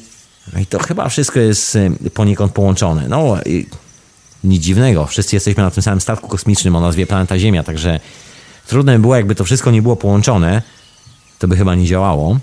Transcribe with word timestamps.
No 0.54 0.60
i 0.60 0.66
to 0.66 0.80
chyba 0.80 1.10
wszystko 1.10 1.40
jest 1.40 1.78
poniekąd 2.14 2.54
połączone. 2.54 3.08
No 3.08 3.38
nic 4.44 4.64
dziwnego, 4.64 5.06
wszyscy 5.06 5.36
jesteśmy 5.36 5.64
na 5.64 5.72
tym 5.72 5.84
samym 5.84 6.02
statku 6.02 6.28
kosmicznym 6.28 6.76
o 6.76 6.80
nazwie 6.80 7.08
Planeta 7.08 7.40
Ziemia, 7.40 7.64
także 7.64 8.00
trudno 8.68 8.94
by 8.94 9.00
było, 9.00 9.16
jakby 9.16 9.36
to 9.36 9.44
wszystko 9.44 9.72
nie 9.72 9.82
było 9.82 9.96
połączone, 9.96 10.62
to 11.40 11.48
by 11.48 11.58
chyba 11.58 11.76
nie 11.76 11.86
działało. 11.86 12.40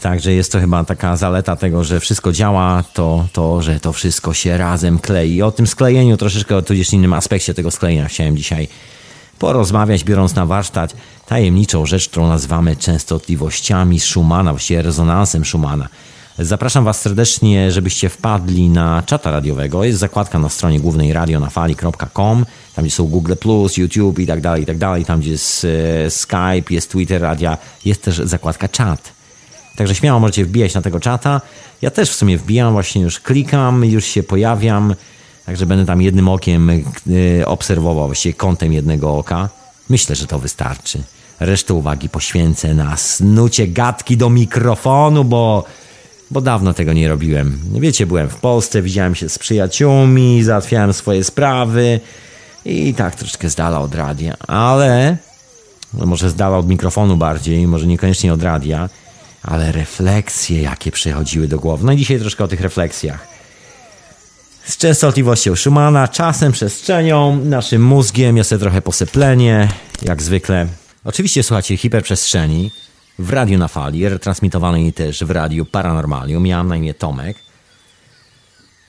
Także 0.00 0.32
jest 0.32 0.52
to 0.52 0.60
chyba 0.60 0.84
taka 0.84 1.16
zaleta 1.16 1.56
tego, 1.56 1.84
że 1.84 2.00
wszystko 2.00 2.32
działa, 2.32 2.84
to, 2.92 3.26
to 3.32 3.62
że 3.62 3.80
to 3.80 3.92
wszystko 3.92 4.34
się 4.34 4.58
razem 4.58 4.98
klei. 4.98 5.34
I 5.34 5.42
o 5.42 5.52
tym 5.52 5.66
sklejeniu 5.66 6.16
troszeczkę, 6.16 6.62
tudzież 6.62 6.92
innym 6.92 7.12
aspekcie 7.12 7.54
tego 7.54 7.70
sklejenia 7.70 8.08
chciałem 8.08 8.36
dzisiaj 8.36 8.68
porozmawiać, 9.38 10.04
biorąc 10.04 10.34
na 10.34 10.46
warsztat 10.46 10.96
tajemniczą 11.26 11.86
rzecz, 11.86 12.08
którą 12.08 12.28
nazywamy 12.28 12.76
częstotliwościami 12.76 14.00
Schumana, 14.00 14.52
właściwie 14.52 14.82
rezonansem 14.82 15.44
Schumana. 15.44 15.88
Zapraszam 16.38 16.84
Was 16.84 17.00
serdecznie, 17.00 17.70
żebyście 17.72 18.08
wpadli 18.08 18.68
na 18.68 19.02
czata 19.06 19.30
radiowego. 19.30 19.84
Jest 19.84 19.98
zakładka 19.98 20.38
na 20.38 20.48
stronie 20.48 20.80
głównej 20.80 21.12
radionafali.com, 21.12 22.46
tam 22.74 22.84
gdzie 22.84 22.94
są 22.94 23.04
Google+, 23.04 23.34
YouTube 23.76 24.18
i 24.18 24.26
tak 24.26 24.40
dalej, 24.40 24.62
i 24.62 24.66
tak 24.66 24.78
dalej. 24.78 25.04
Tam 25.04 25.20
gdzie 25.20 25.30
jest 25.30 25.66
e, 26.04 26.10
Skype, 26.10 26.70
jest 26.70 26.90
Twitter, 26.90 27.22
radia, 27.22 27.58
jest 27.84 28.02
też 28.02 28.16
zakładka 28.16 28.68
czat. 28.68 29.12
Także 29.76 29.94
śmiało 29.94 30.20
możecie 30.20 30.44
wbijać 30.44 30.74
na 30.74 30.82
tego 30.82 31.00
czata. 31.00 31.40
Ja 31.82 31.90
też 31.90 32.10
w 32.10 32.14
sumie 32.14 32.38
wbijam, 32.38 32.72
właśnie 32.72 33.02
już 33.02 33.20
klikam, 33.20 33.84
już 33.84 34.04
się 34.04 34.22
pojawiam. 34.22 34.94
Także 35.46 35.66
będę 35.66 35.86
tam 35.86 36.02
jednym 36.02 36.28
okiem 36.28 36.70
y, 36.70 37.46
obserwował, 37.46 38.06
właściwie 38.06 38.34
kątem 38.34 38.72
jednego 38.72 39.18
oka. 39.18 39.48
Myślę, 39.88 40.16
że 40.16 40.26
to 40.26 40.38
wystarczy. 40.38 41.02
Resztę 41.40 41.74
uwagi 41.74 42.08
poświęcę 42.08 42.74
na 42.74 42.96
snucie 42.96 43.68
gadki 43.68 44.16
do 44.16 44.30
mikrofonu, 44.30 45.24
bo, 45.24 45.64
bo 46.30 46.40
dawno 46.40 46.74
tego 46.74 46.92
nie 46.92 47.08
robiłem. 47.08 47.58
Wiecie, 47.72 48.06
byłem 48.06 48.28
w 48.28 48.36
Polsce, 48.36 48.82
widziałem 48.82 49.14
się 49.14 49.28
z 49.28 49.38
przyjaciółmi, 49.38 50.42
załatwiałem 50.42 50.92
swoje 50.92 51.24
sprawy 51.24 52.00
i 52.64 52.94
tak 52.94 53.14
troszeczkę 53.14 53.50
z 53.50 53.54
dala 53.54 53.80
od 53.80 53.94
radia, 53.94 54.36
ale 54.46 55.16
no 55.94 56.06
może 56.06 56.30
z 56.30 56.34
dala 56.34 56.58
od 56.58 56.68
mikrofonu 56.68 57.16
bardziej, 57.16 57.66
może 57.66 57.86
niekoniecznie 57.86 58.32
od 58.32 58.42
radia, 58.42 58.88
ale 59.42 59.72
refleksje, 59.72 60.62
jakie 60.62 60.90
przychodziły 60.90 61.48
do 61.48 61.58
głowy. 61.58 61.86
No 61.86 61.92
i 61.92 61.96
dzisiaj 61.96 62.20
troszkę 62.20 62.44
o 62.44 62.48
tych 62.48 62.60
refleksjach 62.60 63.35
z 64.66 64.76
częstotliwością 64.76 65.56
Schumana, 65.56 66.08
czasem, 66.08 66.52
przestrzenią, 66.52 67.36
naszym 67.44 67.84
mózgiem. 67.84 68.36
Ja 68.36 68.44
sobie 68.44 68.60
trochę 68.60 68.82
posyplenie, 68.82 69.68
jak 70.02 70.22
zwykle. 70.22 70.66
Oczywiście 71.04 71.42
słuchacie 71.42 71.76
hiperprzestrzeni 71.76 72.70
w 73.18 73.30
radiu 73.30 73.58
na 73.58 73.68
fali, 73.68 74.08
retransmitowanej 74.08 74.92
też 74.92 75.24
w 75.24 75.30
radiu 75.30 75.64
Paranormalium. 75.64 76.42
Miałem 76.42 76.68
na 76.68 76.76
imię 76.76 76.94
Tomek. 76.94 77.36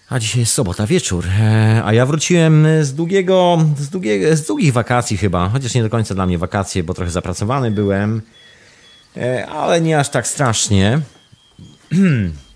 A 0.10 0.20
dzisiaj 0.20 0.40
jest 0.40 0.54
sobota 0.54 0.88
wieczór, 0.88 1.26
e, 1.40 1.82
a 1.86 1.94
ja 1.94 2.06
wróciłem 2.06 2.68
z 2.82 2.94
długiego, 2.94 3.58
z, 3.78 4.40
z 4.40 4.46
długich 4.48 4.74
wakacji 4.74 5.18
chyba, 5.18 5.50
chociaż 5.50 5.74
nie 5.74 5.84
do 5.84 5.90
końca 5.90 6.16
dla 6.16 6.26
mnie 6.26 6.38
wakacje, 6.38 6.84
bo 6.84 6.94
trochę 6.94 7.12
zapracowany 7.12 7.72
byłem, 7.72 8.22
e, 9.18 9.48
ale 9.48 9.82
nie 9.82 10.00
aż 10.00 10.10
tak 10.10 10.28
strasznie. 10.28 11.00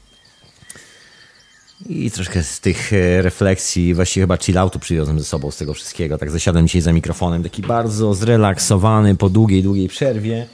I 1.89 2.11
troszkę 2.11 2.43
z 2.43 2.59
tych 2.59 2.93
e, 2.93 3.21
refleksji, 3.21 3.93
właściwie 3.93 4.23
chyba 4.23 4.37
chilloutu 4.37 4.79
przywiozłem 4.79 5.19
ze 5.19 5.25
sobą 5.25 5.51
z 5.51 5.57
tego 5.57 5.73
wszystkiego. 5.73 6.17
Tak 6.17 6.31
zasiadłem 6.31 6.67
dzisiaj 6.67 6.81
za 6.81 6.93
mikrofonem, 6.93 7.43
taki 7.43 7.61
bardzo 7.61 8.13
zrelaksowany 8.13 9.15
po 9.15 9.29
długiej, 9.29 9.63
długiej 9.63 9.87
przerwie. 9.87 10.47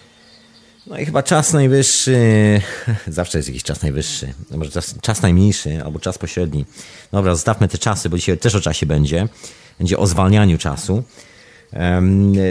No 0.87 0.99
i 0.99 1.05
chyba 1.05 1.23
czas 1.23 1.53
najwyższy, 1.53 2.17
zawsze 3.07 3.37
jest 3.37 3.49
jakiś 3.49 3.63
czas 3.63 3.81
najwyższy, 3.81 4.33
no 4.51 4.57
może 4.57 4.71
czas, 4.71 4.95
czas 5.01 5.21
najmniejszy 5.21 5.83
albo 5.85 5.99
czas 5.99 6.17
pośredni. 6.17 6.65
Dobra, 7.11 7.35
zostawmy 7.35 7.67
te 7.67 7.77
czasy, 7.77 8.09
bo 8.09 8.17
dzisiaj 8.17 8.37
też 8.37 8.55
o 8.55 8.61
czasie 8.61 8.85
będzie. 8.85 9.27
Będzie 9.79 9.97
o 9.97 10.07
zwalnianiu 10.07 10.57
czasu. 10.57 11.03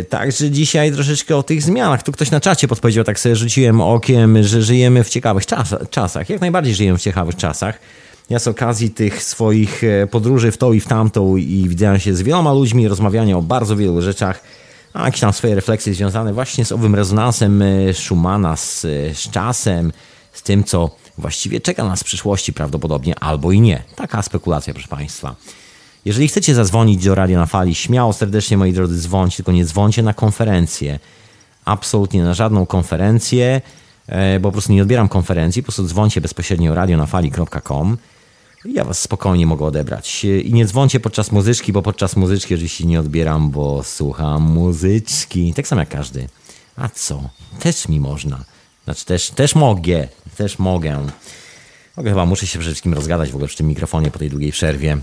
Także 0.09 0.51
dzisiaj 0.51 0.93
troszeczkę 0.93 1.37
o 1.37 1.43
tych 1.43 1.63
zmianach. 1.63 2.03
Tu 2.03 2.13
ktoś 2.13 2.31
na 2.31 2.41
czacie 2.41 2.69
podpowiedział, 2.69 3.05
tak 3.05 3.21
sobie 3.21 3.37
rzuciłem 3.37 3.81
okiem, 3.81 4.43
że 4.43 4.63
żyjemy 4.63 5.05
w 5.05 5.09
ciekawych 5.09 5.47
czas, 5.47 5.75
czasach. 5.91 6.31
Jak 6.31 6.41
najbardziej 6.41 6.75
żyjemy 6.75 6.99
w 6.99 7.03
ciekawych 7.03 7.37
czasach. 7.37 7.79
Ja 8.31 8.39
z 8.39 8.49
okazji 8.49 8.91
tych 8.91 9.23
swoich 9.23 9.85
e, 9.85 10.07
podróży 10.07 10.53
w 10.53 10.59
tą 10.59 10.73
i 10.73 10.81
w 10.81 10.87
tamtą 10.87 11.37
i 11.37 11.69
widziałem 11.69 11.99
się 11.99 12.15
z 12.15 12.23
wieloma 12.23 12.53
ludźmi, 12.53 12.89
rozmawiania 12.89 13.37
o 13.37 13.43
bardzo 13.43 13.77
wielu 13.77 14.03
rzeczach, 14.03 14.43
a 14.93 15.05
jakieś 15.05 15.21
tam 15.21 15.33
swoje 15.33 15.55
refleksje 15.55 15.95
związane 15.95 16.33
właśnie 16.33 16.65
z 16.65 16.73
owym 16.73 16.95
rezonansem 16.95 17.63
e, 17.63 17.95
Schumana, 17.95 18.57
z, 18.57 18.85
e, 18.85 19.15
z 19.15 19.31
czasem, 19.31 19.93
z 20.33 20.43
tym, 20.43 20.65
co 20.65 20.91
właściwie 21.19 21.61
czeka 21.61 21.85
nas 21.85 22.01
w 22.01 22.05
przyszłości 22.05 22.53
prawdopodobnie, 22.53 23.19
albo 23.19 23.53
i 23.53 23.61
nie. 23.61 23.83
Taka 23.97 24.23
spekulacja, 24.23 24.75
proszę 24.75 24.89
Państwa. 24.89 25.35
Jeżeli 26.05 26.29
chcecie 26.29 26.55
zadzwonić 26.55 27.05
do 27.05 27.15
Radia 27.15 27.39
na 27.39 27.47
Fali, 27.47 27.75
śmiało, 27.75 28.13
serdecznie, 28.13 28.57
moi 28.57 28.73
drodzy, 28.73 28.99
dzwońcie, 28.99 29.37
tylko 29.37 29.53
nie 29.53 29.65
dzwońcie 29.65 30.03
na 30.03 30.15
konferencję. 30.15 30.99
Absolutnie 31.65 32.23
na 32.23 32.35
żadną 32.35 32.67
konferencję, 32.67 33.61
bo 34.41 34.49
po 34.49 34.53
prostu 34.53 34.73
nie 34.73 34.83
odbieram 34.83 35.09
konferencji, 35.09 35.63
po 35.63 35.67
prostu 35.67 35.85
dzwońcie 35.85 36.21
bezpośrednio 36.21 36.75
radionafali.com 36.75 37.97
ja 38.75 38.85
was 38.85 38.99
spokojnie 38.99 39.47
mogę 39.47 39.65
odebrać. 39.65 40.25
I 40.25 40.53
nie 40.53 40.67
dzwoncie 40.67 41.01
podczas 41.01 41.33
muzyczki, 41.33 41.73
bo 41.73 41.83
podczas 41.83 42.17
muzyczki 42.17 42.55
oczywiście 42.55 42.87
nie 42.87 43.01
odbieram, 43.01 43.51
bo 43.51 43.83
słucham 43.83 44.43
muzyczki. 44.43 45.55
Tak 45.55 45.69
samo 45.69 45.83
jak 45.83 45.89
każdy. 45.89 46.29
A 46.77 46.89
co? 46.89 47.31
Też 47.61 47.89
mi 47.89 48.01
można. 48.01 48.45
Znaczy 48.85 49.05
też, 49.05 49.31
też 49.31 49.55
mogę. 49.55 50.09
Też 50.37 50.59
mogę. 50.59 51.07
Mogę 51.97 52.11
chyba, 52.11 52.27
muszę 52.27 52.47
się 52.47 52.59
przede 52.59 52.73
wszystkim 52.73 52.95
rozgadać 52.95 53.31
w 53.31 53.35
ogóle 53.35 53.49
przy 53.49 53.57
tym 53.57 53.67
mikrofonie 53.67 54.11
po 54.11 54.19
tej 54.19 54.31
długiej 54.31 54.53
przerwie. 54.53 54.99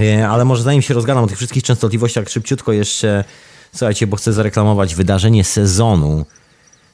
E, 0.00 0.28
ale 0.28 0.44
może 0.44 0.62
zanim 0.62 0.82
się 0.82 0.94
rozgadam 0.94 1.24
o 1.24 1.26
tych 1.26 1.36
wszystkich 1.36 1.62
częstotliwościach, 1.62 2.28
szybciutko 2.28 2.72
jeszcze, 2.72 3.24
słuchajcie, 3.72 4.06
bo 4.06 4.16
chcę 4.16 4.32
zareklamować 4.32 4.94
wydarzenie 4.94 5.44
sezonu 5.44 6.26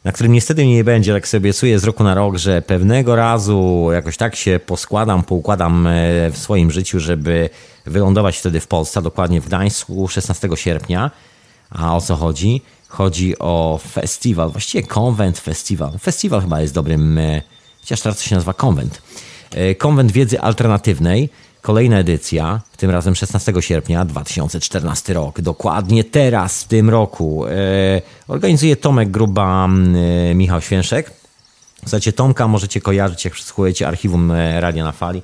na 0.08 0.12
którym 0.12 0.32
niestety 0.32 0.66
nie 0.66 0.84
będzie, 0.84 1.12
tak 1.12 1.28
sobie 1.28 1.38
obiecuję 1.38 1.78
z 1.78 1.84
roku 1.84 2.04
na 2.04 2.14
rok, 2.14 2.36
że 2.36 2.62
pewnego 2.62 3.16
razu 3.16 3.88
jakoś 3.92 4.16
tak 4.16 4.36
się 4.36 4.60
poskładam, 4.66 5.22
poukładam 5.22 5.86
e, 5.86 5.91
w 6.31 6.38
swoim 6.38 6.70
życiu, 6.70 7.00
żeby 7.00 7.50
wylądować 7.87 8.38
wtedy 8.38 8.60
w 8.60 8.66
Polsce, 8.66 9.02
dokładnie 9.02 9.40
w 9.40 9.46
Gdańsku 9.46 10.08
16 10.08 10.49
sierpnia. 10.55 11.10
A 11.70 11.96
o 11.96 12.00
co 12.00 12.16
chodzi? 12.16 12.62
Chodzi 12.88 13.38
o 13.38 13.81
festiwal, 13.90 14.50
właściwie 14.50 14.87
konwent 14.87 15.38
festiwal. 15.38 15.99
Festiwal 15.99 16.40
chyba 16.40 16.60
jest 16.60 16.75
dobrym, 16.75 17.19
e, 17.19 17.43
chociaż 17.81 18.00
teraz 18.00 18.19
to 18.19 18.25
się 18.25 18.34
nazywa 18.34 18.55
konwent. 18.55 19.02
E, 19.50 19.75
konwent 19.75 20.12
wiedzy 20.12 20.40
alternatywnej 20.40 21.28
Kolejna 21.69 21.99
edycja, 21.99 22.61
tym 22.76 22.91
razem 22.91 23.15
16 23.15 23.53
sierpnia 23.61 24.05
2014 24.05 25.15
rok. 25.15 25.41
Dokładnie 25.41 26.05
teraz, 26.05 26.62
w 26.62 26.69
tym 26.69 26.91
roku, 26.91 27.47
e, 27.47 27.50
organizuje 28.29 28.76
Tomek 28.76 29.11
Gruba, 29.11 29.69
e, 30.31 30.35
Michał 30.35 30.61
Święszek. 30.61 31.11
Słuchajcie, 31.81 32.12
Tomka 32.12 32.49
możecie 32.49 32.81
kojarzyć, 32.81 33.25
jak 33.25 33.35
przesłuchujecie 33.35 33.88
archiwum 33.88 34.31
e, 34.31 34.61
Radia 34.61 34.85
na 34.85 34.93
Fali. 34.93 35.23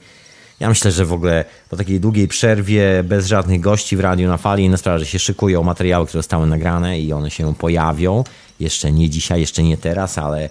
Ja 0.61 0.69
myślę, 0.69 0.93
że 0.93 1.05
w 1.05 1.13
ogóle 1.13 1.45
po 1.71 1.77
takiej 1.77 2.01
długiej 2.01 2.29
przerwie, 2.29 3.05
bez 3.05 3.27
żadnych 3.27 3.61
gości 3.61 3.97
w 3.97 4.01
Radiu 4.01 4.29
na 4.29 4.37
Fali, 4.37 4.65
inna 4.65 4.77
sprawa, 4.77 4.99
że 4.99 5.07
się 5.07 5.19
szykują 5.19 5.63
materiały, 5.63 6.07
które 6.07 6.23
zostały 6.23 6.47
nagrane 6.47 7.01
i 7.01 7.13
one 7.13 7.31
się 7.31 7.55
pojawią. 7.55 8.25
Jeszcze 8.61 8.93
nie 8.93 9.11
dzisiaj, 9.11 9.41
jeszcze 9.41 9.63
nie 9.63 9.77
teraz, 9.77 10.19
ale 10.19 10.51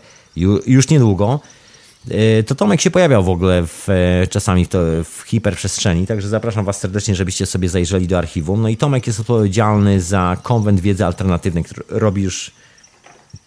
już 0.68 0.90
niedługo. 0.90 1.40
E, 2.12 2.44
to 2.44 2.56
Tomek 2.56 2.82
się 2.82 2.92
pojawiał 2.92 3.24
w 3.24 3.30
ogóle 3.30 3.68
w, 3.68 3.90
e, 3.90 4.28
czasami 4.28 4.66
w, 4.66 4.70
to, 4.70 4.80
w 5.04 5.24
hiperprzestrzeni, 5.26 6.08
także 6.08 6.28
zapraszam 6.28 6.66
Was 6.66 6.80
serdecznie, 6.80 7.16
żebyście 7.16 7.46
sobie 7.46 7.70
zajrzeli 7.70 8.08
do 8.08 8.18
archiwum. 8.18 8.62
No 8.62 8.70
i 8.70 8.78
Tomek 8.78 9.08
jest 9.08 9.20
odpowiedzialny 9.20 10.02
za 10.02 10.38
konwent 10.44 10.80
wiedzy 10.80 11.06
alternatywnej, 11.06 11.64
który 11.64 11.84
robi 11.90 12.22
już 12.22 12.52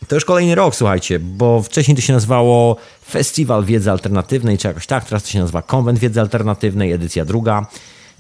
to 0.09 0.15
już 0.15 0.25
kolejny 0.25 0.55
rok, 0.55 0.77
słuchajcie, 0.77 1.19
bo 1.19 1.63
wcześniej 1.63 1.97
to 1.97 2.01
się 2.03 2.13
nazywało 2.13 2.77
Festiwal 3.09 3.65
Wiedzy 3.65 3.91
Alternatywnej, 3.91 4.59
czy 4.59 4.69
jakoś 4.69 4.87
tak, 4.87 5.05
teraz 5.05 5.23
to 5.23 5.29
się 5.29 5.39
nazywa 5.39 5.63
Konwent 5.63 5.99
Wiedzy 5.99 6.21
Alternatywnej, 6.21 6.93
edycja 6.93 7.25
druga. 7.25 7.67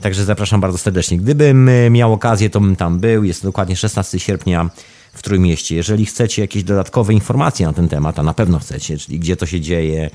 Także 0.00 0.24
zapraszam 0.24 0.60
bardzo 0.60 0.78
serdecznie. 0.78 1.18
Gdybym 1.18 1.68
e, 1.68 1.90
miał 1.90 2.12
okazję, 2.12 2.50
to 2.50 2.60
bym 2.60 2.76
tam 2.76 2.98
był. 2.98 3.24
Jest 3.24 3.42
dokładnie 3.42 3.76
16 3.76 4.18
sierpnia 4.18 4.70
w 5.18 5.22
Trójmieście. 5.22 5.76
Jeżeli 5.76 6.06
chcecie 6.06 6.42
jakieś 6.42 6.64
dodatkowe 6.64 7.12
informacje 7.12 7.66
na 7.66 7.72
ten 7.72 7.88
temat, 7.88 8.18
a 8.18 8.22
na 8.22 8.34
pewno 8.34 8.58
chcecie, 8.58 8.98
czyli 8.98 9.18
gdzie 9.18 9.36
to 9.36 9.46
się 9.46 9.60
dzieje, 9.60 10.10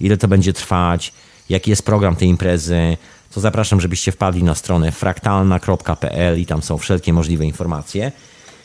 ile 0.00 0.16
to 0.16 0.28
będzie 0.28 0.52
trwać, 0.52 1.12
jaki 1.48 1.70
jest 1.70 1.82
program 1.82 2.16
tej 2.16 2.28
imprezy, 2.28 2.96
to 3.34 3.40
zapraszam, 3.40 3.80
żebyście 3.80 4.12
wpadli 4.12 4.42
na 4.42 4.54
stronę 4.54 4.92
fraktalna.pl 4.92 6.40
i 6.40 6.46
tam 6.46 6.62
są 6.62 6.78
wszelkie 6.78 7.12
możliwe 7.12 7.46
informacje. 7.46 8.12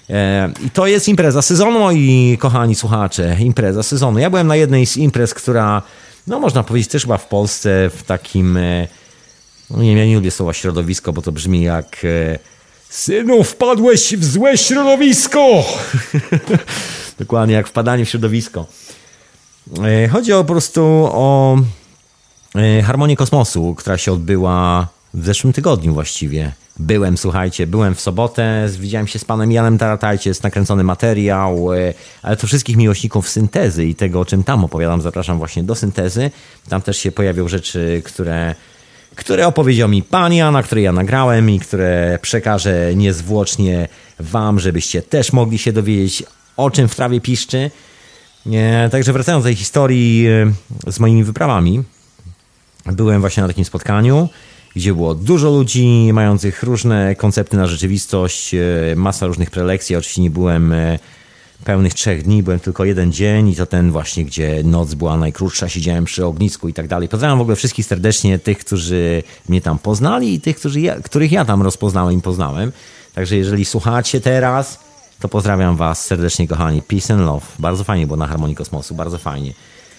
E, 0.10 0.52
I 0.66 0.70
to 0.70 0.88
jest 0.88 1.08
impreza 1.08 1.42
sezonu, 1.42 1.80
moi 1.80 2.38
kochani 2.40 2.76
słuchacze. 2.76 3.38
Impreza 3.40 3.84
sezonu. 3.84 4.20
Ja 4.20 4.30
byłem 4.30 4.48
na 4.48 4.56
jednej 4.56 4.86
z 4.86 4.98
imprez, 4.98 5.34
która, 5.34 5.82
no 6.28 6.40
można 6.40 6.64
powiedzieć, 6.64 6.92
też 6.92 7.02
chyba 7.02 7.18
w 7.18 7.28
Polsce 7.28 7.90
w 7.90 8.04
takim. 8.04 8.58
E, 8.58 8.88
no 9.70 9.84
nie, 9.84 9.98
ja 9.98 10.06
nie 10.06 10.16
lubię 10.16 10.32
słowa 10.32 10.54
środowisko, 10.54 11.14
bo 11.14 11.22
to 11.22 11.32
brzmi 11.32 11.62
jak. 11.62 12.06
E, 12.92 12.94
Synu, 12.94 13.44
wpadłeś 13.44 14.16
w 14.18 14.26
złe 14.26 14.58
środowisko! 14.58 15.64
Dokładnie 17.20 17.56
jak 17.56 17.68
wpadanie 17.68 18.06
w 18.06 18.10
środowisko. 18.10 18.66
Chodzi 20.12 20.34
o 20.34 20.44
po 20.44 20.54
prostu 20.54 20.82
o 21.12 21.58
harmonię 22.84 23.16
kosmosu, 23.16 23.76
która 23.76 23.98
się 23.98 24.14
odbyła 24.14 24.88
w 25.14 25.26
zeszłym 25.26 25.54
tygodniu 25.54 25.94
właściwie. 25.94 26.52
Byłem, 26.80 27.18
słuchajcie, 27.18 27.68
byłem 27.68 27.96
w 27.96 28.02
sobotę, 28.02 28.70
widziałem 28.80 29.08
się 29.08 29.20
z 29.20 29.26
panem 29.26 29.52
Janem 29.52 29.78
Taratajcie, 29.78 30.30
jest 30.30 30.44
nakręcony 30.44 30.84
materiał, 30.84 31.74
e, 31.74 31.94
ale 32.22 32.38
to 32.38 32.48
wszystkich 32.48 32.78
miłośników 32.78 33.30
syntezy 33.30 33.86
i 33.86 33.96
tego, 33.96 34.20
o 34.20 34.26
czym 34.26 34.44
tam 34.44 34.64
opowiadam, 34.64 35.02
zapraszam 35.02 35.38
właśnie 35.38 35.64
do 35.64 35.76
syntezy. 35.76 36.32
Tam 36.70 36.82
też 36.82 36.98
się 36.98 37.12
pojawią 37.12 37.48
rzeczy, 37.48 38.02
które, 38.06 38.56
które 39.16 39.48
opowiedział 39.48 39.90
mi 39.90 40.04
pan 40.04 40.34
Jan, 40.34 40.64
które 40.64 40.82
ja 40.82 40.92
nagrałem 40.92 41.50
i 41.50 41.60
które 41.60 42.20
przekażę 42.22 42.96
niezwłocznie 42.96 43.88
wam, 44.20 44.60
żebyście 44.60 45.02
też 45.02 45.34
mogli 45.34 45.58
się 45.58 45.74
dowiedzieć, 45.74 46.24
o 46.58 46.72
czym 46.72 46.88
w 46.88 46.96
trawie 46.96 47.22
piszczy. 47.22 47.72
Także 48.92 49.14
wracając 49.14 49.44
do 49.44 49.48
tej 49.48 49.56
historii 49.56 50.28
e, 50.88 50.92
z 50.92 51.00
moimi 51.00 51.24
wyprawami, 51.24 51.84
byłem 52.86 53.22
właśnie 53.22 53.42
na 53.42 53.48
takim 53.48 53.66
spotkaniu 53.66 54.30
gdzie 54.76 54.94
było 54.94 55.16
dużo 55.16 55.50
ludzi 55.50 56.10
mających 56.14 56.64
różne 56.64 57.16
koncepty 57.16 57.58
na 57.58 57.68
rzeczywistość, 57.68 58.54
e, 58.54 58.60
masa 58.96 59.28
różnych 59.28 59.52
prelekcji. 59.52 59.96
Oczywiście 59.96 60.22
nie 60.22 60.30
byłem 60.30 60.74
e, 60.74 61.00
pełnych 61.66 61.94
trzech 61.94 62.24
dni, 62.24 62.44
byłem 62.44 62.60
tylko 62.60 62.86
jeden 62.86 63.12
dzień 63.12 63.50
i 63.50 63.56
to 63.56 63.66
ten 63.66 63.92
właśnie, 63.92 64.26
gdzie 64.26 64.64
noc 64.64 64.94
była 64.94 65.18
najkrótsza, 65.18 65.70
siedziałem 65.70 66.06
przy 66.06 66.26
ognisku 66.26 66.68
i 66.70 66.74
tak 66.74 66.88
dalej. 66.88 67.10
Pozdrawiam 67.10 67.38
w 67.38 67.42
ogóle 67.42 67.56
wszystkich 67.56 67.86
serdecznie, 67.86 68.40
tych, 68.40 68.58
którzy 68.58 69.24
mnie 69.50 69.62
tam 69.62 69.80
poznali 69.80 70.34
i 70.34 70.42
tych, 70.42 70.58
którzy 70.58 70.82
ja, 70.82 70.96
których 70.96 71.32
ja 71.32 71.46
tam 71.46 71.62
rozpoznałem 71.62 72.18
i 72.20 72.22
poznałem. 72.22 72.72
Także 73.14 73.36
jeżeli 73.36 73.66
słuchacie 73.66 74.22
teraz, 74.22 74.80
to 75.20 75.30
pozdrawiam 75.30 75.76
was 75.76 76.06
serdecznie, 76.06 76.48
kochani. 76.48 76.82
Peace 76.82 77.14
and 77.14 77.24
love. 77.24 77.46
Bardzo 77.60 77.84
fajnie 77.84 78.08
było 78.08 78.18
na 78.18 78.28
Harmonii 78.28 78.56
Kosmosu, 78.56 78.96
bardzo 78.96 79.18
fajnie. 79.18 79.54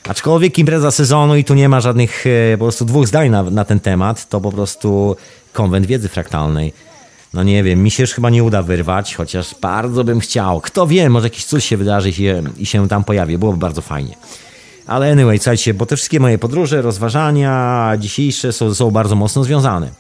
Aczkolwiek 0.08 0.58
impreza 0.58 0.90
sezonu 0.90 1.36
i 1.36 1.44
tu 1.44 1.54
nie 1.54 1.68
ma 1.68 1.80
żadnych 1.80 2.24
e, 2.26 2.58
po 2.58 2.64
prostu 2.64 2.84
dwóch 2.84 3.06
zdań 3.06 3.30
na, 3.30 3.42
na 3.42 3.64
ten 3.64 3.80
temat, 3.80 4.28
to 4.28 4.40
po 4.40 4.52
prostu 4.52 5.16
konwent 5.52 5.86
wiedzy 5.86 6.08
fraktalnej. 6.08 6.72
No 7.34 7.42
nie 7.42 7.62
wiem, 7.62 7.82
mi 7.82 7.90
się 7.90 8.02
już 8.02 8.12
chyba 8.12 8.30
nie 8.30 8.44
uda 8.44 8.62
wyrwać, 8.62 9.14
chociaż 9.14 9.54
bardzo 9.60 10.04
bym 10.04 10.20
chciał. 10.20 10.60
Kto 10.60 10.86
wie, 10.86 11.10
może 11.10 11.26
jakiś 11.26 11.44
coś 11.44 11.64
się 11.64 11.76
wydarzy 11.76 12.08
i 12.08 12.12
się, 12.12 12.42
i 12.58 12.66
się 12.66 12.88
tam 12.88 13.04
pojawi. 13.04 13.38
Byłoby 13.38 13.58
bardzo 13.58 13.82
fajnie. 13.82 14.16
Ale 14.86 15.12
anyway, 15.12 15.38
słuchajcie, 15.38 15.74
bo 15.74 15.86
te 15.86 15.96
wszystkie 15.96 16.20
moje 16.20 16.38
podróże, 16.38 16.82
rozważania 16.82 17.92
dzisiejsze 17.98 18.52
są, 18.52 18.74
są 18.74 18.90
bardzo 18.90 19.14
mocno 19.14 19.44
związane. 19.44 19.90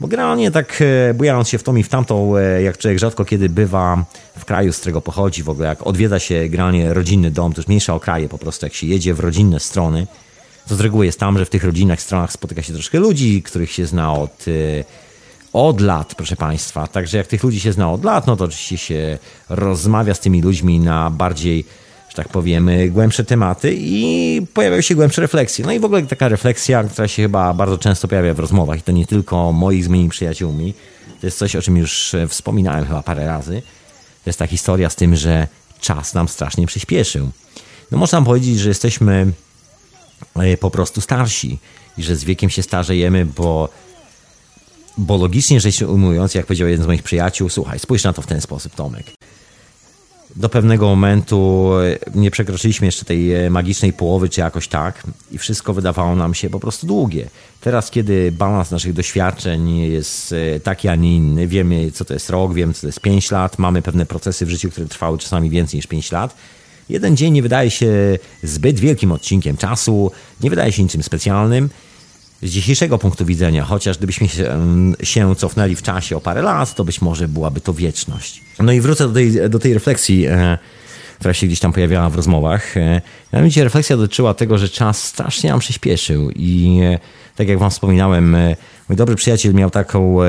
Bo 0.00 0.08
generalnie 0.08 0.50
tak 0.50 0.82
e, 1.10 1.14
bujając 1.14 1.48
się 1.48 1.58
w 1.58 1.62
tą 1.62 1.76
i 1.76 1.82
w 1.82 1.88
tamtą, 1.88 2.36
e, 2.36 2.62
jak 2.62 2.78
człowiek 2.78 2.98
rzadko 2.98 3.24
kiedy 3.24 3.48
bywa 3.48 4.04
w 4.38 4.44
kraju, 4.44 4.72
z 4.72 4.78
którego 4.78 5.00
pochodzi, 5.00 5.42
w 5.42 5.48
ogóle 5.48 5.68
jak 5.68 5.86
odwiedza 5.86 6.18
się 6.18 6.48
generalnie 6.48 6.94
rodzinny 6.94 7.30
dom, 7.30 7.52
to 7.52 7.60
już 7.60 7.68
mniejsza 7.68 7.94
o 7.94 8.00
kraje 8.00 8.28
po 8.28 8.38
prostu, 8.38 8.66
jak 8.66 8.74
się 8.74 8.86
jedzie 8.86 9.14
w 9.14 9.20
rodzinne 9.20 9.60
strony, 9.60 10.06
to 10.68 10.76
z 10.76 10.80
reguły 10.80 11.06
jest 11.06 11.20
tam, 11.20 11.38
że 11.38 11.44
w 11.44 11.50
tych 11.50 11.64
rodzinnych 11.64 12.02
stronach 12.02 12.32
spotyka 12.32 12.62
się 12.62 12.72
troszkę 12.72 12.98
ludzi, 12.98 13.42
których 13.42 13.72
się 13.72 13.86
zna 13.86 14.12
od, 14.12 14.44
e, 14.48 14.84
od 15.52 15.80
lat, 15.80 16.14
proszę 16.14 16.36
Państwa. 16.36 16.86
Także 16.86 17.18
jak 17.18 17.26
tych 17.26 17.42
ludzi 17.42 17.60
się 17.60 17.72
zna 17.72 17.92
od 17.92 18.04
lat, 18.04 18.26
no 18.26 18.36
to 18.36 18.44
oczywiście 18.44 18.78
się 18.78 19.18
rozmawia 19.48 20.14
z 20.14 20.20
tymi 20.20 20.42
ludźmi 20.42 20.80
na 20.80 21.10
bardziej 21.10 21.64
tak 22.18 22.28
powiem, 22.28 22.70
głębsze 22.90 23.24
tematy 23.24 23.74
i 23.78 24.42
pojawiają 24.54 24.82
się 24.82 24.94
głębsze 24.94 25.22
refleksje. 25.22 25.64
No 25.66 25.72
i 25.72 25.80
w 25.80 25.84
ogóle 25.84 26.02
taka 26.02 26.28
refleksja, 26.28 26.84
która 26.84 27.08
się 27.08 27.22
chyba 27.22 27.54
bardzo 27.54 27.78
często 27.78 28.08
pojawia 28.08 28.34
w 28.34 28.38
rozmowach 28.38 28.78
i 28.78 28.82
to 28.82 28.92
nie 28.92 29.06
tylko 29.06 29.52
moich 29.52 29.84
z 29.84 29.88
moimi 29.88 30.08
przyjaciółmi. 30.08 30.74
To 31.20 31.26
jest 31.26 31.38
coś, 31.38 31.56
o 31.56 31.62
czym 31.62 31.76
już 31.76 32.16
wspominałem 32.28 32.86
chyba 32.86 33.02
parę 33.02 33.26
razy. 33.26 33.62
To 34.24 34.30
jest 34.30 34.38
ta 34.38 34.46
historia 34.46 34.90
z 34.90 34.96
tym, 34.96 35.16
że 35.16 35.48
czas 35.80 36.14
nam 36.14 36.28
strasznie 36.28 36.66
przyspieszył. 36.66 37.30
No 37.90 37.98
można 37.98 38.22
powiedzieć, 38.22 38.58
że 38.58 38.68
jesteśmy 38.68 39.32
e, 40.36 40.56
po 40.56 40.70
prostu 40.70 41.00
starsi 41.00 41.58
i 41.98 42.02
że 42.02 42.16
z 42.16 42.24
wiekiem 42.24 42.50
się 42.50 42.62
starzejemy, 42.62 43.26
bo 43.26 43.68
bo 44.98 45.16
logicznie 45.16 45.60
rzecz 45.60 45.82
ujmując, 45.82 46.34
jak 46.34 46.46
powiedział 46.46 46.68
jeden 46.68 46.84
z 46.84 46.86
moich 46.86 47.02
przyjaciół, 47.02 47.48
słuchaj, 47.48 47.78
spójrz 47.78 48.04
na 48.04 48.12
to 48.12 48.22
w 48.22 48.26
ten 48.26 48.40
sposób, 48.40 48.74
Tomek 48.74 49.06
do 50.36 50.48
pewnego 50.48 50.86
momentu 50.86 51.70
e, 52.14 52.20
nie 52.20 52.30
przekroczyliśmy 52.30 52.86
jeszcze 52.86 53.04
tej 53.04 53.34
e, 53.34 53.50
magicznej 53.50 53.92
połowy, 53.92 54.28
czy 54.28 54.40
jakoś 54.40 54.68
tak, 54.68 55.02
i 55.32 55.38
wszystko 55.38 55.74
wydawało 55.74 56.16
nam 56.16 56.34
się 56.34 56.50
po 56.50 56.60
prostu 56.60 56.86
długie. 56.86 57.28
Teraz, 57.60 57.90
kiedy 57.90 58.32
balans 58.32 58.70
naszych 58.70 58.92
doświadczeń 58.92 59.78
jest 59.78 60.34
e, 60.56 60.60
taki, 60.60 60.88
a 60.88 60.94
nie 60.94 61.16
inny, 61.16 61.46
wiemy, 61.46 61.90
co 61.90 62.04
to 62.04 62.14
jest 62.14 62.30
rok, 62.30 62.54
wiemy, 62.54 62.74
co 62.74 62.80
to 62.80 62.86
jest 62.86 63.00
5 63.00 63.30
lat, 63.30 63.58
mamy 63.58 63.82
pewne 63.82 64.06
procesy 64.06 64.46
w 64.46 64.50
życiu, 64.50 64.70
które 64.70 64.86
trwały 64.86 65.18
czasami 65.18 65.50
więcej 65.50 65.78
niż 65.78 65.86
5 65.86 66.12
lat. 66.12 66.34
Jeden 66.88 67.16
dzień 67.16 67.32
nie 67.32 67.42
wydaje 67.42 67.70
się 67.70 68.18
zbyt 68.42 68.80
wielkim 68.80 69.12
odcinkiem 69.12 69.56
czasu, 69.56 70.10
nie 70.40 70.50
wydaje 70.50 70.72
się 70.72 70.82
niczym 70.82 71.02
specjalnym 71.02 71.70
z 72.42 72.50
dzisiejszego 72.50 72.98
punktu 72.98 73.24
widzenia, 73.24 73.64
chociaż 73.64 73.98
gdybyśmy 73.98 74.28
się, 74.28 74.60
się, 75.02 75.36
cofnęli 75.36 75.74
w 75.74 75.82
czasie 75.82 76.16
o 76.16 76.20
parę 76.20 76.42
lat, 76.42 76.74
to 76.74 76.84
być 76.84 77.00
może 77.00 77.28
byłaby 77.28 77.60
to 77.60 77.74
wieczność. 77.74 78.40
No 78.58 78.72
i 78.72 78.80
wrócę 78.80 79.08
do 79.08 79.14
tej, 79.14 79.50
do 79.50 79.58
tej 79.58 79.74
refleksji, 79.74 80.26
e, 80.26 80.58
która 81.18 81.34
się 81.34 81.46
gdzieś 81.46 81.60
tam 81.60 81.72
pojawiała 81.72 82.10
w 82.10 82.16
rozmowach. 82.16 82.76
E, 82.76 83.00
mianowicie 83.32 83.64
refleksja 83.64 83.96
dotyczyła 83.96 84.34
tego, 84.34 84.58
że 84.58 84.68
czas 84.68 85.02
strasznie 85.02 85.50
nam 85.50 85.60
przyspieszył 85.60 86.30
i 86.30 86.80
e, 86.84 86.98
tak 87.36 87.48
jak 87.48 87.58
wam 87.58 87.70
wspominałem, 87.70 88.34
e, 88.34 88.56
mój 88.88 88.96
dobry 88.96 89.16
przyjaciel 89.16 89.54
miał 89.54 89.70
taką, 89.70 90.22
e, 90.22 90.28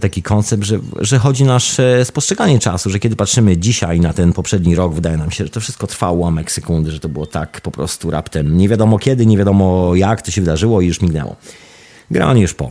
taki 0.00 0.22
koncept, 0.22 0.64
że, 0.64 0.78
że 1.00 1.18
chodzi 1.18 1.44
nasze 1.44 2.04
spostrzeganie 2.04 2.58
czasu, 2.58 2.90
że 2.90 2.98
kiedy 2.98 3.16
patrzymy 3.16 3.56
dzisiaj 3.56 4.00
na 4.00 4.12
ten 4.12 4.32
poprzedni 4.32 4.74
rok, 4.74 4.94
wydaje 4.94 5.16
nam 5.16 5.30
się, 5.30 5.44
że 5.44 5.50
to 5.50 5.60
wszystko 5.60 5.86
trwało 5.86 6.18
ułamek 6.18 6.52
sekundy, 6.52 6.90
że 6.90 7.00
to 7.00 7.08
było 7.08 7.26
tak 7.26 7.60
po 7.60 7.70
prostu 7.70 8.10
raptem. 8.10 8.56
Nie 8.56 8.68
wiadomo 8.68 8.98
kiedy, 8.98 9.26
nie 9.26 9.38
wiadomo 9.38 9.94
jak 9.94 10.22
to 10.22 10.30
się 10.30 10.40
wydarzyło 10.40 10.80
i 10.80 10.86
już 10.86 11.00
mignęło. 11.00 11.36
Generalnie 12.10 12.42
już 12.42 12.54
po. 12.54 12.68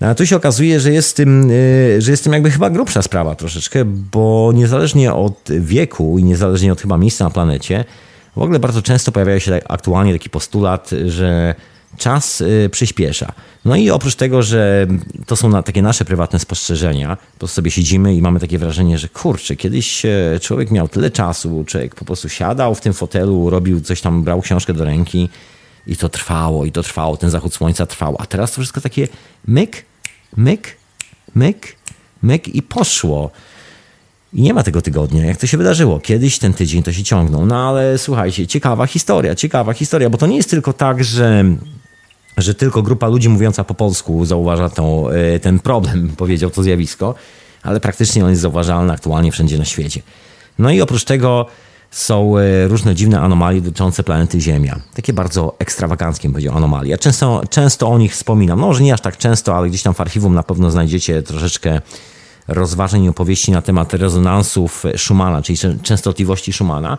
No, 0.00 0.08
a 0.08 0.14
tu 0.14 0.26
się 0.26 0.36
okazuje, 0.36 0.80
że 0.80 0.92
jest, 0.92 1.16
tym, 1.16 1.50
e, 1.96 2.00
że 2.00 2.10
jest 2.10 2.24
tym 2.24 2.32
jakby 2.32 2.50
chyba 2.50 2.70
grubsza 2.70 3.02
sprawa 3.02 3.34
troszeczkę, 3.34 3.84
bo 3.84 4.50
niezależnie 4.54 5.12
od 5.12 5.48
wieku 5.60 6.18
i 6.18 6.24
niezależnie 6.24 6.72
od 6.72 6.80
chyba 6.80 6.98
miejsca 6.98 7.24
na 7.24 7.30
planecie, 7.30 7.84
w 8.36 8.42
ogóle 8.42 8.58
bardzo 8.58 8.82
często 8.82 9.12
pojawia 9.12 9.40
się 9.40 9.60
aktualnie 9.68 10.12
taki 10.12 10.30
postulat, 10.30 10.90
że 11.06 11.54
czas 11.98 12.40
y, 12.40 12.68
przyspiesza. 12.72 13.32
No 13.64 13.76
i 13.76 13.90
oprócz 13.90 14.14
tego, 14.14 14.42
że 14.42 14.86
to 15.26 15.36
są 15.36 15.62
takie 15.62 15.82
nasze 15.82 16.04
prywatne 16.04 16.38
spostrzeżenia, 16.38 17.16
to 17.38 17.48
sobie 17.48 17.70
siedzimy 17.70 18.14
i 18.14 18.22
mamy 18.22 18.40
takie 18.40 18.58
wrażenie, 18.58 18.98
że 18.98 19.08
kurczę, 19.08 19.56
kiedyś 19.56 20.04
e, 20.04 20.40
człowiek 20.40 20.70
miał 20.70 20.88
tyle 20.88 21.10
czasu, 21.10 21.64
człowiek 21.66 21.94
po 21.94 22.04
prostu 22.04 22.28
siadał 22.28 22.74
w 22.74 22.80
tym 22.80 22.92
fotelu, 22.92 23.50
robił 23.50 23.80
coś 23.80 24.00
tam, 24.00 24.22
brał 24.22 24.40
książkę 24.40 24.74
do 24.74 24.84
ręki 24.84 25.28
i 25.86 25.96
to 25.96 26.08
trwało, 26.08 26.64
i 26.64 26.72
to 26.72 26.82
trwało, 26.82 27.16
ten 27.16 27.30
zachód 27.30 27.54
słońca 27.54 27.86
trwał. 27.86 28.16
A 28.18 28.26
teraz 28.26 28.52
to 28.52 28.60
wszystko 28.60 28.80
takie 28.80 29.08
myk, 29.46 29.84
myk, 30.36 30.76
myk, 31.34 31.76
myk 32.22 32.48
i 32.48 32.62
poszło. 32.62 33.30
I 34.34 34.42
nie 34.42 34.54
ma 34.54 34.62
tego 34.62 34.82
tygodnia, 34.82 35.24
jak 35.24 35.36
to 35.36 35.46
się 35.46 35.58
wydarzyło. 35.58 36.00
Kiedyś 36.00 36.38
ten 36.38 36.54
tydzień 36.54 36.82
to 36.82 36.92
się 36.92 37.02
ciągnął. 37.02 37.46
No 37.46 37.68
ale 37.68 37.98
słuchajcie, 37.98 38.46
ciekawa 38.46 38.86
historia, 38.86 39.34
ciekawa 39.34 39.72
historia, 39.72 40.10
bo 40.10 40.18
to 40.18 40.26
nie 40.26 40.36
jest 40.36 40.50
tylko 40.50 40.72
tak, 40.72 41.04
że 41.04 41.44
że 42.36 42.54
tylko 42.54 42.82
grupa 42.82 43.08
ludzi 43.08 43.28
mówiąca 43.28 43.64
po 43.64 43.74
polsku 43.74 44.24
zauważa 44.24 44.68
tą, 44.68 45.08
e, 45.08 45.38
ten 45.38 45.58
problem, 45.58 46.08
powiedział 46.16 46.50
to 46.50 46.62
zjawisko, 46.62 47.14
ale 47.62 47.80
praktycznie 47.80 48.24
on 48.24 48.30
jest 48.30 48.42
zauważalny 48.42 48.92
aktualnie 48.92 49.32
wszędzie 49.32 49.58
na 49.58 49.64
świecie. 49.64 50.02
No 50.58 50.70
i 50.70 50.80
oprócz 50.80 51.04
tego 51.04 51.46
są 51.90 52.38
e, 52.38 52.68
różne 52.68 52.94
dziwne 52.94 53.20
anomalie 53.20 53.60
dotyczące 53.60 54.02
planety 54.02 54.40
Ziemia. 54.40 54.80
Takie 54.94 55.12
bardzo 55.12 55.56
ekstrawaganckie, 55.58 56.28
bym 56.28 56.32
powiedział, 56.32 56.56
anomalie. 56.56 56.98
Często, 56.98 57.42
często 57.50 57.88
o 57.88 57.98
nich 57.98 58.12
wspominam. 58.12 58.60
No, 58.60 58.66
może 58.66 58.82
nie 58.82 58.94
aż 58.94 59.00
tak 59.00 59.16
często, 59.16 59.56
ale 59.56 59.68
gdzieś 59.68 59.82
tam 59.82 59.94
w 59.94 60.00
archiwum 60.00 60.34
na 60.34 60.42
pewno 60.42 60.70
znajdziecie 60.70 61.22
troszeczkę 61.22 61.80
rozważań 62.48 63.04
i 63.04 63.08
opowieści 63.08 63.52
na 63.52 63.62
temat 63.62 63.94
rezonansów 63.94 64.84
Schumana, 64.96 65.42
czyli 65.42 65.58
częstotliwości 65.82 66.52
Schumana. 66.52 66.98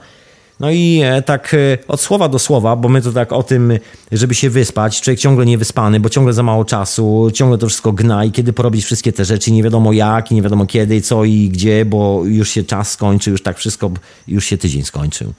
No 0.60 0.72
i 0.72 1.01
e, 1.03 1.22
tak 1.22 1.53
e, 1.53 1.77
od 1.88 2.01
słowa 2.01 2.29
do 2.29 2.39
słowa, 2.39 2.75
bo 2.75 2.89
my 2.89 3.01
to 3.01 3.12
tak 3.12 3.33
o 3.33 3.43
tym, 3.43 3.79
żeby 4.12 4.36
się 4.36 4.50
wyspać, 4.50 5.01
człowiek 5.01 5.19
ciągle 5.19 5.45
niewyspany, 5.45 6.00
bo 6.00 6.10
ciągle 6.10 6.33
za 6.33 6.43
mało 6.43 6.65
czasu, 6.65 7.31
ciągle 7.33 7.57
to 7.57 7.67
wszystko 7.67 7.91
gna 7.91 8.25
i 8.25 8.31
kiedy 8.31 8.53
porobić 8.53 8.86
wszystkie 8.86 9.13
te 9.13 9.25
rzeczy, 9.25 9.51
nie 9.51 9.63
wiadomo 9.63 9.93
jak, 9.93 10.31
nie 10.31 10.41
wiadomo 10.41 10.65
kiedy, 10.65 11.01
co 11.01 11.24
i 11.24 11.50
gdzie, 11.50 11.86
bo 11.86 12.22
już 12.25 12.50
się 12.50 12.63
czas 12.63 12.91
skończy, 12.91 13.31
już 13.31 13.43
tak 13.43 13.57
wszystko, 13.57 13.91
już 14.27 14.45
się 14.45 14.57
tydzień 14.57 14.83
skończył. 14.83 15.33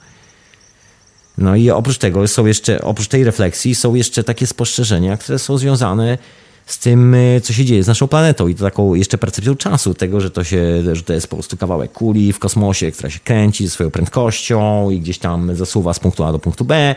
No 1.37 1.55
i 1.55 1.69
oprócz 1.69 1.97
tego 1.97 2.27
są 2.27 2.45
jeszcze, 2.45 2.81
oprócz 2.81 3.07
tej 3.07 3.23
refleksji 3.23 3.75
są 3.75 3.95
jeszcze 3.95 4.23
takie 4.23 4.47
spostrzeżenia, 4.47 5.17
które 5.17 5.39
są 5.39 5.57
związane 5.57 6.17
z 6.65 6.79
tym, 6.79 7.13
y, 7.13 7.41
co 7.43 7.53
się 7.53 7.65
dzieje 7.65 7.83
z 7.83 7.87
naszą 7.87 8.07
planetą 8.07 8.47
i 8.47 8.55
to 8.55 8.63
taką 8.63 8.95
jeszcze 8.95 9.17
percepcją 9.17 9.55
czasu, 9.55 9.93
tego, 9.93 10.21
że 10.21 10.31
to, 10.31 10.43
się, 10.43 10.83
że 10.93 11.03
to 11.03 11.13
jest 11.13 11.27
po 11.27 11.35
prostu 11.35 11.57
kawałek 11.57 11.91
kuli 11.91 12.33
w 12.33 12.39
kosmosie, 12.39 12.91
która 12.91 13.09
się 13.09 13.19
kręci 13.19 13.65
ze 13.65 13.71
swoją 13.71 13.91
prędkością 13.91 14.89
i 14.89 14.99
gdzieś 14.99 15.17
tam 15.19 15.55
zasuwa 15.55 15.93
z 15.93 15.99
punktu 15.99 16.23
A 16.23 16.31
do 16.31 16.39
punktu 16.39 16.65
B. 16.65 16.95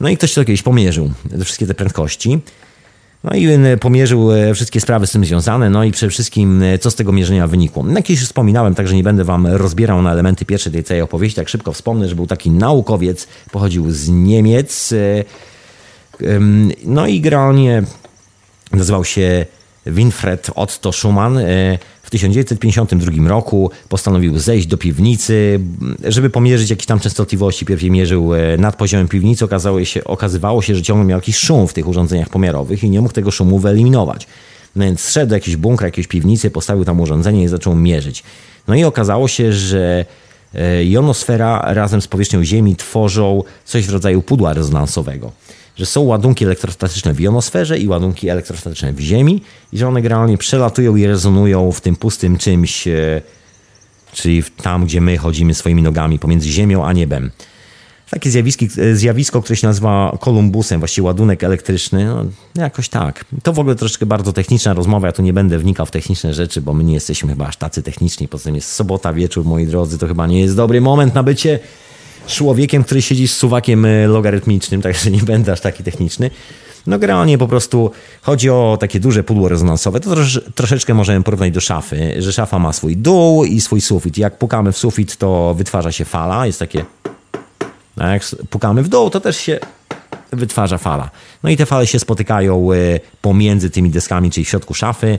No 0.00 0.08
i 0.08 0.16
ktoś 0.16 0.34
to 0.34 0.44
kiedyś 0.44 0.62
pomierzył, 0.62 1.10
te 1.30 1.44
wszystkie 1.44 1.66
te 1.66 1.74
prędkości. 1.74 2.38
No 3.24 3.34
i 3.34 3.48
y, 3.48 3.76
pomierzył 3.76 4.32
y, 4.32 4.54
wszystkie 4.54 4.80
sprawy 4.80 5.06
z 5.06 5.10
tym 5.10 5.24
związane, 5.24 5.70
no 5.70 5.84
i 5.84 5.92
przede 5.92 6.10
wszystkim 6.10 6.62
co 6.80 6.90
z 6.90 6.94
tego 6.94 7.12
mierzenia 7.12 7.46
wynikło. 7.46 7.82
No 7.82 7.94
kiedyś 7.94 8.10
już 8.10 8.28
wspominałem, 8.28 8.74
także 8.74 8.96
nie 8.96 9.02
będę 9.02 9.24
wam 9.24 9.46
rozbierał 9.46 10.02
na 10.02 10.12
elementy 10.12 10.44
pierwszej 10.44 10.72
tej 10.72 10.84
całej 10.84 11.02
opowieści, 11.02 11.36
tak 11.36 11.48
szybko 11.48 11.72
wspomnę, 11.72 12.08
że 12.08 12.14
był 12.14 12.26
taki 12.26 12.50
naukowiec, 12.50 13.28
pochodził 13.50 13.90
z 13.90 14.08
Niemiec, 14.08 14.94
no 16.84 17.06
i 17.06 17.20
generalnie 17.20 17.82
Nazywał 18.74 19.04
się 19.04 19.46
Winfred 19.86 20.50
Otto 20.54 20.92
Schumann. 20.92 21.38
E, 21.38 21.78
w 22.02 22.10
1952 22.10 23.28
roku 23.28 23.70
postanowił 23.88 24.38
zejść 24.38 24.66
do 24.66 24.76
piwnicy, 24.76 25.60
żeby 26.04 26.30
pomierzyć 26.30 26.70
jakieś 26.70 26.86
tam 26.86 27.00
częstotliwości. 27.00 27.64
Pierw 27.64 27.82
mierzył 27.82 28.34
e, 28.34 28.56
nad 28.56 28.76
poziomem 28.76 29.08
piwnicy. 29.08 29.44
Okazało 29.44 29.84
się, 29.84 30.04
okazywało 30.04 30.62
się, 30.62 30.74
że 30.74 30.82
ciągle 30.82 31.04
miał 31.06 31.18
jakiś 31.18 31.36
szum 31.36 31.68
w 31.68 31.72
tych 31.72 31.88
urządzeniach 31.88 32.28
pomiarowych 32.28 32.84
i 32.84 32.90
nie 32.90 33.00
mógł 33.00 33.14
tego 33.14 33.30
szumu 33.30 33.58
wyeliminować. 33.58 34.26
No 34.76 34.84
więc 34.84 35.00
zszedł 35.00 35.28
do 35.28 35.34
jakiejś 35.34 35.56
bunkra, 35.56 35.86
jakiejś 35.86 36.06
piwnicy, 36.06 36.50
postawił 36.50 36.84
tam 36.84 37.00
urządzenie 37.00 37.44
i 37.44 37.48
zaczął 37.48 37.74
mierzyć. 37.74 38.22
No 38.68 38.74
i 38.74 38.84
okazało 38.84 39.28
się, 39.28 39.52
że 39.52 40.04
e, 40.54 40.84
jonosfera 40.84 41.74
razem 41.74 42.02
z 42.02 42.08
powierzchnią 42.08 42.44
Ziemi 42.44 42.76
tworzą 42.76 43.42
coś 43.64 43.86
w 43.86 43.90
rodzaju 43.90 44.22
pudła 44.22 44.52
rezonansowego 44.52 45.32
że 45.76 45.86
są 45.86 46.00
ładunki 46.00 46.44
elektrostatyczne 46.44 47.12
w 47.12 47.20
jonosferze 47.20 47.78
i 47.78 47.88
ładunki 47.88 48.28
elektrostatyczne 48.28 48.92
w 48.92 49.00
Ziemi 49.00 49.42
i 49.72 49.78
że 49.78 49.88
one 49.88 50.02
generalnie 50.02 50.38
przelatują 50.38 50.96
i 50.96 51.06
rezonują 51.06 51.72
w 51.72 51.80
tym 51.80 51.96
pustym 51.96 52.38
czymś, 52.38 52.88
e, 52.88 53.22
czyli 54.12 54.42
tam, 54.62 54.84
gdzie 54.84 55.00
my 55.00 55.18
chodzimy 55.18 55.54
swoimi 55.54 55.82
nogami 55.82 56.18
pomiędzy 56.18 56.48
Ziemią 56.48 56.86
a 56.86 56.92
niebem. 56.92 57.30
Takie 58.10 58.30
e, 58.78 58.96
zjawisko, 58.96 59.42
które 59.42 59.56
się 59.56 59.66
nazywa 59.66 60.16
kolumbusem, 60.20 60.80
właściwie 60.80 61.04
ładunek 61.04 61.44
elektryczny, 61.44 62.04
no, 62.04 62.24
jakoś 62.54 62.88
tak. 62.88 63.24
To 63.42 63.52
w 63.52 63.58
ogóle 63.58 63.74
troszeczkę 63.74 64.06
bardzo 64.06 64.32
techniczna 64.32 64.72
rozmowa, 64.74 65.06
ja 65.06 65.12
tu 65.12 65.22
nie 65.22 65.32
będę 65.32 65.58
wnikał 65.58 65.86
w 65.86 65.90
techniczne 65.90 66.34
rzeczy, 66.34 66.62
bo 66.62 66.74
my 66.74 66.84
nie 66.84 66.94
jesteśmy 66.94 67.28
chyba 67.28 67.46
aż 67.46 67.56
tacy 67.56 67.82
techniczni, 67.82 68.28
poza 68.28 68.44
tym 68.44 68.54
jest 68.54 68.72
sobota, 68.72 69.12
wieczór, 69.12 69.44
moi 69.44 69.66
drodzy, 69.66 69.98
to 69.98 70.06
chyba 70.06 70.26
nie 70.26 70.40
jest 70.40 70.56
dobry 70.56 70.80
moment 70.80 71.14
na 71.14 71.22
bycie 71.22 71.58
człowiekiem, 72.26 72.84
który 72.84 73.02
siedzi 73.02 73.28
z 73.28 73.36
suwakiem 73.36 73.84
e, 73.84 74.06
logarytmicznym, 74.06 74.82
także 74.86 75.10
nie 75.10 75.22
będę 75.22 75.52
aż 75.52 75.60
taki 75.60 75.84
techniczny. 75.84 76.30
No 76.86 76.98
generalnie 76.98 77.38
po 77.38 77.48
prostu 77.48 77.90
chodzi 78.22 78.50
o 78.50 78.76
takie 78.80 79.00
duże 79.00 79.24
pudło 79.24 79.48
rezonansowe. 79.48 80.00
To 80.00 80.10
trosz, 80.10 80.40
troszeczkę 80.54 80.94
możemy 80.94 81.24
porównać 81.24 81.52
do 81.52 81.60
szafy, 81.60 82.14
że 82.18 82.32
szafa 82.32 82.58
ma 82.58 82.72
swój 82.72 82.96
dół 82.96 83.44
i 83.44 83.60
swój 83.60 83.80
sufit. 83.80 84.18
Jak 84.18 84.38
pukamy 84.38 84.72
w 84.72 84.78
sufit, 84.78 85.16
to 85.16 85.54
wytwarza 85.54 85.92
się 85.92 86.04
fala, 86.04 86.46
jest 86.46 86.58
takie... 86.58 86.84
A 87.96 88.08
jak 88.08 88.22
pukamy 88.50 88.82
w 88.82 88.88
dół, 88.88 89.10
to 89.10 89.20
też 89.20 89.36
się 89.36 89.58
wytwarza 90.32 90.78
fala. 90.78 91.10
No 91.42 91.50
i 91.50 91.56
te 91.56 91.66
fale 91.66 91.86
się 91.86 91.98
spotykają 91.98 92.72
e, 92.72 92.76
pomiędzy 93.22 93.70
tymi 93.70 93.90
deskami, 93.90 94.30
czyli 94.30 94.44
w 94.44 94.48
środku 94.48 94.74
szafy. 94.74 95.18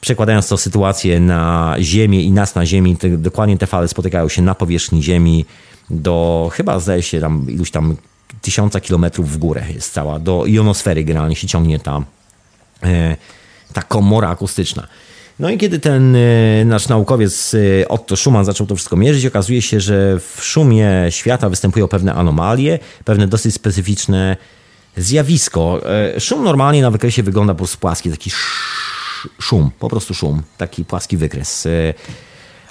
Przekładając 0.00 0.48
to 0.48 0.56
sytuację 0.56 1.20
na 1.20 1.74
Ziemię 1.80 2.22
i 2.22 2.32
nas 2.32 2.54
na 2.54 2.66
Ziemi, 2.66 2.96
dokładnie 3.18 3.58
te 3.58 3.66
fale 3.66 3.88
spotykają 3.88 4.28
się 4.28 4.42
na 4.42 4.54
powierzchni 4.54 5.02
Ziemi 5.02 5.44
do 5.90 6.48
chyba 6.52 6.80
zdaje 6.80 7.02
się 7.02 7.20
tam 7.20 7.46
iluś 7.48 7.70
tam 7.70 7.96
tysiąca 8.42 8.80
kilometrów 8.80 9.30
w 9.32 9.36
górę 9.36 9.64
jest 9.74 9.92
cała, 9.92 10.18
do 10.18 10.44
ionosfery 10.46 11.04
generalnie 11.04 11.36
się 11.36 11.46
ciągnie 11.46 11.78
ta, 11.78 12.02
e, 12.82 13.16
ta 13.72 13.82
komora 13.82 14.28
akustyczna. 14.28 14.86
No 15.38 15.50
i 15.50 15.58
kiedy 15.58 15.78
ten 15.78 16.16
e, 16.16 16.64
nasz 16.64 16.88
naukowiec 16.88 17.54
e, 17.54 17.88
Otto 17.88 18.16
Schumann 18.16 18.44
zaczął 18.44 18.66
to 18.66 18.76
wszystko 18.76 18.96
mierzyć, 18.96 19.26
okazuje 19.26 19.62
się, 19.62 19.80
że 19.80 20.18
w 20.18 20.44
szumie 20.44 20.90
świata 21.10 21.48
występują 21.48 21.88
pewne 21.88 22.14
anomalie, 22.14 22.78
pewne 23.04 23.26
dosyć 23.26 23.54
specyficzne 23.54 24.36
zjawisko. 24.96 25.80
Szum 26.18 26.44
normalnie 26.44 26.82
na 26.82 26.90
wykresie 26.90 27.22
wygląda 27.22 27.54
po 27.54 27.58
prostu 27.58 27.78
płaski, 27.78 28.10
taki 28.10 28.30
szum, 29.40 29.70
po 29.78 29.88
prostu 29.88 30.14
szum, 30.14 30.42
taki 30.58 30.84
płaski 30.84 31.16
wykres. 31.16 31.68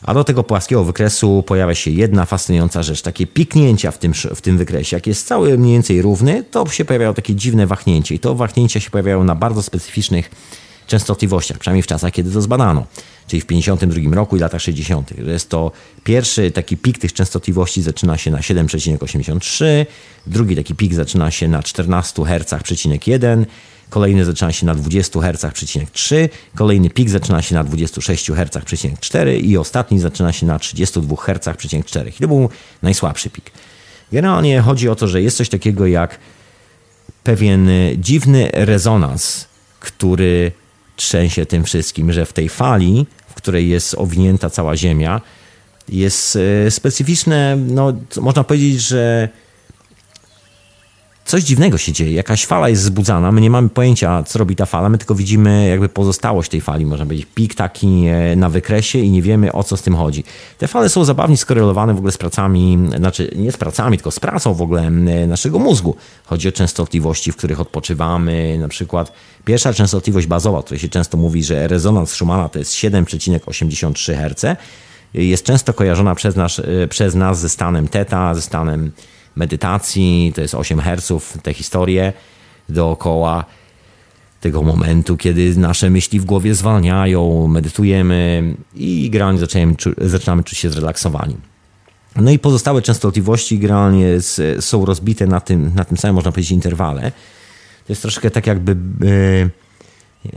A 0.03 0.13
do 0.13 0.23
tego 0.23 0.43
płaskiego 0.43 0.83
wykresu 0.83 1.43
pojawia 1.47 1.75
się 1.75 1.91
jedna 1.91 2.25
fascynująca 2.25 2.83
rzecz, 2.83 3.01
takie 3.01 3.27
piknięcia 3.27 3.91
w 3.91 3.97
tym, 3.97 4.13
w 4.13 4.41
tym 4.41 4.57
wykresie. 4.57 4.95
Jak 4.95 5.07
jest 5.07 5.27
cały 5.27 5.57
mniej 5.57 5.73
więcej 5.73 6.01
równy, 6.01 6.43
to 6.43 6.69
się 6.69 6.85
pojawiają 6.85 7.13
takie 7.13 7.35
dziwne 7.35 7.67
wahnięcia 7.67 8.15
i 8.15 8.19
to 8.19 8.35
wahnięcia 8.35 8.79
się 8.79 8.89
pojawiają 8.89 9.23
na 9.23 9.35
bardzo 9.35 9.63
specyficznych 9.63 10.31
częstotliwościach, 10.87 11.57
przynajmniej 11.57 11.83
w 11.83 11.87
czasach, 11.87 12.13
kiedy 12.13 12.31
to 12.31 12.41
zbadano, 12.41 12.85
czyli 13.27 13.41
w 13.41 13.45
52 13.45 14.15
roku 14.15 14.37
i 14.37 14.39
latach 14.39 14.61
60. 14.61 15.17
Jest 15.17 15.49
to 15.49 15.71
pierwszy 16.03 16.51
taki 16.51 16.77
pik 16.77 16.97
tych 16.97 17.13
częstotliwości 17.13 17.81
zaczyna 17.81 18.17
się 18.17 18.31
na 18.31 18.37
7,83, 18.37 19.65
drugi 20.27 20.55
taki 20.55 20.75
pik 20.75 20.93
zaczyna 20.93 21.31
się 21.31 21.47
na 21.47 21.63
14 21.63 22.21
Hz,1, 22.21 23.45
kolejny 23.89 24.25
zaczyna 24.25 24.51
się 24.51 24.65
na 24.65 24.75
20 24.75 25.19
Hz,3, 25.19 26.29
kolejny 26.55 26.89
pik 26.89 27.09
zaczyna 27.09 27.41
się 27.41 27.55
na 27.55 27.63
26 27.63 28.31
Hz,4 28.31 29.43
i 29.43 29.57
ostatni 29.57 29.99
zaczyna 29.99 30.33
się 30.33 30.45
na 30.45 30.59
32 30.59 31.15
Hz,4. 31.15 32.07
I 32.07 32.11
to 32.11 32.27
był 32.27 32.49
najsłabszy 32.81 33.29
pik. 33.29 33.51
Generalnie 34.11 34.61
chodzi 34.61 34.89
o 34.89 34.95
to, 34.95 35.07
że 35.07 35.21
jest 35.21 35.37
coś 35.37 35.49
takiego 35.49 35.87
jak 35.87 36.19
pewien 37.23 37.69
dziwny 37.97 38.49
rezonans, 38.53 39.47
który 39.79 40.51
trzęsie 40.95 41.45
tym 41.45 41.63
wszystkim, 41.63 42.13
że 42.13 42.25
w 42.25 42.33
tej 42.33 42.49
fali, 42.49 43.05
w 43.29 43.33
której 43.33 43.69
jest 43.69 43.95
owinięta 43.97 44.49
cała 44.49 44.77
Ziemia, 44.77 45.21
jest 45.89 46.37
e, 46.65 46.71
specyficzne, 46.71 47.57
no, 47.67 47.93
można 48.21 48.43
powiedzieć, 48.43 48.81
że 48.81 49.29
coś 51.29 51.43
dziwnego 51.43 51.77
się 51.77 51.91
dzieje, 51.91 52.11
jakaś 52.11 52.45
fala 52.45 52.69
jest 52.69 52.81
zbudzana, 52.81 53.31
my 53.31 53.41
nie 53.41 53.49
mamy 53.49 53.69
pojęcia, 53.69 54.23
co 54.23 54.39
robi 54.39 54.55
ta 54.55 54.65
fala, 54.65 54.89
my 54.89 54.97
tylko 54.97 55.15
widzimy 55.15 55.67
jakby 55.67 55.89
pozostałość 55.89 56.51
tej 56.51 56.61
fali, 56.61 56.85
można 56.85 57.05
powiedzieć, 57.05 57.27
pik 57.35 57.55
taki 57.55 58.05
e, 58.07 58.35
na 58.35 58.49
wykresie 58.49 58.99
i 58.99 59.11
nie 59.11 59.21
wiemy, 59.21 59.51
o 59.51 59.63
co 59.63 59.77
z 59.77 59.81
tym 59.81 59.95
chodzi. 59.95 60.23
Te 60.57 60.67
fale 60.67 60.89
są 60.89 61.05
zabawnie 61.05 61.37
skorelowane 61.37 61.93
w 61.93 61.97
ogóle 61.97 62.11
z 62.11 62.17
pracami, 62.17 62.79
znaczy 62.97 63.31
nie 63.35 63.51
z 63.51 63.57
pracami, 63.57 63.97
tylko 63.97 64.11
z 64.11 64.19
pracą 64.19 64.53
w 64.53 64.61
ogóle 64.61 64.89
naszego 65.27 65.59
mózgu. 65.59 65.95
Chodzi 66.25 66.49
o 66.49 66.51
częstotliwości, 66.51 67.31
w 67.31 67.35
których 67.35 67.59
odpoczywamy, 67.59 68.57
na 68.59 68.67
przykład 68.67 69.11
pierwsza 69.45 69.73
częstotliwość 69.73 70.27
bazowa, 70.27 70.57
o 70.57 70.63
której 70.63 70.79
się 70.79 70.89
często 70.89 71.17
mówi, 71.17 71.43
że 71.43 71.67
rezonans 71.67 72.11
Schumana 72.11 72.49
to 72.49 72.59
jest 72.59 72.73
7,83 72.73 74.15
Hz, 74.15 74.57
jest 75.13 75.43
często 75.43 75.73
kojarzona 75.73 76.15
przez 76.15 76.35
nas, 76.35 76.59
e, 76.83 76.87
przez 76.87 77.15
nas 77.15 77.39
ze 77.39 77.49
stanem 77.49 77.87
teta, 77.87 78.35
ze 78.35 78.41
stanem 78.41 78.91
medytacji, 79.39 80.31
to 80.35 80.41
jest 80.41 80.55
8 80.55 80.79
Hz, 80.79 81.11
te 81.43 81.53
historie 81.53 82.13
dookoła 82.69 83.45
tego 84.41 84.61
momentu, 84.61 85.17
kiedy 85.17 85.57
nasze 85.57 85.89
myśli 85.89 86.19
w 86.19 86.25
głowie 86.25 86.55
zwalniają, 86.55 87.47
medytujemy 87.47 88.53
i 88.75 89.09
generalnie 89.09 89.39
zaczynamy, 89.39 89.75
zaczynamy 89.97 90.43
czuć 90.43 90.57
się 90.57 90.69
zrelaksowani. 90.69 91.37
No 92.15 92.31
i 92.31 92.39
pozostałe 92.39 92.81
częstotliwości 92.81 93.59
generalnie 93.59 94.07
są 94.59 94.85
rozbite 94.85 95.27
na 95.27 95.39
tym, 95.39 95.71
na 95.75 95.85
tym 95.85 95.97
samym, 95.97 96.15
można 96.15 96.31
powiedzieć, 96.31 96.51
interwale. 96.51 97.11
To 97.87 97.93
jest 97.93 98.01
troszkę 98.01 98.31
tak 98.31 98.47
jakby 98.47 98.75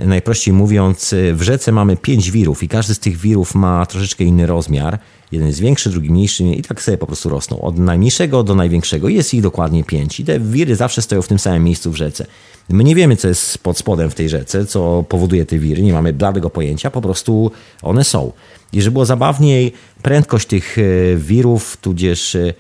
Najprościej 0.01 0.55
mówiąc, 0.55 1.15
w 1.33 1.43
rzece 1.43 1.73
mamy 1.73 1.97
pięć 1.97 2.31
wirów 2.31 2.63
i 2.63 2.69
każdy 2.69 2.95
z 2.95 2.99
tych 2.99 3.17
wirów 3.17 3.55
ma 3.55 3.87
troszeczkę 3.87 4.25
inny 4.25 4.47
rozmiar. 4.47 4.99
Jeden 5.33 5.49
jest 5.49 5.61
większy, 5.61 5.91
drugi 5.91 6.11
mniejszy 6.11 6.45
i 6.45 6.63
tak 6.63 6.83
sobie 6.83 6.99
po 6.99 7.07
prostu 7.07 7.29
rosną. 7.29 7.61
Od 7.61 7.79
najmniejszego 7.79 8.43
do 8.43 8.55
największego. 8.55 9.09
Jest 9.09 9.35
ich 9.35 9.43
dokładnie 9.43 9.85
pięć. 9.85 10.21
I 10.21 10.25
te 10.25 10.41
wiry 10.41 10.77
zawsze 10.77 11.03
stoją 11.03 11.23
w 11.23 11.29
tym 11.29 11.39
samym 11.39 11.65
miejscu 11.65 11.91
w 11.91 11.97
rzece. 11.97 12.27
My 12.69 12.85
nie 12.85 12.95
wiemy, 12.95 13.17
co 13.17 13.29
jest 13.29 13.59
pod 13.59 13.79
spodem 13.79 14.11
w 14.11 14.15
tej 14.15 14.29
rzece, 14.29 14.67
co 14.67 15.05
powoduje 15.09 15.47
te 15.47 15.59
wiry. 15.59 15.83
Nie 15.83 15.93
mamy 15.93 16.13
bladego 16.13 16.51
pojęcia, 16.51 16.91
po 16.91 17.01
prostu 17.01 17.51
one 17.83 18.05
są. 18.05 18.33
I 18.73 18.83
żeby 18.83 18.93
było 18.93 19.05
zabawniej, 19.05 19.73
prędkość 20.03 20.47
tych 20.47 20.79
e, 20.79 20.83
wirów, 21.17 21.77
tudzież 21.77 22.35
e, 22.35 22.55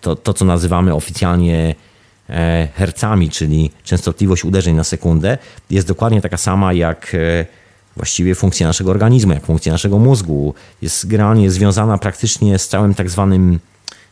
to, 0.00 0.16
to 0.16 0.34
co 0.34 0.44
nazywamy 0.44 0.94
oficjalnie 0.94 1.74
hercami, 2.74 3.30
czyli 3.30 3.70
częstotliwość 3.84 4.44
uderzeń 4.44 4.76
na 4.76 4.84
sekundę, 4.84 5.38
jest 5.70 5.88
dokładnie 5.88 6.20
taka 6.20 6.36
sama 6.36 6.72
jak 6.72 7.16
właściwie 7.96 8.34
funkcja 8.34 8.66
naszego 8.66 8.90
organizmu, 8.90 9.32
jak 9.32 9.46
funkcja 9.46 9.72
naszego 9.72 9.98
mózgu. 9.98 10.54
Jest 10.82 11.06
generalnie 11.06 11.50
związana 11.50 11.98
praktycznie 11.98 12.58
z 12.58 12.68
całym 12.68 12.94
tak 12.94 13.10
zwanym, 13.10 13.58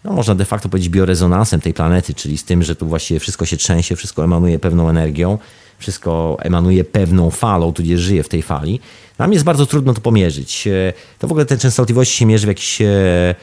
no 0.05 0.13
można 0.13 0.35
de 0.35 0.45
facto 0.45 0.69
powiedzieć, 0.69 0.91
biorezonansem 0.91 1.61
tej 1.61 1.75
planety, 1.75 2.15
czyli 2.15 2.39
z 2.39 2.45
tym, 2.45 2.63
że 2.63 2.77
tu 2.77 2.87
właściwie 2.87 3.21
wszystko 3.21 3.47
się 3.47 3.57
trzęsie, 3.57 3.97
wszystko 3.97 4.25
emanuje 4.25 4.59
pewną 4.59 4.89
energią, 4.89 5.39
wszystko 5.79 6.37
emanuje 6.41 6.85
pewną 6.85 7.31
falą, 7.31 7.73
tudzież 7.73 8.01
żyje 8.01 8.23
w 8.23 8.29
tej 8.29 8.43
fali. 8.43 8.81
Nam 9.19 9.33
jest 9.33 9.45
bardzo 9.45 9.67
trudno 9.67 9.95
to 9.95 10.01
pomierzyć. 10.01 10.69
To 11.19 11.29
w 11.29 11.31
ogóle 11.31 11.47
te 11.47 11.59
częstotliwości 11.59 12.17
się 12.17 12.27
mierzy 12.27 12.47
w 12.47 12.49
jakiś 12.49 12.81
e, 12.81 13.35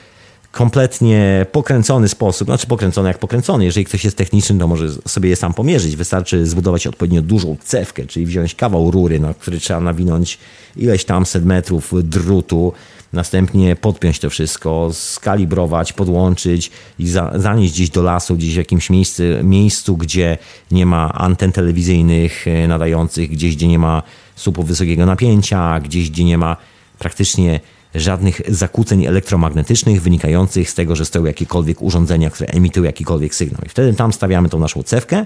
kompletnie 0.53 1.45
pokręcony 1.51 2.09
sposób, 2.09 2.47
znaczy 2.47 2.67
pokręcony 2.67 3.07
jak 3.07 3.17
pokręcony. 3.17 3.65
Jeżeli 3.65 3.85
ktoś 3.85 4.03
jest 4.03 4.17
techniczny, 4.17 4.59
to 4.59 4.67
może 4.67 4.89
sobie 5.07 5.29
je 5.29 5.35
sam 5.35 5.53
pomierzyć. 5.53 5.95
Wystarczy 5.95 6.45
zbudować 6.45 6.87
odpowiednio 6.87 7.21
dużą 7.21 7.55
cewkę, 7.63 8.05
czyli 8.05 8.25
wziąć 8.25 8.55
kawał 8.55 8.91
rury, 8.91 9.19
na 9.19 9.33
który 9.33 9.59
trzeba 9.59 9.79
nawinąć 9.79 10.37
ileś 10.75 11.05
tam 11.05 11.25
set 11.25 11.45
metrów 11.45 11.93
drutu, 12.03 12.73
następnie 13.13 13.75
podpiąć 13.75 14.19
to 14.19 14.29
wszystko, 14.29 14.89
skalibrować, 14.93 15.93
podłączyć 15.93 16.71
i 16.99 17.07
za, 17.07 17.31
zanieść 17.35 17.73
gdzieś 17.73 17.89
do 17.89 18.03
lasu, 18.03 18.35
gdzieś 18.35 18.53
w 18.53 18.57
jakimś 18.57 18.89
miejscu, 18.89 19.23
miejscu, 19.43 19.97
gdzie 19.97 20.37
nie 20.71 20.85
ma 20.85 21.13
anten 21.13 21.51
telewizyjnych 21.51 22.47
e, 22.47 22.67
nadających, 22.67 23.29
gdzieś, 23.29 23.55
gdzie 23.55 23.67
nie 23.67 23.79
ma 23.79 24.03
słupów 24.35 24.67
wysokiego 24.67 25.05
napięcia, 25.05 25.79
gdzieś, 25.79 26.09
gdzie 26.09 26.23
nie 26.23 26.37
ma 26.37 26.57
praktycznie 26.99 27.59
żadnych 27.95 28.41
zakłóceń 28.47 29.05
elektromagnetycznych 29.05 30.01
wynikających 30.01 30.69
z 30.69 30.75
tego, 30.75 30.95
że 30.95 31.05
stoją 31.05 31.25
jakiekolwiek 31.25 31.81
urządzenia, 31.81 32.29
które 32.29 32.49
emitują 32.49 32.85
jakikolwiek 32.85 33.35
sygnał. 33.35 33.61
I 33.65 33.69
wtedy 33.69 33.93
tam 33.93 34.13
stawiamy 34.13 34.49
tą 34.49 34.59
naszą 34.59 34.83
cewkę, 34.83 35.25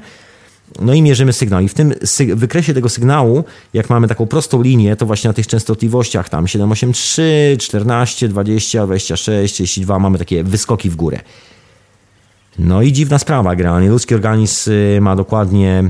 no 0.82 0.94
i 0.94 1.02
mierzymy 1.02 1.34
sygnał. 1.34 1.62
I 1.62 1.70
w 1.70 1.74
tym 1.74 1.94
wykresie 2.36 2.74
tego 2.74 2.90
sygnału, 2.90 3.44
jak 3.74 3.90
mamy 3.90 4.08
taką 4.08 4.28
prostą 4.28 4.62
linię, 4.62 4.96
to 4.96 5.06
właśnie 5.06 5.28
na 5.28 5.34
tych 5.34 5.48
częstotliwościach 5.48 6.30
tam 6.30 6.48
783, 6.48 7.58
14, 7.60 8.28
20, 8.28 8.86
26, 8.86 9.54
32 9.54 10.00
mamy 10.00 10.18
takie 10.18 10.44
wyskoki 10.44 10.90
w 10.90 10.96
górę. 10.96 11.20
No 12.60 12.82
i 12.82 12.94
dziwna 12.94 13.20
sprawa, 13.20 13.56
generalnie 13.56 13.90
ludzki 13.90 14.16
organizm 14.16 14.72
y, 14.72 15.00
ma 15.02 15.16
dokładnie 15.16 15.90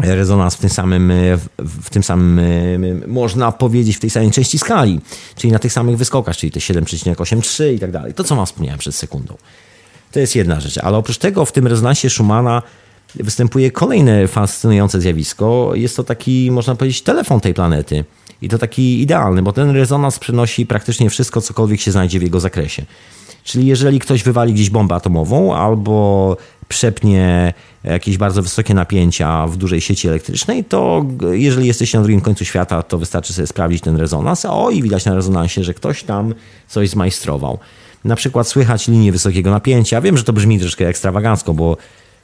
rezonans 0.00 0.54
w 0.54 0.58
tym 0.58 0.70
samym, 0.70 1.10
e, 1.10 1.14
w 1.58 1.90
tym 1.90 2.02
samym, 2.02 2.38
e, 2.84 3.06
można 3.06 3.52
powiedzieć, 3.52 3.96
w 3.96 4.00
tej 4.00 4.10
samej 4.10 4.30
części 4.30 4.58
skali, 4.58 5.00
czyli 5.36 5.52
na 5.52 5.58
tych 5.58 5.72
samych 5.72 5.96
wyskokach, 5.96 6.36
czyli 6.36 6.52
te 6.52 6.60
7,83 6.60 7.74
i 7.74 7.78
tak 7.78 7.90
dalej. 7.90 8.14
To, 8.14 8.24
co 8.24 8.36
wam 8.36 8.46
wspomniałem 8.46 8.78
przed 8.78 8.94
sekundą. 8.94 9.36
To 10.12 10.20
jest 10.20 10.36
jedna 10.36 10.60
rzecz. 10.60 10.78
Ale 10.78 10.96
oprócz 10.96 11.18
tego 11.18 11.44
w 11.44 11.52
tym 11.52 11.66
rezonansie 11.66 12.10
Schumana 12.10 12.62
występuje 13.14 13.70
kolejne 13.70 14.28
fascynujące 14.28 15.00
zjawisko. 15.00 15.72
Jest 15.74 15.96
to 15.96 16.04
taki, 16.04 16.50
można 16.50 16.74
powiedzieć, 16.74 17.02
telefon 17.02 17.40
tej 17.40 17.54
planety. 17.54 18.04
I 18.42 18.48
to 18.48 18.58
taki 18.58 19.00
idealny, 19.00 19.42
bo 19.42 19.52
ten 19.52 19.70
rezonans 19.70 20.18
przenosi 20.18 20.66
praktycznie 20.66 21.10
wszystko, 21.10 21.40
cokolwiek 21.40 21.80
się 21.80 21.92
znajdzie 21.92 22.18
w 22.18 22.22
jego 22.22 22.40
zakresie. 22.40 22.84
Czyli 23.44 23.66
jeżeli 23.66 24.00
ktoś 24.00 24.22
wywali 24.22 24.54
gdzieś 24.54 24.70
bombę 24.70 24.94
atomową 24.94 25.56
albo 25.56 26.36
przepnie 26.68 27.54
jakieś 27.84 28.18
bardzo 28.18 28.42
wysokie 28.42 28.74
napięcia 28.74 29.46
w 29.46 29.56
dużej 29.56 29.80
sieci 29.80 30.08
elektrycznej, 30.08 30.64
to 30.64 31.04
jeżeli 31.32 31.66
jesteście 31.66 31.98
na 31.98 32.04
drugim 32.04 32.20
końcu 32.20 32.44
świata, 32.44 32.82
to 32.82 32.98
wystarczy 32.98 33.32
sobie 33.32 33.46
sprawdzić 33.46 33.82
ten 33.82 33.96
rezonans. 33.96 34.44
O, 34.44 34.70
i 34.70 34.82
widać 34.82 35.04
na 35.04 35.14
rezonansie, 35.14 35.64
że 35.64 35.74
ktoś 35.74 36.02
tam 36.02 36.34
coś 36.68 36.90
zmajstrował. 36.90 37.58
Na 38.04 38.16
przykład 38.16 38.48
słychać 38.48 38.88
linię 38.88 39.12
wysokiego 39.12 39.50
napięcia. 39.50 40.00
Wiem, 40.00 40.16
że 40.16 40.24
to 40.24 40.32
brzmi 40.32 40.60
troszkę 40.60 40.88
ekstrawagancko, 40.88 41.54
bo 41.54 41.76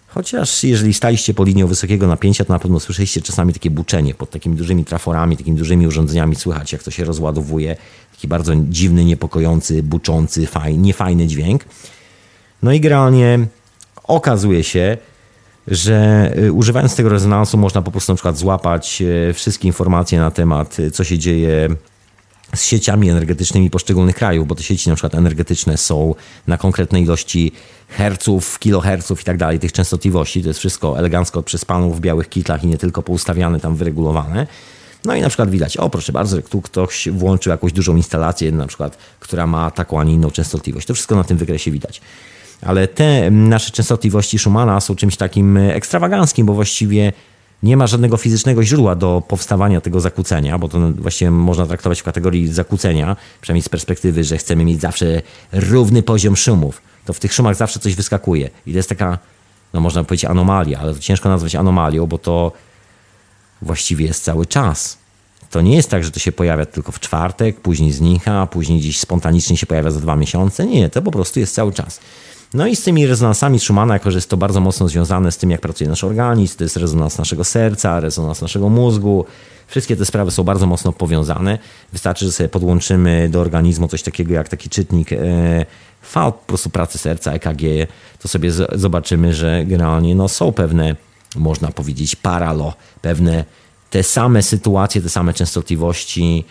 chociaż 0.06 0.64
jeżeli 0.64 0.94
staliście 0.94 1.34
po 1.34 1.44
linią 1.44 1.66
wysokiego 1.66 2.06
napięcia, 2.06 2.44
to 2.44 2.52
na 2.52 2.58
pewno 2.58 2.80
słyszeliście 2.80 3.22
czasami 3.22 3.52
takie 3.52 3.70
buczenie 3.70 4.14
pod 4.14 4.30
takimi 4.30 4.56
dużymi 4.56 4.84
traforami, 4.84 5.36
takimi 5.36 5.56
dużymi 5.56 5.86
urządzeniami. 5.86 6.36
Słychać, 6.36 6.72
jak 6.72 6.82
to 6.82 6.90
się 6.90 7.04
rozładowuje. 7.04 7.76
Taki 8.14 8.28
bardzo 8.28 8.52
dziwny, 8.56 9.04
niepokojący, 9.04 9.82
buczący, 9.82 10.46
fajny, 10.46 10.78
niefajny 10.78 11.26
dźwięk. 11.26 11.64
No 12.62 12.72
i 12.72 12.80
generalnie 12.80 13.46
okazuje 14.10 14.64
się, 14.64 14.96
że 15.66 16.30
y, 16.38 16.52
używając 16.52 16.96
tego 16.96 17.08
rezonansu 17.08 17.58
można 17.58 17.82
po 17.82 17.90
prostu 17.90 18.12
na 18.12 18.16
przykład 18.16 18.36
złapać 18.36 19.02
y, 19.02 19.32
wszystkie 19.32 19.68
informacje 19.68 20.18
na 20.20 20.30
temat, 20.30 20.78
y, 20.78 20.90
co 20.90 21.04
się 21.04 21.18
dzieje 21.18 21.68
z 22.54 22.64
sieciami 22.64 23.10
energetycznymi 23.10 23.70
poszczególnych 23.70 24.16
krajów, 24.16 24.46
bo 24.46 24.54
te 24.54 24.62
sieci 24.62 24.88
na 24.88 24.94
przykład 24.94 25.14
energetyczne 25.14 25.76
są 25.76 26.14
na 26.46 26.58
konkretnej 26.58 27.02
ilości 27.02 27.52
herców, 27.88 28.58
kiloherców 28.58 29.20
i 29.20 29.24
tak 29.24 29.36
dalej, 29.36 29.58
tych 29.58 29.72
częstotliwości. 29.72 30.42
To 30.42 30.48
jest 30.48 30.60
wszystko 30.60 30.98
elegancko 30.98 31.42
przez 31.42 31.64
panów 31.64 31.96
w 31.96 32.00
białych 32.00 32.28
kitlach 32.28 32.64
i 32.64 32.66
nie 32.66 32.78
tylko 32.78 33.02
poustawiane, 33.02 33.60
tam 33.60 33.76
wyregulowane. 33.76 34.46
No 35.04 35.14
i 35.14 35.20
na 35.20 35.28
przykład 35.28 35.50
widać, 35.50 35.76
o 35.76 35.90
proszę 35.90 36.12
bardzo, 36.12 36.42
tu 36.42 36.62
ktoś 36.62 37.08
włączył 37.08 37.50
jakąś 37.50 37.72
dużą 37.72 37.96
instalację, 37.96 38.52
na 38.52 38.66
przykład, 38.66 38.98
która 39.20 39.46
ma 39.46 39.70
taką, 39.70 40.00
a 40.00 40.04
nie 40.04 40.14
inną 40.14 40.30
częstotliwość. 40.30 40.86
To 40.86 40.94
wszystko 40.94 41.16
na 41.16 41.24
tym 41.24 41.36
wykresie 41.36 41.70
widać 41.70 42.00
ale 42.62 42.88
te 42.88 43.30
nasze 43.30 43.70
częstotliwości 43.70 44.38
Schumana 44.38 44.80
są 44.80 44.96
czymś 44.96 45.16
takim 45.16 45.56
ekstrawaganckim, 45.56 46.46
bo 46.46 46.54
właściwie 46.54 47.12
nie 47.62 47.76
ma 47.76 47.86
żadnego 47.86 48.16
fizycznego 48.16 48.64
źródła 48.64 48.94
do 48.94 49.22
powstawania 49.28 49.80
tego 49.80 50.00
zakłócenia, 50.00 50.58
bo 50.58 50.68
to 50.68 50.78
właściwie 50.92 51.30
można 51.30 51.66
traktować 51.66 52.00
w 52.00 52.04
kategorii 52.04 52.48
zakłócenia, 52.48 53.16
przynajmniej 53.40 53.62
z 53.62 53.68
perspektywy, 53.68 54.24
że 54.24 54.38
chcemy 54.38 54.64
mieć 54.64 54.80
zawsze 54.80 55.22
równy 55.52 56.02
poziom 56.02 56.36
szumów. 56.36 56.82
To 57.04 57.12
w 57.12 57.20
tych 57.20 57.32
szumach 57.32 57.56
zawsze 57.56 57.80
coś 57.80 57.94
wyskakuje. 57.94 58.50
I 58.66 58.72
to 58.72 58.76
jest 58.76 58.88
taka, 58.88 59.18
no 59.72 59.80
można 59.80 60.04
powiedzieć 60.04 60.24
anomalia, 60.24 60.78
ale 60.78 60.94
to 60.94 61.00
ciężko 61.00 61.28
nazwać 61.28 61.54
anomalią, 61.54 62.06
bo 62.06 62.18
to 62.18 62.52
właściwie 63.62 64.06
jest 64.06 64.24
cały 64.24 64.46
czas. 64.46 64.98
To 65.50 65.60
nie 65.60 65.76
jest 65.76 65.90
tak, 65.90 66.04
że 66.04 66.10
to 66.10 66.20
się 66.20 66.32
pojawia 66.32 66.66
tylko 66.66 66.92
w 66.92 67.00
czwartek, 67.00 67.60
później 67.60 67.92
znika, 67.92 68.46
później 68.46 68.78
gdzieś 68.78 68.98
spontanicznie 68.98 69.56
się 69.56 69.66
pojawia 69.66 69.90
za 69.90 70.00
dwa 70.00 70.16
miesiące. 70.16 70.66
Nie, 70.66 70.90
to 70.90 71.02
po 71.02 71.10
prostu 71.10 71.40
jest 71.40 71.54
cały 71.54 71.72
czas. 71.72 72.00
No 72.54 72.66
i 72.66 72.76
z 72.76 72.82
tymi 72.82 73.06
rezonansami 73.06 73.60
Schumana, 73.60 73.94
jako 73.94 74.10
że 74.10 74.18
jest 74.18 74.30
to 74.30 74.36
bardzo 74.36 74.60
mocno 74.60 74.88
związane 74.88 75.32
z 75.32 75.36
tym, 75.36 75.50
jak 75.50 75.60
pracuje 75.60 75.90
nasz 75.90 76.04
organizm, 76.04 76.56
to 76.58 76.64
jest 76.64 76.76
rezonans 76.76 77.18
naszego 77.18 77.44
serca, 77.44 78.00
rezonans 78.00 78.42
naszego 78.42 78.68
mózgu. 78.68 79.24
Wszystkie 79.66 79.96
te 79.96 80.04
sprawy 80.04 80.30
są 80.30 80.44
bardzo 80.44 80.66
mocno 80.66 80.92
powiązane. 80.92 81.58
Wystarczy, 81.92 82.24
że 82.24 82.32
sobie 82.32 82.48
podłączymy 82.48 83.28
do 83.28 83.40
organizmu 83.40 83.88
coś 83.88 84.02
takiego 84.02 84.34
jak 84.34 84.48
taki 84.48 84.68
czytnik 84.68 85.12
e, 85.12 85.16
fal 86.02 86.32
po 86.32 86.38
prostu 86.46 86.70
pracy 86.70 86.98
serca, 86.98 87.32
EKG, 87.32 87.62
to 88.18 88.28
sobie 88.28 88.50
zobaczymy, 88.72 89.34
że 89.34 89.64
generalnie 89.66 90.14
no, 90.14 90.28
są 90.28 90.52
pewne, 90.52 90.96
można 91.36 91.68
powiedzieć, 91.68 92.16
paralo, 92.16 92.74
pewne 93.02 93.44
te 93.90 94.02
same 94.02 94.42
sytuacje, 94.42 95.02
te 95.02 95.08
same 95.08 95.34
częstotliwości, 95.34 96.44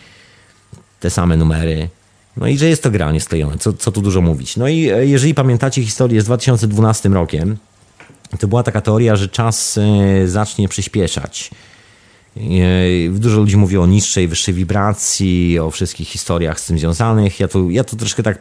te 1.00 1.10
same 1.10 1.36
numery, 1.36 1.88
no 2.36 2.46
i 2.46 2.58
że 2.58 2.68
jest 2.68 2.82
to 2.82 2.90
granie 2.90 3.20
sklejone, 3.20 3.58
co, 3.58 3.72
co 3.72 3.92
tu 3.92 4.02
dużo 4.02 4.20
mówić. 4.20 4.56
No 4.56 4.68
i 4.68 4.88
e, 4.88 5.06
jeżeli 5.06 5.34
pamiętacie 5.34 5.82
historię 5.82 6.22
z 6.22 6.24
2012 6.24 7.08
rokiem, 7.08 7.56
to 8.38 8.48
była 8.48 8.62
taka 8.62 8.80
teoria, 8.80 9.16
że 9.16 9.28
czas 9.28 9.78
e, 9.78 10.28
zacznie 10.28 10.68
przyspieszać. 10.68 11.50
E, 12.36 12.40
dużo 13.10 13.36
ludzi 13.36 13.56
mówi 13.56 13.78
o 13.78 13.86
niższej, 13.86 14.28
wyższej 14.28 14.54
wibracji, 14.54 15.58
o 15.58 15.70
wszystkich 15.70 16.08
historiach 16.08 16.60
z 16.60 16.66
tym 16.66 16.78
związanych. 16.78 17.40
Ja 17.40 17.48
tu, 17.48 17.70
ja 17.70 17.84
tu 17.84 17.96
troszkę 17.96 18.22
tak 18.22 18.38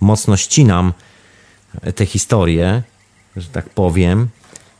mocno 0.00 0.36
ścinam 0.36 0.92
te 1.94 2.06
historie, 2.06 2.82
że 3.36 3.48
tak 3.48 3.68
powiem. 3.68 4.28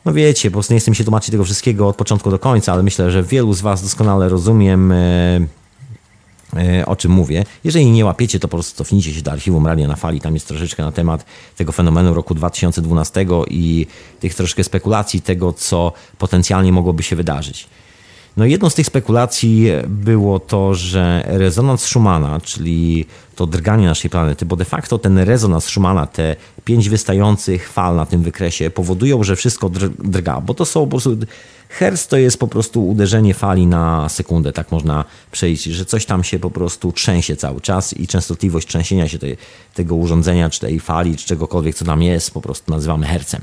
No 0.05 0.13
wiecie, 0.13 0.51
po 0.51 0.53
prostu 0.53 0.73
nie 0.73 0.79
mi 0.87 0.95
się 0.95 1.03
tłumaczyć 1.03 1.31
tego 1.31 1.43
wszystkiego 1.43 1.87
od 1.87 1.95
początku 1.95 2.31
do 2.31 2.39
końca, 2.39 2.73
ale 2.73 2.83
myślę, 2.83 3.11
że 3.11 3.23
wielu 3.23 3.53
z 3.53 3.61
Was 3.61 3.83
doskonale 3.83 4.29
rozumiem 4.29 4.93
o 6.85 6.95
czym 6.95 7.11
mówię. 7.11 7.45
Jeżeli 7.63 7.85
nie 7.85 8.05
łapiecie, 8.05 8.39
to 8.39 8.47
po 8.47 8.57
prostu 8.57 8.77
cofnijcie 8.77 9.13
się 9.13 9.21
do 9.21 9.31
archiwum 9.31 9.67
Radia 9.67 9.87
na 9.87 9.95
Fali. 9.95 10.21
Tam 10.21 10.33
jest 10.33 10.47
troszeczkę 10.47 10.83
na 10.83 10.91
temat 10.91 11.25
tego 11.55 11.71
fenomenu 11.71 12.13
roku 12.13 12.35
2012 12.35 13.25
i 13.49 13.87
tych 14.19 14.35
troszkę 14.35 14.63
spekulacji 14.63 15.21
tego, 15.21 15.53
co 15.53 15.93
potencjalnie 16.17 16.71
mogłoby 16.71 17.03
się 17.03 17.15
wydarzyć. 17.15 17.67
No 18.37 18.45
jedną 18.45 18.69
z 18.69 18.75
tych 18.75 18.87
spekulacji 18.87 19.67
było 19.87 20.39
to, 20.39 20.73
że 20.73 21.23
rezonans 21.27 21.81
Schumana, 21.81 22.41
czyli 22.41 23.05
to 23.35 23.47
drganie 23.47 23.85
naszej 23.85 24.09
planety, 24.09 24.45
bo 24.45 24.55
de 24.55 24.65
facto 24.65 24.97
ten 24.97 25.19
rezonans 25.19 25.65
Schumana, 25.65 26.07
te 26.07 26.35
pięć 26.65 26.89
wystających 26.89 27.69
fal 27.69 27.95
na 27.95 28.05
tym 28.05 28.23
wykresie 28.23 28.69
powodują, 28.69 29.23
że 29.23 29.35
wszystko 29.35 29.69
drga, 29.99 30.41
bo 30.41 30.53
to 30.53 30.65
są 30.65 30.79
po 30.79 30.87
prostu... 30.87 31.17
Hertz 31.69 32.07
to 32.07 32.17
jest 32.17 32.39
po 32.39 32.47
prostu 32.47 32.87
uderzenie 32.87 33.33
fali 33.33 33.67
na 33.67 34.09
sekundę, 34.09 34.53
tak 34.53 34.71
można 34.71 35.05
przejść, 35.31 35.63
że 35.63 35.85
coś 35.85 36.05
tam 36.05 36.23
się 36.23 36.39
po 36.39 36.51
prostu 36.51 36.91
trzęsie 36.91 37.35
cały 37.35 37.61
czas 37.61 37.93
i 37.93 38.07
częstotliwość 38.07 38.67
trzęsienia 38.67 39.07
się 39.07 39.19
tej, 39.19 39.37
tego 39.73 39.95
urządzenia, 39.95 40.49
czy 40.49 40.59
tej 40.59 40.79
fali, 40.79 41.17
czy 41.17 41.25
czegokolwiek, 41.27 41.75
co 41.75 41.85
tam 41.85 42.01
jest, 42.01 42.31
po 42.31 42.41
prostu 42.41 42.71
nazywamy 42.71 43.05
hercem. 43.05 43.41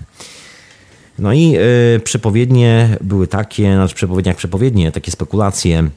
No 1.19 1.33
i 1.33 1.57
y, 1.97 2.01
przepowiednie 2.01 2.97
były 3.01 3.27
takie, 3.27 3.75
znaczy 3.75 3.95
przepowiednie 3.95 4.31
jak 4.31 4.39
przepowiednie, 4.39 4.93
takie 4.93 5.11
spekulacje, 5.11 5.89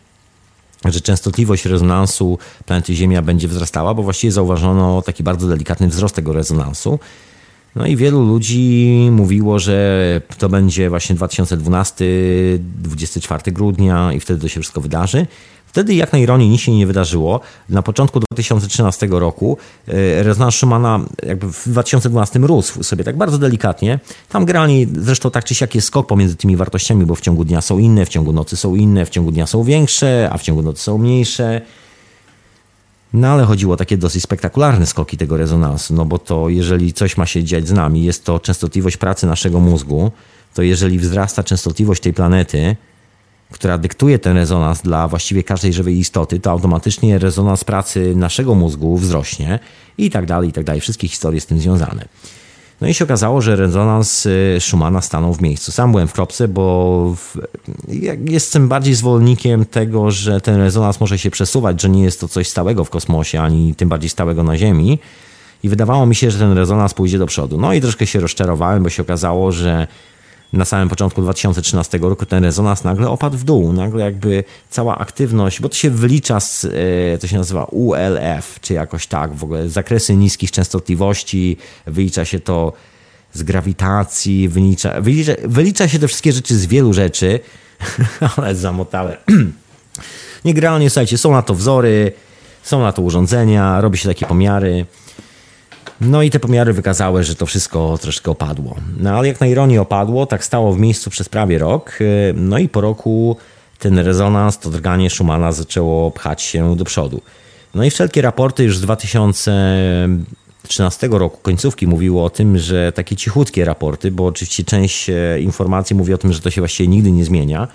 że 0.85 1.01
częstotliwość 1.01 1.65
rezonansu 1.65 2.37
planety 2.65 2.93
Ziemia 2.93 3.21
będzie 3.21 3.47
wzrastała, 3.47 3.93
bo 3.93 4.03
właściwie 4.03 4.31
zauważono 4.31 5.01
taki 5.01 5.23
bardzo 5.23 5.47
delikatny 5.47 5.87
wzrost 5.87 6.15
tego 6.15 6.33
rezonansu. 6.33 6.99
No 7.75 7.87
i 7.87 7.95
wielu 7.95 8.25
ludzi 8.25 9.09
mówiło, 9.11 9.59
że 9.59 10.21
to 10.37 10.49
będzie 10.49 10.89
właśnie 10.89 11.15
2012, 11.15 12.05
24 12.59 13.51
grudnia 13.51 14.13
i 14.13 14.19
wtedy 14.19 14.41
to 14.41 14.47
się 14.47 14.61
wszystko 14.61 14.81
wydarzy. 14.81 15.27
Wtedy, 15.75 15.95
jak 15.95 16.13
na 16.13 16.19
ironię, 16.19 16.49
nic 16.49 16.61
się 16.61 16.71
nie 16.71 16.87
wydarzyło. 16.87 17.39
Na 17.69 17.81
początku 17.81 18.19
2013 18.19 19.07
roku 19.11 19.57
e, 19.87 20.23
rezonans 20.23 20.55
Schumana 20.55 20.99
jakby 21.25 21.51
w 21.53 21.69
2012 21.69 22.39
rósł 22.39 22.83
sobie 22.83 23.03
tak 23.03 23.17
bardzo 23.17 23.37
delikatnie. 23.37 23.99
Tam 24.29 24.45
generalnie 24.45 24.87
zresztą 24.97 25.31
tak 25.31 25.43
czy 25.43 25.55
siak 25.55 25.75
jest 25.75 25.87
skok 25.87 26.07
pomiędzy 26.07 26.35
tymi 26.35 26.57
wartościami, 26.57 27.05
bo 27.05 27.15
w 27.15 27.21
ciągu 27.21 27.45
dnia 27.45 27.61
są 27.61 27.77
inne, 27.77 28.05
w 28.05 28.09
ciągu 28.09 28.33
nocy 28.33 28.57
są 28.57 28.75
inne, 28.75 29.05
w 29.05 29.09
ciągu 29.09 29.31
dnia 29.31 29.47
są 29.47 29.63
większe, 29.63 30.29
a 30.31 30.37
w 30.37 30.41
ciągu 30.41 30.61
nocy 30.61 30.83
są 30.83 30.97
mniejsze. 30.97 31.61
No 33.13 33.27
ale 33.27 33.43
chodziło 33.43 33.73
o 33.73 33.77
takie 33.77 33.97
dosyć 33.97 34.23
spektakularne 34.23 34.85
skoki 34.85 35.17
tego 35.17 35.37
rezonansu, 35.37 35.93
no 35.93 36.05
bo 36.05 36.19
to 36.19 36.49
jeżeli 36.49 36.93
coś 36.93 37.17
ma 37.17 37.25
się 37.25 37.43
dziać 37.43 37.67
z 37.67 37.71
nami, 37.71 38.03
jest 38.03 38.25
to 38.25 38.39
częstotliwość 38.39 38.97
pracy 38.97 39.27
naszego 39.27 39.59
mózgu, 39.59 40.11
to 40.53 40.61
jeżeli 40.61 40.99
wzrasta 40.99 41.43
częstotliwość 41.43 42.01
tej 42.01 42.13
planety, 42.13 42.75
która 43.51 43.77
dyktuje 43.77 44.19
ten 44.19 44.37
rezonans 44.37 44.81
dla 44.81 45.07
właściwie 45.07 45.43
każdej 45.43 45.73
żywej 45.73 45.97
istoty, 45.97 46.39
to 46.39 46.51
automatycznie 46.51 47.19
rezonans 47.19 47.63
pracy 47.63 48.15
naszego 48.15 48.55
mózgu 48.55 48.97
wzrośnie 48.97 49.59
i 49.97 50.09
tak 50.09 50.25
dalej, 50.25 50.49
i 50.49 50.53
tak 50.53 50.63
dalej. 50.63 50.81
Wszystkie 50.81 51.07
historie 51.07 51.41
z 51.41 51.45
tym 51.45 51.59
związane. 51.59 52.05
No 52.81 52.87
i 52.87 52.93
się 52.93 53.05
okazało, 53.05 53.41
że 53.41 53.55
rezonans 53.55 54.25
y, 54.25 54.57
Schumana 54.59 55.01
stanął 55.01 55.33
w 55.33 55.41
miejscu. 55.41 55.71
Sam 55.71 55.91
byłem 55.91 56.07
w 56.07 56.13
kropce, 56.13 56.47
bo 56.47 57.15
jestem 58.25 58.67
bardziej 58.67 58.95
zwolennikiem 58.95 59.65
tego, 59.65 60.11
że 60.11 60.41
ten 60.41 60.55
rezonans 60.55 60.99
może 60.99 61.19
się 61.19 61.31
przesuwać, 61.31 61.81
że 61.81 61.89
nie 61.89 62.03
jest 62.03 62.19
to 62.19 62.27
coś 62.27 62.47
stałego 62.47 62.85
w 62.85 62.89
kosmosie, 62.89 63.41
ani 63.41 63.75
tym 63.75 63.89
bardziej 63.89 64.09
stałego 64.09 64.43
na 64.43 64.57
Ziemi. 64.57 64.99
I 65.63 65.69
wydawało 65.69 66.05
mi 66.05 66.15
się, 66.15 66.31
że 66.31 66.39
ten 66.39 66.53
rezonans 66.53 66.93
pójdzie 66.93 67.17
do 67.17 67.25
przodu. 67.25 67.57
No 67.57 67.73
i 67.73 67.81
troszkę 67.81 68.07
się 68.07 68.19
rozczarowałem, 68.19 68.83
bo 68.83 68.89
się 68.89 69.01
okazało, 69.01 69.51
że 69.51 69.87
na 70.53 70.65
samym 70.65 70.89
początku 70.89 71.21
2013 71.21 71.97
roku 71.97 72.25
ten 72.25 72.43
rezonans 72.43 72.83
nagle 72.83 73.09
opadł 73.09 73.37
w 73.37 73.43
dół. 73.43 73.73
Nagle 73.73 74.05
jakby 74.05 74.43
cała 74.69 74.97
aktywność, 74.97 75.61
bo 75.61 75.69
to 75.69 75.75
się 75.75 75.89
wylicza 75.89 76.39
z, 76.39 76.65
e, 76.65 77.17
to 77.17 77.27
się 77.27 77.37
nazywa 77.37 77.63
ULF, 77.63 78.59
czy 78.61 78.73
jakoś 78.73 79.07
tak 79.07 79.33
w 79.33 79.43
ogóle, 79.43 79.69
zakresy 79.69 80.15
niskich 80.15 80.51
częstotliwości, 80.51 81.57
wylicza 81.85 82.25
się 82.25 82.39
to 82.39 82.73
z 83.33 83.43
grawitacji, 83.43 84.49
wylicza, 84.49 85.01
wylicza, 85.01 85.31
wylicza 85.43 85.87
się 85.87 85.99
te 85.99 86.07
wszystkie 86.07 86.31
rzeczy 86.31 86.55
z 86.55 86.65
wielu 86.65 86.93
rzeczy, 86.93 87.39
ale 88.37 88.55
zamotałe. 88.55 89.17
Niegralnie, 90.45 90.89
słuchajcie, 90.89 91.17
są 91.17 91.31
na 91.31 91.41
to 91.41 91.55
wzory, 91.55 92.11
są 92.63 92.81
na 92.81 92.91
to 92.91 93.01
urządzenia, 93.01 93.81
robi 93.81 93.97
się 93.97 94.09
takie 94.09 94.25
pomiary. 94.25 94.85
No 96.01 96.21
i 96.21 96.29
te 96.29 96.39
pomiary 96.39 96.73
wykazały, 96.73 97.23
że 97.23 97.35
to 97.35 97.45
wszystko 97.45 97.97
troszkę 97.97 98.31
opadło. 98.31 98.75
No 98.97 99.11
ale 99.11 99.27
jak 99.27 99.39
na 99.39 99.47
ironię 99.47 99.81
opadło, 99.81 100.25
tak 100.25 100.45
stało 100.45 100.73
w 100.73 100.79
miejscu 100.79 101.09
przez 101.09 101.29
prawie 101.29 101.59
rok. 101.59 101.97
Y, 102.01 102.33
no 102.35 102.57
i 102.57 102.69
po 102.69 102.81
roku 102.81 103.37
ten 103.79 103.99
rezonans, 103.99 104.59
to 104.59 104.69
drganie 104.69 105.09
Schumana 105.09 105.51
zaczęło 105.51 106.11
pchać 106.11 106.41
się 106.41 106.75
do 106.75 106.85
przodu. 106.85 107.21
No 107.75 107.83
i 107.83 107.89
wszelkie 107.89 108.21
raporty 108.21 108.63
już 108.63 108.77
z 108.77 108.81
2013 108.81 111.07
roku, 111.11 111.39
końcówki, 111.41 111.87
mówiły 111.87 112.21
o 112.21 112.29
tym, 112.29 112.57
że 112.57 112.91
takie 112.91 113.15
cichutkie 113.15 113.65
raporty, 113.65 114.11
bo 114.11 114.25
oczywiście 114.25 114.63
część 114.63 115.09
e, 115.09 115.39
informacji 115.39 115.95
mówi 115.95 116.13
o 116.13 116.17
tym, 116.17 116.33
że 116.33 116.39
to 116.39 116.51
się 116.51 116.61
właściwie 116.61 116.87
nigdy 116.87 117.11
nie 117.11 117.25
zmienia, 117.25 117.67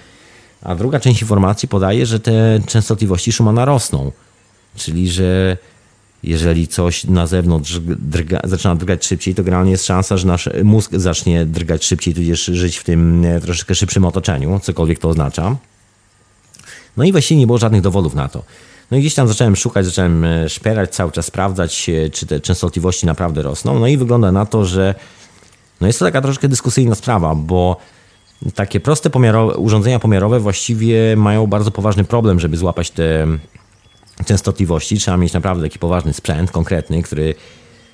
a 0.63 0.75
druga 0.75 1.01
część 1.01 1.23
informacji 1.23 1.69
podaje, 1.69 2.07
że 2.07 2.21
te 2.21 2.61
częstotliwości 2.67 3.33
Schumana 3.33 3.65
rosną. 3.65 4.13
Czyli, 4.77 5.11
że 5.11 5.57
jeżeli 6.23 6.69
coś 6.69 7.05
na 7.05 7.27
zewnątrz 7.27 7.79
drga, 7.81 8.41
zaczyna 8.45 8.75
drgać 8.75 9.07
szybciej, 9.07 9.35
to 9.35 9.45
generalnie 9.45 9.71
jest 9.71 9.87
szansa, 9.87 10.17
że 10.17 10.27
nasz 10.27 10.49
mózg 10.65 10.91
zacznie 10.95 11.47
drgać 11.47 11.85
szybciej, 11.85 12.15
tudzież 12.15 12.45
żyć 12.45 12.77
w 12.77 12.85
tym 12.85 13.25
e, 13.25 13.41
troszeczkę 13.41 13.75
szybszym 13.75 14.05
otoczeniu, 14.05 14.61
cokolwiek 14.63 14.99
to 14.99 15.09
oznacza. 15.09 15.57
No 16.97 17.05
i 17.05 17.13
właściwie 17.13 17.41
nie 17.41 17.47
było 17.47 17.59
żadnych 17.59 17.83
dowodów 17.83 18.15
na 18.15 18.29
to. 18.29 18.43
No 18.91 18.97
i 18.97 19.01
gdzieś 19.01 19.15
tam 19.15 19.29
zacząłem 19.29 19.57
szukać, 19.57 19.87
zacząłem 19.87 20.25
e, 20.25 20.49
szperać, 20.49 20.95
cały 20.95 21.13
czas 21.13 21.27
sprawdzać, 21.27 21.89
e, 21.89 22.11
czy 22.11 22.27
te 22.27 22.41
częstotliwości 22.41 23.07
naprawdę 23.07 23.43
rosną. 23.43 23.79
No 23.79 23.87
i 23.87 23.97
wygląda 23.97 24.33
na 24.33 24.47
to, 24.47 24.65
że 24.65 24.95
no 25.81 25.87
jest 25.87 25.99
to 25.99 26.05
taka 26.05 26.21
troszkę 26.23 26.49
dyskusyjna 26.49 26.95
sprawa, 26.95 27.35
bo 27.35 27.77
takie 28.55 28.81
proste 28.81 29.11
pomiarowe, 29.11 29.57
urządzenia 29.57 29.99
pomiarowe 29.99 30.41
właściwie 30.41 31.17
mają 31.17 31.47
bardzo 31.47 31.71
poważny 31.71 32.05
problem, 32.05 32.41
żeby 32.41 32.57
złapać 32.57 32.91
te 32.91 33.27
częstotliwości 34.25 34.99
trzeba 34.99 35.17
mieć 35.17 35.33
naprawdę 35.33 35.63
taki 35.63 35.79
poważny 35.79 36.13
sprzęt 36.13 36.51
konkretny, 36.51 37.03
który 37.03 37.35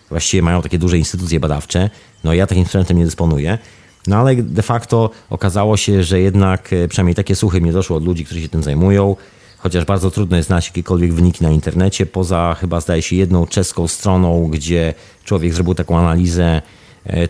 właściwie 0.08 0.42
mają 0.42 0.62
takie 0.62 0.78
duże 0.78 0.98
instytucje 0.98 1.40
badawcze. 1.40 1.90
No 2.24 2.34
ja 2.34 2.46
takim 2.46 2.64
sprzętem 2.64 2.98
nie 2.98 3.04
dysponuję. 3.04 3.58
No 4.06 4.16
ale 4.16 4.36
de 4.36 4.62
facto 4.62 5.10
okazało 5.30 5.76
się, 5.76 6.02
że 6.02 6.20
jednak 6.20 6.72
e, 6.72 6.88
przynajmniej 6.88 7.14
takie 7.14 7.36
słuchy 7.36 7.60
mnie 7.60 7.72
doszły 7.72 7.96
od 7.96 8.04
ludzi, 8.04 8.24
którzy 8.24 8.40
się 8.40 8.48
tym 8.48 8.62
zajmują, 8.62 9.16
chociaż 9.58 9.84
bardzo 9.84 10.10
trudno 10.10 10.36
jest 10.36 10.46
znaleźć 10.46 10.68
jakiekolwiek 10.68 11.14
wyniki 11.14 11.44
na 11.44 11.50
internecie, 11.50 12.06
poza 12.06 12.56
chyba 12.60 12.80
zdaje 12.80 13.02
się 13.02 13.16
jedną 13.16 13.46
czeską 13.46 13.88
stroną, 13.88 14.48
gdzie 14.48 14.94
człowiek 15.24 15.54
zrobił 15.54 15.74
taką 15.74 15.98
analizę 15.98 16.62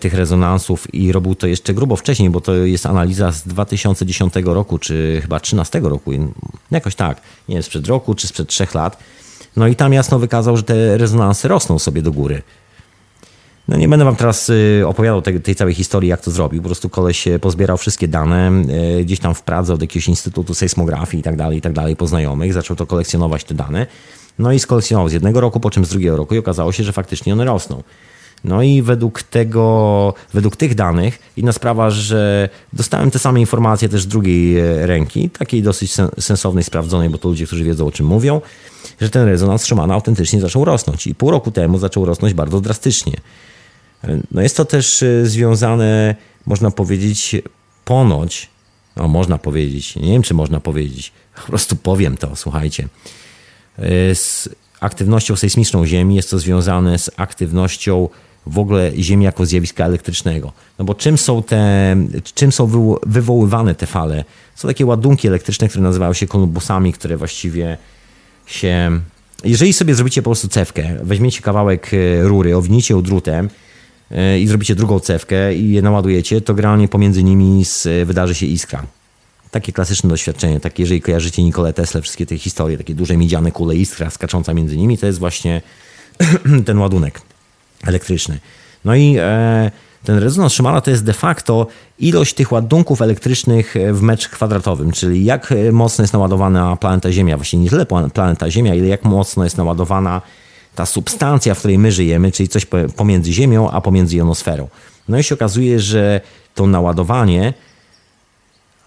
tych 0.01 0.15
rezonansów 0.15 0.95
i 0.95 1.13
robił 1.13 1.35
to 1.35 1.47
jeszcze 1.47 1.75
grubo 1.75 1.97
wcześniej, 1.97 2.31
bo 2.31 2.41
to 2.41 2.55
jest 2.55 2.87
analiza 2.87 3.33
z 3.33 3.43
2010 3.43 4.35
roku, 4.45 4.79
czy 4.79 5.19
chyba 5.23 5.37
2013 5.37 5.81
roku, 5.81 6.13
jakoś 6.71 6.95
tak, 6.95 7.21
nie 7.49 7.63
sprzed 7.63 7.87
roku, 7.87 8.15
czy 8.15 8.27
sprzed 8.29 8.49
trzech 8.49 8.75
lat. 8.75 8.99
No 9.57 9.67
i 9.67 9.77
tam 9.77 9.93
jasno 9.93 10.19
wykazał, 10.19 10.57
że 10.57 10.63
te 10.63 10.99
rezonansy 10.99 11.49
rosną 11.49 11.79
sobie 11.79 12.03
do 12.03 12.13
góry. 12.13 12.43
No 13.69 13.77
nie 13.77 13.89
będę 13.89 14.05
wam 14.05 14.17
teraz 14.17 14.49
y, 14.49 14.83
opowiadał 14.87 15.23
tej, 15.23 15.41
tej, 15.41 15.55
całej 15.55 15.75
historii, 15.75 16.11
jak 16.11 16.21
to 16.21 16.31
zrobił. 16.31 16.63
Po 16.63 16.69
prostu 16.69 16.89
koleś 16.89 17.25
pozbierał 17.41 17.77
wszystkie 17.77 18.09
dane 18.09 18.63
y, 18.99 19.05
gdzieś 19.05 19.21
tam 19.21 19.35
w 19.35 19.43
Pradze 19.43 19.75
od 19.75 19.81
jakiegoś 19.81 20.09
instytutu 20.09 20.55
sejsmografii 20.55 21.21
i 21.21 21.23
tak 21.23 21.37
dalej, 21.37 21.59
i 21.59 21.61
tak 21.61 21.73
dalej, 21.73 21.97
po 21.97 22.07
znajomych. 22.07 22.53
Zaczął 22.53 22.77
to 22.77 22.87
kolekcjonować 22.87 23.45
te 23.45 23.55
dane. 23.55 23.87
No 24.39 24.53
i 24.53 24.59
skolekcjonował 24.59 25.09
z 25.09 25.13
jednego 25.13 25.41
roku, 25.41 25.61
po 25.61 25.71
czym 25.71 25.85
z 25.85 25.89
drugiego 25.89 26.17
roku 26.17 26.35
i 26.35 26.39
okazało 26.39 26.73
się, 26.73 26.85
że 26.85 26.93
faktycznie 26.93 27.33
one 27.33 27.45
rosną. 27.45 27.83
No 28.45 28.63
i 28.63 28.83
według 28.83 29.23
tego, 29.23 30.15
według 30.35 30.57
tych 30.57 30.75
danych, 30.75 31.19
inna 31.37 31.53
sprawa, 31.53 31.91
że 31.91 32.49
dostałem 32.73 33.11
te 33.11 33.19
same 33.19 33.41
informacje 33.41 33.89
też 33.89 34.03
z 34.03 34.07
drugiej 34.07 34.59
e, 34.59 34.87
ręki, 34.87 35.31
takiej 35.31 35.63
dosyć 35.63 35.93
sensownej, 36.21 36.65
sprawdzonej, 36.65 37.11
bo 37.11 37.19
to 37.19 37.29
ludzie, 37.29 37.47
którzy 37.47 37.65
wiedzą 37.65 37.87
o 37.87 37.93
czym 37.93 38.07
mówią, 38.07 38.41
że 39.01 39.11
ten 39.11 39.29
rezonans 39.29 39.63
Schumana 39.63 39.95
autentycznie 39.95 40.41
zaczął 40.41 40.65
rosnąć 40.65 41.07
i 41.07 41.15
pół 41.15 41.31
roku 41.31 41.51
temu 41.51 41.79
zaczął 41.79 42.05
rosnąć 42.05 42.35
bardzo 42.35 42.61
drastycznie. 42.61 43.17
No 44.31 44.43
jest 44.43 44.57
to 44.57 44.65
też 44.65 45.03
e, 45.03 45.27
związane, 45.27 46.15
można 46.47 46.71
powiedzieć, 46.71 47.37
ponoć, 47.85 48.49
no 48.97 49.09
można 49.09 49.39
powiedzieć, 49.39 49.97
nie 49.97 50.13
wiem 50.13 50.23
czy 50.23 50.35
można 50.35 50.61
powiedzieć, 50.61 51.13
po 51.37 51.43
prostu 51.43 51.77
powiem 51.77 52.17
to, 52.17 52.37
słuchajcie, 52.37 52.89
e, 53.79 54.15
z 54.15 54.49
aktywnością 54.81 55.37
sejsmiczną 55.37 55.87
Ziemi 55.87 56.17
jest 56.17 56.31
to 56.31 56.39
związane 56.39 56.99
z 56.99 57.11
aktywnością 57.17 58.09
w 58.47 58.59
ogóle 58.59 58.93
Ziemi 58.99 59.25
jako 59.25 59.47
zjawiska 59.47 59.85
elektrycznego. 59.85 60.53
No 60.79 60.85
bo 60.85 60.95
czym 60.95 61.19
są 61.19 61.43
te, 61.43 61.97
czym 62.35 62.53
są 62.53 62.97
wywoływane 63.07 63.75
te 63.75 63.87
fale? 63.87 64.25
Są 64.55 64.69
takie 64.69 64.87
ładunki 64.87 65.29
elektryczne, 65.29 65.69
które 65.69 65.85
nazywają 65.85 66.13
się 66.13 66.27
kolumbusami, 66.27 66.93
które 66.93 67.17
właściwie 67.17 67.79
się... 68.47 69.01
Jeżeli 69.45 69.73
sobie 69.73 69.95
zrobicie 69.95 70.23
po 70.23 70.31
prostu 70.31 70.49
cewkę, 70.49 70.97
weźmiecie 71.03 71.43
kawałek 71.43 71.91
e, 71.95 72.23
rury, 72.23 72.57
owinicie 72.57 72.95
ją 72.95 73.03
drutem 73.03 73.51
e, 74.11 74.41
i 74.41 74.47
zrobicie 74.47 74.75
drugą 74.75 75.01
cewkę 75.01 75.55
i 75.55 75.71
je 75.71 75.83
naładujecie, 75.83 76.41
to 76.41 76.55
generalnie 76.55 76.89
pomiędzy 76.89 77.23
nimi 77.23 77.65
wydarzy 78.05 78.35
się 78.35 78.47
iskra. 78.47 78.83
Takie 79.51 79.73
klasyczne 79.73 80.11
doświadczenie, 80.11 80.61
takie 80.61 80.83
jeżeli 80.83 81.01
kojarzycie 81.01 81.43
Nikolę 81.43 81.73
Tesla, 81.73 82.01
wszystkie 82.01 82.27
te 82.27 82.39
historie, 82.39 82.79
takie 82.79 82.95
duże 82.95 83.17
miedziane 83.17 83.53
kule 83.53 83.77
iskra 83.77 84.11
skacząca 84.11 84.55
między 84.55 84.77
nimi, 84.77 84.99
to 84.99 85.07
jest 85.07 85.19
właśnie 85.19 85.63
ten 86.67 86.79
ładunek 86.79 87.21
elektryczny. 87.87 88.39
No 88.85 88.95
i 88.95 89.17
e, 89.19 89.71
ten 90.05 90.19
rezonans 90.19 90.53
Schumana 90.53 90.81
to 90.81 90.91
jest 90.91 91.05
de 91.05 91.13
facto 91.13 91.67
ilość 91.99 92.35
tych 92.35 92.53
ładunków 92.53 93.03
elektrycznych 93.03 93.75
w 93.93 94.03
metrze 94.03 94.29
kwadratowym, 94.29 94.93
czyli 94.93 95.25
jak 95.25 95.55
mocno 95.73 96.03
jest 96.03 96.13
naładowana 96.13 96.77
planeta 96.77 97.13
Ziemia, 97.13 97.37
właściwie 97.37 97.63
nie 97.63 97.71
tyle 97.71 97.87
planeta 98.15 98.51
Ziemia, 98.51 98.75
ile 98.75 98.87
jak 98.87 99.05
mocno 99.05 99.45
jest 99.45 99.57
naładowana 99.57 100.23
ta 100.75 100.87
substancja, 100.87 101.55
w 101.55 101.59
której 101.59 101.79
my 101.79 101.93
żyjemy, 101.93 102.33
czyli 102.33 102.49
coś 102.49 102.67
pomiędzy 102.97 103.33
Ziemią 103.33 103.71
a 103.71 103.81
pomiędzy 103.81 104.17
jonosferą. 104.17 104.69
No 105.09 105.19
i 105.19 105.23
się 105.23 105.35
okazuje, 105.35 105.81
że 105.81 106.21
to 106.55 106.67
naładowanie 106.67 107.55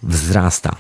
wzrasta. 0.04 0.76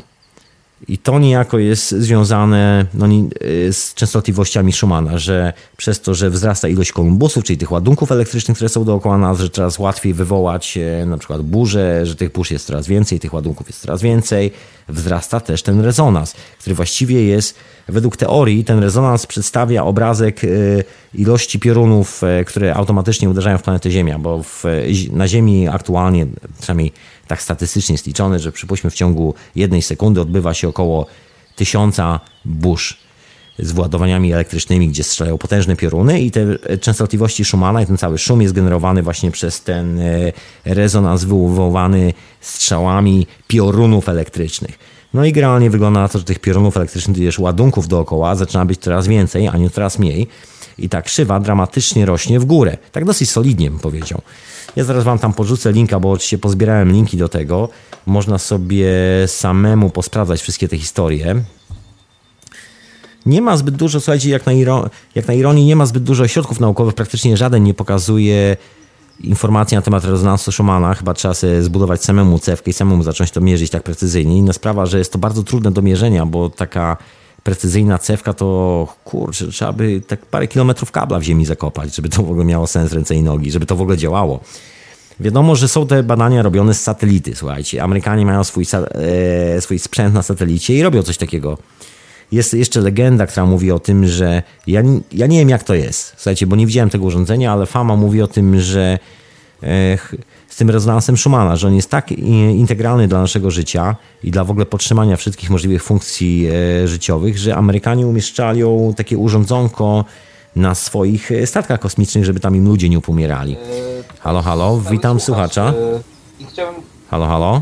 I 0.87 0.97
to 0.97 1.19
niejako 1.19 1.57
jest 1.57 1.91
związane 1.91 2.85
no, 2.93 3.07
y, 3.07 3.73
z 3.73 3.93
częstotliwościami 3.93 4.73
Schumana, 4.73 5.17
że 5.17 5.53
przez 5.77 6.01
to, 6.01 6.13
że 6.13 6.29
wzrasta 6.29 6.67
ilość 6.67 6.91
kolumbusów, 6.91 7.43
czyli 7.43 7.57
tych 7.57 7.71
ładunków 7.71 8.11
elektrycznych, 8.11 8.55
które 8.57 8.69
są 8.69 8.85
dookoła 8.85 9.17
nas, 9.17 9.39
że 9.39 9.49
coraz 9.49 9.79
łatwiej 9.79 10.13
wywołać 10.13 10.77
e, 10.77 11.05
na 11.05 11.17
przykład 11.17 11.41
burzę, 11.41 12.05
że 12.05 12.15
tych 12.15 12.31
burz 12.31 12.51
jest 12.51 12.67
coraz 12.67 12.87
więcej, 12.87 13.19
tych 13.19 13.33
ładunków 13.33 13.67
jest 13.67 13.81
coraz 13.81 14.01
więcej, 14.01 14.51
wzrasta 14.89 15.39
też 15.39 15.63
ten 15.63 15.81
rezonans, 15.81 16.33
który 16.59 16.75
właściwie 16.75 17.23
jest, 17.23 17.55
według 17.87 18.17
teorii, 18.17 18.63
ten 18.63 18.79
rezonans 18.79 19.25
przedstawia 19.25 19.83
obrazek 19.83 20.43
e, 20.43 20.47
ilości 21.13 21.59
piorunów, 21.59 22.23
e, 22.23 22.45
które 22.45 22.75
automatycznie 22.75 23.29
uderzają 23.29 23.57
w 23.57 23.63
planetę 23.63 23.91
Ziemia, 23.91 24.19
bo 24.19 24.43
w, 24.43 24.63
na 25.11 25.27
Ziemi 25.27 25.67
aktualnie, 25.67 26.27
przynajmniej 26.61 26.91
tak 27.29 27.41
statystycznie 27.41 27.93
jest 27.93 28.07
liczone, 28.07 28.39
że 28.39 28.51
przypuśćmy 28.51 28.89
w 28.89 28.93
ciągu 28.93 29.33
jednej 29.55 29.81
sekundy 29.81 30.21
odbywa 30.21 30.53
się 30.53 30.67
około 30.67 31.05
tysiąca 31.55 32.19
burz 32.45 32.97
z 33.59 33.71
władowaniami 33.71 34.33
elektrycznymi, 34.33 34.87
gdzie 34.87 35.03
strzelają 35.03 35.37
potężne 35.37 35.75
pioruny 35.75 36.21
i 36.21 36.31
te 36.31 36.57
częstotliwości 36.77 37.45
Schumana 37.45 37.81
i 37.81 37.85
ten 37.85 37.97
cały 37.97 38.17
szum 38.17 38.41
jest 38.41 38.53
generowany 38.53 39.03
właśnie 39.03 39.31
przez 39.31 39.63
ten 39.63 39.99
e, 39.99 40.31
rezonans 40.65 41.23
wywoływany 41.23 42.13
strzałami 42.41 43.27
piorunów 43.47 44.09
elektrycznych. 44.09 44.79
No 45.13 45.25
i 45.25 45.33
generalnie 45.33 45.69
wygląda 45.69 46.01
na 46.01 46.09
to, 46.09 46.19
że 46.19 46.25
tych 46.25 46.39
piorunów 46.39 46.77
elektrycznych, 46.77 47.17
tudzież 47.17 47.39
ładunków 47.39 47.87
dookoła 47.87 48.35
zaczyna 48.35 48.65
być 48.65 48.79
coraz 48.79 49.07
więcej, 49.07 49.47
a 49.47 49.57
nie 49.57 49.69
coraz 49.69 49.99
mniej. 49.99 50.27
I 50.77 50.89
ta 50.89 51.01
krzywa 51.01 51.39
dramatycznie 51.39 52.05
rośnie 52.05 52.39
w 52.39 52.45
górę. 52.45 52.77
Tak 52.91 53.05
dosyć 53.05 53.29
solidnie 53.29 53.69
bym 53.69 53.79
powiedział. 53.79 54.21
Ja 54.75 54.83
zaraz 54.83 55.03
wam 55.03 55.19
tam 55.19 55.33
porzucę 55.33 55.71
linka, 55.71 55.99
bo 55.99 56.11
oczywiście 56.11 56.37
pozbierałem 56.37 56.91
linki 56.91 57.17
do 57.17 57.29
tego. 57.29 57.69
Można 58.05 58.37
sobie 58.37 58.87
samemu 59.27 59.89
posprawdzać 59.89 60.41
wszystkie 60.41 60.67
te 60.67 60.77
historie. 60.77 61.43
Nie 63.25 63.41
ma 63.41 63.57
zbyt 63.57 63.75
dużo, 63.75 63.99
słuchajcie, 63.99 64.29
jak 64.29 64.45
na, 64.45 64.51
jak 65.15 65.27
na 65.27 65.33
ironii, 65.33 65.65
nie 65.65 65.75
ma 65.75 65.85
zbyt 65.85 66.03
dużo 66.03 66.27
środków 66.27 66.59
naukowych, 66.59 66.93
praktycznie 66.95 67.37
żaden 67.37 67.63
nie 67.63 67.73
pokazuje 67.73 68.57
informacji 69.19 69.75
na 69.75 69.81
temat 69.81 70.05
rezonansu 70.05 70.51
Schumana. 70.51 70.93
Chyba 70.93 71.13
trzeba 71.13 71.33
sobie 71.33 71.63
zbudować 71.63 72.03
samemu 72.03 72.39
cewkę 72.39 72.71
i 72.71 72.73
samemu 72.73 73.03
zacząć 73.03 73.31
to 73.31 73.41
mierzyć 73.41 73.71
tak 73.71 73.83
precyzyjnie. 73.83 74.37
Inna 74.37 74.53
sprawa, 74.53 74.85
że 74.85 74.97
jest 74.97 75.11
to 75.11 75.17
bardzo 75.19 75.43
trudne 75.43 75.71
do 75.71 75.81
mierzenia, 75.81 76.25
bo 76.25 76.49
taka 76.49 76.97
precyzyjna 77.43 77.97
cewka 77.97 78.33
to 78.33 78.87
kurczę, 79.03 79.47
trzeba 79.47 79.73
by 79.73 80.01
tak 80.07 80.25
parę 80.25 80.47
kilometrów 80.47 80.91
kabla 80.91 81.19
w 81.19 81.23
ziemi 81.23 81.45
zakopać, 81.45 81.95
żeby 81.95 82.09
to 82.09 82.23
w 82.23 82.31
ogóle 82.31 82.45
miało 82.45 82.67
sens 82.67 82.93
ręce 82.93 83.15
i 83.15 83.23
nogi, 83.23 83.51
żeby 83.51 83.65
to 83.65 83.75
w 83.75 83.81
ogóle 83.81 83.97
działało. 83.97 84.39
Wiadomo, 85.19 85.55
że 85.55 85.67
są 85.67 85.87
te 85.87 86.03
badania 86.03 86.41
robione 86.41 86.73
z 86.73 86.81
satelity, 86.81 87.35
słuchajcie. 87.35 87.83
Amerykanie 87.83 88.25
mają 88.25 88.43
swój, 88.43 88.65
e, 88.73 89.61
swój 89.61 89.79
sprzęt 89.79 90.13
na 90.13 90.23
satelicie 90.23 90.75
i 90.75 90.83
robią 90.83 91.03
coś 91.03 91.17
takiego. 91.17 91.57
Jest 92.31 92.53
jeszcze 92.53 92.81
legenda, 92.81 93.27
która 93.27 93.45
mówi 93.45 93.71
o 93.71 93.79
tym, 93.79 94.07
że 94.07 94.43
ja, 94.67 94.81
ja 95.11 95.27
nie 95.27 95.39
wiem 95.39 95.49
jak 95.49 95.63
to 95.63 95.73
jest, 95.73 96.13
słuchajcie, 96.17 96.47
bo 96.47 96.55
nie 96.55 96.67
widziałem 96.67 96.89
tego 96.89 97.05
urządzenia, 97.05 97.53
ale 97.53 97.65
fama 97.65 97.95
mówi 97.95 98.21
o 98.21 98.27
tym, 98.27 98.59
że 98.59 98.99
e, 99.63 99.97
tym 100.59 100.69
rezonansem 100.69 101.17
Schumana, 101.17 101.55
że 101.55 101.67
on 101.67 101.75
jest 101.75 101.89
tak 101.89 102.11
integralny 102.11 103.07
dla 103.07 103.19
naszego 103.19 103.51
życia 103.51 103.95
i 104.23 104.31
dla 104.31 104.43
w 104.43 104.51
ogóle 104.51 104.65
podtrzymania 104.65 105.17
wszystkich 105.17 105.49
możliwych 105.49 105.83
funkcji 105.83 106.47
e, 106.83 106.87
życiowych, 106.87 107.37
że 107.37 107.55
Amerykanie 107.55 108.07
umieszczają 108.07 108.93
takie 108.97 109.17
urządzonko 109.17 110.05
na 110.55 110.75
swoich 110.75 111.31
e, 111.31 111.47
statkach 111.47 111.79
kosmicznych, 111.79 112.25
żeby 112.25 112.39
tam 112.39 112.55
im 112.55 112.67
ludzie 112.67 112.89
nie 112.89 112.97
upomierali. 112.97 113.57
Halo, 114.19 114.41
halo, 114.41 114.81
witam 114.91 115.19
słuchacza. 115.19 115.73
Halo, 117.09 117.25
halo. 117.25 117.61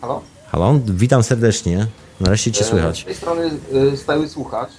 Halo? 0.00 0.22
Halo, 0.52 0.80
witam 0.86 1.22
serdecznie. 1.22 1.86
Nareszcie 2.20 2.52
cię 2.52 2.64
słychać. 2.64 3.00
Z 3.00 3.04
tej 3.04 3.14
strony 3.14 3.50
stały 3.96 4.28
słuchacz 4.28 4.70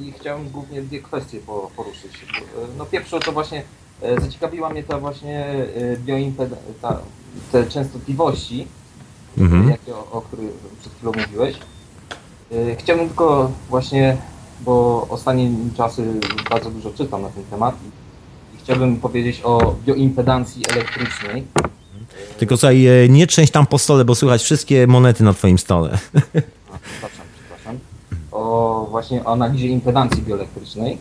i 0.00 0.12
chciałem 0.12 0.50
głównie 0.50 0.82
dwie 0.82 1.02
kwestie 1.02 1.38
poruszyć. 1.76 2.26
No 2.78 2.86
pierwsze 2.86 3.20
to 3.20 3.32
właśnie 3.32 3.58
E, 3.58 3.83
zaciekawiła 4.20 4.70
mnie 4.70 4.82
ta 4.82 4.98
właśnie 4.98 5.46
e, 5.46 5.96
bioimped... 5.96 6.50
Ta, 6.82 7.00
te 7.52 7.66
częstotliwości, 7.66 8.66
mhm. 9.38 9.68
jakie, 9.68 9.94
o, 9.94 10.10
o 10.12 10.20
których 10.20 10.50
przed 10.80 10.92
chwilą 10.92 11.12
mówiłeś. 11.12 11.56
E, 12.52 12.76
chciałbym 12.76 13.08
tylko 13.08 13.50
właśnie, 13.70 14.16
bo 14.60 15.06
ostatnie 15.10 15.50
czasy 15.76 16.20
bardzo 16.50 16.70
dużo 16.70 16.90
czytam 16.90 17.22
na 17.22 17.28
ten 17.28 17.44
temat 17.44 17.74
i 18.54 18.58
chciałbym 18.58 18.96
powiedzieć 18.96 19.40
o 19.44 19.74
bioimpedancji 19.86 20.62
elektrycznej. 20.70 21.44
Tylko 22.38 22.54
tutaj 22.54 22.88
nie 23.08 23.26
trzęść 23.26 23.52
tam 23.52 23.66
po 23.66 23.78
stole, 23.78 24.04
bo 24.04 24.14
słychać 24.14 24.42
wszystkie 24.42 24.86
monety 24.86 25.24
na 25.24 25.32
twoim 25.32 25.58
stole. 25.58 25.98
A, 26.72 26.78
przepraszam, 26.78 27.26
przepraszam. 27.36 27.78
O 28.32 28.86
właśnie 28.90 29.24
analizie 29.24 29.68
impedancji 29.68 30.22
bioelektrycznej 30.22 30.98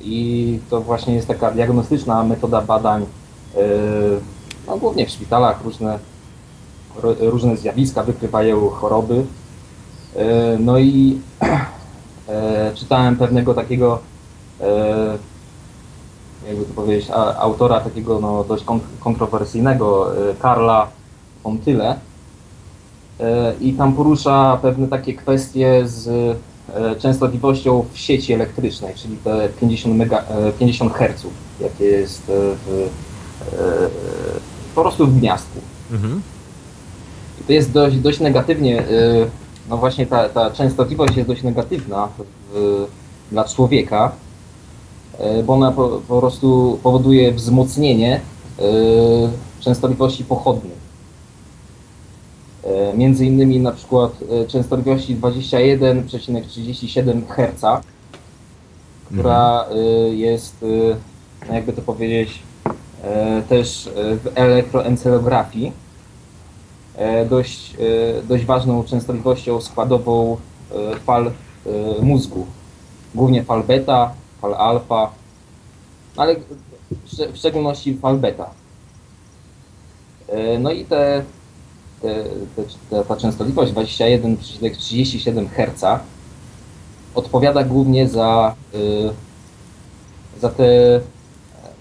i 0.00 0.58
to 0.70 0.80
właśnie 0.80 1.14
jest 1.14 1.28
taka 1.28 1.50
diagnostyczna 1.50 2.24
metoda 2.24 2.60
badań, 2.60 3.02
e, 3.02 3.58
no, 4.66 4.76
głównie 4.76 5.06
w 5.06 5.10
szpitalach 5.10 5.64
różne, 5.64 5.98
różne 7.20 7.56
zjawiska 7.56 8.02
wykrywają 8.02 8.68
choroby. 8.68 9.24
E, 10.16 10.58
no 10.58 10.78
i 10.78 11.20
e, 12.28 12.72
czytałem 12.74 13.16
pewnego 13.16 13.54
takiego, 13.54 13.98
jakby 16.48 16.64
to 16.64 16.74
powiedzieć, 16.74 17.10
autora 17.38 17.80
takiego 17.80 18.20
no, 18.20 18.44
dość 18.44 18.64
kontrowersyjnego, 19.00 20.12
Karla 20.40 20.88
Fontyle. 21.42 21.96
I 23.60 23.72
tam 23.72 23.92
porusza 23.92 24.58
pewne 24.62 24.88
takie 24.88 25.14
kwestie 25.14 25.88
z 25.88 26.08
E, 26.08 26.49
częstotliwością 26.98 27.84
w 27.92 27.98
sieci 27.98 28.32
elektrycznej, 28.32 28.94
czyli 28.94 29.16
te 29.16 29.48
50, 29.60 29.96
mega, 29.96 30.24
50 30.58 30.92
Hz, 30.92 31.26
jakie 31.60 31.84
jest 31.84 32.22
w, 32.26 32.88
e, 33.52 33.56
po 34.74 34.82
prostu 34.82 35.06
w 35.06 35.18
gniazdku. 35.18 35.58
Mhm. 35.92 36.22
I 37.40 37.44
to 37.44 37.52
jest 37.52 37.72
dość, 37.72 37.96
dość 37.96 38.20
negatywnie, 38.20 38.80
e, 38.80 38.84
no 39.68 39.76
właśnie 39.76 40.06
ta, 40.06 40.28
ta 40.28 40.50
częstotliwość 40.50 41.16
jest 41.16 41.28
dość 41.28 41.42
negatywna 41.42 42.08
w, 42.54 42.86
dla 43.30 43.44
człowieka, 43.44 44.12
bo 45.44 45.54
ona 45.54 45.72
po, 45.72 46.00
po 46.08 46.20
prostu 46.20 46.78
powoduje 46.82 47.32
wzmocnienie 47.32 48.20
częstotliwości 49.60 50.24
pochodnych. 50.24 50.79
E, 52.70 52.96
między 52.96 53.26
innymi 53.26 53.60
na 53.60 53.72
przykład 53.72 54.12
e, 54.30 54.46
częstotliwości 54.46 55.16
21,37 55.16 57.22
Hz, 57.28 57.84
która 59.06 59.64
mhm. 59.64 59.78
e, 59.78 59.82
jest, 60.14 60.64
no 61.48 61.54
jakby 61.54 61.72
to 61.72 61.82
powiedzieć, 61.82 62.42
też 63.48 63.90
w 63.94 64.28
elektroencelografii 64.34 65.72
dość, 67.30 67.76
dość 68.28 68.44
ważną 68.44 68.84
częstotliwością 68.84 69.60
składową 69.60 70.36
fal 71.06 71.30
mózgu. 72.02 72.46
Głównie 73.14 73.44
fal 73.44 73.62
beta, 73.62 74.12
fal 74.40 74.54
alfa, 74.54 75.10
ale 76.16 76.36
w 77.32 77.36
szczególności 77.36 77.96
fal 77.96 78.18
beta. 78.18 78.50
No 80.58 80.70
i 80.70 80.84
te 80.84 81.24
te, 82.02 82.24
ta 83.08 83.16
częstotliwość 83.16 83.72
21,37 83.72 85.48
Hz 85.48 86.00
odpowiada 87.14 87.64
głównie 87.64 88.08
za, 88.08 88.54
y, 88.74 89.10
za 90.40 90.48
te, 90.48 91.00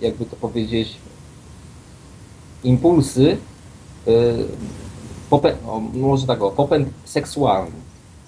jakby 0.02 0.26
to 0.26 0.36
powiedzieć, 0.36 0.96
impulsy, 2.64 3.38
y, 4.08 4.46
popę, 5.30 5.56
o, 5.68 5.80
może 5.80 6.28
tak 6.28 6.42
o, 6.42 6.52
popęd 6.52 6.90
seksualny. 7.06 7.76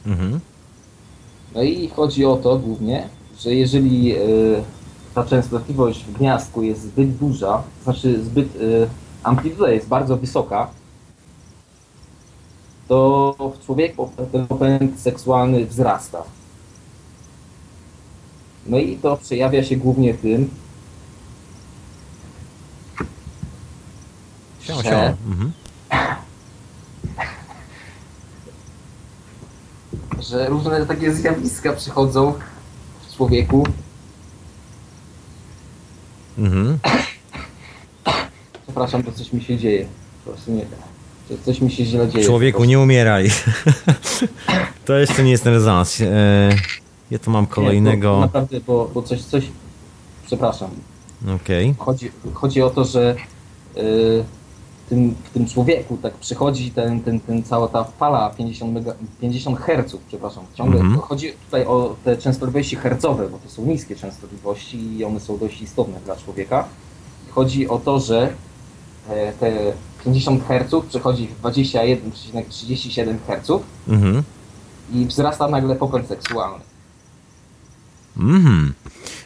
Mhm. 0.05 0.39
No 1.55 1.63
i 1.63 1.87
chodzi 1.87 2.25
o 2.25 2.35
to 2.37 2.57
głównie, 2.57 3.09
że 3.39 3.55
jeżeli 3.55 4.15
y, 4.15 4.63
ta 5.15 5.23
częstotliwość 5.23 6.03
w 6.03 6.17
gniazdku 6.17 6.63
jest 6.63 6.81
zbyt 6.81 7.15
duża, 7.15 7.63
znaczy 7.83 8.23
zbyt 8.23 8.47
amplituda 9.23 9.71
jest 9.71 9.87
bardzo 9.87 10.17
wysoka, 10.17 10.67
to 12.91 13.35
w 13.55 13.65
człowieku 13.65 14.11
ten 14.31 14.47
popęd 14.47 14.99
seksualny 14.99 15.65
wzrasta. 15.65 16.23
No 18.65 18.77
i 18.77 18.97
to 18.97 19.17
przejawia 19.17 19.63
się 19.63 19.77
głównie 19.77 20.13
tym, 20.13 20.49
Sią, 24.59 24.81
że. 24.81 25.17
Mhm. 25.27 25.51
że 30.29 30.49
różne 30.49 30.85
takie 30.85 31.13
zjawiska 31.13 31.73
przychodzą 31.73 32.33
w 33.01 33.15
człowieku. 33.15 33.67
Mhm. 36.37 36.79
Przepraszam, 38.63 39.03
bo 39.03 39.11
coś 39.11 39.33
mi 39.33 39.43
się 39.43 39.57
dzieje. 39.57 39.87
Po 40.25 40.31
prostu 40.31 40.51
nie. 40.51 40.61
że 40.61 40.90
Coś 41.45 41.61
mi 41.61 41.71
się 41.71 41.85
źle 41.85 42.07
dzieje. 42.09 42.25
Człowieku, 42.25 42.63
nie 42.63 42.79
umieraj. 42.79 43.29
to 44.85 44.93
jeszcze 44.93 45.23
nie 45.23 45.31
jest 45.31 45.43
ten 45.43 45.53
rezonans. 45.53 46.01
E, 46.01 46.49
ja 47.11 47.19
tu 47.19 47.31
mam 47.31 47.45
prostu. 47.45 47.61
Nie, 47.61 47.67
kolejnego. 47.67 48.13
bo, 48.13 48.19
naprawdę, 48.19 48.59
bo, 48.67 48.89
bo 48.93 49.01
coś, 49.01 49.21
coś. 49.21 49.43
Przepraszam. 50.25 50.69
Okej. 51.35 51.75
Chodzi, 51.77 52.11
chodzi 52.33 52.61
o 52.61 52.69
to, 52.69 52.85
że 52.85 53.15
w, 53.75 54.89
tym, 54.89 55.15
w 55.23 55.29
tym 55.29 55.47
człowieku 55.47 55.97
tak 56.01 56.13
przychodzi 56.13 56.71
ten, 56.71 57.01
ten, 57.01 57.19
ten 57.19 57.43
cała 57.43 57.67
ta 57.67 57.83
fala 57.83 58.29
50, 58.29 58.73
mega, 58.73 58.93
50 59.21 59.59
Hz, 59.59 59.97
przepraszam, 60.07 60.43
ciągle 60.53 60.79
Mhm. 60.79 60.99
chodzi 60.99 61.33
tutaj 61.45 61.65
o 61.65 61.95
te 62.03 62.17
częstotliwości 62.17 62.75
hercowe, 62.75 63.29
bo 63.29 63.37
to 63.37 63.49
są 63.49 63.65
niskie 63.65 63.95
częstotliwości 63.95 64.97
i 64.97 65.05
one 65.05 65.19
są 65.19 65.37
dość 65.37 65.61
istotne 65.61 65.99
dla 66.05 66.15
człowieka. 66.15 66.65
Chodzi 67.29 67.67
o 67.69 67.77
to, 67.79 67.99
że 67.99 68.33
e, 69.09 69.33
te 69.33 69.73
50 70.03 70.43
Hz 70.47 70.85
przechodzi 70.89 71.27
w 71.27 71.41
21,37 71.41 73.15
Hz 73.27 73.51
Mhm. 73.89 74.23
i 74.93 75.05
wzrasta 75.05 75.47
nagle 75.47 75.75
popęd 75.75 76.07
seksualny. 76.07 76.63
Mhm. 78.17 78.73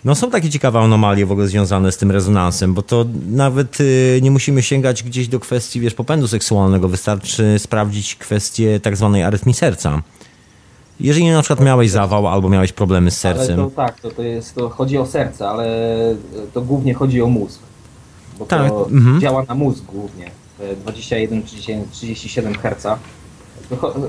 No 0.05 0.15
są 0.15 0.31
takie 0.31 0.49
ciekawe 0.49 0.79
anomalie 0.79 1.25
w 1.25 1.31
ogóle 1.31 1.47
związane 1.47 1.91
z 1.91 1.97
tym 1.97 2.11
rezonansem, 2.11 2.73
bo 2.73 2.81
to 2.81 3.05
nawet 3.31 3.81
y, 3.81 4.19
nie 4.21 4.31
musimy 4.31 4.63
sięgać 4.63 5.03
gdzieś 5.03 5.27
do 5.27 5.39
kwestii, 5.39 5.79
wiesz, 5.79 5.93
popędu 5.93 6.27
seksualnego. 6.27 6.87
Wystarczy 6.89 7.59
sprawdzić 7.59 8.15
kwestię 8.15 8.79
tak 8.79 8.97
zwanej 8.97 9.23
arytmii 9.23 9.53
serca. 9.55 10.01
Jeżeli 10.99 11.29
na 11.31 11.41
przykład 11.41 11.65
miałeś 11.65 11.91
zawał 11.91 12.27
albo 12.27 12.49
miałeś 12.49 12.73
problemy 12.73 13.11
z 13.11 13.25
Ale 13.25 13.35
sercem. 13.37 13.57
to 13.57 13.69
tak, 13.69 13.99
to, 13.99 14.11
to 14.11 14.21
jest, 14.21 14.55
to 14.55 14.69
chodzi 14.69 14.97
o 14.97 15.05
serce, 15.05 15.49
ale 15.49 15.67
to 16.53 16.61
głównie 16.61 16.93
chodzi 16.93 17.21
o 17.21 17.27
mózg. 17.27 17.59
Bo 18.39 18.45
Tak, 18.45 18.69
to 18.69 18.87
mhm. 18.91 19.21
działa 19.21 19.43
na 19.47 19.55
mózg 19.55 19.83
głównie. 19.83 20.31
E, 20.59 20.91
21-37 20.91 22.57
Hz. 22.57 22.99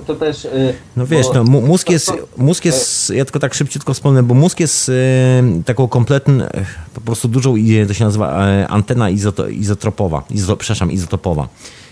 To, 0.07 0.15
też. 0.15 0.45
e, 0.45 0.51
No 0.97 1.07
wiesz, 1.07 1.27
bo- 1.27 1.35
no, 1.35 1.45
mózg 1.45 1.91
jest, 1.91 2.13
mózg 2.37 2.65
jest, 2.65 3.11
ja 3.11 3.25
tylko 3.25 3.39
tak 3.39 3.55
szybciutko 3.55 3.95
wspomnę, 3.95 4.23
bo 4.23 4.35
mózg 4.35 4.61
jest 4.61 4.89
e, 4.89 4.93
taką 5.65 5.89
kompletną, 5.89 6.45
e, 6.45 6.65
po 6.95 7.01
prostu 7.01 7.29
dużą, 7.29 7.55
to 7.89 7.95
się 7.95 8.05
nazywa 8.05 8.47
e, 8.49 8.69
antena 8.69 9.11
izotropowa, 9.51 10.23
izo, 10.31 10.57
przepraszam, 10.57 10.93
izotopowa. 10.93 11.49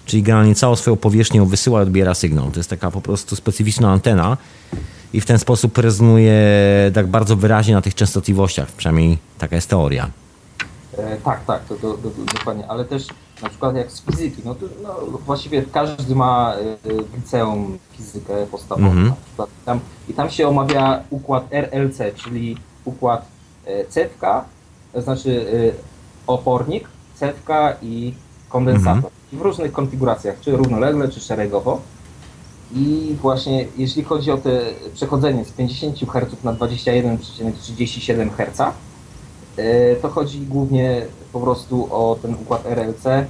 Czyli 0.06 0.22
generalnie 0.22 0.54
całą 0.54 0.76
swoją 0.76 0.96
powierzchnią 0.96 1.46
wysyła 1.46 1.80
i 1.80 1.82
odbiera 1.82 2.14
sygnał. 2.14 2.50
To 2.50 2.60
jest 2.60 2.70
taka 2.70 2.90
po 2.90 3.00
prostu 3.00 3.36
specyficzna 3.36 3.92
antena 3.92 4.36
i 5.12 5.20
w 5.20 5.26
ten 5.26 5.38
sposób 5.38 5.78
rezonuje 5.78 6.40
tak 6.94 7.06
bardzo 7.06 7.36
wyraźnie 7.36 7.74
na 7.74 7.80
tych 7.82 7.94
częstotliwościach, 7.94 8.72
przynajmniej 8.72 9.18
taka 9.38 9.56
jest 9.56 9.68
teoria. 9.70 10.10
E, 10.98 11.16
tak, 11.16 11.44
tak, 11.44 11.64
to, 11.64 11.74
to, 11.74 11.92
to 11.94 12.10
dokładnie, 12.38 12.64
ale 12.68 12.84
też 12.84 13.06
na 13.42 13.48
przykład 13.48 13.76
jak 13.76 13.90
z 13.90 14.02
fizyki, 14.02 14.42
no 14.44 14.54
to 14.54 14.66
no, 14.82 14.94
właściwie 15.26 15.62
każdy 15.62 16.14
ma 16.14 16.54
w 16.84 17.16
liceum 17.16 17.78
fizykę 17.92 18.46
podstawową 18.50 18.86
Mhm. 18.86 19.08
na 19.08 19.14
przykład. 19.26 19.48
Tam, 19.64 19.80
I 20.08 20.14
tam 20.14 20.30
się 20.30 20.48
omawia 20.48 21.02
układ 21.10 21.46
RLC, 21.52 21.98
czyli 22.16 22.56
układ 22.84 23.26
e, 23.66 23.84
cewka, 23.84 24.44
to 24.92 25.02
znaczy 25.02 25.46
opornik, 26.26 26.88
cewka 27.14 27.76
i 27.82 28.14
kondensator. 28.48 28.94
Mhm. 28.96 29.12
I 29.32 29.36
w 29.36 29.40
różnych 29.40 29.72
konfiguracjach, 29.72 30.40
czy 30.40 30.56
równolegle, 30.56 31.08
czy 31.08 31.20
szeregowo. 31.20 31.80
I 32.74 33.16
właśnie 33.22 33.66
jeśli 33.76 34.04
chodzi 34.04 34.30
o 34.30 34.36
te 34.38 34.60
przechodzenie 34.94 35.44
z 35.44 35.50
50 35.52 35.98
Hz 35.98 36.44
na 36.44 36.52
21,37 36.52 38.30
Hz, 38.36 38.74
To 40.02 40.08
chodzi 40.08 40.40
głównie 40.40 41.02
po 41.32 41.40
prostu 41.40 41.88
o 41.90 42.18
ten 42.22 42.34
układ 42.34 42.66
RLC, 42.66 43.06
e, 43.06 43.26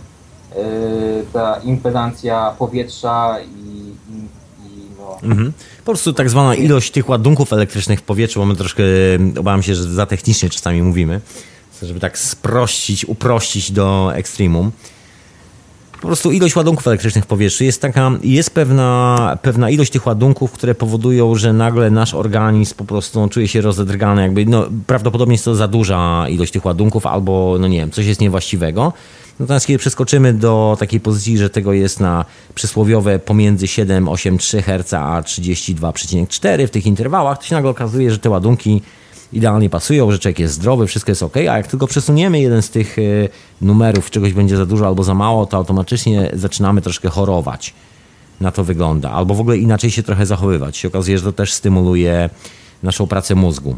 ta 1.32 1.56
impedancja 1.56 2.54
powietrza 2.58 3.36
i, 3.40 3.92
no, 4.98 5.18
Mhm. 5.22 5.52
Po 5.78 5.84
prostu 5.84 6.12
tak 6.12 6.30
zwana 6.30 6.54
ilość 6.54 6.90
tych 6.90 7.08
ładunków 7.08 7.52
elektrycznych 7.52 8.00
w 8.00 8.02
powietrzu, 8.02 8.40
bo 8.40 8.46
my 8.46 8.56
troszkę, 8.56 8.82
obawiam 9.38 9.62
się, 9.62 9.74
że 9.74 9.84
za 9.84 10.06
technicznie 10.06 10.50
czasami 10.50 10.82
mówimy, 10.82 11.20
żeby 11.82 12.00
tak 12.00 12.18
sprościć, 12.18 13.04
uprościć 13.04 13.72
do 13.72 14.14
ekstremum. 14.14 14.72
Po 16.04 16.08
prostu 16.08 16.32
ilość 16.32 16.56
ładunków 16.56 16.86
elektrycznych 16.86 17.24
w 17.24 17.26
powietrzu 17.26 17.64
jest 17.64 17.82
taka, 17.82 18.10
jest 18.22 18.50
pewna, 18.50 19.38
pewna 19.42 19.70
ilość 19.70 19.92
tych 19.92 20.06
ładunków, 20.06 20.52
które 20.52 20.74
powodują, 20.74 21.34
że 21.34 21.52
nagle 21.52 21.90
nasz 21.90 22.14
organizm 22.14 22.74
po 22.76 22.84
prostu 22.84 23.28
czuje 23.28 23.48
się 23.48 23.60
rozedrgany, 23.60 24.22
jakby, 24.22 24.46
no, 24.46 24.66
prawdopodobnie 24.86 25.34
jest 25.34 25.44
to 25.44 25.54
za 25.54 25.68
duża 25.68 26.26
ilość 26.28 26.52
tych 26.52 26.64
ładunków, 26.64 27.06
albo, 27.06 27.56
no 27.60 27.68
nie 27.68 27.78
wiem, 27.78 27.90
coś 27.90 28.06
jest 28.06 28.20
niewłaściwego. 28.20 28.92
Natomiast 29.40 29.66
kiedy 29.66 29.78
przeskoczymy 29.78 30.32
do 30.32 30.76
takiej 30.80 31.00
pozycji, 31.00 31.38
że 31.38 31.50
tego 31.50 31.72
jest 31.72 32.00
na 32.00 32.24
przysłowiowe 32.54 33.18
pomiędzy 33.18 33.66
7,83 33.66 34.62
Hz 34.62 34.94
a 34.94 35.22
32,4 35.22 36.66
w 36.66 36.70
tych 36.70 36.86
interwałach, 36.86 37.38
to 37.38 37.44
się 37.44 37.54
nagle 37.54 37.70
okazuje, 37.70 38.10
że 38.10 38.18
te 38.18 38.30
ładunki 38.30 38.82
idealnie 39.34 39.70
pasują, 39.70 40.12
że 40.12 40.18
człowiek 40.18 40.38
jest 40.38 40.54
zdrowy, 40.54 40.86
wszystko 40.86 41.10
jest 41.10 41.22
ok, 41.22 41.36
a 41.36 41.40
jak 41.40 41.66
tylko 41.66 41.86
przesuniemy 41.86 42.40
jeden 42.40 42.62
z 42.62 42.70
tych 42.70 42.98
y, 42.98 43.28
numerów, 43.60 44.10
czegoś 44.10 44.32
będzie 44.32 44.56
za 44.56 44.66
dużo 44.66 44.86
albo 44.86 45.04
za 45.04 45.14
mało, 45.14 45.46
to 45.46 45.56
automatycznie 45.56 46.30
zaczynamy 46.32 46.80
troszkę 46.82 47.08
chorować. 47.08 47.74
Na 48.40 48.52
to 48.52 48.64
wygląda. 48.64 49.10
Albo 49.10 49.34
w 49.34 49.40
ogóle 49.40 49.56
inaczej 49.56 49.90
się 49.90 50.02
trochę 50.02 50.26
zachowywać. 50.26 50.76
Się 50.76 50.88
okazuje, 50.88 51.18
że 51.18 51.24
to 51.24 51.32
też 51.32 51.52
stymuluje 51.52 52.30
naszą 52.82 53.06
pracę 53.06 53.34
mózgu. 53.34 53.76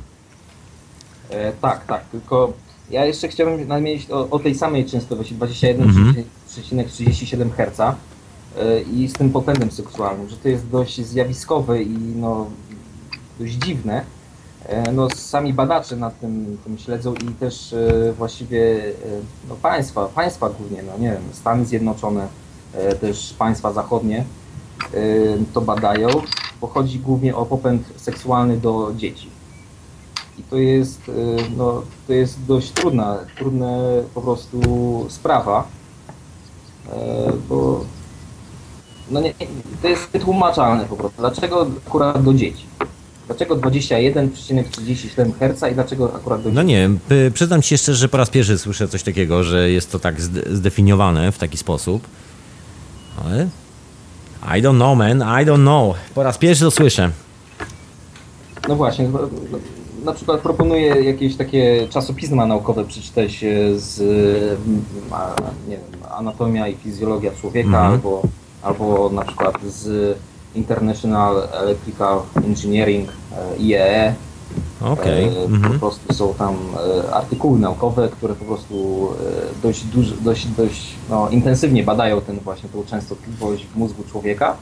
e, 1.30 1.52
tak, 1.52 1.86
tak, 1.86 2.04
tylko 2.04 2.52
ja 2.90 3.04
jeszcze 3.04 3.28
chciałbym 3.28 3.68
nadmienić 3.68 4.10
o, 4.10 4.30
o 4.30 4.38
tej 4.38 4.54
samej 4.54 4.84
częstotliwości 4.84 5.66
Mhm. 5.66 6.14
21,37 6.50 7.50
Hz 7.56 7.80
e, 7.80 7.94
i 8.80 9.08
z 9.08 9.12
tym 9.12 9.30
popędem 9.30 9.70
seksualnym, 9.70 10.28
że 10.28 10.36
to 10.36 10.48
jest 10.48 10.68
dość 10.68 11.06
zjawiskowe 11.06 11.82
i 11.82 11.98
no, 12.16 12.46
dość 13.40 13.52
dziwne. 13.52 14.15
E, 14.68 14.92
No, 14.92 15.10
sami 15.10 15.52
badacze 15.52 15.96
nad 15.96 16.20
tym, 16.20 16.58
tym 16.64 16.78
śledzą 16.78 17.14
i 17.14 17.26
też 17.26 17.72
e, 17.72 18.12
właściwie 18.12 18.84
e, 18.84 18.92
no, 19.48 19.54
państwa, 19.54 20.06
państwa 20.06 20.50
głównie, 20.50 20.82
no 20.82 20.98
nie 20.98 21.10
wiem, 21.10 21.22
Stany 21.32 21.64
Zjednoczone, 21.66 22.28
też 23.00 23.34
państwa 23.38 23.72
zachodnie 23.72 24.24
to 25.54 25.60
badają, 25.60 26.08
bo 26.60 26.66
chodzi 26.66 26.98
głównie 26.98 27.36
o 27.36 27.46
popęd 27.46 27.82
seksualny 27.96 28.56
do 28.56 28.92
dzieci. 28.96 29.30
I 30.38 30.42
to 30.42 30.56
jest, 30.56 31.00
no, 31.56 31.82
to 32.06 32.12
jest 32.12 32.44
dość 32.44 32.70
trudna, 32.70 33.18
trudna 33.36 33.78
po 34.14 34.20
prostu 34.20 34.60
sprawa, 35.08 35.66
bo 37.48 37.84
no 39.10 39.20
nie, 39.20 39.34
to 39.82 39.88
jest 39.88 40.10
wytłumaczalne 40.10 40.84
po 40.84 40.96
prostu. 40.96 41.16
Dlaczego 41.18 41.66
akurat 41.86 42.24
do 42.24 42.34
dzieci? 42.34 42.66
Dlaczego 43.26 43.56
21,37 43.56 45.32
Hz 45.38 45.72
i 45.72 45.74
dlaczego 45.74 46.14
akurat 46.14 46.42
do 46.42 46.50
No 46.52 46.62
nie 46.62 46.90
y, 47.12 47.30
przyznam 47.34 47.62
ci 47.62 47.74
jeszcze, 47.74 47.94
że 47.94 48.08
po 48.08 48.16
raz 48.16 48.30
pierwszy 48.30 48.58
słyszę 48.58 48.88
coś 48.88 49.02
takiego, 49.02 49.44
że 49.44 49.70
jest 49.70 49.92
to 49.92 49.98
tak 49.98 50.20
zde- 50.20 50.56
zdefiniowane 50.56 51.32
w 51.32 51.38
taki 51.38 51.56
sposób. 51.58 52.06
Ale... 53.24 53.48
I 54.58 54.62
don't 54.62 54.76
know, 54.76 54.98
man, 54.98 55.18
I 55.42 55.46
don't 55.46 55.62
know. 55.62 55.96
Po 56.14 56.22
raz 56.22 56.38
pierwszy 56.38 56.64
to 56.64 56.70
słyszę. 56.70 57.10
No 58.68 58.76
właśnie, 58.76 59.08
na 60.04 60.12
przykład 60.12 60.40
proponuję 60.40 60.86
jakieś 60.86 61.36
takie 61.36 61.88
czasopisma 61.90 62.46
naukowe 62.46 62.84
przeczytać 62.84 63.44
e, 63.44 63.78
z 63.78 64.00
nie 65.68 65.76
wiem, 65.76 66.02
Anatomia 66.10 66.68
i 66.68 66.74
Fizjologia 66.74 67.30
Człowieka 67.40 67.68
Mhm. 67.68 67.92
albo, 67.92 68.22
albo 68.62 69.10
na 69.10 69.22
przykład 69.24 69.54
z 69.68 70.16
International 70.56 71.48
Electrical 71.52 72.22
Engineering 72.44 73.08
e, 73.08 73.56
IEE. 73.58 74.14
Okej. 74.80 75.24
E, 75.24 75.44
Mhm. 75.44 75.72
Po 75.72 75.78
prostu 75.78 76.14
są 76.14 76.34
tam 76.34 76.56
e, 77.06 77.14
artykuły 77.14 77.58
naukowe, 77.58 78.08
które 78.08 78.34
po 78.34 78.44
prostu 78.44 79.08
dość, 79.62 79.84
duży, 79.84 80.14
dość, 80.20 80.46
dość 80.46 80.86
no, 81.10 81.28
intensywnie 81.30 81.82
badają 81.82 82.20
ten 82.20 82.38
właśnie 82.40 82.68
tą 82.68 82.84
częstotliwość 82.84 83.66
w 83.74 83.76
mózgu 83.76 84.02
człowieka. 84.10 84.56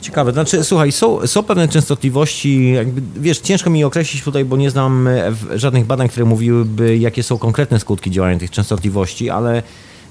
Ciekawe, 0.00 0.32
znaczy 0.32 0.64
słuchaj, 0.64 0.92
są, 0.92 1.26
są 1.26 1.42
pewne 1.42 1.68
częstotliwości, 1.68 2.72
jakby, 2.72 3.02
wiesz, 3.16 3.38
ciężko 3.38 3.70
mi 3.70 3.84
określić 3.84 4.22
tutaj, 4.22 4.44
bo 4.44 4.56
nie 4.56 4.70
znam 4.70 5.08
żadnych 5.54 5.86
badań, 5.86 6.08
które 6.08 6.26
mówiłyby, 6.26 6.98
jakie 6.98 7.22
są 7.22 7.38
konkretne 7.38 7.80
skutki 7.80 8.10
działania 8.10 8.38
tych 8.38 8.50
częstotliwości, 8.50 9.30
ale 9.30 9.62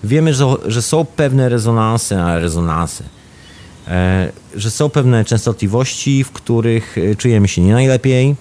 wiemy, 0.03 0.34
że, 0.34 0.45
że 0.65 0.81
są 0.81 1.05
pewne 1.05 1.49
rezonanse, 1.49 2.23
a 2.23 2.39
rezonansy, 2.39 3.03
e, 3.03 3.14
że 4.56 4.71
są 4.71 4.89
pewne 4.89 5.26
częstotliwości, 5.26 6.24
w 6.24 6.32
których 6.32 6.98
e, 6.98 7.15
czujemy 7.15 7.48
się 7.48 7.62
nie 7.62 7.74
najlepiej, 7.74 8.36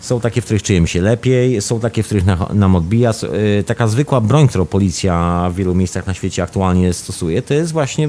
Są 0.00 0.20
takie, 0.20 0.40
w 0.40 0.44
których 0.44 0.62
czujemy 0.62 0.88
się 0.88 1.02
lepiej, 1.02 1.62
są 1.62 1.80
takie, 1.80 2.02
w 2.02 2.06
których 2.06 2.24
nam 2.54 2.76
odbija. 2.76 3.12
Y, 3.60 3.64
taka 3.64 3.88
zwykła 3.88 4.20
broń, 4.20 4.48
którą 4.48 4.66
policja 4.66 5.48
w 5.52 5.54
wielu 5.54 5.74
miejscach 5.74 6.06
na 6.06 6.14
świecie 6.14 6.42
aktualnie 6.42 6.92
stosuje, 6.92 7.42
to 7.42 7.54
jest 7.54 7.72
właśnie 7.72 8.08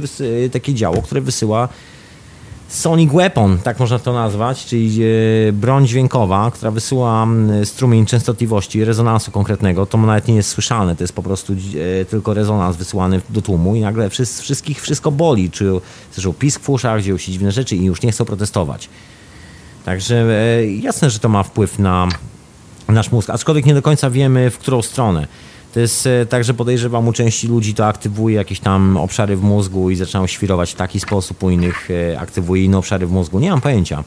takie 0.51 0.73
działo, 0.73 1.01
które 1.01 1.21
wysyła 1.21 1.69
Sonic 2.71 3.11
Weapon, 3.13 3.57
tak 3.57 3.79
można 3.79 3.99
to 3.99 4.13
nazwać, 4.13 4.65
czyli 4.65 5.03
y, 5.03 5.53
broń 5.53 5.87
dźwiękowa, 5.87 6.51
która 6.51 6.71
wysyła 6.71 7.27
strumień 7.63 8.05
częstotliwości, 8.05 8.85
rezonansu 8.85 9.31
konkretnego. 9.31 9.85
To 9.85 9.97
nawet 9.97 10.27
nie 10.27 10.35
jest 10.35 10.49
słyszalne, 10.49 10.95
to 10.95 11.03
jest 11.03 11.13
po 11.13 11.23
prostu 11.23 11.53
tylko 12.09 12.33
rezonans 12.33 12.75
wysyłany 12.77 13.21
do 13.29 13.41
tłumu 13.41 13.75
i 13.75 13.81
nagle 13.81 14.09
wszystkich 14.09 14.81
wszystko 14.81 15.11
boli, 15.11 15.49
czy 15.49 15.71
zresztą 16.13 16.33
pisk 16.33 16.61
w 16.61 16.69
uszach, 16.69 17.01
dzieją 17.01 17.17
się 17.17 17.31
dziwne 17.31 17.51
rzeczy 17.51 17.75
i 17.75 17.85
już 17.85 18.01
nie 18.01 18.11
chcą 18.11 18.25
protestować. 18.25 18.89
Także 19.85 20.25
e, 20.59 20.65
jasne, 20.65 21.09
że 21.09 21.19
to 21.19 21.29
ma 21.29 21.43
wpływ 21.43 21.79
na 21.79 22.07
nasz 22.87 23.11
mózg, 23.11 23.29
aczkolwiek 23.29 23.65
nie 23.65 23.73
do 23.73 23.81
końca 23.81 24.09
wiemy, 24.09 24.49
w 24.49 24.57
którą 24.57 24.81
stronę. 24.81 25.27
To 25.73 25.79
jest 25.79 26.07
e, 26.07 26.25
tak, 26.25 26.43
że 26.43 26.53
podejrzewam, 26.53 27.07
u 27.07 27.13
części 27.13 27.47
ludzi 27.47 27.73
to 27.73 27.85
aktywuje 27.85 28.35
jakieś 28.35 28.59
tam 28.59 28.97
obszary 28.97 29.35
w 29.35 29.41
mózgu 29.43 29.89
i 29.89 29.95
zaczynają 29.95 30.27
świrować 30.27 30.71
w 30.71 30.75
taki 30.75 30.99
sposób, 30.99 31.43
u 31.43 31.49
innych 31.49 31.89
e, 31.91 32.19
aktywuje 32.19 32.63
inne 32.63 32.77
obszary 32.77 33.07
w 33.07 33.11
mózgu. 33.11 33.39
Nie 33.39 33.49
mam 33.49 33.61
pojęcia. 33.61 34.03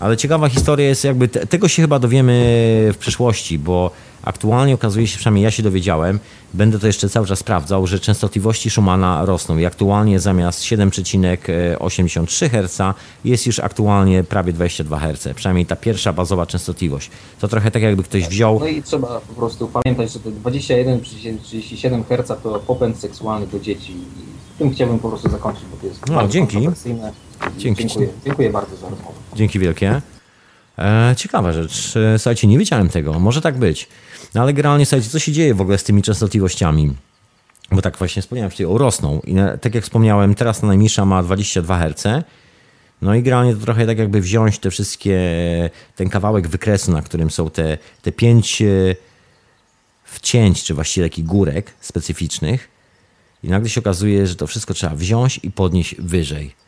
Ale 0.00 0.16
ciekawa 0.16 0.48
historia 0.48 0.88
jest 0.88 1.04
jakby, 1.04 1.28
tego 1.28 1.68
się 1.68 1.82
chyba 1.82 1.98
dowiemy 1.98 2.32
w 2.92 2.96
przyszłości, 2.98 3.58
bo 3.58 3.90
aktualnie 4.22 4.74
okazuje 4.74 5.06
się, 5.06 5.18
przynajmniej 5.18 5.44
ja 5.44 5.50
się 5.50 5.62
dowiedziałem, 5.62 6.18
będę 6.54 6.78
to 6.78 6.86
jeszcze 6.86 7.08
cały 7.08 7.26
czas 7.26 7.38
sprawdzał, 7.38 7.86
że 7.86 8.00
częstotliwości 8.00 8.70
Schumana 8.70 9.24
rosną 9.24 9.58
i 9.58 9.66
aktualnie 9.66 10.20
zamiast 10.20 10.62
7,83 10.62 12.50
Hz 12.50 12.96
jest 13.24 13.46
już 13.46 13.60
aktualnie 13.60 14.24
prawie 14.24 14.52
22 14.52 14.98
Hz, 14.98 15.28
przynajmniej 15.34 15.66
ta 15.66 15.76
pierwsza 15.76 16.12
bazowa 16.12 16.46
częstotliwość. 16.46 17.10
To 17.40 17.48
trochę 17.48 17.70
tak 17.70 17.82
jakby 17.82 18.02
ktoś 18.02 18.28
wziął... 18.28 18.60
No 18.60 18.66
i 18.66 18.82
trzeba 18.82 19.20
po 19.20 19.34
prostu 19.34 19.68
pamiętać, 19.68 20.12
że 20.12 20.20
te 20.20 20.30
21,37 20.30 22.04
Hz 22.04 22.42
to 22.42 22.58
popęd 22.58 22.98
seksualny 22.98 23.46
do 23.46 23.60
dzieci 23.60 23.92
i 23.92 24.32
tym 24.58 24.70
chciałbym 24.70 24.98
po 24.98 25.08
prostu 25.08 25.30
zakończyć, 25.30 25.64
bo 25.70 25.76
to 25.76 25.86
jest 25.86 26.06
no, 26.06 26.28
dzięki. 26.28 26.58
Dzięki. 27.58 27.86
Dziękuję. 27.86 28.08
Dziękuję 28.24 28.50
bardzo 28.50 28.76
za 28.76 28.88
rozmowę. 28.88 29.14
Dzięki 29.34 29.58
wielkie. 29.58 30.02
E, 30.78 31.14
ciekawa 31.16 31.52
rzecz. 31.52 31.96
E, 31.96 32.18
słuchajcie, 32.18 32.46
nie 32.46 32.58
wiedziałem 32.58 32.88
tego. 32.88 33.20
Może 33.20 33.40
tak 33.40 33.58
być. 33.58 33.88
No 34.34 34.42
ale 34.42 34.52
generalnie, 34.52 34.86
słuchajcie, 34.86 35.10
co 35.10 35.18
się 35.18 35.32
dzieje 35.32 35.54
w 35.54 35.60
ogóle 35.60 35.78
z 35.78 35.84
tymi 35.84 36.02
częstotliwościami? 36.02 36.94
Bo 37.72 37.82
tak 37.82 37.98
właśnie 37.98 38.22
wspomniałem, 38.22 38.50
że 38.50 38.64
rosną. 38.66 39.20
I 39.24 39.34
na, 39.34 39.56
tak 39.56 39.74
jak 39.74 39.84
wspomniałem, 39.84 40.34
teraz 40.34 40.60
ta 40.60 40.66
najmniejsza 40.66 41.04
ma 41.04 41.22
22 41.22 41.78
Hz. 41.78 42.24
No 43.02 43.14
i 43.14 43.22
generalnie 43.22 43.54
to 43.54 43.60
trochę 43.60 43.86
tak 43.86 43.98
jakby 43.98 44.20
wziąć 44.20 44.58
te 44.58 44.70
wszystkie, 44.70 45.20
ten 45.96 46.08
kawałek 46.08 46.48
wykresu, 46.48 46.92
na 46.92 47.02
którym 47.02 47.30
są 47.30 47.50
te, 47.50 47.78
te 48.02 48.12
pięć 48.12 48.62
e, 48.62 48.66
wcięć, 50.04 50.64
czy 50.64 50.74
właściwie 50.74 51.06
takich 51.06 51.24
górek 51.24 51.74
specyficznych. 51.80 52.68
I 53.42 53.48
nagle 53.48 53.68
się 53.68 53.80
okazuje, 53.80 54.26
że 54.26 54.34
to 54.34 54.46
wszystko 54.46 54.74
trzeba 54.74 54.94
wziąć 54.94 55.40
i 55.42 55.50
podnieść 55.50 55.94
wyżej. 55.98 56.61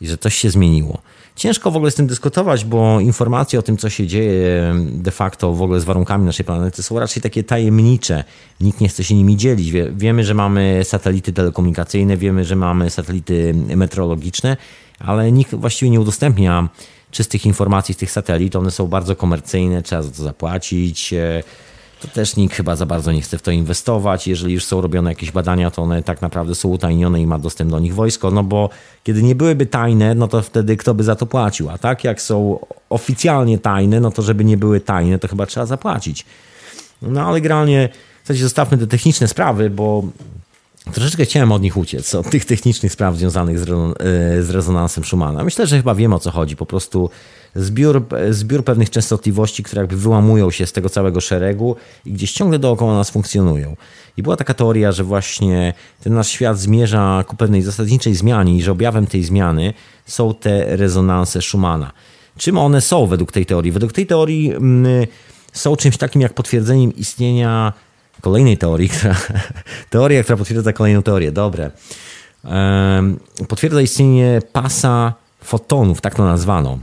I 0.00 0.06
że 0.06 0.18
coś 0.18 0.34
się 0.34 0.50
zmieniło. 0.50 0.98
Ciężko 1.36 1.70
w 1.70 1.76
ogóle 1.76 1.90
z 1.90 1.94
tym 1.94 2.06
dyskutować, 2.06 2.64
bo 2.64 3.00
informacje 3.00 3.58
o 3.58 3.62
tym, 3.62 3.76
co 3.76 3.90
się 3.90 4.06
dzieje 4.06 4.74
de 4.92 5.10
facto 5.10 5.52
w 5.52 5.62
ogóle 5.62 5.80
z 5.80 5.84
warunkami 5.84 6.24
naszej 6.24 6.44
planety 6.44 6.82
są 6.82 6.98
raczej 6.98 7.22
takie 7.22 7.44
tajemnicze. 7.44 8.24
Nikt 8.60 8.80
nie 8.80 8.88
chce 8.88 9.04
się 9.04 9.14
nimi 9.14 9.36
dzielić. 9.36 9.72
Wiemy, 9.92 10.24
że 10.24 10.34
mamy 10.34 10.80
satelity 10.84 11.32
telekomunikacyjne, 11.32 12.16
wiemy, 12.16 12.44
że 12.44 12.56
mamy 12.56 12.90
satelity 12.90 13.54
meteorologiczne, 13.54 14.56
ale 14.98 15.32
nikt 15.32 15.54
właściwie 15.54 15.90
nie 15.90 16.00
udostępnia 16.00 16.68
czystych 17.10 17.46
informacji 17.46 17.94
z 17.94 17.96
tych 17.96 18.10
satelit. 18.10 18.56
One 18.56 18.70
są 18.70 18.86
bardzo 18.86 19.16
komercyjne, 19.16 19.82
trzeba 19.82 20.02
za 20.02 20.10
to 20.10 20.22
zapłacić 20.22 21.14
to 22.00 22.08
też 22.08 22.36
nikt 22.36 22.56
chyba 22.56 22.76
za 22.76 22.86
bardzo 22.86 23.12
nie 23.12 23.22
chce 23.22 23.38
w 23.38 23.42
to 23.42 23.50
inwestować. 23.50 24.26
Jeżeli 24.28 24.54
już 24.54 24.64
są 24.64 24.80
robione 24.80 25.10
jakieś 25.10 25.30
badania, 25.30 25.70
to 25.70 25.82
one 25.82 26.02
tak 26.02 26.22
naprawdę 26.22 26.54
są 26.54 26.68
utajnione 26.68 27.20
i 27.20 27.26
ma 27.26 27.38
dostęp 27.38 27.70
do 27.70 27.78
nich 27.78 27.94
wojsko, 27.94 28.30
no 28.30 28.44
bo 28.44 28.70
kiedy 29.04 29.22
nie 29.22 29.34
byłyby 29.34 29.66
tajne, 29.66 30.14
no 30.14 30.28
to 30.28 30.42
wtedy 30.42 30.76
kto 30.76 30.94
by 30.94 31.04
za 31.04 31.16
to 31.16 31.26
płacił? 31.26 31.70
A 31.70 31.78
tak 31.78 32.04
jak 32.04 32.22
są 32.22 32.58
oficjalnie 32.90 33.58
tajne, 33.58 34.00
no 34.00 34.10
to 34.10 34.22
żeby 34.22 34.44
nie 34.44 34.56
były 34.56 34.80
tajne, 34.80 35.18
to 35.18 35.28
chyba 35.28 35.46
trzeba 35.46 35.66
zapłacić. 35.66 36.26
No 37.02 37.22
ale 37.22 37.40
generalnie, 37.40 37.88
w 38.22 38.26
zasadzie 38.26 38.44
zostawmy 38.44 38.78
te 38.78 38.86
techniczne 38.86 39.28
sprawy, 39.28 39.70
bo 39.70 40.02
Troszeczkę 40.92 41.24
chciałem 41.24 41.52
od 41.52 41.62
nich 41.62 41.76
uciec, 41.76 42.14
od 42.14 42.30
tych 42.30 42.44
technicznych 42.44 42.92
spraw 42.92 43.16
związanych 43.16 43.58
z, 43.58 43.64
z 44.46 44.50
rezonansem 44.50 45.04
Schumana. 45.04 45.44
Myślę, 45.44 45.66
że 45.66 45.76
chyba 45.76 45.94
wiem 45.94 46.12
o 46.12 46.18
co 46.18 46.30
chodzi. 46.30 46.56
Po 46.56 46.66
prostu 46.66 47.10
zbiór, 47.54 48.04
zbiór 48.30 48.64
pewnych 48.64 48.90
częstotliwości, 48.90 49.62
które 49.62 49.80
jakby 49.80 49.96
wyłamują 49.96 50.50
się 50.50 50.66
z 50.66 50.72
tego 50.72 50.88
całego 50.88 51.20
szeregu 51.20 51.76
i 52.04 52.12
gdzieś 52.12 52.32
ciągle 52.32 52.58
dookoła 52.58 52.94
nas 52.94 53.10
funkcjonują. 53.10 53.76
I 54.16 54.22
była 54.22 54.36
taka 54.36 54.54
teoria, 54.54 54.92
że 54.92 55.04
właśnie 55.04 55.74
ten 56.02 56.14
nasz 56.14 56.28
świat 56.28 56.58
zmierza 56.58 57.24
ku 57.26 57.36
pewnej 57.36 57.62
zasadniczej 57.62 58.14
zmianie 58.14 58.56
i 58.56 58.62
że 58.62 58.72
objawem 58.72 59.06
tej 59.06 59.24
zmiany 59.24 59.74
są 60.06 60.34
te 60.34 60.76
rezonanse 60.76 61.42
Schumana. 61.42 61.92
Czym 62.36 62.58
one 62.58 62.80
są 62.80 63.06
według 63.06 63.32
tej 63.32 63.46
teorii? 63.46 63.72
Według 63.72 63.92
tej 63.92 64.06
teorii 64.06 64.52
mm, 64.52 65.06
są 65.52 65.76
czymś 65.76 65.96
takim 65.96 66.22
jak 66.22 66.34
potwierdzeniem 66.34 66.96
istnienia 66.96 67.72
kolejnej 68.20 68.58
teorii, 68.58 68.88
która, 68.94 69.14
teoria, 69.90 70.22
która 70.22 70.36
potwierdza 70.36 70.72
kolejną 70.72 71.02
teorię. 71.02 71.32
Dobre. 71.32 71.70
Potwierdza 73.48 73.80
istnienie 73.80 74.42
pasa 74.52 75.14
fotonów, 75.44 76.00
tak 76.00 76.14
to 76.14 76.24
nazwano 76.24 76.78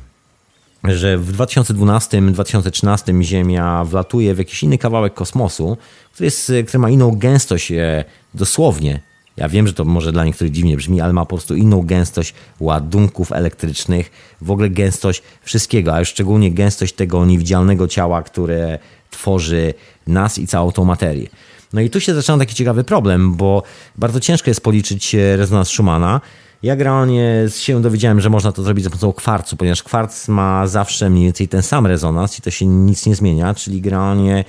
że 0.83 1.17
w 1.17 1.37
2012-2013 1.37 3.23
Ziemia 3.23 3.83
wlatuje 3.85 4.35
w 4.35 4.37
jakiś 4.37 4.63
inny 4.63 4.77
kawałek 4.77 5.13
kosmosu, 5.13 5.77
który, 6.13 6.25
jest, 6.25 6.51
który 6.67 6.79
ma 6.79 6.89
inną 6.89 7.11
gęstość 7.11 7.71
e, 7.71 8.03
dosłownie. 8.33 8.99
Ja 9.37 9.49
wiem, 9.49 9.67
że 9.67 9.73
to 9.73 9.85
może 9.85 10.11
dla 10.11 10.25
niektórych 10.25 10.53
dziwnie 10.53 10.77
brzmi, 10.77 11.01
ale 11.01 11.13
ma 11.13 11.25
po 11.25 11.35
prostu 11.35 11.55
inną 11.55 11.81
gęstość 11.81 12.33
ładunków 12.59 13.31
elektrycznych, 13.31 14.11
w 14.41 14.51
ogóle 14.51 14.69
gęstość 14.69 15.23
wszystkiego, 15.41 15.93
a 15.93 15.99
już 15.99 16.09
szczególnie 16.09 16.51
gęstość 16.51 16.93
tego 16.93 17.25
niewidzialnego 17.25 17.87
ciała, 17.87 18.23
które 18.23 18.79
tworzy 19.09 19.73
nas 20.07 20.37
i 20.37 20.47
całą 20.47 20.71
tą 20.71 20.85
materię. 20.85 21.27
No 21.73 21.81
i 21.81 21.89
tu 21.89 21.99
się 21.99 22.13
zaczyna 22.13 22.37
taki 22.37 22.55
ciekawy 22.55 22.83
problem, 22.83 23.33
bo 23.33 23.63
bardzo 23.95 24.19
ciężko 24.19 24.49
jest 24.49 24.61
policzyć 24.61 25.15
e, 25.15 25.37
rezonans 25.37 25.67
Schumana, 25.67 26.21
ja 26.63 26.75
generalnie 26.75 27.45
się 27.57 27.81
dowiedziałem, 27.81 28.21
że 28.21 28.29
można 28.29 28.51
to 28.51 28.63
zrobić 28.63 28.83
za 28.83 28.89
pomocą 28.89 29.13
kwarcu, 29.13 29.57
ponieważ 29.57 29.83
kwarc 29.83 30.27
ma 30.27 30.67
zawsze 30.67 31.09
mniej 31.09 31.23
więcej 31.23 31.47
ten 31.47 31.61
sam 31.61 31.85
rezonans 31.87 32.39
i 32.39 32.41
to 32.41 32.51
się 32.51 32.65
nic 32.65 33.05
nie 33.05 33.15
zmienia, 33.15 33.53
czyli 33.53 33.81
generalnie 33.81 34.45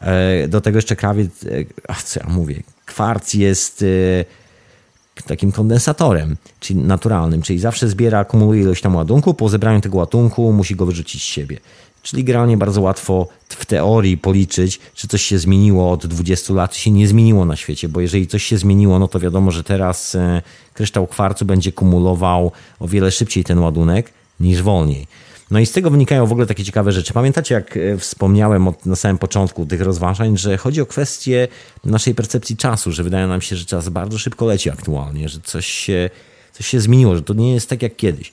e, 0.00 0.48
do 0.48 0.60
tego 0.60 0.78
jeszcze 0.78 0.96
krawiec, 0.96 1.44
e, 1.88 2.02
co 2.04 2.20
ja 2.20 2.26
mówię, 2.28 2.62
kwarc 2.86 3.34
jest 3.34 3.82
e, 3.82 5.22
takim 5.22 5.52
kondensatorem, 5.52 6.36
czyli 6.60 6.80
naturalnym, 6.80 7.42
czyli 7.42 7.58
zawsze 7.58 7.88
zbiera, 7.88 8.18
akumuluje 8.18 8.62
ilość 8.62 8.82
tam 8.82 8.96
ładunku, 8.96 9.34
po 9.34 9.48
zebraniu 9.48 9.80
tego 9.80 9.98
ładunku 9.98 10.52
musi 10.52 10.76
go 10.76 10.86
wyrzucić 10.86 11.22
z 11.22 11.26
siebie. 11.26 11.58
Czyli 12.02 12.24
generalnie 12.24 12.56
bardzo 12.56 12.80
łatwo 12.80 13.28
w 13.48 13.66
teorii 13.66 14.18
policzyć, 14.18 14.80
czy 14.94 15.08
coś 15.08 15.22
się 15.22 15.38
zmieniło 15.38 15.90
od 15.90 16.06
20 16.06 16.54
lat, 16.54 16.72
czy 16.72 16.80
się 16.80 16.90
nie 16.90 17.08
zmieniło 17.08 17.44
na 17.44 17.56
świecie, 17.56 17.88
bo 17.88 18.00
jeżeli 18.00 18.26
coś 18.26 18.44
się 18.44 18.58
zmieniło, 18.58 18.98
no 18.98 19.08
to 19.08 19.20
wiadomo, 19.20 19.50
że 19.50 19.64
teraz 19.64 20.14
e, 20.14 20.42
kryształ 20.74 21.06
kwarcu 21.06 21.44
będzie 21.44 21.72
kumulował 21.72 22.52
o 22.80 22.88
wiele 22.88 23.10
szybciej 23.10 23.44
ten 23.44 23.58
ładunek 23.58 24.12
niż 24.40 24.62
wolniej. 24.62 25.06
No 25.50 25.58
i 25.58 25.66
z 25.66 25.72
tego 25.72 25.90
wynikają 25.90 26.26
w 26.26 26.32
ogóle 26.32 26.46
takie 26.46 26.64
ciekawe 26.64 26.92
rzeczy. 26.92 27.12
Pamiętacie, 27.12 27.54
jak 27.54 27.76
e, 27.76 27.98
wspomniałem 27.98 28.68
od, 28.68 28.86
na 28.86 28.96
samym 28.96 29.18
początku 29.18 29.66
tych 29.66 29.80
rozważań, 29.80 30.36
że 30.38 30.56
chodzi 30.56 30.80
o 30.80 30.86
kwestię 30.86 31.48
naszej 31.84 32.14
percepcji 32.14 32.56
czasu, 32.56 32.92
że 32.92 33.02
wydaje 33.02 33.26
nam 33.26 33.40
się, 33.40 33.56
że 33.56 33.64
czas 33.64 33.88
bardzo 33.88 34.18
szybko 34.18 34.46
leci 34.46 34.70
aktualnie, 34.70 35.28
że 35.28 35.40
coś 35.40 35.66
się, 35.66 36.10
coś 36.52 36.66
się 36.66 36.80
zmieniło, 36.80 37.16
że 37.16 37.22
to 37.22 37.34
nie 37.34 37.54
jest 37.54 37.68
tak 37.68 37.82
jak 37.82 37.96
kiedyś. 37.96 38.32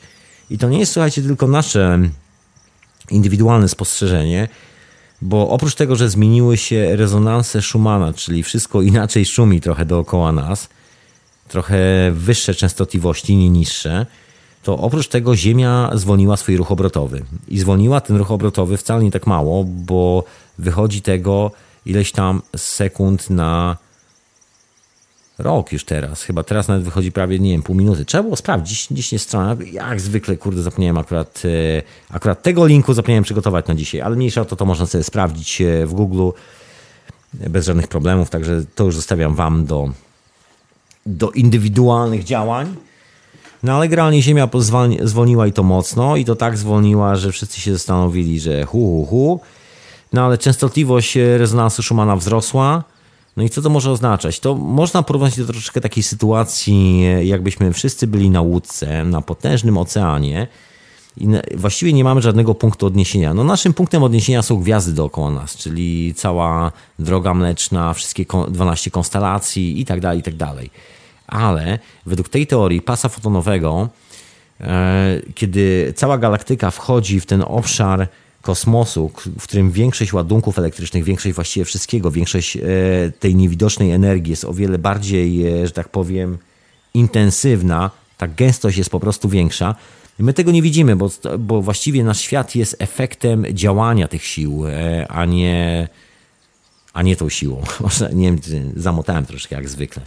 I 0.49 0.57
to 0.57 0.69
nie 0.69 0.79
jest, 0.79 0.93
słuchajcie, 0.93 1.21
tylko 1.21 1.47
nasze 1.47 1.99
indywidualne 3.09 3.69
spostrzeżenie, 3.69 4.47
bo 5.21 5.49
oprócz 5.49 5.75
tego, 5.75 5.95
że 5.95 6.09
zmieniły 6.09 6.57
się 6.57 6.95
rezonanse 6.95 7.61
Schumana, 7.61 8.13
czyli 8.13 8.43
wszystko 8.43 8.81
inaczej 8.81 9.25
szumi 9.25 9.61
trochę 9.61 9.85
dookoła 9.85 10.31
nas, 10.31 10.69
trochę 11.47 12.11
wyższe 12.11 12.55
częstotliwości, 12.55 13.35
nie 13.35 13.49
niższe, 13.49 14.05
to 14.63 14.77
oprócz 14.77 15.07
tego 15.07 15.35
Ziemia 15.35 15.91
zwolniła 15.93 16.37
swój 16.37 16.57
ruch 16.57 16.71
obrotowy. 16.71 17.23
I 17.47 17.59
zwolniła 17.59 18.01
ten 18.01 18.17
ruch 18.17 18.31
obrotowy 18.31 18.77
wcale 18.77 19.03
nie 19.03 19.11
tak 19.11 19.27
mało, 19.27 19.63
bo 19.63 20.23
wychodzi 20.57 21.01
tego 21.01 21.51
ileś 21.85 22.11
tam 22.11 22.41
sekund 22.55 23.29
na 23.29 23.77
Rok 25.37 25.71
już 25.71 25.85
teraz, 25.85 26.23
chyba 26.23 26.43
teraz 26.43 26.67
nawet 26.67 26.83
wychodzi 26.83 27.11
prawie, 27.11 27.39
nie 27.39 27.51
wiem, 27.51 27.63
pół 27.63 27.75
minuty. 27.75 28.05
Trzeba 28.05 28.23
było 28.23 28.35
sprawdzić, 28.35 28.87
dziś 28.91 29.11
nie 29.11 29.19
strona. 29.19 29.57
Jak 29.71 30.01
zwykle, 30.01 30.37
kurde, 30.37 30.61
zapomniałem 30.61 30.97
akurat, 30.97 31.41
e, 31.45 32.15
akurat 32.15 32.43
tego 32.43 32.65
linku 32.65 32.93
zapomniałem 32.93 33.23
przygotować 33.23 33.67
na 33.67 33.75
dzisiaj, 33.75 34.01
ale 34.01 34.15
mniejsza 34.15 34.41
o 34.41 34.45
to, 34.45 34.55
to 34.55 34.65
można 34.65 34.85
sobie 34.85 35.03
sprawdzić 35.03 35.61
e, 35.61 35.85
w 35.85 35.93
Google 35.93 36.29
bez 37.33 37.65
żadnych 37.65 37.87
problemów, 37.87 38.29
także 38.29 38.63
to 38.75 38.83
już 38.83 38.95
zostawiam 38.95 39.35
Wam 39.35 39.65
do, 39.65 39.89
do 41.05 41.31
indywidualnych 41.31 42.23
działań. 42.23 42.75
No 43.63 43.73
ale 43.73 43.87
generalnie 43.87 44.21
Ziemia 44.21 44.49
zwolniła 45.03 45.47
i 45.47 45.53
to 45.53 45.63
mocno 45.63 46.15
i 46.15 46.25
to 46.25 46.35
tak 46.35 46.57
zwolniła, 46.57 47.15
że 47.15 47.31
wszyscy 47.31 47.61
się 47.61 47.73
zastanowili, 47.73 48.39
że 48.39 48.65
hu, 48.65 48.79
hu, 48.79 49.05
hu. 49.05 49.39
No 50.13 50.25
ale 50.25 50.37
częstotliwość 50.37 51.17
rezonansu 51.37 51.83
Schumana 51.83 52.15
wzrosła. 52.15 52.83
No 53.37 53.43
i 53.43 53.49
co 53.49 53.61
to 53.61 53.69
może 53.69 53.91
oznaczać? 53.91 54.39
To 54.39 54.55
można 54.55 55.03
porównać 55.03 55.37
do 55.37 55.45
troszeczkę 55.45 55.81
takiej 55.81 56.03
sytuacji, 56.03 57.01
jakbyśmy 57.23 57.73
wszyscy 57.73 58.07
byli 58.07 58.29
na 58.29 58.41
łódce, 58.41 59.05
na 59.05 59.21
potężnym 59.21 59.77
oceanie 59.77 60.47
i 61.17 61.27
właściwie 61.55 61.93
nie 61.93 62.03
mamy 62.03 62.21
żadnego 62.21 62.55
punktu 62.55 62.85
odniesienia. 62.85 63.33
No 63.33 63.43
naszym 63.43 63.73
punktem 63.73 64.03
odniesienia 64.03 64.41
są 64.41 64.57
gwiazdy 64.57 64.93
dookoła 64.93 65.31
nas, 65.31 65.55
czyli 65.55 66.13
cała 66.13 66.71
droga 66.99 67.33
mleczna, 67.33 67.93
wszystkie 67.93 68.25
12 68.47 68.91
konstelacji 68.91 69.81
i 69.81 69.85
tak 69.85 69.99
dalej, 69.99 70.19
i 70.19 70.23
tak 70.23 70.35
dalej. 70.35 70.69
Ale 71.33 71.79
według 72.05 72.29
tej 72.29 72.47
teorii 72.47 72.81
pasa 72.81 73.09
fotonowego, 73.09 73.89
e, 74.61 75.21
kiedy 75.35 75.93
cała 75.95 76.17
galaktyka 76.17 76.71
wchodzi 76.71 77.19
w 77.19 77.25
ten 77.25 77.43
obszar 77.47 78.07
kosmosu, 78.41 79.11
w 79.39 79.43
którym 79.43 79.71
większość 79.71 80.13
ładunków 80.13 80.59
elektrycznych, 80.59 81.03
większość 81.03 81.35
właściwie 81.35 81.65
wszystkiego, 81.65 82.11
większość 82.11 82.57
e, 82.57 82.61
tej 83.19 83.35
niewidocznej 83.35 83.91
energii 83.91 84.29
jest 84.29 84.45
o 84.45 84.53
wiele 84.53 84.77
bardziej, 84.77 85.47
e, 85.47 85.67
że 85.67 85.73
tak 85.73 85.89
powiem, 85.89 86.37
intensywna, 86.93 87.91
ta 88.17 88.27
gęstość 88.27 88.77
jest 88.77 88.89
po 88.89 88.99
prostu 88.99 89.29
większa. 89.29 89.75
My 90.19 90.33
tego 90.33 90.51
nie 90.51 90.61
widzimy, 90.61 90.95
bo, 90.95 91.09
bo 91.39 91.61
właściwie 91.61 92.03
nasz 92.03 92.21
świat 92.21 92.55
jest 92.55 92.75
efektem 92.79 93.45
działania 93.51 94.07
tych 94.07 94.25
sił, 94.25 94.63
a 95.09 95.25
nie, 95.25 95.87
a 96.93 97.01
nie 97.01 97.15
tą 97.15 97.29
siłą. 97.29 97.61
Może 97.79 98.09
nie 98.13 98.31
wiem, 98.31 98.39
zamotałem 98.75 99.25
troszkę 99.25 99.55
jak 99.55 99.69
zwykle. 99.69 100.01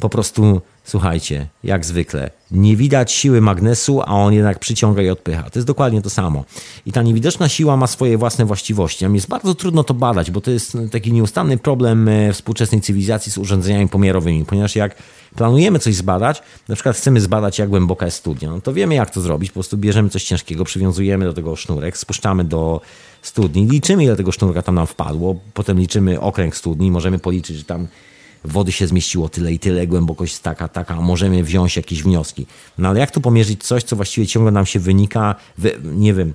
Po 0.00 0.08
prostu 0.08 0.60
Słuchajcie, 0.84 1.46
jak 1.64 1.84
zwykle, 1.84 2.30
nie 2.50 2.76
widać 2.76 3.12
siły 3.12 3.40
magnesu, 3.40 4.00
a 4.00 4.06
on 4.06 4.32
jednak 4.32 4.58
przyciąga 4.58 5.02
i 5.02 5.10
odpycha. 5.10 5.42
To 5.42 5.58
jest 5.58 5.66
dokładnie 5.66 6.02
to 6.02 6.10
samo. 6.10 6.44
I 6.86 6.92
ta 6.92 7.02
niewidoczna 7.02 7.48
siła 7.48 7.76
ma 7.76 7.86
swoje 7.86 8.18
własne 8.18 8.44
właściwości. 8.44 9.06
Mi 9.06 9.14
jest 9.14 9.28
bardzo 9.28 9.54
trudno 9.54 9.84
to 9.84 9.94
badać, 9.94 10.30
bo 10.30 10.40
to 10.40 10.50
jest 10.50 10.76
taki 10.92 11.12
nieustanny 11.12 11.58
problem 11.58 12.08
e, 12.08 12.32
współczesnej 12.32 12.80
cywilizacji 12.80 13.32
z 13.32 13.38
urządzeniami 13.38 13.88
pomiarowymi, 13.88 14.44
ponieważ 14.44 14.76
jak 14.76 14.94
planujemy 15.36 15.78
coś 15.78 15.94
zbadać, 15.94 16.42
na 16.68 16.74
przykład 16.74 16.96
chcemy 16.96 17.20
zbadać, 17.20 17.58
jak 17.58 17.68
głęboka 17.68 18.06
jest 18.06 18.16
studnia, 18.16 18.50
no 18.50 18.60
to 18.60 18.72
wiemy, 18.72 18.94
jak 18.94 19.10
to 19.10 19.20
zrobić. 19.20 19.50
Po 19.50 19.54
prostu 19.54 19.76
bierzemy 19.76 20.08
coś 20.08 20.24
ciężkiego, 20.24 20.64
przywiązujemy 20.64 21.24
do 21.24 21.32
tego 21.32 21.56
sznurek, 21.56 21.98
spuszczamy 21.98 22.44
do 22.44 22.80
studni, 23.22 23.66
liczymy, 23.66 24.04
ile 24.04 24.16
tego 24.16 24.32
sznurka 24.32 24.62
tam 24.62 24.74
nam 24.74 24.86
wpadło, 24.86 25.36
potem 25.54 25.78
liczymy 25.78 26.20
okręg 26.20 26.56
studni, 26.56 26.90
możemy 26.90 27.18
policzyć, 27.18 27.56
że 27.56 27.64
tam 27.64 27.86
wody 28.44 28.72
się 28.72 28.86
zmieściło 28.86 29.28
tyle 29.28 29.52
i 29.52 29.58
tyle, 29.58 29.86
głębokość 29.86 30.38
taka, 30.38 30.68
taka, 30.68 31.00
możemy 31.00 31.44
wziąć 31.44 31.76
jakieś 31.76 32.02
wnioski. 32.02 32.46
No 32.78 32.88
ale 32.88 33.00
jak 33.00 33.10
tu 33.10 33.20
pomierzyć 33.20 33.64
coś, 33.64 33.82
co 33.82 33.96
właściwie 33.96 34.26
ciągle 34.26 34.52
nam 34.52 34.66
się 34.66 34.80
wynika, 34.80 35.34
wy, 35.58 35.78
nie 35.84 36.14
wiem, 36.14 36.34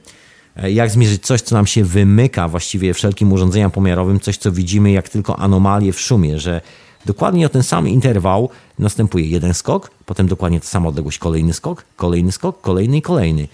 e, 0.55 0.71
jak 0.71 0.89
zmierzyć 0.89 1.25
coś, 1.25 1.41
co 1.41 1.55
nam 1.55 1.67
się 1.67 1.83
wymyka 1.83 2.47
właściwie 2.47 2.93
wszelkim 2.93 3.33
urządzeniom 3.33 3.71
pomiarowym, 3.71 4.19
coś, 4.19 4.37
co 4.37 4.51
widzimy 4.51 4.91
jak 4.91 5.09
tylko 5.09 5.39
anomalię 5.39 5.93
w 5.93 5.99
szumie, 5.99 6.39
że 6.39 6.61
dokładnie 7.05 7.45
o 7.45 7.49
ten 7.49 7.63
sam 7.63 7.87
interwał 7.87 8.49
następuje 8.79 9.27
jeden 9.27 9.53
skok, 9.53 9.91
potem 10.05 10.27
dokładnie 10.27 10.59
ta 10.59 10.67
sama 10.67 10.89
odległość, 10.89 11.17
kolejny 11.17 11.53
skok, 11.53 11.85
kolejny 11.95 12.31
skok, 12.31 12.61
kolejny 12.61 12.97
i 12.97 13.01
kolejny 13.01 13.47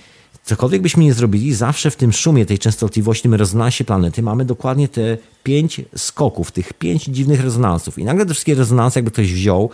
cokolwiek 0.44 0.82
byśmy 0.82 1.04
nie 1.04 1.14
zrobili, 1.14 1.54
zawsze 1.54 1.92
w 1.92 1.96
tym 1.96 2.14
szumie, 2.14 2.46
tej 2.46 2.60
częstotliwości, 2.60 3.24
tym 3.24 3.34
rezonansie 3.34 3.84
planety 3.84 4.22
mamy 4.22 4.46
dokładnie 4.46 4.88
te 4.88 5.18
pięć 5.44 5.82
skoków, 5.96 6.52
tych 6.52 6.74
pięć 6.74 7.04
dziwnych 7.04 7.42
rezonansów. 7.42 8.00
I 8.00 8.04
nagle 8.04 8.26
te 8.26 8.34
wszystkie 8.34 8.56
rezonanse, 8.56 9.00
jakby 9.00 9.12
ktoś 9.12 9.34
wziął, 9.34 9.70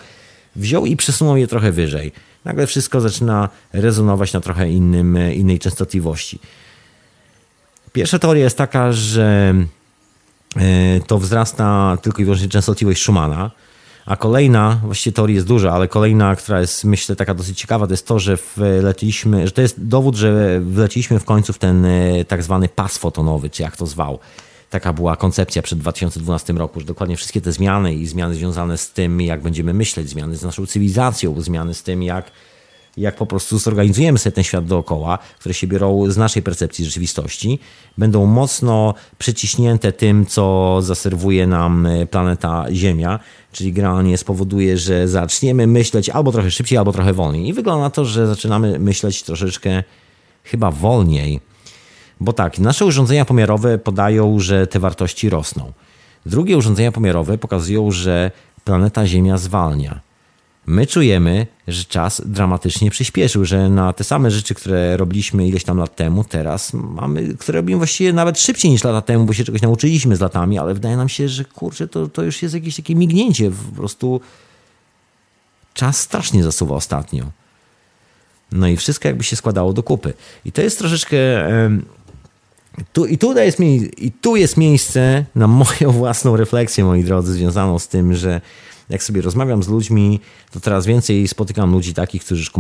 wziął 0.56 0.86
i 0.86 0.96
przesunął 0.96 1.38
je 1.38 1.48
trochę 1.48 1.72
wyżej. 1.72 2.12
Nagle 2.46 2.68
wszystko 2.68 3.02
zaczyna 3.02 3.50
rezonować 3.74 4.34
na 4.34 4.42
trochę 4.42 4.70
innym, 4.70 5.18
innej 5.34 5.60
częstotliwości. 5.60 6.40
Pierwsza 7.94 8.20
teoria 8.20 8.44
jest 8.44 8.58
taka, 8.58 8.92
że 8.92 9.56
e, 10.56 11.00
to 11.08 11.18
wzrasta 11.18 11.98
tylko 12.02 12.22
i 12.22 12.26
wyłącznie 12.26 12.50
częstotliwość 12.50 13.02
Schumana, 13.02 13.52
a 14.08 14.16
kolejna, 14.16 14.80
właściwie 14.84 15.14
teorii 15.14 15.36
jest 15.36 15.48
duża, 15.48 15.72
ale 15.72 15.88
kolejna, 15.88 16.36
która 16.36 16.62
jest 16.62 16.84
myślę 16.84 17.16
taka 17.16 17.34
dosyć 17.34 17.60
ciekawa, 17.60 17.88
to 17.88 17.94
jest 17.94 18.08
to, 18.08 18.20
że 18.20 18.38
wleciliśmy, 18.58 19.48
że 19.48 19.52
to 19.52 19.62
jest 19.62 19.86
dowód, 19.86 20.16
że 20.16 20.60
wleciliśmy 20.62 21.20
w 21.20 21.26
końcu 21.26 21.54
w 21.54 21.58
ten 21.58 21.86
e, 21.86 22.26
tak 22.26 22.44
zwany 22.44 22.70
pas 22.70 22.98
fotonowy, 22.98 23.50
czy 23.50 23.62
jak 23.62 23.78
to 23.78 23.86
zwał. 23.86 24.20
Taka 24.70 24.94
była 24.94 25.16
koncepcja 25.16 25.62
przed 25.62 25.80
2012 25.80 26.54
roku, 26.54 26.80
że 26.80 26.86
dokładnie 26.86 27.18
wszystkie 27.18 27.42
te 27.42 27.52
zmiany 27.52 27.96
i 27.96 28.08
zmiany 28.08 28.36
związane 28.36 28.78
z 28.78 28.92
tym, 28.92 29.22
jak 29.22 29.42
będziemy 29.42 29.74
myśleć, 29.74 30.10
zmiany 30.10 30.38
z 30.38 30.44
naszą 30.44 30.66
cywilizacją, 30.66 31.42
zmiany 31.42 31.74
z 31.74 31.84
tym, 31.84 32.04
jak 32.04 32.32
jak 32.98 33.16
po 33.16 33.26
prostu 33.26 33.58
zorganizujemy 33.58 34.18
sobie 34.18 34.34
ten 34.34 34.44
świat 34.44 34.66
dookoła, 34.66 35.20
które 35.40 35.54
się 35.54 35.68
biorą 35.68 36.12
z 36.12 36.18
naszej 36.18 36.44
percepcji 36.44 36.86
rzeczywistości, 36.86 37.60
będą 37.98 38.26
mocno 38.26 38.94
przyciśnięte 39.18 39.92
tym, 39.92 40.26
co 40.26 40.78
zaserwuje 40.82 41.48
nam 41.48 41.86
e, 41.86 42.06
planeta 42.06 42.66
Ziemia, 42.72 43.20
czyli 43.52 43.74
generalnie 43.74 44.18
spowoduje, 44.18 44.78
że 44.78 45.08
zaczniemy 45.08 45.68
myśleć 45.68 46.10
albo 46.10 46.32
trochę 46.32 46.52
szybciej, 46.52 46.78
albo 46.78 46.92
trochę 46.92 47.14
wolniej. 47.14 47.48
I 47.48 47.54
wygląda 47.54 47.84
na 47.84 47.90
to, 47.90 48.06
że 48.06 48.28
zaczynamy 48.28 48.80
myśleć 48.80 49.24
troszeczkę 49.24 49.84
chyba 50.44 50.72
wolniej. 50.72 51.40
Bo 52.20 52.34
tak, 52.34 52.60
nasze 52.60 52.86
urządzenia 52.86 53.26
pomiarowe 53.26 53.78
podają, 53.78 54.40
że 54.40 54.68
te 54.68 54.80
wartości 54.80 55.30
rosną. 55.30 55.72
Drugie 56.26 56.58
urządzenia 56.58 56.92
pomiarowe 56.92 57.38
pokazują, 57.38 57.92
że 57.92 58.32
planeta 58.64 59.08
Ziemia 59.08 59.38
zwalnia 59.38 60.07
my 60.68 60.88
czujemy, 60.88 61.48
że 61.68 61.84
czas 61.84 62.22
dramatycznie 62.26 62.92
przyspieszył, 62.92 63.46
że 63.46 63.70
na 63.70 63.94
te 63.94 64.04
same 64.04 64.32
rzeczy, 64.32 64.56
które 64.56 64.98
robiliśmy 64.98 65.48
ileś 65.48 65.64
tam 65.64 65.78
lat 65.78 65.96
temu, 65.96 66.24
teraz 66.24 66.74
mamy, 66.74 67.36
które 67.40 67.60
robimy 67.60 67.78
właściwie 67.78 68.14
nawet 68.14 68.40
szybciej 68.40 68.72
niż 68.72 68.84
lata 68.84 69.02
temu, 69.02 69.26
bo 69.26 69.34
się 69.34 69.44
czegoś 69.44 69.62
nauczyliśmy 69.62 70.16
z 70.16 70.20
latami, 70.20 70.60
ale 70.60 70.74
wydaje 70.74 70.98
nam 70.98 71.10
się, 71.10 71.30
że 71.30 71.46
kurczę, 71.46 71.88
to, 71.88 72.08
to 72.08 72.24
już 72.24 72.42
jest 72.42 72.56
jakieś 72.56 72.76
takie 72.76 72.96
mignięcie, 72.96 73.52
po 73.52 73.76
prostu 73.76 74.22
czas 75.74 76.00
strasznie 76.00 76.44
zasuwa 76.44 76.76
ostatnio. 76.76 77.26
No 78.52 78.68
i 78.68 78.78
wszystko 78.78 79.08
jakby 79.08 79.24
się 79.24 79.36
składało 79.36 79.74
do 79.74 79.84
kupy. 79.84 80.14
I 80.46 80.52
to 80.52 80.62
jest 80.62 80.80
troszeczkę... 80.80 81.18
Tu, 82.94 83.06
i, 83.06 83.18
tu 83.18 83.38
jest, 83.38 83.60
I 83.98 84.12
tu 84.12 84.36
jest 84.36 84.58
miejsce 84.58 85.26
na 85.36 85.48
moją 85.48 85.92
własną 86.02 86.38
refleksję, 86.38 86.84
moi 86.84 87.04
drodzy, 87.04 87.34
związaną 87.34 87.80
z 87.80 87.88
tym, 87.88 88.16
że 88.16 88.42
jak 88.90 89.04
sobie 89.04 89.22
rozmawiam 89.22 89.64
z 89.64 89.68
ludźmi, 89.68 90.20
to 90.52 90.60
coraz 90.60 90.86
więcej 90.86 91.28
spotykam 91.28 91.72
ludzi 91.72 91.94
takich, 91.94 92.24
którzy 92.26 92.42
już 92.42 92.52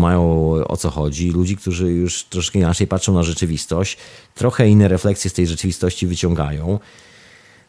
o 0.67 0.77
co 0.77 0.89
chodzi, 0.89 1.31
ludzi, 1.31 1.57
którzy 1.57 1.91
już 1.91 2.23
troszkę 2.23 2.59
inaczej 2.59 2.87
patrzą 2.87 3.13
na 3.13 3.23
rzeczywistość, 3.23 3.97
trochę 4.35 4.69
inne 4.69 4.87
refleksje 4.87 5.29
z 5.29 5.33
tej 5.33 5.47
rzeczywistości 5.47 6.07
wyciągają. 6.07 6.79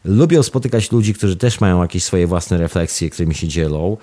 Lubią 0.03 0.43
spotykać 0.43 0.91
ludzi, 0.91 1.13
którzy 1.13 1.35
też 1.35 1.61
mają 1.61 1.81
jakieś 1.81 2.03
swoje 2.03 2.27
własne 2.27 2.57
refleksje, 2.57 3.09
którymi 3.09 3.35
się 3.35 3.47
dzielą. 3.47 3.97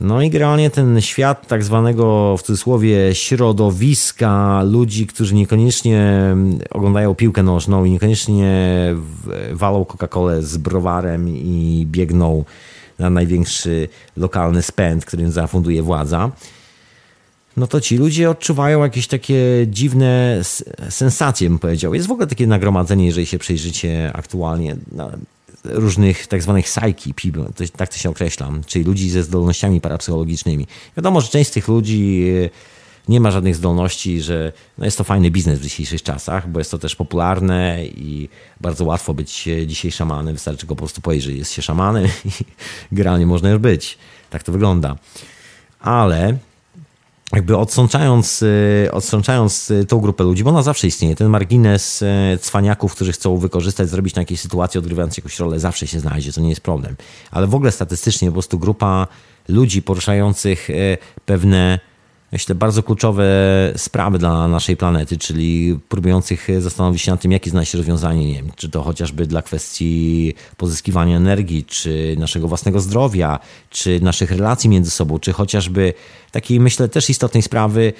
No 0.00 0.22
i 0.22 0.30
generalnie 0.30 0.70
ten 0.70 1.00
świat 1.00 1.48
tak 1.48 1.64
zwanego 1.64 2.36
w 2.36 2.42
cudzysłowie 2.42 3.14
środowiska 3.14 4.62
ludzi, 4.62 5.06
którzy 5.06 5.34
niekoniecznie 5.34 6.36
oglądają 6.70 7.14
piłkę 7.14 7.42
nożną 7.42 7.84
i 7.84 7.90
niekoniecznie 7.90 8.94
walą 9.52 9.84
Coca-Colę 9.84 10.42
z 10.42 10.56
browarem 10.56 11.28
i 11.28 11.86
biegną 11.90 12.44
na 12.98 13.10
największy 13.10 13.88
lokalny 14.16 14.62
spęd, 14.62 15.04
którym 15.04 15.32
zafunduje 15.32 15.82
władza, 15.82 16.30
no 17.56 17.66
to 17.66 17.80
ci 17.80 17.96
ludzie 17.96 18.30
odczuwają 18.30 18.82
jakieś 18.82 19.06
takie 19.06 19.66
dziwne 19.66 20.40
sensacje, 20.90 21.48
bym 21.48 21.58
powiedział. 21.58 21.94
Jest 21.94 22.06
w 22.06 22.10
ogóle 22.10 22.26
takie 22.26 22.46
nagromadzenie, 22.46 23.06
jeżeli 23.06 23.26
się 23.26 23.38
przejrzycie 23.38 24.10
aktualnie 24.14 24.76
różnych 25.64 26.26
tak 26.26 26.42
zwanych 26.42 26.64
psychi, 26.64 27.14
tak 27.76 27.88
to 27.88 27.96
się 27.96 28.10
określa, 28.10 28.50
czyli 28.66 28.84
ludzi 28.84 29.10
ze 29.10 29.22
zdolnościami 29.22 29.80
parapsychologicznymi. 29.80 30.66
Wiadomo, 30.96 31.20
że 31.20 31.28
część 31.28 31.50
z 31.50 31.52
tych 31.52 31.68
ludzi 31.68 32.24
nie 33.08 33.20
ma 33.20 33.30
żadnych 33.30 33.56
zdolności, 33.56 34.20
że 34.20 34.52
no 34.78 34.84
jest 34.84 34.98
to 34.98 35.04
fajny 35.04 35.30
biznes 35.30 35.58
w 35.58 35.62
dzisiejszych 35.62 36.02
czasach, 36.02 36.48
bo 36.48 36.58
jest 36.58 36.70
to 36.70 36.78
też 36.78 36.96
popularne 36.96 37.86
i 37.86 38.28
bardzo 38.60 38.84
łatwo 38.84 39.14
być 39.14 39.48
dzisiaj 39.66 39.90
szamanem. 39.90 40.34
Wystarczy 40.34 40.66
go 40.66 40.74
po 40.74 40.78
prostu 40.78 41.00
powiedzieć, 41.00 41.36
jest 41.36 41.52
się 41.52 41.62
szamanem 41.62 42.06
i 42.24 42.30
generalnie 42.92 43.26
można 43.26 43.50
już 43.50 43.58
być. 43.58 43.98
Tak 44.30 44.42
to 44.42 44.52
wygląda. 44.52 44.96
Ale 45.80 46.38
jakby 47.32 47.56
odsączając, 47.56 48.42
y, 48.42 48.88
odsączając 48.92 49.70
y, 49.70 49.84
tą 49.84 50.00
grupę 50.00 50.24
ludzi, 50.24 50.44
bo 50.44 50.50
ona 50.50 50.62
zawsze 50.62 50.86
istnieje, 50.86 51.16
ten 51.16 51.28
margines 51.28 52.02
y, 52.02 52.38
cwaniaków, 52.40 52.94
którzy 52.94 53.12
chcą 53.12 53.36
wykorzystać, 53.36 53.88
zrobić 53.88 54.14
na 54.14 54.22
jakiejś 54.22 54.40
sytuacji, 54.40 54.78
odgrywając 54.78 55.16
jakąś 55.16 55.38
rolę, 55.38 55.60
zawsze 55.60 55.86
się 55.86 56.00
znajdzie, 56.00 56.32
to 56.32 56.40
nie 56.40 56.48
jest 56.48 56.60
problem. 56.60 56.96
Ale 57.30 57.46
w 57.46 57.54
ogóle 57.54 57.72
statystycznie 57.72 58.28
po 58.28 58.32
prostu 58.32 58.58
grupa 58.58 59.06
ludzi 59.48 59.82
poruszających 59.82 60.68
pewne 61.26 61.80
myślę, 62.36 62.54
bardzo 62.54 62.82
kluczowe 62.82 63.24
sprawy 63.76 64.18
dla 64.18 64.48
naszej 64.48 64.76
planety, 64.76 65.18
czyli 65.18 65.78
próbujących 65.88 66.48
zastanowić 66.58 67.02
się 67.02 67.10
nad 67.10 67.20
tym, 67.20 67.32
jakie 67.32 67.50
znaleźć 67.50 67.74
rozwiązanie, 67.74 68.26
nie 68.26 68.34
wiem, 68.34 68.52
czy 68.56 68.68
to 68.68 68.82
chociażby 68.82 69.26
dla 69.26 69.42
kwestii 69.42 70.34
pozyskiwania 70.56 71.16
energii, 71.16 71.64
czy 71.64 72.16
naszego 72.18 72.48
własnego 72.48 72.80
zdrowia, 72.80 73.38
czy 73.70 74.00
naszych 74.00 74.30
relacji 74.30 74.70
między 74.70 74.90
sobą, 74.90 75.18
czy 75.18 75.32
chociażby 75.32 75.94
takiej, 76.32 76.60
myślę, 76.60 76.88
też 76.88 77.10
istotnej 77.10 77.42
sprawy 77.42 77.92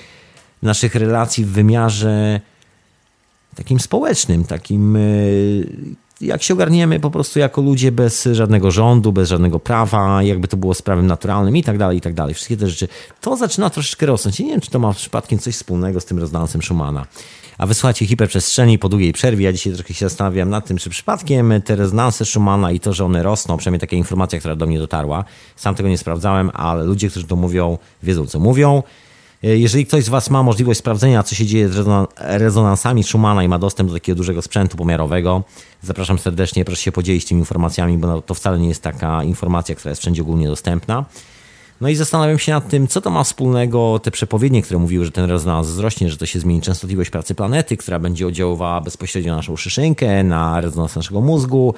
naszych 0.62 0.94
relacji 0.94 1.44
w 1.44 1.50
wymiarze 1.52 2.40
takim 3.54 3.80
społecznym, 3.80 4.44
takim 4.44 4.98
jak 6.20 6.42
się 6.42 6.54
ogarniemy 6.54 7.00
po 7.00 7.10
prostu 7.10 7.38
jako 7.38 7.62
ludzie 7.62 7.92
bez 7.92 8.28
żadnego 8.32 8.70
rządu, 8.70 9.12
bez 9.12 9.28
żadnego 9.28 9.60
prawa, 9.60 10.22
jakby 10.22 10.48
to 10.48 10.56
było 10.56 10.74
sprawem 10.74 11.06
naturalnym 11.06 11.56
i 11.56 11.62
tak 11.62 11.78
dalej, 11.78 11.98
i 11.98 12.00
tak 12.00 12.14
dalej. 12.14 12.34
Wszystkie 12.34 12.56
te 12.56 12.68
rzeczy. 12.68 12.88
To 13.20 13.36
zaczyna 13.36 13.70
troszeczkę 13.70 14.06
rosnąć. 14.06 14.38
nie 14.38 14.46
wiem, 14.46 14.60
czy 14.60 14.70
to 14.70 14.78
ma 14.78 14.92
przypadkiem 14.92 15.38
coś 15.38 15.54
wspólnego 15.54 16.00
z 16.00 16.04
tym 16.04 16.18
rezonansem 16.18 16.62
Schumana. 16.62 17.06
A 17.58 17.66
wysłuchacie 17.66 18.06
hiperprzestrzeni 18.06 18.78
po 18.78 18.88
długiej 18.88 19.12
przerwie. 19.12 19.44
Ja 19.44 19.52
dzisiaj 19.52 19.72
trochę 19.72 19.94
się 19.94 20.08
zastanawiam 20.08 20.50
nad 20.50 20.66
tym, 20.66 20.76
czy 20.76 20.90
przypadkiem 20.90 21.62
te 21.64 21.76
rezonanse 21.76 22.24
Schumana 22.24 22.72
i 22.72 22.80
to, 22.80 22.92
że 22.92 23.04
one 23.04 23.22
rosną, 23.22 23.56
przynajmniej 23.56 23.80
taka 23.80 23.96
informacja, 23.96 24.38
która 24.38 24.56
do 24.56 24.66
mnie 24.66 24.78
dotarła, 24.78 25.24
sam 25.56 25.74
tego 25.74 25.88
nie 25.88 25.98
sprawdzałem, 25.98 26.50
ale 26.54 26.84
ludzie, 26.84 27.10
którzy 27.10 27.26
to 27.26 27.36
mówią, 27.36 27.78
wiedzą, 28.02 28.26
co 28.26 28.40
mówią. 28.40 28.82
E, 29.44 29.56
jeżeli 29.56 29.86
ktoś 29.86 30.04
z 30.04 30.08
Was 30.08 30.30
ma 30.30 30.42
możliwość 30.42 30.78
sprawdzenia, 30.78 31.22
co 31.22 31.34
się 31.34 31.46
dzieje 31.46 31.68
z 31.68 31.88
rezonansami 32.18 33.04
Schumana 33.04 33.44
i 33.44 33.48
ma 33.48 33.58
dostęp 33.58 33.90
do 33.90 33.94
takiego 33.94 34.16
dużego 34.16 34.42
sprzętu 34.42 34.76
pomiarowego, 34.76 35.42
zapraszam 35.82 36.18
serdecznie, 36.18 36.64
proszę 36.64 36.82
się 36.82 36.92
podzielić 36.92 37.24
tymi 37.24 37.40
informacjami, 37.40 37.98
bo 37.98 38.22
to 38.22 38.34
wcale 38.34 38.58
nie 38.58 38.68
jest 38.68 38.82
taka 38.82 39.24
informacja, 39.24 39.74
która 39.74 39.90
jest 39.90 40.02
wszędzie 40.02 40.22
ogólnie 40.22 40.48
dostępna. 40.48 41.04
No 41.80 41.88
i 41.88 41.96
zastanawiam 41.96 42.38
się 42.38 42.52
nad 42.52 42.68
tym, 42.68 42.88
co 42.88 43.00
to 43.00 43.10
ma 43.10 43.24
wspólnego 43.24 44.00
te 44.02 44.10
przepowiednie, 44.10 44.62
które 44.62 44.80
mówiły, 44.80 45.04
że 45.04 45.10
ten 45.10 45.30
rezonans 45.30 45.66
wzrośnie, 45.66 46.10
że 46.10 46.16
to 46.16 46.26
się 46.26 46.40
zmieni 46.40 46.62
częstotliwość 46.62 47.10
pracy 47.10 47.34
planety, 47.34 47.76
która 47.76 47.98
będzie 47.98 48.26
oddziaływała 48.26 48.80
bezpośrednio 48.80 49.32
na 49.32 49.36
naszą 49.36 49.56
szyszynkę, 49.56 50.24
na 50.24 50.60
rezonans 50.60 50.96
naszego 50.96 51.20
mózgu. 51.20 51.74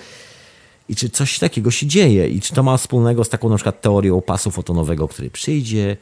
I 0.89 0.97
czy 0.97 1.11
coś 1.11 1.39
takiego 1.39 1.71
się 1.71 1.87
dzieje? 1.87 2.29
I 2.29 2.41
czy 2.41 2.55
to 2.55 2.63
ma 2.63 2.77
wspólnego 2.77 3.25
z 3.25 3.29
taką 3.29 3.49
na 3.49 3.57
przykład 3.57 3.81
teorią 3.81 4.21
pasu 4.21 4.51
fotonowego, 4.51 5.09
który 5.09 5.31
przyjdzie 5.31 5.97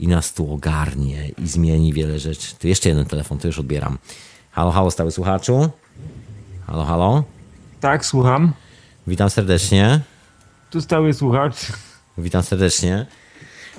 i 0.00 0.08
nas 0.08 0.34
tu 0.34 0.52
ogarnie 0.52 1.28
i 1.28 1.48
zmieni 1.48 1.92
wiele 1.92 2.18
rzeczy. 2.18 2.56
Tu 2.56 2.68
jeszcze 2.68 2.88
jeden 2.88 3.04
telefon, 3.04 3.38
to 3.38 3.46
już 3.46 3.58
odbieram. 3.58 3.98
Halo, 4.50 4.70
halo, 4.70 4.90
stały 4.90 5.10
słuchaczu? 5.10 5.70
Halo, 6.66 6.84
halo? 6.84 7.24
Tak, 7.80 8.06
słucham. 8.06 8.52
Witam 9.06 9.30
serdecznie. 9.30 10.00
Tu 10.70 10.80
stały 10.80 11.14
słuchacz. 11.14 11.56
Witam 12.18 12.42
serdecznie. 12.42 13.06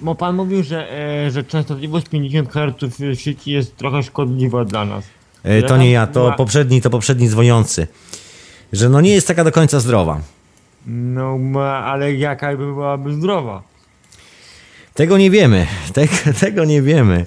Bo 0.02 0.16
pan 0.16 0.36
mówił, 0.36 0.64
że, 0.64 0.92
e, 1.26 1.32
że 1.32 1.44
częstotliwość 1.44 2.10
50 2.10 2.50
Hz 2.50 2.98
w 3.00 3.16
sieci 3.16 3.52
jest 3.52 3.78
trochę 3.78 4.04
szkodliwa 4.04 4.66
dla 4.66 4.86
nas. 4.86 5.06
E, 5.44 5.64
to 5.64 5.78
nie 5.78 5.92
ja, 5.92 6.08
to 6.08 6.34
poprzedni, 6.38 6.82
to 6.82 6.90
poprzedni 6.90 7.30
dzwoniący. 7.30 7.88
Że 8.74 8.90
no 8.90 9.02
nie 9.02 9.12
jest 9.12 9.28
taka 9.28 9.44
do 9.44 9.52
końca 9.52 9.80
zdrowa. 9.80 10.22
No, 10.88 11.40
ale 11.62 12.14
jaka 12.14 12.50
by 12.50 12.58
byłaby 12.58 13.14
zdrowa? 13.14 13.64
Tego 14.94 15.18
nie 15.18 15.32
wiemy. 15.32 15.68
Tego, 15.94 16.14
tego 16.40 16.66
nie 16.66 16.82
wiemy. 16.82 17.26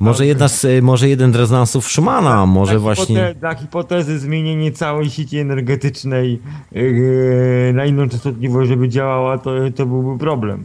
Może, 0.00 0.26
jedna 0.26 0.48
z, 0.48 0.66
może 0.82 1.08
jeden 1.08 1.32
z 1.32 1.36
rezonansów 1.36 1.88
Schumana, 1.88 2.46
może 2.46 2.72
dla 2.72 2.80
właśnie... 2.80 3.16
Hipote 3.16 3.34
dla 3.34 3.54
hipotezy 3.54 4.18
zmienienie 4.18 4.72
całej 4.72 5.10
sieci 5.10 5.38
energetycznej 5.38 6.40
yy, 6.72 7.72
na 7.74 7.84
inną 7.84 8.08
częstotliwość, 8.08 8.68
żeby 8.68 8.88
działała, 8.88 9.38
to, 9.38 9.50
to 9.76 9.86
byłby 9.86 10.18
problem. 10.18 10.64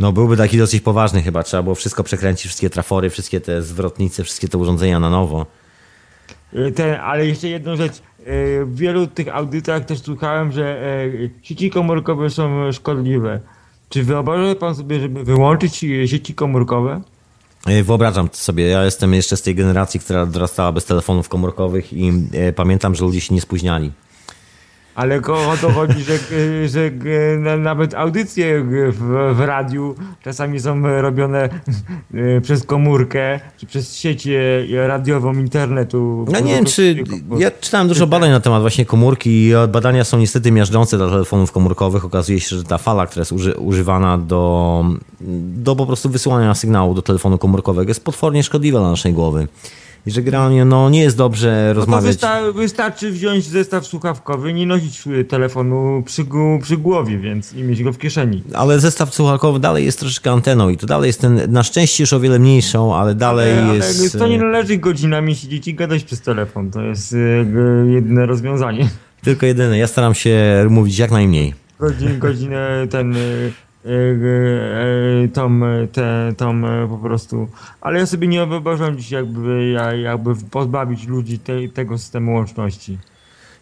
No 0.00 0.12
byłby 0.12 0.36
taki 0.36 0.58
dosyć 0.58 0.80
poważny 0.80 1.22
chyba. 1.22 1.42
Trzeba 1.42 1.62
było 1.62 1.74
wszystko 1.74 2.04
przekręcić, 2.04 2.46
wszystkie 2.46 2.70
trafory, 2.70 3.10
wszystkie 3.10 3.40
te 3.40 3.62
zwrotnice, 3.62 4.24
wszystkie 4.24 4.48
te 4.48 4.58
urządzenia 4.58 5.00
na 5.00 5.10
nowo. 5.10 5.46
Yy, 6.52 6.72
ten, 6.72 7.00
ale 7.00 7.26
jeszcze 7.26 7.48
jedną 7.48 7.76
rzecz. 7.76 8.02
W 8.64 8.72
wielu 8.74 9.06
tych 9.06 9.28
audytach 9.28 9.84
też 9.84 9.98
słuchałem, 9.98 10.52
że 10.52 10.80
sieci 11.42 11.70
komórkowe 11.70 12.30
są 12.30 12.72
szkodliwe. 12.72 13.40
Czy 13.94 14.04
wyobraża 14.04 14.54
pan 14.54 14.74
sobie, 14.74 15.00
żeby 15.00 15.24
wyłączyć 15.24 15.84
sieci 16.06 16.34
komórkowe? 16.34 17.00
E, 17.66 17.82
wyobrażam 17.82 18.28
sobie, 18.32 18.66
ja 18.66 18.84
jestem 18.84 19.14
jeszcze 19.14 19.36
z 19.36 19.42
tej 19.42 19.54
generacji, 19.54 20.00
która 20.00 20.26
dorastała 20.26 20.72
bez 20.72 20.84
telefonów 20.84 21.28
komórkowych 21.28 21.92
i 21.92 22.12
e, 22.32 22.52
pamiętam, 22.52 22.94
że 22.94 23.04
ludzie 23.04 23.20
się 23.20 23.34
nie 23.34 23.40
spóźniali. 23.40 23.92
Ale 24.94 25.18
o 25.26 25.56
to 25.60 25.70
chodzi, 25.70 26.04
że, 26.04 26.18
że 26.68 26.90
nawet 27.58 27.94
audycje 27.94 28.64
w, 28.64 28.92
w 29.36 29.40
radiu 29.40 29.94
czasami 30.22 30.60
są 30.60 31.00
robione 31.00 31.48
e, 32.14 32.40
przez 32.40 32.64
komórkę, 32.64 33.40
czy 33.56 33.66
przez 33.66 33.96
sieć 33.96 34.28
radiową 34.86 35.32
internetu. 35.32 36.26
No 36.32 36.40
nie 36.40 36.54
wiem, 36.54 36.64
czy... 36.64 37.04
Ja 37.38 37.50
czytałem 37.50 37.88
dużo 37.88 38.06
badań 38.06 38.30
na 38.30 38.40
temat 38.40 38.60
właśnie 38.60 38.86
komórki 38.86 39.30
i 39.30 39.52
badania 39.68 40.04
są 40.04 40.18
niestety 40.18 40.52
miażdżące 40.52 40.96
dla 40.96 41.08
telefonów 41.08 41.52
komórkowych. 41.52 42.04
Okazuje 42.04 42.40
się, 42.40 42.56
że 42.56 42.64
ta 42.64 42.78
fala, 42.78 43.06
która 43.06 43.20
jest 43.20 43.32
uży, 43.32 43.54
używana 43.54 44.18
do, 44.18 44.84
do 45.56 45.76
po 45.76 45.86
prostu 45.86 46.10
wysyłania 46.10 46.54
sygnału 46.54 46.94
do 46.94 47.02
telefonu 47.02 47.38
komórkowego 47.38 47.90
jest 47.90 48.04
potwornie 48.04 48.42
szkodliwa 48.42 48.80
dla 48.80 48.90
naszej 48.90 49.12
głowy. 49.12 49.48
I 50.06 50.10
że 50.10 50.22
generalnie 50.22 50.64
no, 50.64 50.90
nie 50.90 51.02
jest 51.02 51.16
dobrze 51.16 51.64
no 51.68 51.80
rozmawiać. 51.80 52.06
Wysta 52.06 52.52
wystarczy 52.52 53.10
wziąć 53.12 53.44
zestaw 53.44 53.86
słuchawkowy, 53.86 54.52
nie 54.52 54.66
nosić 54.66 55.04
telefonu 55.28 56.02
przy, 56.06 56.26
przy 56.62 56.76
głowie, 56.76 57.18
więc 57.18 57.52
i 57.52 57.62
mieć 57.62 57.82
go 57.82 57.92
w 57.92 57.98
kieszeni. 57.98 58.42
Ale 58.54 58.80
zestaw 58.80 59.14
słuchawkowy 59.14 59.60
dalej 59.60 59.84
jest 59.84 60.00
troszeczkę 60.00 60.30
anteną 60.30 60.68
i 60.68 60.76
to 60.76 60.86
dalej 60.86 61.06
jest 61.06 61.20
ten, 61.20 61.52
na 61.52 61.62
szczęście 61.62 62.02
już 62.02 62.12
o 62.12 62.20
wiele 62.20 62.38
mniejszą, 62.38 62.96
ale 62.96 63.14
dalej 63.14 63.58
ale, 63.58 63.74
jest... 63.76 64.00
Ale 64.00 64.10
to 64.10 64.28
nie 64.28 64.38
należy 64.38 64.76
godzinami 64.76 65.36
siedzieć 65.36 65.68
i 65.68 65.74
gadać 65.74 66.04
przez 66.04 66.20
telefon, 66.20 66.70
to 66.70 66.82
jest 66.82 67.12
y, 67.12 67.46
jedyne 67.90 68.26
rozwiązanie. 68.26 68.88
Tylko 69.22 69.46
jedyne, 69.46 69.78
ja 69.78 69.86
staram 69.86 70.14
się 70.14 70.66
mówić 70.70 70.98
jak 70.98 71.10
najmniej. 71.10 71.54
Godzin, 71.78 72.18
godzinę 72.18 72.86
ten 72.90 73.16
y, 73.86 73.88
Y, 73.88 75.24
y, 75.24 75.28
tą, 75.28 75.60
te, 75.92 76.34
tą 76.36 76.62
po 76.88 76.98
prostu. 76.98 77.48
Ale 77.80 77.98
ja 77.98 78.06
sobie 78.06 78.28
nie 78.28 78.46
wyobrażam 78.46 78.96
dziś 78.96 79.10
jakby, 79.10 79.76
jakby 80.02 80.34
pozbawić 80.50 81.06
ludzi 81.06 81.38
te, 81.38 81.68
tego 81.68 81.98
systemu 81.98 82.34
łączności. 82.34 82.98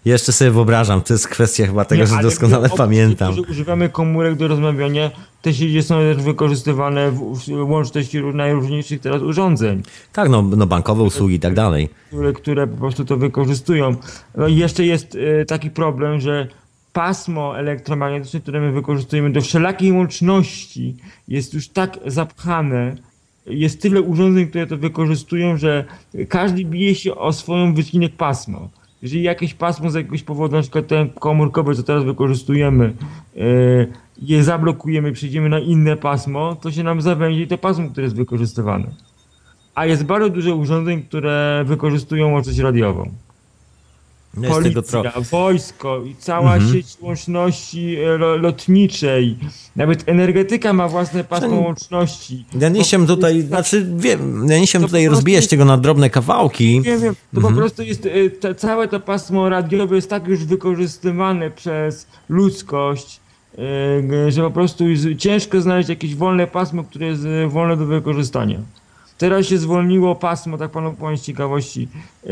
Jeszcze 0.05 0.33
sobie 0.33 0.51
wyobrażam, 0.51 1.03
to 1.03 1.15
jest 1.15 1.29
kwestia 1.29 1.67
chyba 1.67 1.85
tego, 1.85 2.03
nie, 2.03 2.07
że 2.07 2.23
doskonale 2.23 2.69
pamiętam. 2.77 3.35
Że 3.35 3.43
używamy 3.43 3.89
komórek 3.89 4.35
do 4.35 4.49
rozmawiania, 4.49 5.11
te 5.43 5.55
sieci 5.55 5.83
są 5.83 5.95
też 5.95 6.17
wykorzystywane 6.17 7.11
w 7.11 7.71
łączności 7.71 8.23
najróżniejszych 8.35 9.01
teraz 9.01 9.23
urządzeń. 9.23 9.83
Tak, 10.13 10.29
no, 10.29 10.43
no 10.43 10.67
bankowe 10.67 11.03
usługi 11.03 11.35
i 11.35 11.41
tak 11.41 11.55
dalej. 11.55 11.89
Które, 12.09 12.33
które 12.33 12.67
po 12.67 12.77
prostu 12.77 13.05
to 13.05 13.17
wykorzystują. 13.17 13.97
No 14.37 14.49
i 14.49 14.57
jeszcze 14.57 14.85
jest 14.85 15.19
taki 15.47 15.71
problem, 15.71 16.21
że 16.21 16.49
pasmo 16.93 17.59
elektromagnetyczne, 17.59 18.41
które 18.41 18.61
my 18.61 18.73
wykorzystujemy 18.73 19.31
do 19.31 19.41
wszelakiej 19.41 19.93
łączności 19.93 20.97
jest 21.29 21.55
już 21.55 21.69
tak 21.69 21.99
zapchane, 22.07 22.97
jest 23.47 23.83
tyle 23.83 24.03
urządzeń, 24.03 24.47
które 24.47 24.67
to 24.67 24.77
wykorzystują, 24.77 25.57
że 25.57 25.85
każdy 26.29 26.65
bije 26.65 26.95
się 26.95 27.15
o 27.15 27.33
swoją 27.33 27.75
wycinek 27.75 28.17
pasmo. 28.17 28.69
Jeżeli 29.03 29.23
jakieś 29.23 29.55
pasmo 29.55 29.91
z 29.91 29.95
jakiegoś 29.95 30.23
powodu, 30.23 30.57
na 30.57 30.63
przykład 30.63 30.87
ten 30.87 31.11
komórkowe, 31.11 31.75
co 31.75 31.83
teraz 31.83 32.05
wykorzystujemy, 32.05 32.93
e, 33.37 33.41
je 34.23 34.45
zablokujemy, 34.45 35.13
przejdziemy 35.13 35.49
na 35.49 35.59
inne 35.59 35.97
pasmo, 35.97 36.57
to 36.57 36.71
się 36.73 36.83
nam 36.83 37.01
zawęzi 37.01 37.47
to 37.47 37.59
pasmo, 37.59 37.89
które 37.89 38.05
jest 38.05 38.17
wykorzystywane. 38.17 38.87
A 39.75 39.87
jest 39.87 40.05
bardzo 40.05 40.29
dużo 40.29 40.57
urządzeń, 40.57 41.03
które 41.03 41.65
wykorzystują 41.67 42.33
łączność 42.33 42.59
radiową. 42.59 43.11
Jest 44.41 44.55
Policja, 44.55 45.03
wojsko 45.31 46.03
i 46.05 46.15
cała 46.15 46.55
mhm. 46.55 46.73
sieć 46.73 46.97
łączności 47.01 47.97
e, 47.97 48.17
lotniczej. 48.17 49.39
Nawet 49.77 50.09
energetyka 50.09 50.73
ma 50.73 50.89
własne 50.89 51.25
pasmo 51.25 51.61
łączności. 51.61 52.45
Ja 52.61 52.69
nie 52.69 52.85
się 52.85 53.07
tutaj, 53.07 53.37
jest... 53.37 53.49
znaczy 53.49 53.87
wiem, 53.97 54.47
ja 54.49 54.59
nie 54.59 54.67
się 54.67 54.81
tutaj 54.81 55.09
rozbijać 55.09 55.43
jest... 55.43 55.51
tego 55.51 55.65
na 55.65 55.77
drobne 55.77 56.11
kawałki. 56.11 56.81
Nie 56.81 56.99
wiem, 56.99 57.15
to 57.15 57.37
mhm. 57.37 57.55
po 57.55 57.61
prostu 57.61 57.83
jest, 57.83 58.07
e, 58.07 58.31
te, 58.31 58.55
całe 58.55 58.89
to 58.89 59.01
pasmo 59.01 59.49
radiowe 59.49 59.97
jest 59.97 60.11
tak 60.11 60.27
już 60.27 60.45
wykorzystywane 60.45 61.51
przez 61.51 62.07
ludzkość, 62.29 63.21
e, 63.59 64.33
że 64.33 64.43
po 64.43 64.51
prostu 64.51 64.85
ciężko 65.19 65.61
znaleźć 65.61 65.89
jakieś 65.89 66.15
wolne 66.15 66.47
pasmo, 66.47 66.85
które 66.85 67.07
jest 67.07 67.23
wolne 67.49 67.77
do 67.77 67.87
wykorzystania. 67.87 68.59
Teraz 69.23 69.47
się 69.47 69.59
zwolniło 69.59 70.15
pasmo, 70.15 70.59
tak 70.59 70.71
panu 70.71 70.93
powiem 70.93 71.19
z 71.19 71.23
ciekawości, 71.23 71.89
yy, 72.25 72.31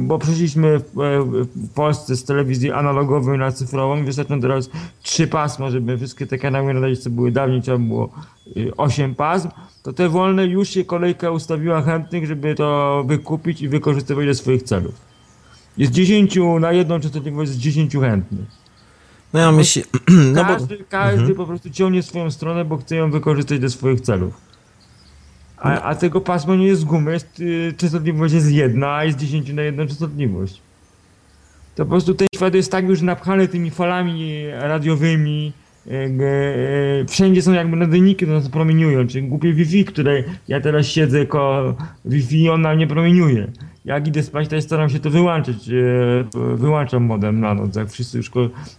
bo 0.00 0.18
przeszliśmy 0.18 0.78
w, 0.78 0.84
w, 1.54 1.74
Polsce 1.74 2.16
z 2.16 2.24
telewizji 2.24 2.72
analogowej 2.72 3.38
na 3.38 3.52
cyfrową 3.52 3.96
i 3.96 4.02
wystarczą 4.02 4.40
teraz 4.40 4.70
trzy 5.02 5.26
pasma, 5.26 5.70
żeby 5.70 5.98
wszystkie 5.98 6.26
te 6.26 6.38
kanały 6.38 6.74
nadać, 6.74 6.98
co 6.98 7.10
były 7.10 7.32
dawniej, 7.32 7.62
trzeba 7.62 7.78
było 7.78 8.10
yy, 8.56 8.76
osiem 8.76 9.14
pasm, 9.14 9.48
to 9.82 9.92
te 9.92 10.08
wolne 10.08 10.46
już 10.46 10.68
się 10.68 10.84
kolejka 10.84 11.30
ustawiła 11.30 11.82
chętnych, 11.82 12.26
żeby 12.26 12.54
to 12.54 13.04
wykupić 13.06 13.62
i 13.62 13.68
wykorzystywać 13.68 14.26
do 14.26 14.34
swoich 14.34 14.62
celów. 14.62 14.94
Jest 15.78 15.92
10 15.92 16.38
na 16.60 16.72
jedną 16.72 17.00
częstotliwość, 17.00 17.50
jest 17.50 17.60
10 17.60 17.92
chętnych. 17.96 18.46
No 19.32 19.40
ja 19.40 19.52
myślę... 19.52 19.82
No 20.34 20.44
każdy, 20.44 20.78
bo... 20.78 20.84
każdy 20.88 21.20
mhm. 21.20 21.34
po 21.34 21.46
prostu 21.46 21.70
ciągnie 21.70 22.02
swoją 22.02 22.30
stronę, 22.30 22.64
bo 22.64 22.76
chce 22.76 22.96
ją 22.96 23.10
wykorzystać 23.10 23.58
do 23.58 23.70
swoich 23.70 24.00
celów. 24.00 24.51
A, 25.62 25.82
a 25.82 25.94
tego 25.94 26.20
pasmo 26.20 26.54
nie 26.56 26.66
jest 26.66 26.80
z 26.80 26.84
gumy, 26.84 27.12
jest, 27.12 27.40
y, 27.40 27.74
częstotliwość 27.76 28.34
jest 28.34 28.52
jedna, 28.52 28.94
a 28.94 29.04
jest 29.04 29.18
10 29.18 29.52
na 29.52 29.62
jedną 29.62 29.86
częstotliwość. 29.86 30.60
To 31.74 31.84
po 31.84 31.90
prostu 31.90 32.14
ten 32.14 32.28
świat 32.34 32.54
jest 32.54 32.72
tak 32.72 32.88
już 32.88 33.02
napchany 33.02 33.48
tymi 33.48 33.70
falami 33.70 34.46
radiowymi, 34.50 35.52
e, 35.86 35.90
e, 35.92 36.10
wszędzie 37.08 37.42
są 37.42 37.52
jakby 37.52 37.76
nadajniki, 37.76 38.16
które 38.16 38.32
nas 38.32 38.48
promieniują, 38.48 39.06
czyli 39.06 39.28
głupie 39.28 39.54
Wi-Fi, 39.54 39.84
które 39.84 40.24
ja 40.48 40.60
teraz 40.60 40.86
siedzę 40.86 41.26
ko 41.26 41.74
Wi-Fi 42.04 42.50
ona 42.50 42.74
nie 42.74 42.86
promieniuje. 42.86 43.52
Jak 43.84 44.08
idę 44.08 44.22
spać, 44.22 44.52
ja 44.52 44.60
staram 44.60 44.90
się 44.90 44.98
to 44.98 45.10
wyłączyć, 45.10 45.68
e, 45.68 45.74
wyłączam 46.56 47.04
modem 47.04 47.40
na 47.40 47.54
noc, 47.54 47.76
jak 47.76 47.90
wszyscy 47.90 48.16
już 48.16 48.30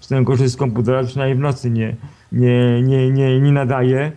zaczynają 0.02 0.26
korzystać 0.26 0.52
z 0.52 0.58
komputera, 0.58 1.04
przynajmniej 1.04 1.38
w 1.38 1.42
nocy 1.42 1.70
nie, 1.70 1.96
nie, 2.32 2.82
nie, 2.82 3.12
nie, 3.12 3.40
nie 3.40 3.52
nadaje. 3.52 4.12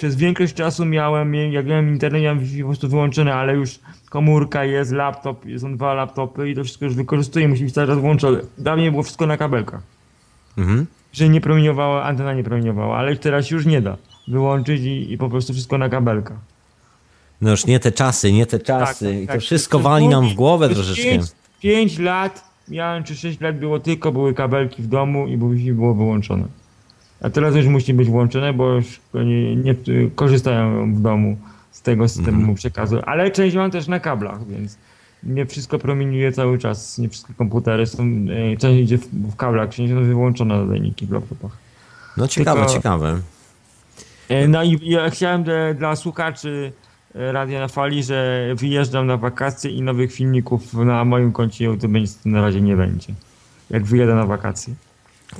Przez 0.00 0.16
większość 0.16 0.54
czasu 0.54 0.84
miałem, 0.84 1.34
jak 1.34 1.66
miałem 1.66 1.88
internet, 1.88 2.22
miałem 2.22 2.40
po 2.60 2.66
prostu 2.66 2.88
wyłączone, 2.88 3.34
ale 3.34 3.54
już 3.54 3.78
komórka 4.10 4.64
jest, 4.64 4.92
laptop, 4.92 5.44
są 5.58 5.76
dwa 5.76 5.94
laptopy 5.94 6.50
i 6.50 6.54
to 6.54 6.64
wszystko 6.64 6.84
już 6.84 6.94
wykorzystuję, 6.94 7.48
musi 7.48 7.64
być 7.64 7.74
cały 7.74 7.86
czas 7.86 7.98
włączone. 7.98 8.40
Dawniej 8.58 8.90
było 8.90 9.02
wszystko 9.02 9.26
na 9.26 9.36
kabelkach 9.36 9.82
Mhm. 10.58 10.86
że 11.12 11.28
nie 11.28 11.40
promieniowała, 11.40 12.04
antena 12.04 12.34
nie 12.34 12.44
promieniowała, 12.44 12.96
ale 12.96 13.16
teraz 13.16 13.50
już 13.50 13.66
nie 13.66 13.80
da 13.80 13.96
wyłączyć 14.28 14.80
i, 14.82 15.12
i 15.12 15.18
po 15.18 15.28
prostu 15.28 15.52
wszystko 15.52 15.78
na 15.78 15.88
kabelkach. 15.88 16.38
No 17.40 17.50
już 17.50 17.66
nie 17.66 17.80
te 17.80 17.92
czasy, 17.92 18.32
nie 18.32 18.46
te 18.46 18.58
czasy. 18.58 19.20
I 19.22 19.26
to 19.26 19.32
tak. 19.32 19.40
wszystko 19.40 19.78
Przez 19.78 19.84
wali 19.90 20.08
nam 20.08 20.28
w 20.28 20.34
głowę 20.34 20.68
troszeczkę. 20.68 21.02
pięć- 21.02 21.32
Pięć 21.60 21.98
lat 21.98 22.44
miałem, 22.68 23.04
czy 23.04 23.16
sześć 23.16 23.40
lat 23.40 23.58
było 23.58 23.80
tylko, 23.80 24.12
były 24.12 24.34
kabelki 24.34 24.82
w 24.82 24.86
domu 24.86 25.26
i 25.28 25.36
było 25.72 25.94
wyłączone. 25.94 26.44
A 27.22 27.30
teraz 27.30 27.56
już 27.56 27.66
musi 27.66 27.94
być 27.94 28.08
włączone, 28.08 28.52
bo 28.52 28.72
już 28.74 29.00
nie, 29.14 29.56
nie 29.56 29.74
korzystają 30.14 30.94
w 30.94 31.00
domu 31.00 31.36
z 31.70 31.82
tego 31.82 32.08
systemu 32.08 32.38
Mhm. 32.38 32.54
przekazu. 32.54 32.98
Ale 33.06 33.30
część 33.30 33.56
mam 33.56 33.70
też 33.70 33.88
na 33.88 34.00
kablach, 34.00 34.46
więc 34.46 34.76
nie 35.22 35.46
wszystko 35.46 35.78
promieniuje 35.78 36.32
cały 36.32 36.58
czas. 36.58 36.98
Nie 36.98 37.08
wszystkie 37.08 37.34
komputery 37.34 37.86
są, 37.86 38.02
e, 38.52 38.56
część 38.56 38.80
idzie 38.82 38.98
w, 38.98 39.06
w 39.32 39.36
kablach, 39.36 39.68
część 39.68 39.92
są 39.92 40.04
wyłączone 40.04 40.58
nadajniki 40.58 41.06
w 41.06 41.10
laptopach. 41.12 41.50
No 42.16 42.28
ciekawe, 42.28 42.60
Tylko- 42.60 42.74
ciekawe. 42.74 43.20
E, 44.28 44.48
No 44.48 44.62
i 44.62 44.78
ja 44.82 45.10
chciałem 45.10 45.42
dla, 45.42 45.74
dla 45.74 45.96
słuchaczy 45.96 46.72
e, 47.14 47.32
Radia 47.32 47.60
na 47.60 47.68
Fali, 47.68 48.02
że 48.02 48.48
wyjeżdżam 48.56 49.06
na 49.06 49.16
wakacje 49.16 49.70
i 49.70 49.82
nowych 49.82 50.12
filmików 50.12 50.74
na 50.74 51.04
moim 51.04 51.32
koncie 51.32 51.64
YouTube 51.64 51.92
na 52.24 52.40
razie 52.42 52.60
nie 52.60 52.76
będzie. 52.76 53.14
Jak 53.70 53.84
wyjedę 53.84 54.14
na 54.14 54.26
wakacje. 54.26 54.74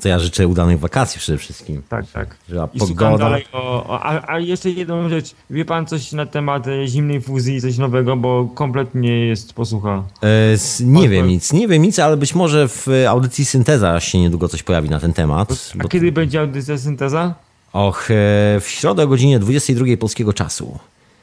To 0.02 0.08
ja 0.08 0.18
życzę 0.18 0.48
udanych 0.48 0.78
wakacji 0.78 1.18
przede 1.18 1.38
wszystkim. 1.38 1.82
Tak, 1.88 2.06
tak. 2.10 2.36
Że 2.48 2.68
pogoda. 2.78 3.18
dalej 3.18 3.44
o, 3.52 3.86
o 3.86 4.00
a, 4.02 4.32
a 4.34 4.38
jeszcze 4.38 4.70
jedną 4.70 5.08
rzecz. 5.08 5.34
Wie 5.50 5.64
pan 5.64 5.86
coś 5.86 6.12
na 6.12 6.26
temat 6.26 6.66
e, 6.68 6.86
zimnej 6.88 7.20
fuzji, 7.20 7.60
coś 7.60 7.78
nowego, 7.78 8.16
bo 8.16 8.48
kompletnie 8.54 9.26
jest 9.26 9.52
posłucha. 9.52 10.02
E, 10.22 10.52
s- 10.52 10.80
nie 10.80 11.02
Od- 11.02 11.08
wiem 11.08 11.28
nic, 11.28 11.52
nie 11.52 11.68
wiem 11.68 11.82
nic, 11.82 11.98
ale 11.98 12.16
być 12.16 12.34
może 12.34 12.68
w 12.68 12.88
e, 12.88 13.10
audycji 13.10 13.44
Synteza 13.44 14.00
się 14.00 14.18
niedługo 14.18 14.48
coś 14.48 14.62
pojawi 14.62 14.90
na 14.90 15.00
ten 15.00 15.12
temat. 15.12 15.70
A 15.74 15.82
Bo, 15.82 15.88
kiedy 15.88 16.12
będzie 16.12 16.40
audycja 16.40 16.78
synteza? 16.78 17.34
och, 17.72 18.04
e, 18.10 18.60
w 18.60 18.64
środę 18.68 19.02
o 19.02 19.06
godzinie 19.08 19.38
22 19.38 19.86
polskiego 20.00 20.32
czasu. 20.32 20.78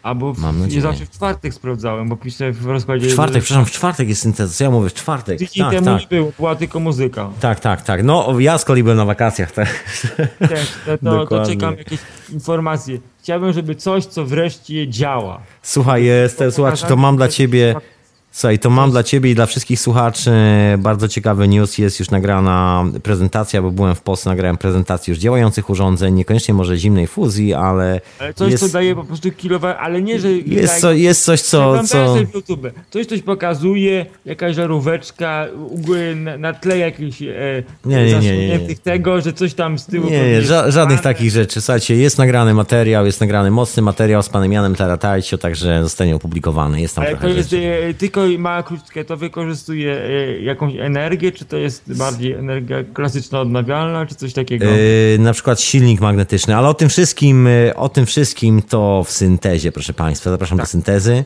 Albo 0.08 0.34
w, 0.34 0.40
Mam 0.40 0.60
nadzieję. 0.60 0.76
nie 0.76 0.82
zawsze 0.82 1.06
w 1.06 1.10
czwartek 1.10 1.54
sprawdzałem, 1.54 2.10
bo 2.10 2.18
piszę 2.18 2.52
w 2.52 2.66
rozkładzie. 2.66 3.08
W 3.10 3.12
czwartek, 3.14 3.44
przepraszam, 3.44 3.66
w 3.66 3.72
czwartek 3.72 4.10
jest 4.10 4.22
synteza. 4.22 4.54
Co 4.54 4.64
ja 4.64 4.72
mówię? 4.72 4.90
W 4.90 4.94
czwartek. 4.94 5.40
Tydzień 5.40 5.64
Tak, 5.66 5.74
temu 5.74 5.86
tak. 5.86 6.02
nie 6.02 6.08
było, 6.08 6.32
była 6.38 6.56
tylko 6.56 6.80
muzyka. 6.80 7.30
Tak, 7.40 7.60
tak, 7.60 7.82
tak. 7.82 8.04
No, 8.04 8.40
ja 8.40 8.58
z 8.58 8.66
kolei 8.66 8.84
byłem 8.84 8.98
na 8.98 9.06
wakacjach. 9.06 9.52
Tak. 9.52 9.84
Też, 10.50 10.74
to, 11.04 11.26
to, 11.28 11.46
czekam 11.46 11.78
jakieś 11.78 12.00
informacje. 12.34 12.98
Chciałbym, 13.20 13.54
żeby 13.54 13.76
coś, 13.76 14.06
co 14.06 14.26
wreszcie 14.26 14.88
działa. 14.90 15.42
Słuchaj, 15.62 16.04
jest, 16.04 16.44
słuchacz, 16.52 16.82
to 16.82 16.96
mam 16.96 17.18
dla 17.18 17.28
ciebie. 17.28 17.76
Słuchaj, 18.38 18.60
to 18.60 18.70
mam 18.70 18.92
dla 18.92 19.04
ciebie 19.04 19.32
i 19.32 19.36
dla 19.36 19.46
wszystkich 19.46 19.80
słuchaczy 19.80 20.32
bardzo 20.78 21.08
ciekawy 21.08 21.48
news. 21.48 21.78
Jest 21.78 22.00
już 22.00 22.12
nagrana 22.12 22.86
prezentacja, 23.04 23.62
bo 23.62 23.72
byłem 23.72 23.96
w 23.96 24.02
Polsce, 24.02 24.30
nagrałem 24.30 24.58
prezentację 24.58 25.12
już 25.12 25.20
działających 25.20 25.70
urządzeń, 25.70 26.14
niekoniecznie 26.14 26.54
może 26.54 26.78
zimnej 26.78 27.08
fuzji, 27.08 27.54
ale 27.54 28.02
Ale 28.20 28.34
coś, 28.34 28.52
jest, 28.52 28.66
co 28.68 28.74
daje 28.74 28.96
po 28.96 29.04
prostu 29.04 29.32
kilowe, 29.32 29.78
ale 29.78 30.02
nie, 30.02 30.20
że... 30.20 30.32
jest, 30.32 30.74
tak- 30.74 30.82
co, 30.82 30.92
jest 30.94 31.24
coś, 31.26 31.42
co, 31.42 31.84
co... 31.84 32.16
YouTube. 32.34 32.68
Coś 32.90 33.06
coś 33.06 33.22
pokazuje, 33.22 34.06
jakaś 34.26 34.56
żaróweczka, 34.56 35.46
u 35.70 35.78
góry 35.78 36.16
na, 36.16 36.38
na 36.38 36.54
tle 36.54 36.78
jakichś 36.78 37.22
e, 37.22 37.64
Nie, 37.86 38.06
nie, 38.06 38.20
nie, 38.20 38.48
nie, 38.48 38.60
nie. 38.60 38.76
tego, 38.76 39.22
że 39.22 39.34
coś 39.34 39.54
tam 39.54 39.80
z 39.80 39.86
tyłu... 39.86 40.06
Nie, 40.10 40.12
nie, 40.20 40.28
jest 40.28 40.50
ża- 40.50 40.72
żadnych 40.72 41.02
takich 41.02 41.32
rzeczy. 41.32 41.62
Słuchajcie, 41.62 41.96
jest 41.96 42.18
nagrany 42.18 42.54
materiał, 42.54 43.06
jest 43.06 43.22
nagrany 43.22 43.52
mocny 43.52 43.82
materiał 43.84 44.24
z 44.24 44.30
panem 44.30 44.52
Janem 44.52 44.76
Taratajcio, 44.76 45.38
także 45.38 45.84
zostanie 45.84 46.16
opublikowany. 46.16 46.82
Jest 46.82 46.96
tam 46.96 47.04
Ale 47.04 47.14
to 47.14 47.20
trochę 47.20 47.36
jest 47.36 47.50
rzeczy. 47.50 47.88
e, 47.90 47.94
tylko 47.94 48.27
mała 48.40 48.64
krótkie, 48.64 49.06
to 49.06 49.18
wykorzystuje 49.18 50.02
e, 50.02 50.42
jakąś 50.42 50.76
energię, 50.76 51.32
czy 51.32 51.46
to 51.46 51.58
jest 51.58 51.98
bardziej 51.98 52.34
energia 52.34 52.84
klasyczna, 52.94 53.42
odnawialna, 53.42 54.06
czy 54.06 54.16
coś 54.16 54.34
takiego? 54.34 54.66
Yy, 54.66 55.18
na 55.20 55.34
przykład 55.34 55.62
silnik 55.62 56.02
magnetyczny, 56.02 56.56
ale 56.56 56.68
o 56.68 56.74
tym 56.74 56.90
wszystkim, 56.90 57.46
yy, 57.46 57.76
o 57.76 57.90
tym 57.90 58.06
wszystkim 58.06 58.62
to 58.62 59.04
w 59.04 59.12
syntezie, 59.12 59.72
proszę 59.72 59.94
Państwa. 59.94 60.30
Zapraszam 60.30 60.58
do 60.58 60.66
syntezy 60.66 61.24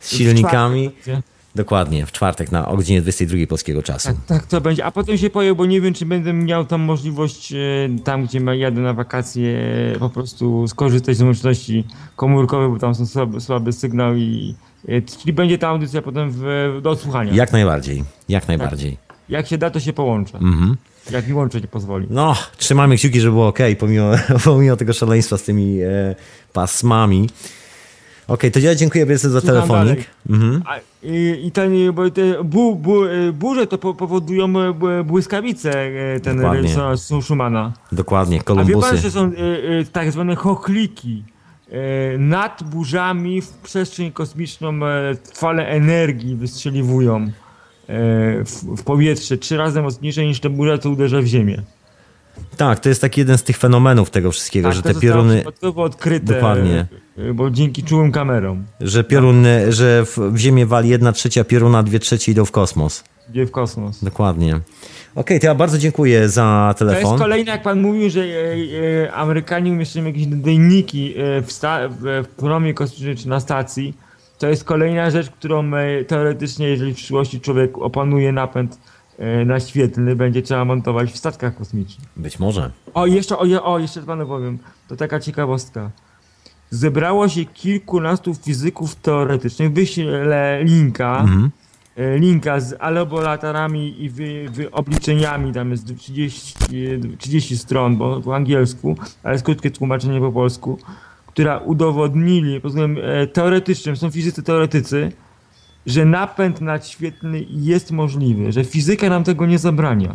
z 0.00 0.16
silnikami. 0.16 0.88
W 0.88 1.02
czwartek, 1.02 1.32
Dokładnie, 1.54 2.06
w 2.06 2.12
czwartek 2.12 2.52
na 2.52 2.68
o 2.68 2.76
godzinie 2.76 3.02
22 3.02 3.46
polskiego 3.46 3.82
czasu. 3.82 4.08
Tak, 4.08 4.16
tak 4.26 4.46
to 4.46 4.60
będzie. 4.60 4.84
A 4.84 4.90
potem 4.90 5.18
się 5.18 5.30
pojawi, 5.30 5.56
bo 5.56 5.66
nie 5.66 5.80
wiem, 5.80 5.94
czy 5.94 6.06
będę 6.06 6.32
miał 6.32 6.64
tam 6.64 6.80
możliwość 6.80 7.52
e, 7.52 7.56
tam, 8.04 8.26
gdzie 8.26 8.40
ma- 8.40 8.54
jadę 8.54 8.80
na 8.80 8.94
wakacje, 8.94 9.58
e, 9.94 9.98
po 9.98 10.10
prostu 10.10 10.68
skorzystać 10.68 11.16
z 11.16 11.22
łączności 11.22 11.84
komórkowej, 12.16 12.68
bo 12.68 12.78
tam 12.78 12.94
są 12.94 13.06
słaby, 13.06 13.40
słaby 13.40 13.72
sygnał 13.72 14.16
i 14.16 14.54
e, 14.54 14.71
czyli 14.86 15.32
będzie 15.32 15.58
ta 15.58 15.68
audycja 15.68 16.02
potem 16.02 16.30
w, 16.32 16.78
do 16.82 16.90
odsłuchania. 16.90 17.32
Jak 17.32 17.52
najbardziej, 17.52 18.04
jak 18.28 18.48
najbardziej. 18.48 18.96
Jak 19.28 19.46
się 19.46 19.58
da, 19.58 19.70
to 19.70 19.80
się 19.80 19.92
połączę. 19.92 20.38
Mhm. 20.38 20.76
Jak 21.10 21.28
mi 21.28 21.34
łączyć 21.34 21.66
pozwoli. 21.66 22.06
No, 22.10 22.36
trzymamy 22.56 22.96
kciuki, 22.96 23.20
żeby 23.20 23.32
było 23.32 23.46
ok, 23.48 23.58
pomimo, 23.78 24.10
pomimo 24.44 24.76
tego 24.76 24.92
szaleństwa 24.92 25.38
z 25.38 25.42
tymi 25.42 25.80
e, 25.80 26.14
pasmami. 26.52 27.28
Okej, 28.28 28.50
to 28.50 28.58
ja 28.58 28.74
dziękuję 28.74 29.06
wielce 29.06 29.30
za 29.30 29.40
Słucham 29.40 29.56
telefonik. 29.56 30.04
Mhm. 30.30 30.62
A, 30.66 30.76
i, 31.02 31.46
I 31.46 31.50
ten, 31.50 31.92
bo 31.92 32.10
te 32.10 32.44
bu, 32.44 32.76
bu, 32.76 33.04
e, 33.04 33.32
burze 33.32 33.66
to 33.66 33.78
po, 33.78 33.94
powodują 33.94 34.44
e, 34.44 34.48
bł- 34.48 35.04
błyskawice, 35.04 35.70
e, 36.14 36.20
ten 36.20 36.36
Dokładnie. 36.36 36.74
Schumana. 37.22 37.72
Dokładnie, 37.92 38.36
A 38.36 38.40
wie 38.40 38.44
pan, 38.44 38.56
Kolumbusy. 38.66 38.96
że 38.96 39.10
są 39.10 39.24
e, 39.24 39.32
tak 39.92 40.12
zwane 40.12 40.34
chochliki 40.34 41.24
nad 42.18 42.62
burzami 42.62 43.40
w 43.42 43.48
przestrzeń 43.48 44.12
kosmiczną 44.12 44.86
e, 44.86 45.16
fale 45.34 45.66
energii 45.66 46.36
wystrzeliwują 46.36 47.16
e, 47.16 47.30
w, 48.44 48.82
powietrze 48.84 49.38
trzy 49.38 49.56
razy 49.56 49.82
mocniejsze 49.82 50.24
niż 50.24 50.40
te 50.40 50.50
burza, 50.50 50.78
co 50.78 50.90
uderza 50.90 51.22
w 51.22 51.24
Ziemię. 51.24 51.62
Tak, 52.56 52.80
to 52.80 52.88
jest 52.88 53.00
taki 53.00 53.20
jeden 53.20 53.38
z 53.38 53.42
tych 53.42 53.56
fenomenów 53.56 54.10
tego 54.10 54.30
wszystkiego, 54.30 54.68
Tak, 54.68 54.76
że 54.76 54.82
te 54.82 54.94
pioruny, 54.94 55.44
odkryte, 55.76 56.34
Dokładnie. 56.34 56.86
e, 57.18 57.34
bo 57.34 57.50
dzięki 57.50 57.82
czułym 57.82 58.12
kamerom, 58.12 58.64
że 58.80 59.04
pioruny, 59.04 59.72
że 59.72 60.04
w, 60.06 60.18
w 60.18 60.36
Ziemię 60.36 60.66
wali 60.66 60.88
jedna 60.88 61.12
trzecia 61.12 61.44
pioruna, 61.44 61.82
dwie 61.82 61.98
trzecie 61.98 62.32
idą 62.32 62.44
w 62.44 62.50
kosmos. 62.50 63.04
Gdzie 63.30 63.46
w 63.46 63.50
kosmos. 63.50 64.04
Dokładnie. 64.04 64.60
Okej, 65.14 65.40
to 65.40 65.46
ja 65.46 65.54
bardzo 65.54 65.78
dziękuję 65.78 66.28
za 66.28 66.74
To 66.78 66.84
jest 66.84 66.96
telefon. 66.96 67.18
kolejne, 67.18 67.50
jak 67.52 67.62
pan 67.62 67.80
mówił, 67.80 68.10
że 68.10 68.20
e, 68.20 68.26
e, 69.04 69.12
Amerykanie 69.12 69.72
umieszczają 69.72 70.04
jakieś 70.06 70.26
nadajniki 70.26 71.14
e, 71.16 71.42
w, 71.42 71.46
w, 71.90 72.24
w 72.24 72.28
promie 72.28 72.74
kosmicznej 72.74 73.16
czy 73.16 73.28
na 73.28 73.40
stacji. 73.40 73.94
To 74.38 74.46
jest 74.48 74.64
kolejna 74.64 75.10
rzecz, 75.10 75.30
którą 75.30 75.74
e, 75.74 76.04
teoretycznie, 76.04 76.68
jeżeli 76.68 76.92
w 76.92 76.96
przyszłości 76.96 77.40
człowiek 77.40 77.78
opanuje 77.78 78.32
napęd 78.32 78.78
e, 79.18 79.44
naświetlny, 79.44 80.16
będzie 80.16 80.42
trzeba 80.42 80.64
montować 80.64 81.12
w 81.12 81.16
statkach 81.16 81.56
kosmicznych. 81.56 82.08
Być 82.16 82.38
może. 82.38 82.70
O, 82.94 83.06
jeszcze, 83.06 83.38
o, 83.38 83.64
o, 83.64 83.78
jeszcze 83.78 84.02
panu 84.02 84.26
powiem, 84.26 84.58
to 84.88 84.96
taka 84.96 85.20
ciekawostka. 85.20 85.90
Zebrało 86.70 87.28
się 87.28 87.44
kilkunastu 87.44 88.34
fizyków 88.34 88.96
teoretycznych, 88.96 89.72
wyślę 89.72 90.64
linka, 90.64 91.18
Mhm. 91.20 91.50
E, 91.96 92.18
linka 92.18 92.60
z 92.60 92.74
alobolatorami 92.78 94.02
i 94.02 94.10
wy, 94.10 94.46
wy 94.50 94.70
obliczeniami, 94.70 95.52
tam 95.52 95.70
jest 95.70 95.96
30, 95.96 96.54
e, 97.14 97.16
30 97.16 97.58
stron 97.58 97.96
bo, 97.96 98.20
po 98.20 98.36
angielsku, 98.36 98.96
ale 99.22 99.34
jest 99.34 99.44
krótkie 99.44 99.70
tłumaczenie 99.70 100.20
po 100.20 100.32
polsku, 100.32 100.78
która 101.26 101.58
udowodnili 101.58 102.60
pod 102.60 102.70
względem 102.70 103.04
e, 103.04 103.26
teoretycznym, 103.26 103.96
są 103.96 104.10
fizycy 104.10 104.42
teoretycy, 104.42 105.12
że 105.86 106.04
napęd 106.04 106.60
nadświetlny 106.60 107.44
jest 107.50 107.90
możliwy, 107.90 108.52
że 108.52 108.64
fizyka 108.64 109.08
nam 109.08 109.24
tego 109.24 109.46
nie 109.46 109.58
zabrania. 109.58 110.14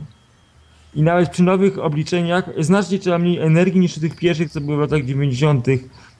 I 0.95 1.01
nawet 1.01 1.29
przy 1.29 1.43
nowych 1.43 1.79
obliczeniach 1.79 2.49
znacznie 2.57 2.99
trzeba 2.99 3.17
mniej 3.17 3.39
energii 3.39 3.79
niż 3.79 3.91
przy 3.91 4.01
tych 4.01 4.15
pierwszych, 4.15 4.51
co 4.51 4.61
były 4.61 4.77
w 4.77 4.79
latach 4.79 5.05
90. 5.05 5.67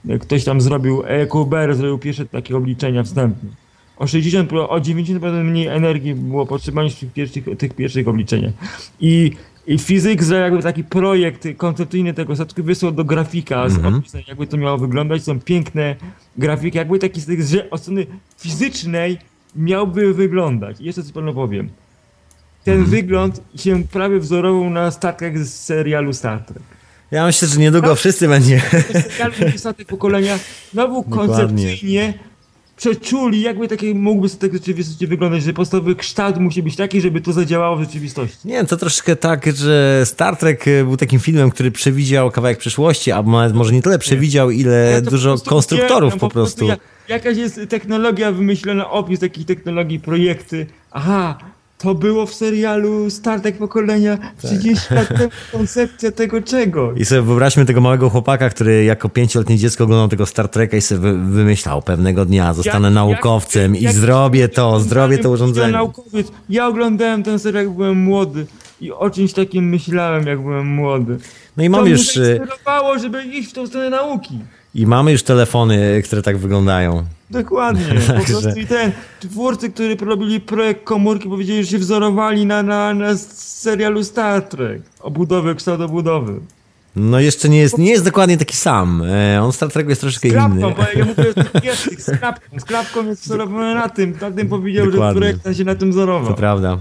jak 0.06 0.22
Ktoś 0.22 0.44
tam 0.44 0.62
zrobił, 0.62 1.04
EQBR 1.06 1.76
zrobił 1.76 1.98
pierwsze 1.98 2.26
takie 2.26 2.58
obliczenia 2.58 3.04
wstępne. 3.04 3.50
O 4.00 4.08
60, 4.08 4.50
pro- 4.50 4.70
o 4.70 4.80
90% 4.80 5.44
mniej 5.44 5.68
energii 5.68 6.16
było 6.16 6.46
potrzeba 6.46 6.84
niż 6.84 6.96
w 6.96 7.00
tych 7.00 7.14
pierwszych, 7.14 7.46
tych 7.58 7.74
pierwszych 7.74 8.08
obliczeniach. 8.08 8.54
I 9.00 9.32
I 9.70 9.78
fizyk 9.78 10.24
zrobił 10.24 10.44
jakby 10.46 10.64
taki 10.64 10.84
projekt 10.84 11.48
koncepcyjny 11.58 12.14
tego 12.14 12.36
statku, 12.36 12.64
wysłał 12.64 12.92
do 12.92 13.04
grafika 13.04 13.70
z 13.70 13.76
Mhm. 13.76 13.96
opisem, 13.96 14.22
jakby 14.28 14.48
to 14.48 14.58
miało 14.58 14.78
wyglądać. 14.78 15.24
Są 15.24 15.40
piękne 15.40 15.96
grafiki, 16.38 16.78
jakby 16.78 17.00
taki 17.00 17.22
z 17.22 17.26
tych, 17.26 17.42
że 17.44 17.70
od 17.70 17.82
strony 17.82 18.06
fizycznej 18.38 19.18
miałby 19.56 20.14
wyglądać. 20.14 20.82
I 20.82 20.86
jeszcze 20.86 21.04
coś 21.04 21.12
panu 21.12 21.34
powiem. 21.34 21.70
Ten 22.64 22.74
Mhm. 22.74 22.92
wygląd 22.92 23.42
się 23.56 23.84
prawie 23.84 24.20
wzorował 24.20 24.70
na 24.70 24.92
statkach 24.92 25.40
z 25.40 25.54
serialu 25.54 26.14
Star 26.14 26.40
Trek. 26.46 26.64
Ja 27.12 27.26
myślę, 27.26 27.48
że 27.48 27.60
niedługo 27.60 27.96
wszyscy 27.96 28.28
będzie. 28.28 28.62
serialu 29.18 29.58
statek 29.58 29.88
pokolenia 29.88 30.40
znowu 30.74 31.04
koncepcyjnie 31.04 32.14
przeczuli, 32.78 33.42
jakby 33.42 33.68
taki 33.68 33.96
mógłby 33.96 34.28
w 34.30 34.54
rzeczywistości 34.54 35.08
wyglądać, 35.08 35.44
że 35.44 35.54
podstawowy 35.54 35.96
kształt 35.96 36.38
musi 36.38 36.64
być 36.64 36.76
taki, 36.76 37.02
żeby 37.02 37.22
to 37.22 37.34
zadziałało 37.34 37.76
w 37.78 37.80
rzeczywistości. 37.82 38.38
Nie, 38.46 38.66
to 38.66 38.78
troszkę 38.78 39.16
tak, 39.16 39.46
że 39.56 40.02
Star 40.06 40.38
Trek 40.38 40.68
e, 40.68 40.84
był 40.84 40.98
takim 40.98 41.20
filmem, 41.20 41.50
który 41.50 41.72
przewidział 41.72 42.32
kawałek 42.32 42.58
przyszłości, 42.58 43.12
a 43.12 43.22
może 43.54 43.74
nie 43.74 43.82
tyle 43.82 44.00
przewidział, 44.00 44.52
ile 44.52 44.90
Ja 44.92 45.02
dużo 45.02 45.30
po 45.30 45.34
prostu 45.36 45.50
konstruktorów 45.50 45.98
uwielbiam, 46.14 46.20
po 46.20 46.30
prostu. 46.34 46.66
ja- 46.68 46.78
jakaś 47.08 47.38
jest 47.38 47.60
technologia 47.70 48.32
wymyślona, 48.32 48.90
opis 48.90 49.20
takich 49.20 49.46
technologii, 49.46 50.00
projekty. 50.00 50.66
Aha, 50.92 51.38
to 51.78 51.96
było 51.96 52.26
w 52.26 52.34
serialu 52.34 53.10
Star 53.10 53.42
Trek 53.42 53.58
Pokolenia 53.58 54.18
30 54.44 54.94
lat 54.94 55.08
temu 55.08 55.30
koncepcja 55.52 56.12
tego 56.12 56.42
czegoś. 56.42 57.00
I 57.00 57.06
sobie 57.06 57.22
wyobraźmy 57.22 57.66
tego 57.66 57.82
małego 57.82 58.10
chłopaka, 58.10 58.50
który 58.50 58.84
jako 58.84 59.10
pięcioletnie 59.10 59.58
dziecko 59.58 59.84
oglądał 59.84 60.08
tego 60.08 60.26
Star 60.26 60.50
Treka 60.50 60.78
i 60.78 60.82
sobie 60.82 61.00
wy- 61.02 61.18
wymyślał, 61.18 61.82
pewnego 61.82 62.26
dnia 62.26 62.54
zostanę 62.54 62.88
Jak- 62.88 62.96
naukowcem 62.96 63.74
jak- 63.74 63.82
i 63.82 63.86
jak- 63.86 63.94
zrobię 63.96 64.50
to, 64.50 64.80
zrobię 64.80 65.18
to 65.18 65.30
urządzenie. 65.30 65.72
naukowiec. 65.74 66.28
Ja 66.50 66.68
oglądałem 66.68 67.24
ten 67.24 67.40
serial, 67.40 67.64
jak 67.66 67.74
byłem 67.74 67.98
młody 67.98 68.46
i 68.82 68.92
o 68.92 69.10
czymś 69.10 69.34
takim 69.34 69.70
myślałem, 69.70 70.28
jak 70.28 70.42
byłem 70.42 70.68
młody. 70.68 71.18
No 71.58 71.64
i 71.64 71.68
To 71.68 71.72
mamy 71.72 71.84
mnie 71.84 71.92
już, 71.92 72.18
e, 72.18 72.26
zainspirowało, 72.26 73.00
żeby 73.00 73.24
iść 73.24 73.50
w 73.50 73.54
tą 73.54 73.68
stronę 73.68 73.90
nauki. 73.90 74.40
I 74.76 74.86
mamy 74.88 75.12
już 75.12 75.24
telefony, 75.24 76.02
które 76.06 76.22
tak 76.22 76.38
wyglądają. 76.38 77.04
Dokładnie. 77.30 77.86
Po 78.20 78.26
prostu 78.26 78.60
i 78.60 78.66
ten 78.66 78.92
twórcy, 79.20 79.70
którzy 79.70 79.96
robili 79.96 80.40
projekt 80.40 80.84
komórki, 80.84 81.30
powiedzieli, 81.30 81.64
że 81.64 81.72
się 81.72 81.78
wzorowali 81.78 82.46
na, 82.46 82.64
na, 82.64 82.94
na 82.94 83.18
serialu 83.18 84.04
Star 84.04 84.42
Trek. 84.42 84.82
Obudowy, 85.00 85.56
kształt 85.56 85.82
obudowy. 85.82 86.40
No 86.96 87.20
jeszcze 87.20 87.50
nie 87.50 87.58
jest, 87.60 87.78
nie 87.78 87.92
jest 87.92 88.06
dokładnie 88.06 88.38
taki 88.38 88.56
sam. 88.56 89.04
E, 89.06 89.42
On 89.44 89.52
Star 89.52 89.72
Treku 89.72 89.90
jest 89.90 90.02
troszkę 90.02 90.30
Z 90.30 90.34
inny. 90.34 90.62
bo 90.62 90.68
ja 90.96 91.06
mówię 91.06 91.34
klapką. 92.20 92.60
Z 92.60 92.64
klapką 92.66 93.06
jest 93.06 93.24
wzorowany 93.24 93.76
na 93.76 93.90
tym. 93.90 94.18
Na 94.22 94.32
tym 94.32 94.50
powiedział, 94.50 94.86
Dokładnie. 94.92 95.14
że 95.14 95.34
projekt 95.34 95.58
się 95.58 95.64
na 95.64 95.76
tym 95.76 95.92
wzorował. 95.92 96.30
To 96.32 96.38
prawda. 96.38 96.78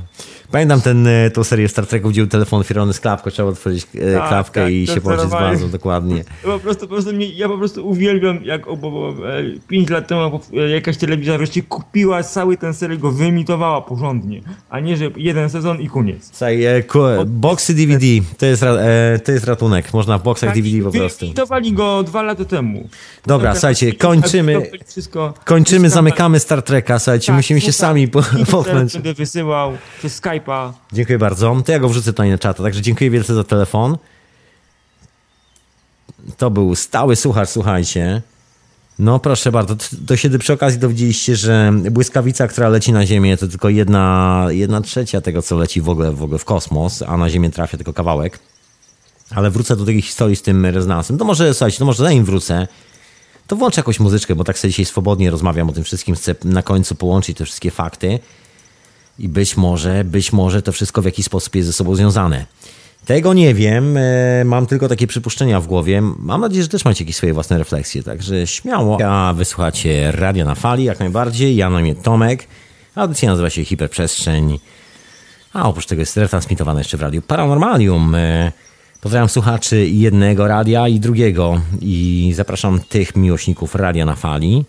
Pamiętam 0.50 0.80
ten, 0.80 1.06
e, 1.06 1.30
tą 1.30 1.44
serię 1.44 1.68
Star 1.68 1.86
Treku, 1.86 2.08
gdzie 2.08 2.26
telefon 2.26 2.60
otwierany 2.60 2.92
z 2.92 3.00
klapką, 3.00 3.30
trzeba 3.30 3.48
otworzyć 3.48 3.86
e, 3.94 4.14
Tak, 4.14 4.28
klapkę 4.28 4.62
tak, 4.62 4.72
i 4.72 4.86
się 4.86 5.00
połączyć 5.00 5.28
z 5.28 5.32
bazą, 5.32 5.70
dokładnie. 5.70 6.16
Ja 6.46 6.52
po 6.52 6.58
prostu, 6.58 6.80
po 6.80 6.94
prostu 6.94 7.12
mnie, 7.12 7.28
ja 7.28 7.48
po 7.48 7.58
prostu 7.58 7.88
uwielbiam, 7.88 8.44
jak 8.44 8.68
o, 8.68 8.76
bo, 8.76 8.90
bo, 8.90 9.08
e, 9.08 9.42
pięć 9.68 9.90
lat 9.90 10.08
temu 10.08 10.40
jakaś 10.72 10.96
telewizja 10.96 11.38
wreszcie 11.38 11.62
kupiła 11.62 12.22
cały 12.22 12.56
ten 12.56 12.74
serial, 12.74 12.98
go 12.98 13.12
wyemitowała 13.12 13.80
porządnie, 13.80 14.40
a 14.70 14.80
nie, 14.80 14.96
że 14.96 15.10
jeden 15.16 15.50
sezon 15.50 15.80
i 15.80 15.88
koniec. 15.88 16.30
Słuchaj, 16.32 16.64
e, 16.64 16.82
boxy 17.26 17.74
DVD, 17.74 18.06
to 18.38 18.46
jest, 18.46 18.62
e, 18.62 19.20
to 19.24 19.32
jest 19.32 19.44
ratunek. 19.44 19.94
Można 19.94 20.18
w 20.18 20.22
boxach 20.22 20.54
DVD 20.54 20.82
po 20.84 20.90
prostu. 20.90 21.20
Wyemitowali 21.20 21.72
go 21.72 22.02
dwa 22.02 22.22
lata 22.22 22.44
temu. 22.44 22.88
Dobra, 23.26 23.50
Tak, 23.50 23.58
słuchajcie, 23.58 23.92
tak, 23.92 23.98
kończymy- 23.98 24.70
tak, 24.70 24.88
Wszystko, 24.88 25.34
Kończymy, 25.44 25.90
zamykamy 25.90 26.40
Star 26.40 26.62
Treka, 26.62 26.98
słuchajcie, 26.98 27.26
tak, 27.26 27.36
musimy 27.36 27.60
się 27.60 27.72
sami 27.72 28.08
po, 28.08 28.22
popchnąć. 28.50 28.92
Będę 28.92 29.14
wysyłał 29.14 29.72
przez 29.98 30.20
Skype'a. 30.40 30.72
Dziękuję 30.92 31.18
bardzo. 31.18 31.62
To 31.64 31.72
ja 31.72 31.78
go 31.78 31.88
wrzucę 31.88 32.12
tutaj 32.12 32.30
na 32.30 32.38
czata, 32.38 32.62
także 32.62 32.82
dziękuję 32.82 33.10
wielce 33.10 33.34
za 33.34 33.44
telefon. 33.44 33.96
To 36.36 36.50
był 36.50 36.74
stały 36.74 37.16
słuchacz, 37.16 37.48
słuchajcie. 37.48 38.22
No 38.98 39.18
proszę 39.18 39.52
bardzo, 39.52 39.76
to 40.06 40.16
się 40.16 40.30
przy 40.38 40.52
okazji 40.52 40.78
dowiedzieliście, 40.78 41.36
że 41.36 41.72
błyskawica, 41.90 42.48
która 42.48 42.68
leci 42.68 42.92
na 42.92 43.06
Ziemię, 43.06 43.36
to 43.36 43.48
tylko 43.48 43.68
jedna, 43.68 44.46
jedna 44.48 44.80
trzecia 44.80 45.20
tego, 45.20 45.42
co 45.42 45.56
leci 45.56 45.80
w 45.80 45.88
ogóle, 45.88 46.12
w 46.12 46.22
ogóle 46.22 46.38
w 46.38 46.44
kosmos, 46.44 47.02
a 47.02 47.16
na 47.16 47.30
Ziemię 47.30 47.50
trafia 47.50 47.76
tylko 47.76 47.92
kawałek. 47.92 48.38
Ale 49.30 49.50
wrócę 49.50 49.76
do 49.76 49.84
tej 49.84 50.02
historii 50.02 50.36
z 50.36 50.42
tym 50.42 50.66
rezonansem. 50.66 51.18
To 51.18 51.24
może, 51.24 51.54
słuchajcie, 51.54 51.78
to 51.78 51.84
może 51.84 52.04
zanim 52.04 52.24
wrócę, 52.24 52.66
to 53.46 53.56
włączę 53.56 53.80
jakąś 53.80 54.00
muzyczkę, 54.00 54.34
bo 54.34 54.44
tak 54.44 54.58
sobie 54.58 54.70
dzisiaj 54.70 54.84
swobodnie 54.84 55.30
rozmawiam 55.30 55.68
o 55.68 55.72
tym 55.72 55.84
wszystkim, 55.84 56.14
chcę 56.14 56.34
na 56.44 56.62
końcu 56.62 56.94
połączyć 56.94 57.38
te 57.38 57.44
wszystkie 57.44 57.70
fakty. 57.70 58.18
I 59.18 59.28
być 59.28 59.56
może, 59.56 60.04
być 60.04 60.32
może 60.32 60.62
to 60.62 60.72
wszystko 60.72 61.02
w 61.02 61.04
jakiś 61.04 61.26
sposób 61.26 61.54
jest 61.54 61.66
ze 61.66 61.72
sobą 61.72 61.94
związane. 61.94 62.46
Tego 63.06 63.34
nie 63.34 63.54
wiem, 63.54 63.96
e, 63.96 64.44
mam 64.44 64.66
tylko 64.66 64.88
takie 64.88 65.06
przypuszczenia 65.06 65.60
w 65.60 65.66
głowie. 65.66 66.02
Mam 66.18 66.40
nadzieję, 66.40 66.62
że 66.62 66.68
też 66.68 66.84
macie 66.84 67.04
jakieś 67.04 67.16
swoje 67.16 67.34
własne 67.34 67.58
refleksje, 67.58 68.02
także 68.02 68.46
śmiało. 68.46 68.98
A 69.04 69.34
wysłuchacie 69.34 70.12
Radia 70.12 70.44
na 70.44 70.54
Fali, 70.54 70.84
jak 70.84 71.00
najbardziej. 71.00 71.56
Ja 71.56 71.70
na 71.70 71.80
imię 71.80 71.94
Tomek. 71.94 72.46
Audycja 72.94 73.30
nazywa 73.30 73.50
się 73.50 73.64
Hiperprzestrzeń. 73.64 74.58
A 75.52 75.68
oprócz 75.68 75.86
tego 75.86 76.02
jest 76.02 76.16
retransmitowana 76.16 76.80
jeszcze 76.80 76.96
w 76.96 77.02
Radiu 77.02 77.22
Paranormalium. 77.22 78.14
E, 78.14 78.52
Pozdrawiam 79.00 79.28
słuchaczy 79.28 79.86
jednego 79.86 80.48
radia 80.48 80.88
i 80.88 81.00
drugiego 81.00 81.60
i 81.80 82.32
zapraszam 82.36 82.80
tych 82.80 83.16
miłośników 83.16 83.74
Radia 83.74 84.06
na 84.06 84.14
Fali 84.14 84.64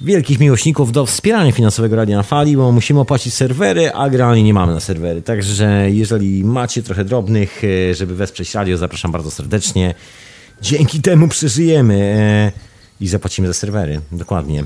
wielkich 0.00 0.40
miłośników 0.40 0.92
do 0.92 1.06
wspierania 1.06 1.52
finansowego 1.52 1.96
Radia 1.96 2.16
na 2.16 2.22
Fali, 2.22 2.56
bo 2.56 2.72
musimy 2.72 3.00
opłacić 3.00 3.34
serwery, 3.34 3.92
a 3.92 4.10
generalnie 4.10 4.42
nie 4.42 4.54
mamy 4.54 4.72
na 4.74 4.80
serwery. 4.80 5.22
Także 5.22 5.90
jeżeli 5.90 6.44
macie 6.44 6.82
trochę 6.82 7.04
drobnych, 7.04 7.62
e, 7.90 7.94
żeby 7.94 8.14
wesprzeć 8.14 8.54
radio, 8.54 8.76
zapraszam 8.76 9.12
bardzo 9.12 9.30
serdecznie. 9.30 9.94
Dzięki 10.62 11.00
temu 11.00 11.28
przeżyjemy 11.28 11.94
e, 11.94 12.52
i 13.00 13.08
zapłacimy 13.08 13.48
za 13.48 13.54
serwery. 13.54 14.00
Dokładnie. 14.12 14.64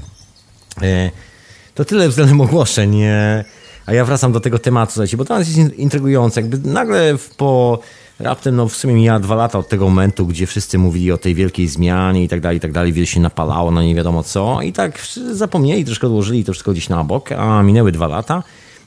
E, 0.82 1.10
To 1.74 1.84
tyle 1.84 2.08
względem 2.08 2.40
ogłoszeń. 2.40 3.00
A 3.86 3.92
ja 3.92 4.04
wracam 4.04 4.32
do 4.32 4.40
tego 4.40 4.58
tematu, 4.58 5.00
bo 5.16 5.24
to 5.24 5.38
jest 5.38 5.56
in- 5.56 5.70
intrygujące. 5.76 6.40
Jakby 6.40 6.68
nagle 6.70 7.14
po 7.36 7.78
raptem, 8.20 8.56
no 8.56 8.68
w 8.68 8.76
sumie 8.76 8.94
mija 8.94 9.20
dwa 9.20 9.34
lata 9.34 9.58
od 9.58 9.68
tego 9.68 9.84
momentu, 9.84 10.26
gdzie 10.26 10.46
wszyscy 10.46 10.78
mówili 10.78 11.12
o 11.12 11.18
tej 11.18 11.34
wielkiej 11.34 11.68
zmianie 11.68 12.24
i 12.24 12.28
tak 12.28 12.40
dalej, 12.40 12.58
i 12.58 12.60
tak 12.60 12.72
dalej, 12.72 12.92
wiele 12.92 13.06
się 13.06 13.20
napalało 13.20 13.70
na 13.70 13.82
nie 13.82 13.94
wiadomo 13.94 14.22
co 14.22 14.62
i 14.62 14.72
tak 14.72 15.06
zapomnieli, 15.32 15.84
troszkę 15.84 16.06
odłożyli 16.06 16.44
to 16.44 16.52
wszystko 16.52 16.72
gdzieś 16.72 16.88
na 16.88 17.04
bok, 17.04 17.32
a 17.32 17.62
minęły 17.62 17.92
dwa 17.92 18.06
lata. 18.06 18.42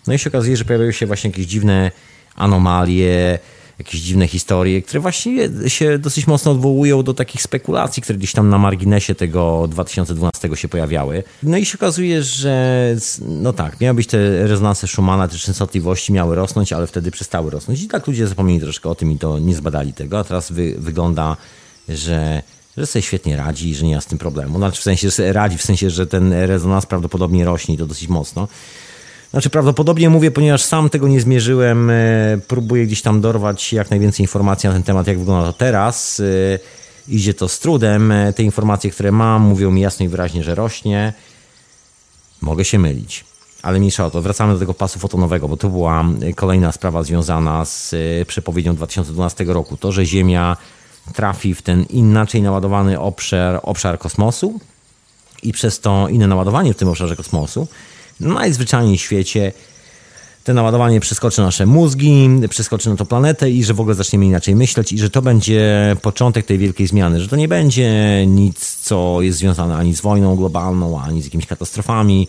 No 0.08 0.14
i 0.14 0.20
się 0.20 0.30
okazuje, 0.30 0.58
że 0.58 0.66
pojawiają 0.66 0.92
się 0.92 1.06
właśnie 1.06 1.30
jakieś 1.30 1.46
dziwne 1.46 1.92
anomalie, 2.36 3.40
jakieś 3.86 4.02
dziwne 4.02 4.28
historie, 4.28 4.82
które 4.82 5.00
właśnie 5.00 5.50
się 5.68 6.00
dosyć 6.00 6.28
mocno 6.28 6.52
odwołują 6.52 7.04
do 7.04 7.14
takich 7.14 7.42
spekulacji, 7.42 8.04
które 8.04 8.18
gdzieś 8.18 8.32
tam 8.32 8.50
na 8.50 8.58
marginesie 8.58 9.16
tego 9.16 9.68
2012 9.68 10.50
się 10.56 10.68
pojawiały. 10.68 11.24
No 11.44 11.58
i 11.58 11.66
się 11.66 11.78
okazuje, 11.78 12.24
że 12.24 12.96
no 13.28 13.54
tak, 13.54 13.82
miały 13.82 13.96
być 13.96 14.08
te 14.08 14.48
rezonanse 14.48 14.88
Schumana, 14.88 15.28
te 15.28 15.38
częstotliwości 15.38 16.14
miały 16.14 16.36
rosnąć, 16.36 16.74
ale 16.74 16.88
wtedy 16.88 17.12
przestały 17.12 17.52
rosnąć. 17.52 17.82
I 17.82 17.88
tak 17.88 18.08
ludzie 18.08 18.28
zapomnieli 18.28 18.62
troszkę 18.62 18.90
o 18.90 18.96
tym 18.96 19.12
i 19.12 19.18
to 19.18 19.40
nie 19.40 19.56
zbadali 19.56 19.94
tego, 19.94 20.20
a 20.20 20.24
teraz 20.24 20.52
wy, 20.52 20.76
wygląda, 20.78 21.38
że 21.90 22.44
że 22.78 22.86
sobie 22.86 23.04
świetnie 23.04 23.38
radzi 23.38 23.70
i 23.70 23.76
że 23.76 23.86
nie 23.86 23.96
ma 23.96 24.02
z 24.02 24.06
tym 24.06 24.18
problemu. 24.18 24.58
Znaczy 24.58 24.80
w 24.80 24.84
sensie, 24.84 25.10
że 25.10 25.34
radzi, 25.34 25.58
w 25.58 25.64
sensie, 25.64 25.90
że 25.90 26.08
ten 26.08 26.34
rezonans 26.34 26.86
prawdopodobnie 26.86 27.46
rośnie 27.46 27.76
i 27.76 27.78
to 27.78 27.86
dosyć 27.86 28.08
mocno. 28.08 28.48
Znaczy 29.32 29.50
prawdopodobnie 29.50 30.10
mówię, 30.10 30.32
ponieważ 30.32 30.64
sam 30.64 30.90
tego 30.90 31.08
nie 31.08 31.22
zmierzyłem, 31.22 31.90
e, 31.90 31.94
próbuję 32.48 32.86
gdzieś 32.86 33.02
tam 33.02 33.22
dorwać 33.22 33.74
jak 33.74 33.90
najwięcej 33.90 34.24
informacji 34.24 34.68
na 34.68 34.74
ten 34.74 34.84
temat, 34.84 35.08
jak 35.08 35.20
wygląda 35.20 35.48
to 35.48 35.54
teraz. 35.54 36.20
E, 36.20 36.60
Idzie 37.08 37.34
to 37.34 37.48
z 37.48 37.60
trudem. 37.60 38.12
E, 38.12 38.34
Te 38.34 38.44
informacje, 38.44 38.92
które 38.92 39.12
mam, 39.12 39.42
mówią 39.42 39.72
mi 39.72 39.82
jasno 39.82 40.06
i 40.06 40.10
wyraźnie, 40.10 40.44
że 40.44 40.56
rośnie. 40.56 41.14
Mogę 42.42 42.66
się 42.66 42.80
mylić. 42.80 43.26
Ale 43.62 43.80
mniejsza 43.80 44.06
o 44.06 44.12
to, 44.12 44.22
wracamy 44.22 44.54
do 44.54 44.60
tego 44.60 44.74
pasu 44.74 45.00
fotonowego, 45.00 45.48
bo 45.48 45.58
to 45.58 45.70
była 45.70 46.06
kolejna 46.36 46.72
sprawa 46.72 47.04
związana 47.04 47.66
z 47.66 47.96
przepowiedzią 48.28 48.76
2012 48.76 49.44
roku. 49.44 49.78
To, 49.78 49.92
że 49.92 50.06
Ziemia 50.06 50.58
trafi 51.14 51.56
w 51.56 51.62
ten 51.62 51.84
inaczej 51.84 52.42
naładowany 52.42 53.00
obszar, 53.00 53.60
obszar 53.64 54.00
kosmosu 54.00 54.60
i 55.44 55.52
przez 55.52 55.80
to 55.80 56.08
inne 56.08 56.28
naładowanie 56.28 56.74
w 56.74 56.78
tym 56.78 56.88
obszarze 56.88 57.16
kosmosu, 57.16 57.68
najzwyczajniej 58.22 58.98
w 58.98 59.02
świecie 59.02 59.52
to 60.44 60.54
naładowanie 60.54 61.00
przeskoczy 61.00 61.42
nasze 61.42 61.66
mózgi, 61.66 62.30
przeskoczy 62.50 62.90
na 62.90 62.96
to 62.96 63.06
planetę 63.06 63.52
i 63.52 63.64
że 63.64 63.74
w 63.74 63.80
ogóle 63.80 63.96
zaczniemy 63.96 64.26
inaczej 64.26 64.56
myśleć 64.56 64.94
i 64.94 65.00
że 65.00 65.10
to 65.10 65.22
będzie 65.22 65.96
początek 66.02 66.46
tej 66.46 66.58
wielkiej 66.58 66.88
zmiany, 66.88 67.22
że 67.22 67.28
to 67.28 67.36
nie 67.36 67.48
będzie 67.48 68.24
nic, 68.28 68.78
co 68.82 69.22
jest 69.22 69.40
związane 69.40 69.78
ani 69.78 69.96
z 69.96 70.02
wojną 70.02 70.36
globalną, 70.36 71.02
ani 71.02 71.22
z 71.22 71.26
jakimiś 71.26 71.46
katastrofami, 71.46 72.28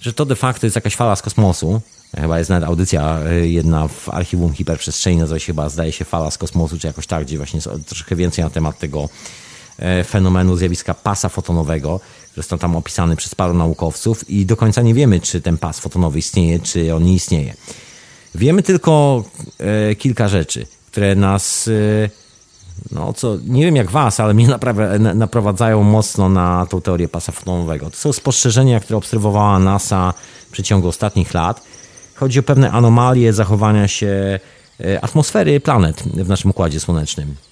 że 0.00 0.12
to 0.12 0.24
de 0.24 0.36
facto 0.36 0.66
jest 0.66 0.76
jakaś 0.76 0.96
fala 0.96 1.16
z 1.16 1.22
kosmosu. 1.22 1.80
Chyba 2.16 2.38
jest 2.38 2.50
nawet 2.50 2.68
audycja 2.68 3.20
y, 3.32 3.48
jedna 3.48 3.88
w 3.88 4.08
archiwum 4.08 4.52
hiperprzestrzeni, 4.52 5.16
nazywa 5.16 5.38
się 5.38 5.46
chyba, 5.46 5.68
zdaje 5.68 5.92
się, 5.92 6.04
fala 6.04 6.30
z 6.30 6.38
kosmosu, 6.38 6.78
czy 6.78 6.86
jakoś 6.86 7.06
tak, 7.06 7.24
gdzie 7.24 7.36
właśnie 7.36 7.56
jest 7.56 7.86
troszkę 7.86 8.16
więcej 8.16 8.44
na 8.44 8.50
temat 8.50 8.78
tego 8.78 9.08
e, 9.78 10.04
fenomenu 10.04 10.56
zjawiska 10.56 10.94
pasa 10.94 11.28
fotonowego, 11.28 12.00
został 12.38 12.58
tam 12.58 12.76
opisany 12.76 13.16
przez 13.16 13.34
paru 13.34 13.54
naukowców 13.54 14.30
i 14.30 14.46
do 14.46 14.56
końca 14.56 14.82
nie 14.82 14.94
wiemy, 14.94 15.20
czy 15.20 15.40
ten 15.40 15.58
pas 15.58 15.80
fotonowy 15.80 16.18
istnieje, 16.18 16.58
czy 16.58 16.94
on 16.94 17.02
nie 17.02 17.14
istnieje. 17.14 17.54
Wiemy 18.34 18.62
tylko 18.62 19.24
e, 19.58 19.94
kilka 19.94 20.28
rzeczy, 20.28 20.66
które 20.86 21.14
nas, 21.14 21.68
e, 21.68 22.10
no 22.90 23.12
co, 23.12 23.36
nie 23.46 23.64
wiem 23.64 23.76
jak 23.76 23.90
was, 23.90 24.20
ale 24.20 24.34
mnie 24.34 24.48
naprawia, 24.48 24.98
na, 24.98 25.14
naprowadzają 25.14 25.82
mocno 25.82 26.28
na 26.28 26.66
tą 26.66 26.80
teorię 26.80 27.08
pasa 27.08 27.32
fotonowego. 27.32 27.90
To 27.90 27.96
są 27.96 28.12
spostrzeżenia, 28.12 28.80
które 28.80 28.96
obserwowała 28.96 29.58
NASA 29.58 30.14
w 30.48 30.52
przeciągu 30.52 30.88
ostatnich 30.88 31.34
lat. 31.34 31.62
Chodzi 32.14 32.38
o 32.38 32.42
pewne 32.42 32.70
anomalie 32.70 33.32
zachowania 33.32 33.88
się 33.88 34.40
e, 34.80 35.04
atmosfery 35.04 35.60
planet 35.60 36.02
w 36.02 36.28
naszym 36.28 36.50
Układzie 36.50 36.80
Słonecznym. 36.80 37.47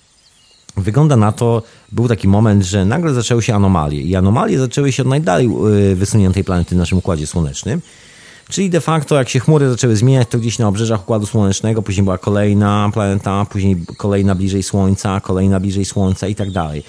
Wygląda 0.77 1.17
na 1.17 1.33
to, 1.33 1.63
był 1.93 2.09
taki 2.09 2.29
moment, 2.29 2.65
że 2.65 2.85
nagle 2.85 3.15
zaczęły 3.15 3.43
się 3.43 3.55
anomalie 3.55 4.01
i 4.01 4.17
anomalie 4.17 4.59
zaczęły 4.59 4.93
się 4.93 5.03
od 5.03 5.09
najdalej 5.09 5.47
e, 5.47 5.95
wysuniętej 5.95 6.45
planety 6.45 6.75
w 6.75 6.79
naszym 6.79 6.99
Układzie 6.99 7.27
Słonecznym. 7.27 7.81
Czyli 8.49 8.71
de 8.71 8.81
facto, 8.81 9.15
jak 9.15 9.29
się 9.29 9.41
chmury 9.41 9.71
zaczęły 9.71 9.97
zmieniać, 9.97 10.29
to 10.29 10.39
gdzieś 10.39 10.59
na 10.59 10.69
obrzeżach 10.69 11.01
Układu 11.01 11.27
Słonecznego, 11.27 11.83
później 11.83 12.05
była 12.05 12.19
kolejna 12.19 12.91
planeta, 12.93 13.47
później 13.51 13.77
kolejna 13.97 14.35
bliżej 14.35 14.63
Słońca, 14.63 15.21
kolejna 15.21 15.61
bliżej 15.61 15.85
Słońca 15.85 16.29
i 16.29 16.35
tak 16.35 16.51
dalej. 16.51 16.83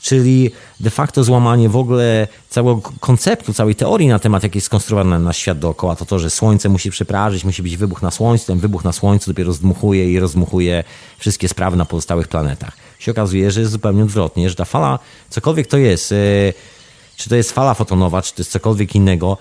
Czyli 0.00 0.50
de 0.80 0.90
facto 0.90 1.24
złamanie 1.24 1.68
w 1.68 1.76
ogóle 1.76 2.28
całego 2.50 2.80
konceptu, 3.00 3.52
całej 3.52 3.74
teorii 3.74 4.08
na 4.08 4.18
temat, 4.18 4.42
jak 4.42 4.54
jest 4.54 4.66
skonstruowany 4.66 5.18
nasz 5.18 5.36
świat 5.36 5.58
dookoła, 5.58 5.96
to 5.96 6.04
to, 6.04 6.18
że 6.18 6.30
Słońce 6.30 6.68
musi 6.68 6.90
przeprażyć, 6.90 7.44
musi 7.44 7.62
być 7.62 7.76
wybuch 7.76 8.02
na 8.02 8.10
Słońcu, 8.10 8.46
ten 8.46 8.58
wybuch 8.58 8.84
na 8.84 8.92
Słońcu 8.92 9.30
dopiero 9.30 9.52
zdmuchuje 9.52 10.12
i 10.12 10.20
rozdmuchuje 10.20 10.84
wszystkie 11.18 11.48
sprawy 11.48 11.76
na 11.76 11.84
pozostałych 11.84 12.28
planetach. 12.28 12.89
Się 13.00 13.10
okazuje, 13.10 13.50
że 13.50 13.60
jest 13.60 13.72
zupełnie 13.72 14.02
odwrotnie, 14.02 14.50
że 14.50 14.54
ta 14.54 14.64
fala, 14.64 14.98
cokolwiek 15.30 15.66
to 15.66 15.76
jest, 15.76 16.10
yy, 16.10 16.54
czy 17.16 17.28
to 17.28 17.36
jest 17.36 17.52
fala 17.52 17.74
fotonowa, 17.74 18.22
czy 18.22 18.34
to 18.34 18.40
jest 18.40 18.50
cokolwiek 18.50 18.94
innego, 18.94 19.38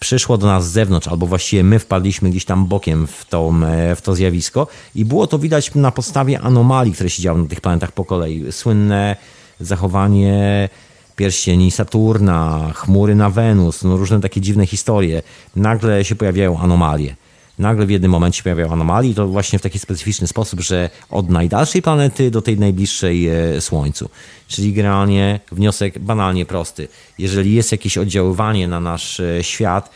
przyszło 0.00 0.38
do 0.38 0.46
nas 0.46 0.68
z 0.68 0.72
zewnątrz, 0.72 1.08
albo 1.08 1.26
właściwie 1.26 1.64
my 1.64 1.78
wpadliśmy 1.78 2.30
gdzieś 2.30 2.44
tam 2.44 2.66
bokiem 2.66 3.06
w 3.06 3.24
to, 3.24 3.52
w 3.96 4.02
to 4.02 4.14
zjawisko 4.14 4.66
i 4.94 5.04
było 5.04 5.26
to 5.26 5.38
widać 5.38 5.74
na 5.74 5.90
podstawie 5.90 6.40
anomalii, 6.40 6.92
które 6.92 7.10
się 7.10 7.22
działy 7.22 7.42
na 7.42 7.48
tych 7.48 7.60
planetach 7.60 7.92
po 7.92 8.04
kolei. 8.04 8.52
Słynne 8.52 9.16
zachowanie 9.60 10.68
pierścieni 11.16 11.70
Saturna, 11.70 12.70
chmury 12.74 13.14
na 13.14 13.30
Wenus, 13.30 13.82
no 13.82 13.96
różne 13.96 14.20
takie 14.20 14.40
dziwne 14.40 14.66
historie. 14.66 15.22
Nagle 15.56 16.04
się 16.04 16.14
pojawiają 16.14 16.58
anomalie. 16.58 17.16
Nagle 17.62 17.86
w 17.86 17.90
jednym 17.90 18.10
momencie 18.10 18.42
pojawiają 18.42 18.72
anomalie 18.72 19.10
i 19.10 19.14
to 19.14 19.28
właśnie 19.28 19.58
w 19.58 19.62
taki 19.62 19.78
specyficzny 19.78 20.26
sposób, 20.26 20.60
że 20.60 20.90
od 21.10 21.30
najdalszej 21.30 21.82
planety 21.82 22.30
do 22.30 22.42
tej 22.42 22.58
najbliższej 22.58 23.28
e, 23.28 23.60
Słońcu. 23.60 24.08
Czyli 24.48 24.72
generalnie 24.72 25.40
wniosek 25.52 25.98
banalnie 25.98 26.46
prosty. 26.46 26.88
Jeżeli 27.18 27.54
jest 27.54 27.72
jakieś 27.72 27.98
oddziaływanie 27.98 28.68
na 28.68 28.80
nasz 28.80 29.20
e, 29.20 29.44
świat, 29.44 29.90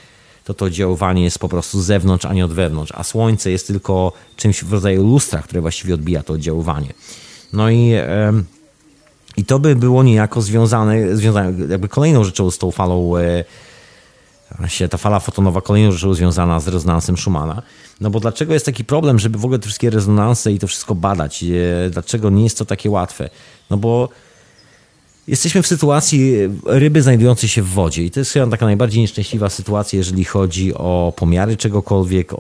to 0.45 0.55
to 0.55 0.65
oddziaływanie 0.65 1.25
jest 1.25 1.39
po 1.39 1.49
prostu 1.49 1.83
z 1.83 1.85
zewnątrz, 1.85 2.25
a 2.25 2.35
nie 2.35 2.45
od 2.45 2.53
wewnątrz, 2.53 2.93
a 2.95 3.05
Słońce 3.05 3.51
jest 3.51 3.67
tylko 3.67 4.13
czymś 4.37 4.65
w 4.65 4.73
rodzaju 4.73 5.03
lustra, 5.03 5.43
które 5.43 5.61
właściwie 5.61 5.95
odbija 5.95 6.23
to 6.23 6.33
oddziaływanie. 6.33 6.93
No 7.53 7.71
i... 7.71 7.93
I 9.37 9.45
to 9.45 9.59
by 9.59 9.77
było 9.77 10.03
niejako 10.03 10.43
związane, 10.43 11.17
związane 11.17 11.67
jakby 11.69 11.89
kolejną 11.89 12.25
rzeczą 12.25 12.51
z 12.51 12.59
tą 12.59 12.71
falą, 12.71 13.17
e, 13.17 13.45
się 14.67 14.89
ta 14.89 14.99
fala 14.99 15.21
fotonowa 15.21 15.61
kolejną 15.61 15.93
rzeczą 15.93 16.15
związana 16.15 16.61
z 16.61 16.69
rezonansem 16.69 17.17
Schumana. 17.17 17.63
No 18.01 18.11
bo 18.11 18.21
dlaczego 18.21 18.55
jest 18.55 18.67
taki 18.67 18.85
problem, 18.85 19.19
żeby 19.19 19.39
w 19.39 19.45
ogóle 19.45 19.59
te 19.59 19.65
wszystkie 19.65 19.91
rezonanse 19.91 20.53
i 20.53 20.59
to 20.59 20.67
wszystko 20.67 20.95
badać? 20.95 21.45
Dlaczego 21.91 22.31
nie 22.31 22.45
jest 22.45 22.59
to 22.59 22.65
takie 22.65 22.91
łatwe? 22.91 23.31
No 23.71 23.77
bo 23.77 24.09
jesteśmy 25.29 25.63
w 25.63 25.67
sytuacji 25.67 26.35
ryby 26.67 27.03
znajdującej 27.03 27.49
się 27.49 27.63
w 27.63 27.69
wodzie 27.69 28.05
i 28.05 28.11
to 28.11 28.21
jest 28.21 28.33
chyba 28.33 28.47
taka 28.47 28.67
najbardziej 28.67 29.01
nieszczęśliwa 29.01 29.51
sytuacja, 29.51 29.97
jeżeli 29.97 30.25
chodzi 30.25 30.75
o 30.75 31.13
pomiary 31.17 31.57
czegokolwiek, 31.57 32.33
o, 32.33 32.37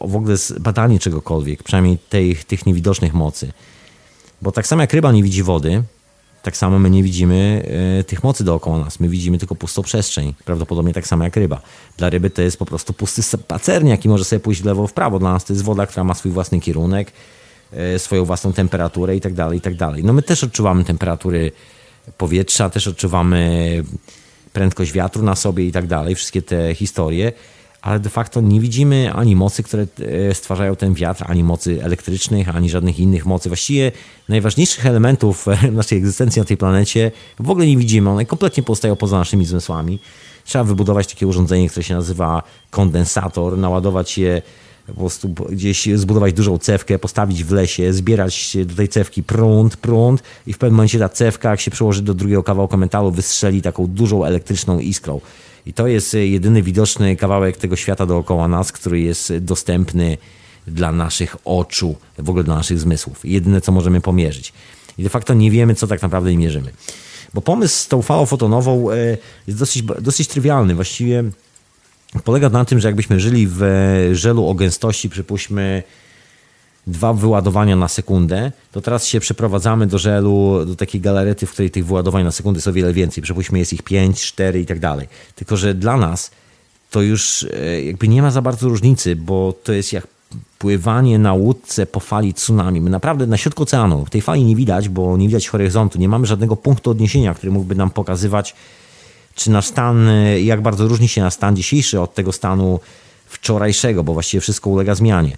o 0.00 0.08
w 0.08 0.16
ogóle 0.16 0.36
badanie 0.60 0.98
czegokolwiek, 0.98 1.62
przynajmniej 1.62 1.98
tej, 2.08 2.36
tych 2.36 2.66
niewidocznych 2.66 3.14
mocy. 3.14 3.52
Bo 4.42 4.52
tak 4.52 4.66
samo 4.66 4.82
jak 4.82 4.92
ryba 4.92 5.12
nie 5.12 5.22
widzi 5.22 5.42
wody, 5.42 5.82
tak 6.48 6.56
samo 6.56 6.78
my 6.78 6.90
nie 6.90 7.02
widzimy 7.02 7.68
y, 8.00 8.04
tych 8.04 8.24
mocy 8.24 8.44
dookoła 8.44 8.78
nas. 8.78 9.00
My 9.00 9.08
widzimy 9.08 9.38
tylko 9.38 9.54
pustą 9.54 9.82
przestrzeń. 9.82 10.34
Prawdopodobnie 10.44 10.92
tak 10.92 11.06
samo 11.06 11.24
jak 11.24 11.36
ryba. 11.36 11.60
Dla 11.96 12.10
ryby 12.10 12.30
to 12.30 12.42
jest 12.42 12.56
po 12.56 12.66
prostu 12.66 12.92
pusty 12.92 13.22
spacerniak 13.22 14.04
i 14.04 14.08
może 14.08 14.24
sobie 14.24 14.40
pójść 14.40 14.62
w 14.62 14.64
lewo, 14.64 14.86
w 14.86 14.92
prawo. 14.92 15.18
Dla 15.18 15.32
nas 15.32 15.44
to 15.44 15.52
jest 15.52 15.64
woda, 15.64 15.86
która 15.86 16.04
ma 16.04 16.14
swój 16.14 16.32
własny 16.32 16.60
kierunek, 16.60 17.12
y, 17.94 17.98
swoją 17.98 18.24
własną 18.24 18.52
temperaturę 18.52 19.16
i 19.16 19.20
tak 19.20 19.34
dalej, 19.34 19.58
i 19.58 19.60
tak 19.60 19.74
dalej. 19.74 20.04
No 20.04 20.12
my 20.12 20.22
też 20.22 20.44
odczuwamy 20.44 20.84
temperatury 20.84 21.52
powietrza, 22.18 22.70
też 22.70 22.88
odczuwamy 22.88 23.84
prędkość 24.52 24.92
wiatru 24.92 25.22
na 25.22 25.34
sobie 25.34 25.66
i 25.66 25.72
tak 25.72 25.86
dalej. 25.86 26.14
Wszystkie 26.14 26.42
te 26.42 26.74
historie 26.74 27.32
ale 27.82 28.00
de 28.00 28.10
facto 28.10 28.40
nie 28.40 28.60
widzimy 28.60 29.12
ani 29.12 29.36
mocy, 29.36 29.62
które 29.62 29.86
e, 30.30 30.34
stwarzają 30.34 30.76
ten 30.76 30.94
wiatr, 30.94 31.24
ani 31.26 31.44
mocy 31.44 31.84
elektrycznych, 31.84 32.56
ani 32.56 32.70
żadnych 32.70 33.00
innych 33.00 33.26
mocy. 33.26 33.48
Właściwie 33.48 33.92
najważniejszych 34.28 34.86
elementów 34.86 35.48
e, 35.48 35.70
naszej 35.72 35.98
egzystencji 35.98 36.40
na 36.40 36.46
tej 36.46 36.56
planecie 36.56 37.10
w 37.40 37.50
ogóle 37.50 37.66
nie 37.66 37.76
widzimy. 37.76 38.10
One 38.10 38.24
kompletnie 38.24 38.62
pozostają 38.62 38.96
poza 38.96 39.18
naszymi 39.18 39.44
zmysłami. 39.44 39.98
Trzeba 40.44 40.64
wybudować 40.64 41.06
takie 41.06 41.26
urządzenie, 41.26 41.68
które 41.68 41.84
się 41.84 41.94
nazywa 41.94 42.42
kondensator, 42.70 43.58
naładować 43.58 44.18
je 44.18 44.42
po 44.86 44.94
prostu 44.94 45.28
gdzieś 45.28 45.88
zbudować 45.94 46.32
dużą 46.32 46.58
cewkę, 46.58 46.98
postawić 46.98 47.44
w 47.44 47.52
lesie, 47.52 47.92
zbierać 47.92 48.56
do 48.64 48.74
tej 48.74 48.88
cewki 48.88 49.22
prąd, 49.22 49.76
prąd 49.76 50.22
i 50.46 50.52
w 50.52 50.58
pewnym 50.58 50.76
momencie 50.76 50.98
ta 50.98 51.08
cewka, 51.08 51.50
jak 51.50 51.60
się 51.60 51.70
przełoży 51.70 52.02
do 52.02 52.14
drugiego 52.14 52.42
kawałka 52.42 52.76
metalu, 52.76 53.10
wystrzeli 53.10 53.62
taką 53.62 53.86
dużą 53.86 54.24
elektryczną 54.24 54.78
iskrą. 54.78 55.20
I 55.68 55.72
to 55.72 55.86
jest 55.86 56.14
e, 56.14 56.26
jedyny 56.26 56.62
widoczny 56.62 57.16
kawałek 57.16 57.56
tego 57.56 57.76
świata 57.76 58.06
dookoła 58.06 58.48
nas, 58.48 58.72
który 58.72 59.00
jest 59.00 59.36
dostępny 59.36 60.18
dla 60.66 60.92
naszych 60.92 61.36
oczu, 61.44 61.96
w 62.18 62.30
ogóle 62.30 62.44
dla 62.44 62.54
naszych 62.54 62.78
zmysłów. 62.78 63.20
Jedyne, 63.24 63.60
co 63.60 63.72
możemy 63.72 64.00
pomierzyć. 64.00 64.52
I 64.98 65.02
de 65.02 65.08
facto 65.08 65.34
nie 65.34 65.50
wiemy, 65.50 65.74
co 65.74 65.86
tak 65.86 66.02
naprawdę 66.02 66.36
mierzymy. 66.36 66.72
Bo 67.34 67.40
pomysł 67.40 67.76
z 67.76 67.88
tą 67.88 68.02
falą 68.02 68.26
fotonową 68.26 68.90
e, 68.90 68.96
jest 69.46 69.58
dosyć, 69.58 69.82
dosyć 70.00 70.28
trywialny. 70.28 70.74
Właściwie 70.74 71.24
polega 72.24 72.48
na 72.48 72.64
tym, 72.64 72.80
że 72.80 72.88
jakbyśmy 72.88 73.20
żyli 73.20 73.48
w 73.50 73.62
żelu 74.12 74.48
o 74.48 74.54
gęstości, 74.54 75.08
przypuśćmy 75.08 75.82
dwa 76.88 77.12
wyładowania 77.12 77.76
na 77.76 77.88
sekundę, 77.88 78.52
to 78.72 78.80
teraz 78.80 79.06
się 79.06 79.20
przeprowadzamy 79.20 79.86
do 79.86 79.98
żelu, 79.98 80.64
do 80.66 80.76
takiej 80.76 81.00
galarety, 81.00 81.46
w 81.46 81.52
której 81.52 81.70
tych 81.70 81.86
wyładowań 81.86 82.24
na 82.24 82.30
sekundę 82.30 82.58
jest 82.58 82.68
o 82.68 82.72
wiele 82.72 82.92
więcej. 82.92 83.22
Przypuśćmy, 83.22 83.58
jest 83.58 83.72
ich 83.72 83.82
5, 83.82 84.22
4 84.22 84.60
i 84.60 84.66
tak 84.66 84.78
dalej. 84.78 85.08
Tylko, 85.34 85.56
że 85.56 85.74
dla 85.74 85.96
nas 85.96 86.30
to 86.90 87.02
już 87.02 87.46
e, 87.52 87.82
jakby 87.82 88.08
nie 88.08 88.22
ma 88.22 88.30
za 88.30 88.42
bardzo 88.42 88.68
różnicy, 88.68 89.16
bo 89.16 89.54
to 89.64 89.72
jest 89.72 89.92
jak 89.92 90.06
pływanie 90.58 91.18
na 91.18 91.32
łódce 91.32 91.86
po 91.86 92.00
fali 92.00 92.34
tsunami. 92.34 92.80
My 92.80 92.90
naprawdę 92.90 93.26
na 93.26 93.36
środku 93.36 93.62
oceanu, 93.62 94.06
tej 94.10 94.22
fali 94.22 94.44
nie 94.44 94.56
widać, 94.56 94.88
bo 94.88 95.16
nie 95.16 95.28
widać 95.28 95.48
horyzontu, 95.48 95.98
nie 95.98 96.08
mamy 96.08 96.26
żadnego 96.26 96.56
punktu 96.56 96.90
odniesienia, 96.90 97.34
który 97.34 97.52
mógłby 97.52 97.74
nam 97.74 97.90
pokazywać, 97.90 98.54
czy 99.34 99.50
nasz 99.50 99.66
stan, 99.66 100.08
e, 100.08 100.40
jak 100.40 100.62
bardzo 100.62 100.88
różni 100.88 101.08
się 101.08 101.20
nasz 101.20 101.34
stan 101.34 101.56
dzisiejszy 101.56 102.00
od 102.00 102.14
tego 102.14 102.32
stanu 102.32 102.80
wczorajszego, 103.26 104.04
bo 104.04 104.12
właściwie 104.12 104.40
wszystko 104.40 104.70
ulega 104.70 104.94
zmianie 104.94 105.36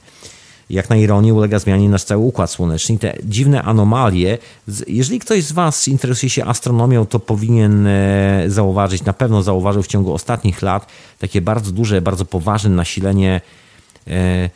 jak 0.71 0.91
na 0.91 0.97
ironię 0.97 1.35
ulega 1.35 1.59
zmianie 1.59 1.89
nasz 1.89 2.05
cały 2.05 2.25
układ 2.25 2.51
słoneczny. 2.51 2.99
Te 2.99 3.15
dziwne 3.25 3.63
anomalie, 3.63 4.39
jeżeli 4.89 5.19
ktoś 5.19 5.45
z 5.45 5.53
Was 5.53 5.89
interesuje 5.89 6.31
się 6.31 6.45
astronomią, 6.45 7.07
to 7.07 7.21
powinien 7.21 7.87
e, 7.87 8.45
zauważyć, 8.47 9.05
na 9.05 9.13
pewno 9.13 9.43
zauważył 9.43 9.83
w 9.83 9.87
ciągu 9.87 10.15
ostatnich 10.15 10.63
lat 10.63 10.87
takie 11.19 11.41
bardzo 11.41 11.73
duże, 11.73 12.03
bardzo 12.03 12.25
poważne 12.25 12.71
nasilenie 12.71 13.41
e, 14.07 14.51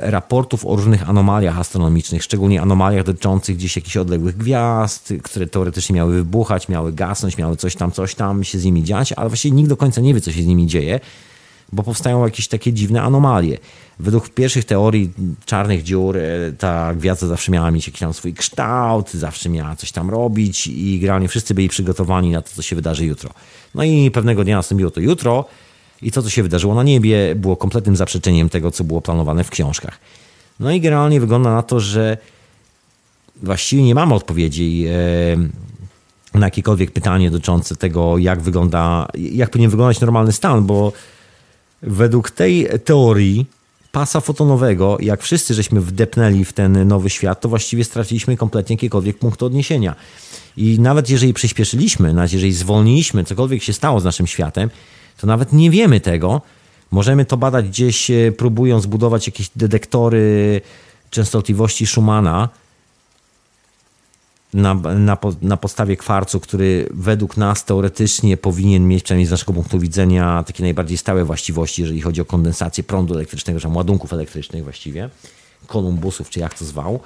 raportów 0.00 0.66
o 0.66 0.76
różnych 0.76 1.08
anomaliach 1.08 1.58
astronomicznych, 1.58 2.22
szczególnie 2.22 2.62
anomaliach 2.62 3.04
dotyczących 3.04 3.56
gdzieś 3.56 3.76
jakichś 3.76 3.96
odległych 3.96 4.36
gwiazd, 4.36 5.14
które 5.22 5.46
teoretycznie 5.46 5.96
miały 5.96 6.12
wybuchać, 6.12 6.68
miały 6.68 6.92
gasnąć, 6.92 7.38
miały 7.38 7.56
coś 7.56 7.76
tam, 7.76 7.92
coś 7.92 8.14
tam 8.14 8.44
się 8.44 8.58
z 8.58 8.64
nimi 8.64 8.84
dziać, 8.84 9.12
ale 9.12 9.28
właściwie 9.28 9.56
nikt 9.56 9.68
do 9.68 9.76
końca 9.76 10.00
nie 10.00 10.14
wie, 10.14 10.20
co 10.20 10.32
się 10.32 10.42
z 10.42 10.46
nimi 10.46 10.66
dzieje 10.66 11.00
bo 11.72 11.82
powstają 11.82 12.24
jakieś 12.24 12.48
takie 12.48 12.72
dziwne 12.72 13.02
anomalie. 13.02 13.58
Według 14.00 14.28
pierwszych 14.28 14.64
teorii 14.64 15.10
czarnych 15.44 15.82
dziur 15.82 16.16
e, 16.16 16.22
ta 16.58 16.94
gwiazda 16.94 17.26
zawsze 17.26 17.52
miała 17.52 17.70
mieć 17.70 17.86
jakiś 17.86 18.00
tam 18.00 18.12
swój 18.12 18.34
kształt, 18.34 19.10
zawsze 19.10 19.48
miała 19.48 19.76
coś 19.76 19.92
tam 19.92 20.10
robić 20.10 20.66
i 20.66 20.98
generalnie 21.00 21.28
wszyscy 21.28 21.54
byli 21.54 21.68
przygotowani 21.68 22.30
na 22.30 22.42
to, 22.42 22.50
co 22.54 22.62
się 22.62 22.76
wydarzy 22.76 23.06
jutro. 23.06 23.30
No 23.74 23.84
i 23.84 24.10
pewnego 24.10 24.44
dnia 24.44 24.56
nastąpiło 24.56 24.90
to 24.90 25.00
jutro 25.00 25.44
i 26.02 26.12
to, 26.12 26.22
co 26.22 26.30
się 26.30 26.42
wydarzyło 26.42 26.74
na 26.74 26.82
niebie, 26.82 27.34
było 27.34 27.56
kompletnym 27.56 27.96
zaprzeczeniem 27.96 28.48
tego, 28.48 28.70
co 28.70 28.84
było 28.84 29.00
planowane 29.00 29.44
w 29.44 29.50
książkach. 29.50 29.98
No 30.60 30.70
i 30.70 30.80
generalnie 30.80 31.20
wygląda 31.20 31.54
na 31.54 31.62
to, 31.62 31.80
że 31.80 32.16
właściwie 33.42 33.82
nie 33.82 33.94
mamy 33.94 34.14
odpowiedzi 34.14 34.84
e, 36.34 36.38
na 36.38 36.46
jakiekolwiek 36.46 36.90
pytanie 36.90 37.30
dotyczące 37.30 37.76
tego, 37.76 38.18
jak 38.18 38.40
wygląda, 38.40 39.08
jak 39.14 39.50
powinien 39.50 39.70
wyglądać 39.70 40.00
normalny 40.00 40.32
stan, 40.32 40.66
bo 40.66 40.92
Według 41.82 42.30
tej 42.30 42.68
teorii 42.84 43.46
pasa 43.92 44.20
fotonowego, 44.20 44.96
jak 45.00 45.22
wszyscy 45.22 45.54
żeśmy 45.54 45.80
wdepnęli 45.80 46.44
w 46.44 46.52
ten 46.52 46.88
nowy 46.88 47.10
świat, 47.10 47.40
to 47.40 47.48
właściwie 47.48 47.84
straciliśmy 47.84 48.36
kompletnie 48.36 48.74
jakiekolwiek 48.74 49.18
punkt 49.18 49.42
odniesienia. 49.42 49.94
I 50.56 50.80
nawet 50.80 51.10
jeżeli 51.10 51.34
przyspieszyliśmy, 51.34 52.12
nawet 52.12 52.32
jeżeli 52.32 52.52
zwolniliśmy, 52.52 53.24
cokolwiek 53.24 53.62
się 53.62 53.72
stało 53.72 54.00
z 54.00 54.04
naszym 54.04 54.26
światem, 54.26 54.70
to 55.16 55.26
nawet 55.26 55.52
nie 55.52 55.70
wiemy 55.70 56.00
tego, 56.00 56.42
Możemy 56.90 57.24
to 57.24 57.36
badać 57.36 57.68
gdzieś, 57.68 58.10
e, 58.10 58.32
próbując 58.32 58.86
budować 58.86 59.26
jakieś 59.26 59.50
detektory 59.56 60.60
częstotliwości 61.10 61.86
Schumana 61.86 62.48
na, 64.54 64.74
na, 64.74 65.18
na 65.42 65.56
podstawie 65.56 65.96
kwarcu, 65.96 66.40
który 66.40 66.88
według 66.90 67.36
nas 67.36 67.64
teoretycznie 67.64 68.36
powinien 68.36 68.88
mieć, 68.88 69.02
przynajmniej 69.02 69.26
z 69.26 69.30
naszego 69.30 69.52
punktu 69.52 69.78
widzenia, 69.78 70.44
takie 70.46 70.62
najbardziej 70.62 70.98
stałe 70.98 71.24
właściwości, 71.24 71.82
jeżeli 71.82 72.00
chodzi 72.00 72.20
o 72.20 72.24
kondensację 72.24 72.84
prądu 72.84 73.14
elektrycznego, 73.14 73.60
czy 73.60 73.68
ładunków 73.68 74.12
elektrycznych 74.12 74.64
właściwie, 74.64 75.10
kolumbusów, 75.66 76.30
czy 76.30 76.40
jak 76.40 76.54
to 76.54 76.64
zwał. 76.64 77.00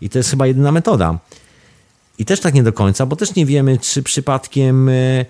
I 0.00 0.10
to 0.10 0.18
jest 0.18 0.30
chyba 0.30 0.46
jedyna 0.46 0.72
metoda. 0.72 1.18
I 2.18 2.24
też 2.24 2.40
tak 2.40 2.54
nie 2.54 2.62
do 2.62 2.72
końca, 2.72 3.06
bo 3.06 3.16
też 3.16 3.34
nie 3.34 3.46
wiemy, 3.46 3.78
czy 3.78 4.02
przypadkiem 4.02 4.88
e, 4.88 5.24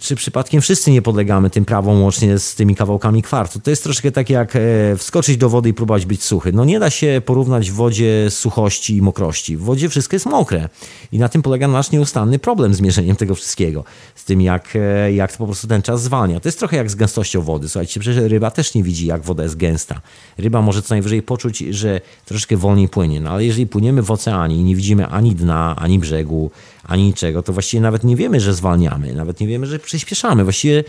czy 0.00 0.16
przypadkiem 0.16 0.60
wszyscy 0.60 0.90
nie 0.90 1.02
podlegamy 1.02 1.50
tym 1.50 1.64
prawom 1.64 2.02
łącznie 2.02 2.38
z 2.38 2.54
tymi 2.54 2.76
kawałkami 2.76 3.22
kwarcu. 3.22 3.60
To 3.60 3.70
jest 3.70 3.82
troszkę 3.82 4.12
tak 4.12 4.30
jak 4.30 4.56
e, 4.56 4.60
wskoczyć 4.96 5.36
do 5.36 5.48
wody 5.48 5.68
i 5.68 5.74
próbować 5.74 6.06
być 6.06 6.22
suchy. 6.24 6.52
No 6.52 6.64
nie 6.64 6.78
da 6.80 6.90
się 6.90 7.22
porównać 7.24 7.70
w 7.70 7.74
wodzie 7.74 8.26
suchości 8.30 8.96
i 8.96 9.02
mokrości. 9.02 9.56
W 9.56 9.60
wodzie 9.60 9.88
wszystko 9.88 10.16
jest 10.16 10.26
mokre 10.26 10.68
i 11.12 11.18
na 11.18 11.28
tym 11.28 11.42
polega 11.42 11.68
nasz 11.68 11.90
nieustanny 11.90 12.38
problem 12.38 12.74
z 12.74 12.80
mierzeniem 12.80 13.16
tego 13.16 13.34
wszystkiego. 13.34 13.84
Z 14.14 14.24
tym 14.24 14.40
jak, 14.40 14.76
e, 14.76 15.12
jak 15.12 15.32
to 15.32 15.38
po 15.38 15.46
prostu 15.46 15.68
ten 15.68 15.82
czas 15.82 16.02
zwalnia. 16.02 16.40
To 16.40 16.48
jest 16.48 16.58
trochę 16.58 16.76
jak 16.76 16.90
z 16.90 16.94
gęstością 16.94 17.42
wody. 17.42 17.68
Słuchajcie, 17.68 18.00
przecież 18.00 18.24
ryba 18.30 18.50
też 18.50 18.74
nie 18.74 18.82
widzi 18.82 19.06
jak 19.06 19.22
woda 19.22 19.42
jest 19.42 19.56
gęsta. 19.56 20.00
Ryba 20.38 20.62
może 20.62 20.82
co 20.82 20.94
najwyżej 20.94 21.22
poczuć, 21.22 21.58
że 21.58 22.00
troszkę 22.24 22.56
wolniej 22.56 22.88
płynie. 22.88 23.20
No 23.20 23.30
ale 23.30 23.44
jeżeli 23.44 23.66
płyniemy 23.66 24.02
w 24.02 24.10
oceanie 24.10 24.56
i 24.56 24.64
nie 24.64 24.76
widzimy 24.76 25.06
ani 25.06 25.34
dna, 25.34 25.76
ani 25.78 25.98
brzegu, 25.98 26.50
ani 26.88 27.02
niczego, 27.02 27.42
to 27.42 27.52
właściwie 27.52 27.80
nawet 27.80 28.04
nie 28.04 28.16
wiemy, 28.16 28.40
że 28.40 28.54
zwalniamy, 28.54 29.14
nawet 29.14 29.40
nie 29.40 29.46
wiemy, 29.46 29.66
że 29.66 29.78
przyspieszamy. 29.78 30.44
Właściwie 30.44 30.84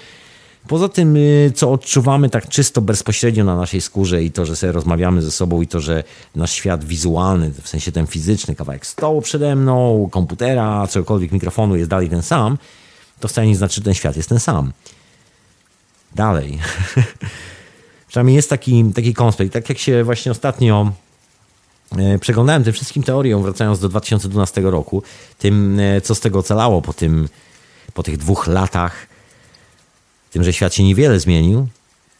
poza 0.68 0.90
tym, 0.90 1.16
y, 1.16 1.52
co 1.56 1.72
odczuwamy 1.72 2.30
tak 2.30 2.50
czysto 2.50 2.82
bezpośrednio 2.82 3.44
na 3.44 3.56
naszej 3.56 3.82
skórze 3.82 4.24
i 4.24 4.32
to, 4.32 4.46
że 4.46 4.56
sobie 4.56 4.72
rozmawiamy 4.72 5.22
ze 5.22 5.32
sobą 5.32 5.62
i 5.62 5.68
to, 5.68 5.80
że 5.80 6.04
nasz 6.36 6.52
świat 6.52 6.86
wizualny, 6.86 7.52
w 7.62 7.68
sensie 7.68 7.92
ten 7.92 8.08
fizyczny, 8.08 8.56
kawałek 8.56 8.86
stołu 8.86 9.22
przede 9.22 9.56
mną, 9.56 10.10
komputera, 10.12 10.88
cokolwiek 10.88 11.32
mikrofonu 11.32 11.76
jest 11.76 11.90
dalej 11.90 12.10
ten 12.10 12.22
sam, 12.22 12.58
to 13.20 13.28
wcale 13.28 13.48
nie 13.48 13.56
znaczy, 13.56 13.76
że 13.76 13.82
ten 13.82 13.94
świat 13.94 14.18
jest 14.18 14.30
ten 14.30 14.40
sam. 14.40 14.72
Dalej. 16.16 16.60
Przynajmniej 18.08 18.36
jest 18.36 18.50
taki, 18.50 18.86
taki 18.96 19.14
konspekt. 19.14 19.54
Tak 19.54 19.70
jak 19.70 19.78
się 19.78 20.04
właśnie 20.04 20.32
ostatnio 20.32 20.92
przeglądałem 22.20 22.64
tym 22.64 22.74
wszystkim 22.74 23.04
teorią, 23.04 23.42
wracając 23.42 23.80
do 23.80 23.90
2012 23.90 24.62
roku, 24.62 25.04
tym, 25.40 25.80
e, 25.80 26.02
co 26.02 26.16
z 26.16 26.20
tego 26.20 26.40
ocalało 26.40 26.82
po, 26.82 26.94
tym, 26.94 27.30
po 27.94 28.04
tych 28.04 28.18
dwóch 28.18 28.48
latach, 28.48 29.08
tym, 30.32 30.44
że 30.44 30.54
świat 30.54 30.74
się 30.74 30.84
niewiele 30.84 31.20
zmienił, 31.20 31.68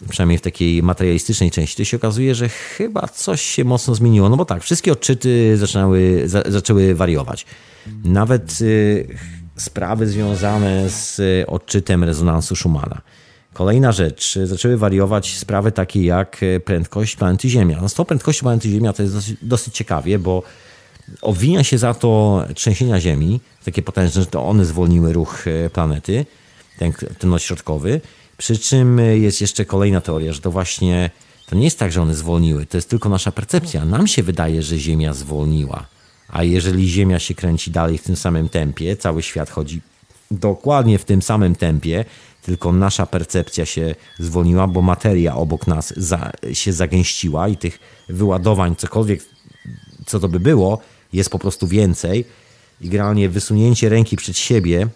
przynajmniej 0.10 0.38
w 0.38 0.42
takiej 0.42 0.84
materialistycznej 0.84 1.52
części, 1.52 1.78
to 1.78 1.84
się 1.84 1.98
okazuje, 1.98 2.36
że 2.36 2.50
chyba 2.50 3.08
coś 3.08 3.42
się 3.42 3.64
mocno 3.64 3.96
zmieniło. 3.96 4.30
No 4.30 4.38
bo 4.38 4.46
tak, 4.46 4.64
wszystkie 4.64 4.92
odczyty 4.92 5.58
zaczynały, 5.58 6.24
za, 6.26 6.44
zaczęły 6.48 6.96
wariować. 6.96 7.46
Nawet 8.04 8.62
y, 8.62 9.08
sprawy 9.56 10.08
związane 10.08 10.90
z 10.90 11.22
odczytem 11.50 12.04
rezonansu 12.04 12.56
Schumana. 12.56 13.02
Kolejna 13.58 13.92
rzecz, 13.92 14.40
zaczęły 14.44 14.78
wariować 14.78 15.38
sprawy 15.38 15.72
takie 15.72 16.04
jak 16.04 16.42
prędkość 16.66 17.16
planety 17.16 17.50
Ziemia. 17.50 17.82
No 17.82 17.90
z 17.90 17.94
tą 17.94 18.06
prędkością 18.06 18.44
planety 18.44 18.70
Ziemia 18.70 18.94
to 18.94 19.02
jest 19.02 19.16
dosyć, 19.16 19.38
dosyć 19.42 19.76
ciekawie, 19.76 20.20
bo 20.20 20.44
obwinia 21.22 21.64
się 21.64 21.78
za 21.78 21.94
to 21.94 22.44
trzęsienia 22.56 23.00
Ziemi, 23.00 23.40
takie 23.66 23.82
potężne, 23.82 24.22
że 24.22 24.28
to 24.28 24.46
one 24.46 24.66
zwolniły 24.66 25.14
ruch 25.14 25.48
e, 25.48 25.70
planety, 25.70 26.26
ten, 26.80 26.94
ten 27.20 27.34
ośrodkowy. 27.34 28.02
Przy 28.38 28.58
czym 28.58 29.00
jest 29.00 29.42
jeszcze 29.42 29.66
kolejna 29.66 30.02
teoria, 30.02 30.34
że 30.34 30.42
to 30.42 30.52
właśnie 30.52 31.10
to 31.46 31.56
nie 31.56 31.64
jest 31.64 31.80
tak, 31.80 31.92
że 31.92 32.02
one 32.02 32.16
zwolniły, 32.16 32.66
to 32.66 32.78
jest 32.78 32.90
tylko 32.90 33.10
nasza 33.10 33.32
percepcja. 33.32 33.86
Nam 33.86 34.08
się 34.08 34.24
wydaje, 34.24 34.64
że 34.64 34.78
Ziemia 34.78 35.14
zwolniła. 35.14 35.86
A 36.30 36.44
jeżeli 36.44 36.90
Ziemia 36.90 37.20
się 37.20 37.36
kręci 37.36 37.72
dalej 37.72 37.98
w 37.98 38.04
tym 38.04 38.16
samym 38.16 38.50
tempie, 38.50 38.98
cały 38.98 39.24
świat 39.24 39.50
chodzi 39.50 39.82
dokładnie 40.32 41.00
w 41.00 41.06
tym 41.06 41.22
samym 41.22 41.56
tempie, 41.56 42.06
tylko 42.48 42.72
nasza 42.72 43.06
percepcja 43.06 43.66
się 43.66 43.96
zwolniła, 44.20 44.68
bo 44.68 44.82
materia 44.82 45.36
obok 45.36 45.68
nas 45.68 45.94
za, 45.98 46.32
się 46.54 46.74
zagęściła 46.74 47.48
i 47.48 47.58
tych 47.58 47.80
wyładowań, 48.10 48.76
cokolwiek, 48.76 49.22
co 50.06 50.20
to 50.20 50.30
by 50.30 50.40
było, 50.40 50.80
jest 51.14 51.30
po 51.30 51.40
prostu 51.40 51.68
więcej. 51.68 52.26
I 52.82 52.90
generalnie 52.90 53.30
wysunięcie 53.30 53.90
ręki 53.90 54.16
przed 54.16 54.38
siebie 54.38 54.88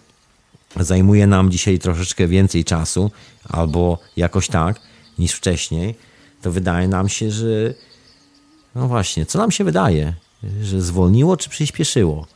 zajmuje 0.80 1.26
nam 1.26 1.50
dzisiaj 1.50 1.78
troszeczkę 1.78 2.28
więcej 2.28 2.64
czasu, 2.64 3.10
albo 3.44 3.98
jakoś 4.16 4.48
tak, 4.48 4.80
niż 5.18 5.32
wcześniej. 5.32 5.94
To 6.42 6.50
wydaje 6.50 6.88
nam 6.88 7.08
się, 7.08 7.30
że 7.30 7.74
no 8.74 8.88
właśnie, 8.88 9.26
co 9.26 9.38
nam 9.38 9.50
się 9.50 9.64
wydaje? 9.64 10.14
Że 10.62 10.80
zwolniło 10.80 11.36
czy 11.36 11.50
przyspieszyło? 11.50 12.26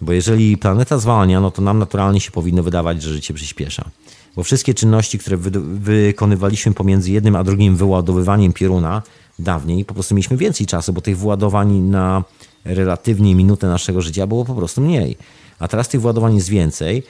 Bo 0.00 0.12
jeżeli 0.12 0.56
planeta 0.56 0.98
zwalnia, 0.98 1.40
no 1.40 1.50
to 1.50 1.62
nam 1.62 1.78
naturalnie 1.78 2.20
się 2.20 2.30
powinno 2.30 2.62
wydawać, 2.62 3.02
że 3.02 3.12
życie 3.12 3.34
przyspiesza. 3.34 3.90
Bo 4.36 4.42
wszystkie 4.42 4.74
czynności, 4.74 5.18
które 5.18 5.36
wy 5.36 5.50
wykonywaliśmy 5.60 6.72
pomiędzy 6.74 7.10
jednym 7.10 7.36
a 7.36 7.44
drugim 7.44 7.76
wyładowywaniem 7.76 8.52
pieruna 8.52 9.02
dawniej, 9.38 9.84
po 9.84 9.94
prostu 9.94 10.14
mieliśmy 10.14 10.36
więcej 10.36 10.66
czasu, 10.66 10.92
bo 10.92 11.00
tych 11.00 11.18
wyładowań 11.18 11.72
na 11.72 12.24
relatywnie 12.64 13.34
minutę 13.34 13.66
naszego 13.66 14.02
życia 14.02 14.26
było 14.26 14.44
po 14.44 14.54
prostu 14.54 14.80
mniej. 14.80 15.16
A 15.58 15.68
teraz 15.68 15.88
tych 15.88 16.00
wyładowań 16.00 16.34
jest 16.34 16.48
więcej. 16.48 17.02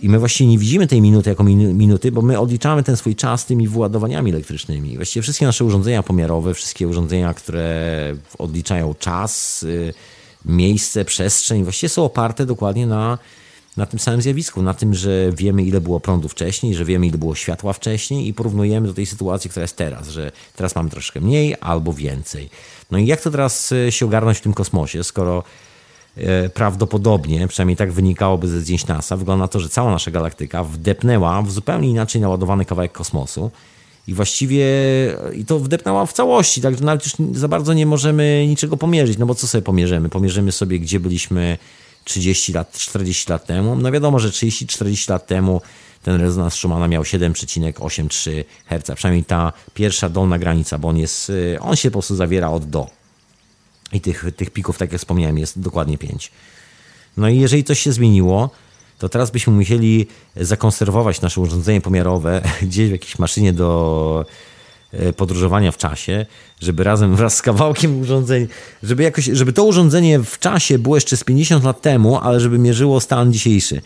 I 0.00 0.08
my 0.08 0.18
właściwie 0.18 0.50
nie 0.50 0.58
widzimy 0.58 0.86
tej 0.86 1.00
minuty 1.00 1.30
jako 1.30 1.44
minuty, 1.44 2.12
bo 2.12 2.22
my 2.22 2.40
odliczamy 2.40 2.82
ten 2.82 2.96
swój 2.96 3.16
czas 3.16 3.46
tymi 3.46 3.68
wyładowaniami 3.68 4.30
elektrycznymi. 4.30 4.96
Właściwie 4.96 5.22
wszystkie 5.22 5.46
nasze 5.46 5.64
urządzenia 5.64 6.02
pomiarowe, 6.02 6.54
wszystkie 6.54 6.88
urządzenia, 6.88 7.34
które 7.34 8.16
odliczają 8.38 8.94
czas, 8.94 9.62
y, 9.62 9.94
miejsce, 10.44 11.04
przestrzeń, 11.04 11.62
właściwie 11.62 11.88
są 11.90 12.04
oparte 12.04 12.46
dokładnie 12.46 12.86
na, 12.86 13.18
na 13.76 13.86
tym 13.86 13.98
samym 13.98 14.22
zjawisku, 14.22 14.62
na 14.62 14.74
tym, 14.74 14.94
że 14.94 15.32
wiemy, 15.32 15.62
ile 15.62 15.80
było 15.80 16.00
prądu 16.00 16.28
wcześniej, 16.28 16.74
że 16.74 16.84
wiemy, 16.84 17.06
ile 17.06 17.18
było 17.18 17.34
światła 17.34 17.72
wcześniej 17.72 18.28
i 18.28 18.34
porównujemy 18.34 18.86
do 18.86 18.94
tej 18.94 19.06
sytuacji, 19.06 19.50
która 19.50 19.62
jest 19.62 19.76
teraz, 19.76 20.08
że 20.08 20.32
teraz 20.56 20.76
mamy 20.76 20.90
troszkę 20.90 21.20
mniej 21.20 21.54
albo 21.60 21.92
więcej. 21.92 22.50
No 22.90 22.98
i 22.98 23.06
jak 23.06 23.20
to 23.20 23.30
teraz 23.30 23.72
e, 23.72 23.92
się 23.92 24.06
ogarnąć 24.06 24.38
w 24.38 24.40
tym 24.40 24.54
kosmosie, 24.54 25.04
skoro 25.04 25.42
e, 26.16 26.48
prawdopodobnie, 26.48 27.48
przynajmniej 27.48 27.76
tak 27.76 27.92
wynikałoby 27.92 28.48
ze 28.48 28.60
zdjęć 28.60 28.86
NASA, 28.86 29.16
wygląda 29.16 29.44
na 29.44 29.48
to, 29.48 29.60
że 29.60 29.68
cała 29.68 29.90
nasza 29.90 30.10
galaktyka 30.10 30.64
wdepnęła 30.64 31.42
w 31.42 31.50
zupełnie 31.50 31.88
inaczej 31.88 32.20
naładowany 32.20 32.64
kawałek 32.64 32.92
kosmosu, 32.92 33.50
i 34.08 34.14
właściwie 34.14 34.66
i 35.34 35.44
to 35.44 35.58
wdepnęła 35.58 36.06
w 36.06 36.12
całości, 36.12 36.60
także 36.60 36.84
nawet 36.84 37.04
już 37.04 37.38
za 37.38 37.48
bardzo 37.48 37.74
nie 37.74 37.86
możemy 37.86 38.46
niczego 38.48 38.76
pomierzyć, 38.76 39.18
no 39.18 39.26
bo 39.26 39.34
co 39.34 39.46
sobie 39.46 39.62
pomierzymy? 39.62 40.08
Pomierzymy 40.08 40.52
sobie, 40.52 40.78
gdzie 40.78 41.00
byliśmy 41.00 41.58
30 42.04 42.52
lat, 42.52 42.72
40 42.72 43.30
lat 43.30 43.46
temu. 43.46 43.76
No 43.76 43.92
wiadomo, 43.92 44.18
że 44.18 44.28
30-40 44.28 45.10
lat 45.10 45.26
temu 45.26 45.60
ten 46.02 46.20
rezonans 46.20 46.54
Schumana 46.54 46.88
miał 46.88 47.02
7,83 47.02 48.44
Hz, 48.66 48.96
przynajmniej 48.96 49.24
ta 49.24 49.52
pierwsza 49.74 50.08
dolna 50.08 50.38
granica, 50.38 50.78
bo 50.78 50.88
on 50.88 50.96
jest, 50.96 51.32
on 51.60 51.76
się 51.76 51.90
po 51.90 51.92
prostu 51.92 52.16
zawiera 52.16 52.50
od 52.50 52.64
do. 52.64 52.86
I 53.92 54.00
tych, 54.00 54.24
tych 54.36 54.50
pików, 54.50 54.78
tak 54.78 54.92
jak 54.92 55.00
wspomniałem, 55.00 55.38
jest 55.38 55.60
dokładnie 55.60 55.98
5. 55.98 56.32
No 57.16 57.28
i 57.28 57.38
jeżeli 57.38 57.64
coś 57.64 57.80
się 57.80 57.92
zmieniło, 57.92 58.50
to 58.98 59.08
teraz 59.08 59.30
byśmy 59.30 59.52
musieli 59.52 60.06
zakonserwować 60.36 61.20
nasze 61.20 61.40
urządzenie 61.40 61.80
pomiarowe 61.80 62.42
gdzieś 62.62 62.88
w 62.88 62.92
jakiejś 62.92 63.18
maszynie 63.18 63.52
do 63.52 64.26
podróżowania 65.16 65.72
w 65.72 65.76
czasie, 65.76 66.26
żeby 66.60 66.84
razem 66.84 67.14
wraz 67.16 67.36
z 67.36 67.42
kawałkiem 67.42 68.00
urządzeń, 68.00 68.46
żeby 68.82 69.02
jakoś, 69.02 69.24
żeby 69.24 69.52
to 69.52 69.64
urządzenie 69.64 70.18
w 70.18 70.38
czasie 70.38 70.78
było 70.78 70.96
jeszcze 70.96 71.16
z 71.16 71.24
50 71.24 71.64
lat 71.64 71.80
temu, 71.80 72.18
ale 72.18 72.40
żeby 72.40 72.58
mierzyło 72.58 73.00
stan 73.00 73.32
dzisiejszy. 73.32 73.80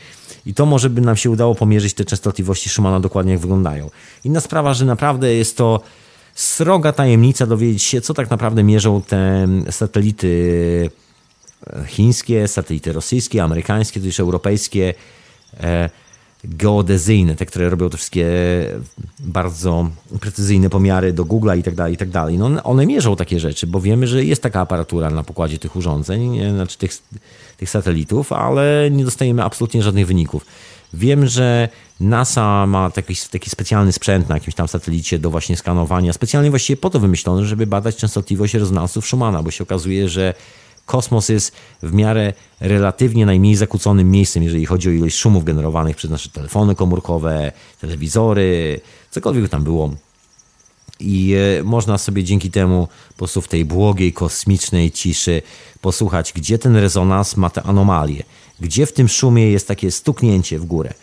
I 0.47 0.55
to 0.55 0.67
może 0.67 0.91
by 0.91 1.01
nam 1.01 1.17
się 1.17 1.31
udało 1.31 1.55
pomierzyć 1.55 1.95
te 1.95 2.05
częstotliwości 2.05 2.69
Schumana 2.69 3.01
dokładnie 3.01 3.33
jak 3.33 3.41
wyglądają. 3.41 3.91
Inna 4.25 4.41
sprawa, 4.41 4.75
że 4.75 4.85
naprawdę 4.85 5.35
jest 5.35 5.57
to 5.57 5.81
sroga 6.35 6.93
tajemnica 6.93 7.47
dowiedzieć 7.47 7.83
się, 7.83 8.01
co 8.01 8.15
tak 8.15 8.31
naprawdę 8.31 8.63
mierzą 8.63 9.03
te 9.03 9.49
satelity 9.71 10.91
chińskie, 11.87 12.49
satelity 12.49 12.93
rosyjskie, 12.93 13.43
amerykańskie, 13.43 14.01
też 14.01 14.21
europejskie, 14.21 14.95
e, 15.61 15.91
geodezyjne, 16.45 17.34
te, 17.34 17.47
które 17.47 17.70
robią 17.70 17.91
te 17.91 17.97
wszystkie 17.97 18.26
bardzo 19.20 19.91
precyzyjne 20.20 20.70
pomiary 20.70 21.12
do 21.12 21.24
Google'a 21.24 21.59
i 21.59 21.62
tak 21.62 21.74
dalej, 21.74 21.95
i 21.95 21.97
tak 21.97 22.11
dalej. 22.11 22.39
No 22.39 22.62
one 22.62 22.86
mierzą 22.86 23.16
takie 23.16 23.41
rzeczy, 23.41 23.66
bo 23.66 23.80
wiemy, 23.80 24.07
że 24.07 24.24
jest 24.24 24.43
taka 24.43 24.61
aparatura 24.61 25.11
na 25.11 25.24
pokładzie 25.24 25.59
tych 25.59 25.76
urządzeń, 25.76 26.41
znaczy 26.55 26.78
tych, 26.78 26.93
tych 27.57 27.70
satelitów, 27.70 28.32
ale 28.32 28.89
nie 28.91 29.05
dostajemy 29.05 29.45
absolutnie 29.45 29.82
żadnych 29.82 30.07
wyników. 30.07 30.47
Wiem, 30.95 31.26
że 31.26 31.68
NASA 32.01 32.66
ma 32.66 32.91
taki, 32.91 33.14
taki 33.30 33.51
specjalny 33.51 33.93
sprzęt 33.93 34.28
na 34.28 34.34
jakimś 34.34 34.55
tam 34.55 34.68
satelicie 34.68 35.18
do 35.18 35.30
właśnie 35.30 35.57
skanowania, 35.57 36.12
specjalnie 36.12 36.51
właściwie 36.51 36.76
po 36.76 36.91
to 36.91 37.01
wymyślony, 37.01 37.47
żeby 37.47 37.66
badać 37.66 37.97
częstotliwość 37.97 38.55
rezonansów 38.55 39.07
Schumana, 39.07 39.43
bo 39.43 39.51
się 39.51 39.65
okazuje, 39.65 40.09
że 40.09 40.35
kosmos 40.89 41.28
jest 41.28 41.52
w 41.82 41.93
miarę 41.93 42.32
relatywnie 42.60 43.27
najmniej 43.27 43.56
zakłóconym 43.56 44.10
miejscem, 44.10 44.43
jeżeli 44.43 44.66
chodzi 44.66 44.89
o 44.89 44.93
ilość 44.93 45.16
szumów 45.16 45.44
generowanych 45.44 45.97
przez 45.97 46.10
nasze 46.10 46.28
telefony 46.31 46.74
komórkowe, 46.74 47.52
telewizory, 47.81 48.81
cokolwiek 49.10 49.48
tam 49.48 49.65
było. 49.65 49.90
I 51.01 51.35
e, 51.35 51.62
można 51.62 51.98
sobie 51.98 52.24
dzięki 52.24 52.51
temu 52.51 52.89
po 53.09 53.19
prostu 53.19 53.40
w 53.40 53.48
tej 53.48 53.65
błogiej, 53.65 54.12
kosmicznej 54.12 54.90
ciszy 54.90 55.43
posłuchać, 55.81 56.32
gdzie 56.32 56.59
ten 56.59 56.77
rezonans 56.77 57.36
ma 57.36 57.51
te 57.51 57.62
anomalie, 57.62 58.23
gdzie 58.60 58.86
w 58.86 58.93
tym 58.93 59.09
szumie 59.09 59.51
jest 59.51 59.69
takie 59.69 59.90
stuknięcie 59.90 60.59
w 60.59 60.65
górę. 60.65 60.94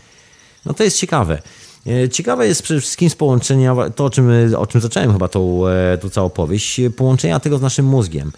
No 0.65 0.73
to 0.73 0.83
jest 0.83 0.97
ciekawe. 0.97 1.41
E, 1.87 2.09
ciekawe 2.09 2.47
jest 2.47 2.63
przede 2.63 2.81
wszystkim 2.81 3.09
z 3.09 3.15
połączenia, 3.15 3.75
to 3.95 4.05
o 4.05 4.09
czym, 4.09 4.29
o 4.57 4.67
czym 4.67 4.81
zacząłem 4.81 5.13
chyba 5.13 5.27
tą, 5.27 5.67
e, 5.67 5.97
tą 5.97 6.09
całą 6.09 6.27
opowieść, 6.27 6.81
połączenia 6.97 7.39
tego 7.39 7.57
z 7.57 7.61
naszym 7.61 7.85
mózgiem. 7.85 8.31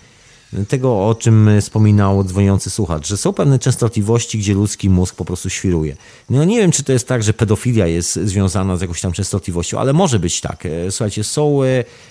Tego, 0.67 1.07
o 1.07 1.15
czym 1.15 1.49
wspominał 1.61 2.23
dzwoniący 2.23 2.69
słuchacz, 2.69 3.07
że 3.07 3.17
są 3.17 3.33
pewne 3.33 3.59
częstotliwości, 3.59 4.37
gdzie 4.37 4.53
ludzki 4.53 4.89
mózg 4.89 5.15
po 5.15 5.25
prostu 5.25 5.49
świruje. 5.49 5.95
No 6.29 6.43
nie 6.43 6.57
wiem, 6.59 6.71
czy 6.71 6.83
to 6.83 6.91
jest 6.93 7.07
tak, 7.07 7.23
że 7.23 7.33
pedofilia 7.33 7.87
jest 7.87 8.13
związana 8.13 8.77
z 8.77 8.81
jakąś 8.81 9.01
tam 9.01 9.11
częstotliwością, 9.11 9.79
ale 9.79 9.93
może 9.93 10.19
być 10.19 10.41
tak. 10.41 10.65
E, 10.65 10.91
słuchajcie, 10.91 11.23
są 11.23 11.59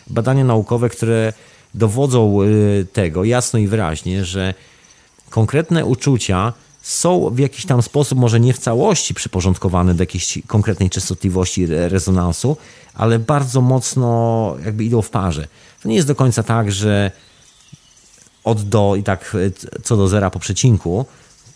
badania 0.06 0.44
naukowe, 0.44 0.88
które 0.88 1.32
dowodzą 1.74 2.38
tego 2.92 3.24
jasno 3.24 3.58
i 3.58 3.66
wyraźnie, 3.66 4.24
że 4.24 4.54
konkretne 5.30 5.84
uczucia 5.84 6.52
są 6.82 7.30
w 7.30 7.38
jakiś 7.38 7.66
tam 7.66 7.82
sposób, 7.82 8.18
może 8.18 8.40
nie 8.40 8.52
w 8.52 8.58
całości 8.58 9.14
przyporządkowane 9.14 9.94
do 9.94 10.02
jakiejś 10.02 10.38
konkretnej 10.46 10.90
częstotliwości 10.90 11.66
rezonansu, 11.66 12.56
ale 12.94 13.18
bardzo 13.18 13.60
mocno 13.60 14.56
jakby 14.64 14.84
idą 14.84 15.02
w 15.02 15.10
parze. 15.10 15.48
To 15.82 15.88
nie 15.88 15.96
jest 15.96 16.08
do 16.08 16.14
końca 16.14 16.42
tak, 16.42 16.72
że 16.72 17.10
od 18.46 18.62
do 18.62 18.96
i 18.96 19.02
tak 19.02 19.36
e, 19.74 19.80
co 19.82 19.96
do 19.96 20.08
zera 20.08 20.30
po 20.30 20.38
przecinku, 20.38 21.06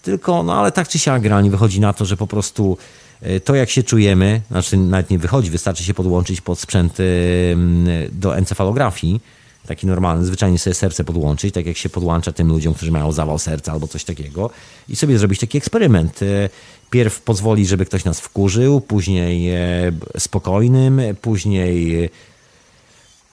tylko, 0.02 0.42
no 0.42 0.54
ale 0.54 0.72
tak 0.72 0.88
czy 0.88 0.98
siak 0.98 1.22
generalnie 1.22 1.50
wychodzi 1.50 1.80
na 1.80 1.92
to, 1.92 2.04
że 2.04 2.16
po 2.16 2.26
prostu 2.26 2.78
e, 3.20 3.40
to 3.40 3.54
jak 3.54 3.70
się 3.70 3.82
czujemy, 3.82 4.40
znaczy 4.50 4.76
nawet 4.76 5.10
nie 5.10 5.18
wychodzi, 5.18 5.50
wystarczy 5.50 5.84
się 5.84 5.94
podłączyć 5.94 6.40
pod 6.40 6.58
sprzęt 6.58 6.98
do 8.12 8.36
encefalografii, 8.36 9.20
taki 9.66 9.86
normalny, 9.86 10.24
zwyczajnie 10.24 10.58
sobie 10.58 10.74
serce 10.74 11.04
podłączyć, 11.04 11.54
tak 11.54 11.66
jak 11.66 11.76
się 11.76 11.88
podłącza 11.88 12.32
tym 12.32 12.48
ludziom, 12.48 12.74
którzy 12.74 12.90
mają 12.90 13.12
zawał 13.12 13.38
serca 13.38 13.72
albo 13.72 13.88
coś 13.88 14.04
takiego. 14.04 14.50
I 14.88 14.96
sobie 14.96 15.18
zrobić 15.18 15.40
taki 15.40 15.58
eksperyment. 15.58 16.22
E, 16.22 16.48
pierw 16.90 17.20
pozwoli, 17.20 17.66
żeby 17.66 17.86
ktoś 17.86 18.04
nas 18.04 18.20
wkurzył, 18.20 18.80
później 18.80 19.50
e, 19.50 19.58
spokojnym, 20.18 21.00
później 21.20 22.04
e, 22.04 22.08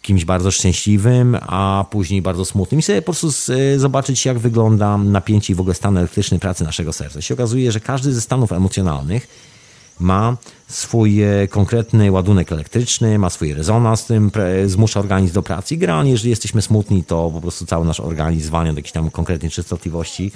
kimś 0.07 0.25
bardzo 0.25 0.51
szczęśliwym, 0.51 1.37
a 1.41 1.85
później 1.89 2.21
bardzo 2.21 2.45
smutnym 2.45 2.79
i 2.79 2.83
sobie 2.83 3.01
po 3.01 3.05
prostu 3.05 3.29
zobaczyć, 3.77 4.25
jak 4.25 4.39
wygląda 4.39 4.97
napięcie 4.97 5.53
i 5.53 5.55
w 5.55 5.59
ogóle 5.59 5.75
stan 5.75 5.97
elektryczny 5.97 6.39
pracy 6.39 6.63
naszego 6.63 6.93
serca. 6.93 7.21
Się 7.21 7.33
okazuje, 7.33 7.71
że 7.71 7.79
każdy 7.79 8.13
ze 8.13 8.21
stanów 8.21 8.51
emocjonalnych 8.51 9.27
ma 9.99 10.37
swój 10.67 11.23
e, 11.23 11.47
konkretny 11.47 12.11
ładunek 12.11 12.51
elektryczny, 12.51 13.19
ma 13.19 13.29
swój 13.29 13.53
rezonans, 13.53 14.05
tym 14.05 14.31
zmusza 14.65 14.99
organizm 14.99 15.33
do 15.33 15.43
pracy. 15.43 15.75
I 15.75 15.77
generalnie, 15.77 16.11
jeżeli 16.11 16.29
jesteśmy 16.29 16.61
smutni, 16.61 17.03
to 17.03 17.31
po 17.33 17.41
prostu 17.41 17.65
cały 17.65 17.85
nasz 17.85 17.99
organizm 17.99 18.47
zwalnia 18.47 18.73
do 18.73 18.79
jakiejś 18.79 18.91
tam 18.91 19.11
konkretnej 19.11 19.51
częstotliwości, 19.51 20.31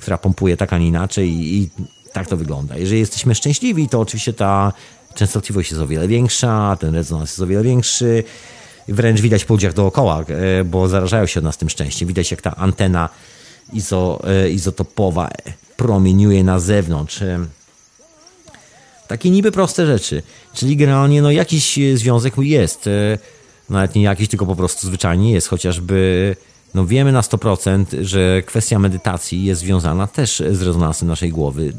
która 0.00 0.18
pompuje 0.18 0.56
tak, 0.56 0.72
a 0.72 0.78
nie 0.78 0.86
inaczej 0.86 1.30
i, 1.30 1.62
i 1.62 1.70
tak 2.12 2.26
to 2.26 2.36
wygląda. 2.36 2.76
Jeżeli 2.76 3.00
jesteśmy 3.00 3.34
szczęśliwi, 3.34 3.88
to 3.88 4.00
oczywiście 4.00 4.32
ta 4.32 4.72
częstotliwość 5.14 5.70
jest 5.70 5.82
o 5.82 5.86
wiele 5.86 6.08
większa, 6.08 6.76
ten 6.80 6.94
rezonans 6.94 7.30
jest 7.30 7.40
o 7.40 7.46
wiele 7.46 7.62
większy. 7.62 8.24
Wręcz 8.88 9.20
widać 9.20 9.44
po 9.44 9.54
ludziach 9.54 9.72
dookoła, 9.72 10.24
e, 10.28 10.64
bo 10.64 10.88
zarażają 10.88 11.26
się 11.26 11.40
od 11.40 11.44
nas 11.44 11.56
tym 11.56 11.70
szczęściem. 11.70 12.08
Widać, 12.08 12.30
jak 12.30 12.42
ta 12.42 12.56
antena 12.56 13.08
izo, 13.72 14.20
e, 14.24 14.50
izotopowa 14.50 15.30
promieniuje 15.76 16.44
na 16.44 16.58
zewnątrz. 16.58 17.22
Takie 19.12 19.30
niby 19.30 19.52
proste 19.52 19.86
rzeczy. 19.86 20.22
Czyli 20.54 20.76
generalnie 20.76 21.22
no, 21.22 21.30
jakiś 21.30 21.78
e, 21.78 21.96
związek 21.96 22.34
jest. 22.38 22.86
E, 22.86 23.18
nawet 23.70 23.94
nie 23.94 24.02
jakiś, 24.02 24.28
tylko 24.28 24.46
po 24.46 24.56
prostu 24.56 24.86
zwyczajnie 24.86 25.32
jest. 25.32 25.48
Chociażby 25.48 26.36
no, 26.74 26.86
wiemy 26.86 27.12
na 27.12 27.20
100%, 27.20 27.84
że 28.02 28.42
kwestia 28.42 28.78
medytacji 28.78 29.44
jest 29.44 29.60
związana 29.60 30.06
też 30.06 30.42
z 30.50 30.62
rezonansem 30.62 31.08
naszej 31.08 31.30
głowy. 31.30 31.72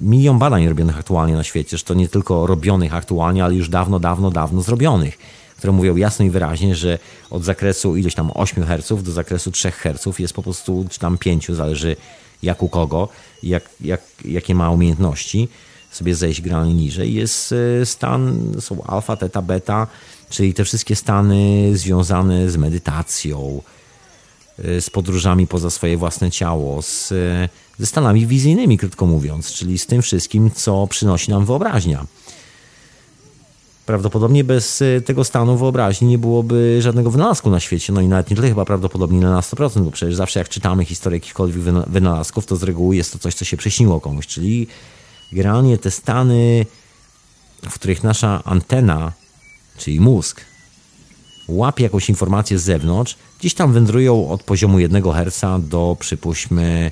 Milion 0.00 0.38
badań 0.38 0.68
robionych 0.68 0.98
aktualnie 0.98 1.34
na 1.34 1.44
świecie, 1.44 1.78
że 1.78 1.84
to 1.84 1.94
nie 1.94 2.08
tylko 2.08 2.46
robionych 2.46 2.94
aktualnie, 2.94 3.44
ale 3.44 3.54
już 3.54 3.68
dawno, 3.68 4.00
dawno, 4.00 4.30
dawno 4.30 4.62
zrobionych, 4.62 5.18
które 5.58 5.72
mówią 5.72 5.96
jasno 5.96 6.24
i 6.24 6.30
wyraźnie, 6.30 6.74
że 6.74 6.98
od 7.30 7.44
zakresu 7.44 7.96
ileś 7.96 8.14
tam 8.14 8.30
8 8.34 8.64
Hz 8.64 9.02
do 9.02 9.12
zakresu 9.12 9.50
3 9.50 9.70
Hz 9.70 10.18
jest 10.18 10.34
po 10.34 10.42
prostu, 10.42 10.86
czy 10.90 10.98
tam 10.98 11.18
5, 11.18 11.46
zależy 11.48 11.96
jak 12.42 12.62
u 12.62 12.68
kogo, 12.68 13.08
jak, 13.42 13.70
jak, 13.80 14.00
jakie 14.24 14.54
ma 14.54 14.70
umiejętności 14.70 15.48
sobie 15.90 16.14
zejść 16.14 16.40
granie 16.40 16.74
niżej, 16.74 17.14
jest 17.14 17.54
e, 17.82 17.86
stan, 17.86 18.52
są 18.60 18.82
alfa, 18.82 19.16
teta, 19.16 19.42
beta, 19.42 19.86
czyli 20.30 20.54
te 20.54 20.64
wszystkie 20.64 20.96
stany 20.96 21.70
związane 21.76 22.50
z 22.50 22.56
medytacją, 22.56 23.62
e, 24.58 24.80
z 24.80 24.90
podróżami 24.90 25.46
poza 25.46 25.70
swoje 25.70 25.96
własne 25.96 26.30
ciało, 26.30 26.82
z, 26.82 27.12
e, 27.12 27.48
ze 27.78 27.86
stanami 27.86 28.26
wizyjnymi, 28.26 28.78
krótko 28.78 29.06
mówiąc, 29.06 29.52
czyli 29.52 29.78
z 29.78 29.86
tym 29.86 30.02
wszystkim, 30.02 30.50
co 30.50 30.86
przynosi 30.86 31.30
nam 31.30 31.44
wyobraźnia. 31.44 32.06
Prawdopodobnie 33.88 34.44
bez 34.44 34.82
tego 35.04 35.24
stanu 35.24 35.56
wyobraźni 35.56 36.08
nie 36.08 36.18
byłoby 36.18 36.82
żadnego 36.82 37.10
wynalazku 37.10 37.50
na 37.50 37.60
świecie. 37.60 37.92
No 37.92 38.00
i 38.00 38.08
nawet 38.08 38.30
nie 38.30 38.36
tyle 38.36 38.48
chyba 38.48 38.64
prawdopodobnie 38.64 39.20
na 39.20 39.40
100%, 39.40 39.84
bo 39.84 39.90
przecież 39.90 40.14
zawsze 40.14 40.38
jak 40.38 40.48
czytamy 40.48 40.84
historię 40.84 41.16
jakichkolwiek 41.16 41.62
wynalazków, 41.86 42.46
to 42.46 42.56
z 42.56 42.62
reguły 42.62 42.96
jest 42.96 43.12
to 43.12 43.18
coś, 43.18 43.34
co 43.34 43.44
się 43.44 43.56
przyśniło 43.56 44.00
komuś, 44.00 44.26
czyli 44.26 44.66
generalnie 45.32 45.78
te 45.78 45.90
stany, 45.90 46.66
w 47.70 47.74
których 47.74 48.04
nasza 48.04 48.44
antena, 48.44 49.12
czyli 49.78 50.00
mózg, 50.00 50.40
łapie 51.48 51.84
jakąś 51.84 52.08
informację 52.08 52.58
z 52.58 52.62
zewnątrz, 52.62 53.16
gdzieś 53.40 53.54
tam 53.54 53.72
wędrują 53.72 54.28
od 54.28 54.42
poziomu 54.42 54.78
1 54.78 55.02
Hz 55.02 55.68
do 55.68 55.96
przypuśćmy, 56.00 56.90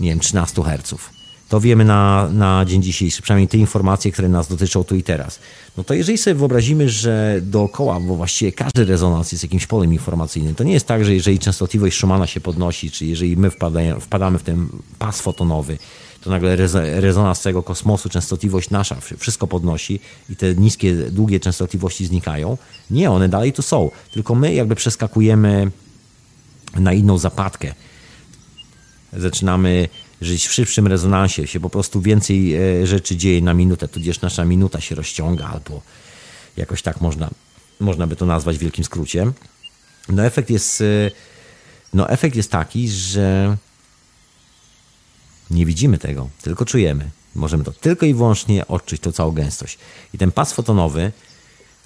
nie 0.00 0.08
wiem, 0.08 0.20
13 0.20 0.62
Hz. 0.62 1.15
To 1.48 1.60
wiemy 1.60 1.84
na, 1.84 2.28
na 2.32 2.64
dzień 2.64 2.82
dzisiejszy, 2.82 3.22
przynajmniej 3.22 3.48
te 3.48 3.58
informacje, 3.58 4.12
które 4.12 4.28
nas 4.28 4.48
dotyczą 4.48 4.84
tu 4.84 4.96
i 4.96 5.02
teraz. 5.02 5.38
No 5.76 5.84
to 5.84 5.94
jeżeli 5.94 6.18
sobie 6.18 6.34
wyobrazimy, 6.34 6.88
że 6.88 7.40
dookoła, 7.42 8.00
bo 8.00 8.16
właściwie 8.16 8.52
każdy 8.52 8.84
rezonans 8.84 9.32
jest 9.32 9.44
jakimś 9.44 9.66
polem 9.66 9.92
informacyjnym, 9.92 10.54
to 10.54 10.64
nie 10.64 10.72
jest 10.72 10.86
tak, 10.86 11.04
że 11.04 11.14
jeżeli 11.14 11.38
częstotliwość 11.38 11.96
Schumana 11.96 12.26
się 12.26 12.40
podnosi, 12.40 12.90
czy 12.90 13.06
jeżeli 13.06 13.36
my 13.36 13.50
wpadamy, 13.50 14.00
wpadamy 14.00 14.38
w 14.38 14.42
ten 14.42 14.68
pas 14.98 15.20
fotonowy, 15.20 15.78
to 16.20 16.30
nagle 16.30 16.56
rezonans 17.00 17.40
całego 17.40 17.62
kosmosu, 17.62 18.08
częstotliwość 18.08 18.70
nasza, 18.70 18.96
wszystko 19.18 19.46
podnosi 19.46 20.00
i 20.30 20.36
te 20.36 20.54
niskie, 20.54 20.94
długie 20.94 21.40
częstotliwości 21.40 22.06
znikają. 22.06 22.58
Nie, 22.90 23.10
one 23.10 23.28
dalej 23.28 23.52
tu 23.52 23.62
są, 23.62 23.90
tylko 24.12 24.34
my 24.34 24.54
jakby 24.54 24.74
przeskakujemy 24.74 25.70
na 26.74 26.92
inną 26.92 27.18
zapadkę. 27.18 27.74
Zaczynamy 29.12 29.88
żyć 30.20 30.46
w 30.46 30.52
szybszym 30.52 30.86
rezonansie, 30.86 31.46
się 31.46 31.60
po 31.60 31.70
prostu 31.70 32.00
więcej 32.00 32.54
e, 32.54 32.86
rzeczy 32.86 33.16
dzieje 33.16 33.42
na 33.42 33.54
minutę, 33.54 33.88
tudzież 33.88 34.20
nasza 34.20 34.44
minuta 34.44 34.80
się 34.80 34.94
rozciąga, 34.94 35.46
albo 35.46 35.82
jakoś 36.56 36.82
tak 36.82 37.00
można, 37.00 37.30
można 37.80 38.06
by 38.06 38.16
to 38.16 38.26
nazwać 38.26 38.56
w 38.56 38.60
wielkim 38.60 38.84
skrócie. 38.84 39.32
No 40.08 40.24
efekt 40.24 40.50
jest, 40.50 40.80
e, 40.80 41.10
no 41.94 42.10
efekt 42.10 42.36
jest 42.36 42.50
taki, 42.50 42.88
że 42.88 43.56
nie 45.50 45.66
widzimy 45.66 45.98
tego, 45.98 46.28
tylko 46.42 46.64
czujemy. 46.64 47.10
Możemy 47.34 47.64
to 47.64 47.72
tylko 47.72 48.06
i 48.06 48.14
wyłącznie 48.14 48.66
odczuć, 48.66 49.00
tą 49.00 49.12
całą 49.12 49.32
gęstość. 49.32 49.78
I 50.14 50.18
ten 50.18 50.32
pas 50.32 50.52
fotonowy 50.52 51.12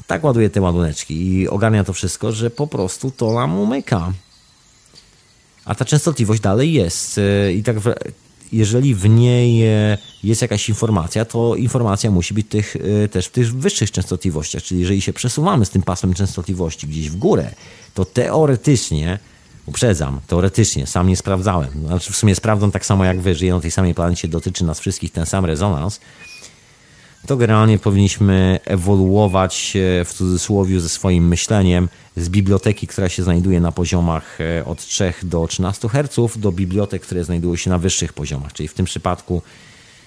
tak 0.07 0.24
ładuje 0.24 0.51
te 0.51 0.61
ładuneczki 0.61 1.27
i 1.27 1.48
ogarnia 1.48 1.85
to 1.85 1.93
wszystko, 1.93 2.32
że 2.32 2.51
po 2.51 2.66
prostu 2.66 3.11
to 3.11 3.32
nam 3.32 3.59
umyka. 3.59 4.12
A 5.65 5.74
ta 5.74 5.85
częstotliwość 5.85 6.41
dalej 6.41 6.73
jest. 6.73 7.19
E, 7.19 7.53
I 7.53 7.62
tak 7.62 7.77
jeżeli 8.53 8.95
w 8.95 9.09
niej 9.09 9.66
e, 9.66 9.99
jest 10.24 10.43
jakaś 10.43 10.69
informacja, 10.69 11.24
to 11.24 11.57
informacja 11.57 12.11
musi 12.11 12.35
być 12.35 12.47
tych, 12.49 12.77
e, 13.05 13.09
też 13.09 13.27
w 13.27 13.31
tych 13.31 13.55
wyższych 13.55 13.91
częstotliwościach. 13.91 14.62
Czyli 14.62 14.81
jeżeli 14.81 15.01
się 15.01 15.12
przesuwamy 15.12 15.65
z 15.65 15.70
tym 15.70 15.82
pasem 15.82 16.15
częstotliwości 16.15 16.87
gdzieś 16.87 17.11
w 17.11 17.16
górę, 17.16 17.51
to 17.95 18.05
teoretycznie 18.05 19.19
Uprzedzam, 19.66 20.20
teoretycznie, 20.27 20.87
sam 20.87 21.09
nie 21.09 21.16
sprawdzałem. 21.16 21.70
Znaczy 21.87 22.12
w 22.12 22.16
sumie 22.16 22.35
sprawdzam 22.35 22.70
tak 22.70 22.87
samo 22.87 23.05
jak 23.05 23.20
wy, 23.20 23.35
żyję 23.35 23.55
na 23.55 23.61
tej 23.61 23.70
samej 23.70 23.95
planecie, 23.95 24.28
dotyczy 24.28 24.65
nas 24.65 24.81
wszystkich 24.81 25.12
ten 25.12 25.27
sam 25.27 25.45
rezonans. 25.45 26.01
To 27.26 27.36
generalnie 27.36 27.78
powinniśmy 27.78 28.60
ewoluować 28.64 29.72
w 30.05 30.14
cudzysłowie 30.14 30.80
ze 30.80 30.88
swoim 30.88 31.28
myśleniem 31.28 31.88
z 32.16 32.28
biblioteki, 32.28 32.86
która 32.86 33.09
się 33.09 33.22
znajduje 33.22 33.60
na 33.60 33.72
poziomach 33.72 34.38
e, 34.40 34.64
od 34.64 34.86
3 34.86 35.14
do 35.22 35.47
13 35.47 35.88
Hz 35.88 36.38
do 36.38 36.52
bibliotek, 36.52 37.02
które 37.02 37.24
znajdują 37.24 37.56
się 37.56 37.70
na 37.70 37.78
wyższych 37.78 38.12
poziomach. 38.12 38.52
Czyli 38.52 38.68
w 38.68 38.74
tym 38.74 38.86
przypadku, 38.86 39.42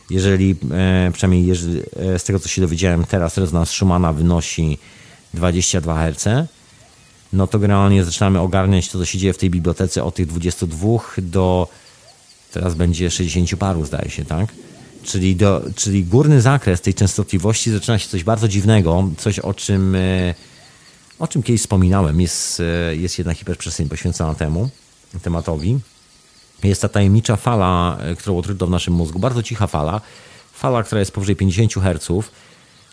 jeżeli, 0.09 0.55
e, 0.71 1.11
przynajmniej 1.13 1.47
jeżeli, 1.47 1.81
e, 1.95 2.19
z 2.19 2.23
tego 2.23 2.39
co 2.39 2.49
się 2.49 2.61
dowiedziałem 2.61 3.05
teraz, 3.05 3.37
rezonans 3.37 3.69
Schumana 3.69 4.13
wynosi 4.13 4.77
22 5.33 5.97
Hz, 5.97 6.47
no 7.33 7.47
to 7.47 7.59
generalnie 7.59 8.03
zaczynamy 8.03 8.39
ogarniać 8.39 8.89
to, 8.89 8.99
co 8.99 9.05
się 9.05 9.17
dzieje 9.17 9.33
w 9.33 9.37
tej 9.37 9.49
bibliotece 9.49 10.03
od 10.03 10.15
tych 10.15 10.25
22 10.25 10.99
do 11.17 11.67
teraz 12.51 12.75
będzie 12.75 13.11
60 13.11 13.55
paru, 13.55 13.85
zdaje 13.85 14.09
się, 14.09 14.25
tak? 14.25 14.47
Czyli, 15.03 15.35
do, 15.35 15.61
czyli 15.75 16.05
górny 16.05 16.41
zakres 16.41 16.81
tej 16.81 16.93
częstotliwości 16.93 17.71
zaczyna 17.71 17.99
się 17.99 18.09
coś 18.09 18.23
bardzo 18.23 18.47
dziwnego, 18.47 19.09
coś 19.17 19.39
o 19.39 19.53
czym, 19.53 19.95
e, 19.95 20.35
o 21.19 21.27
czym 21.27 21.43
kiedyś 21.43 21.61
wspominałem. 21.61 22.21
Jest, 22.21 22.59
e, 22.59 22.95
jest 22.95 23.17
jedna 23.17 23.33
hiperprzestrzeń 23.33 23.89
poświęcona 23.89 24.35
temu 24.35 24.69
tematowi. 25.21 25.79
Jest 26.63 26.81
ta 26.81 26.89
tajemnicza 26.89 27.35
fala, 27.35 27.97
e, 27.99 28.15
którą 28.15 28.37
odkryto 28.37 28.67
w 28.67 28.69
naszym 28.69 28.93
mózgu, 28.93 29.19
bardzo 29.19 29.43
cicha 29.43 29.67
fala, 29.67 30.01
fala, 30.53 30.83
która 30.83 30.99
jest 30.99 31.11
powyżej 31.11 31.35
50 31.35 31.73
Hz. 31.73 32.29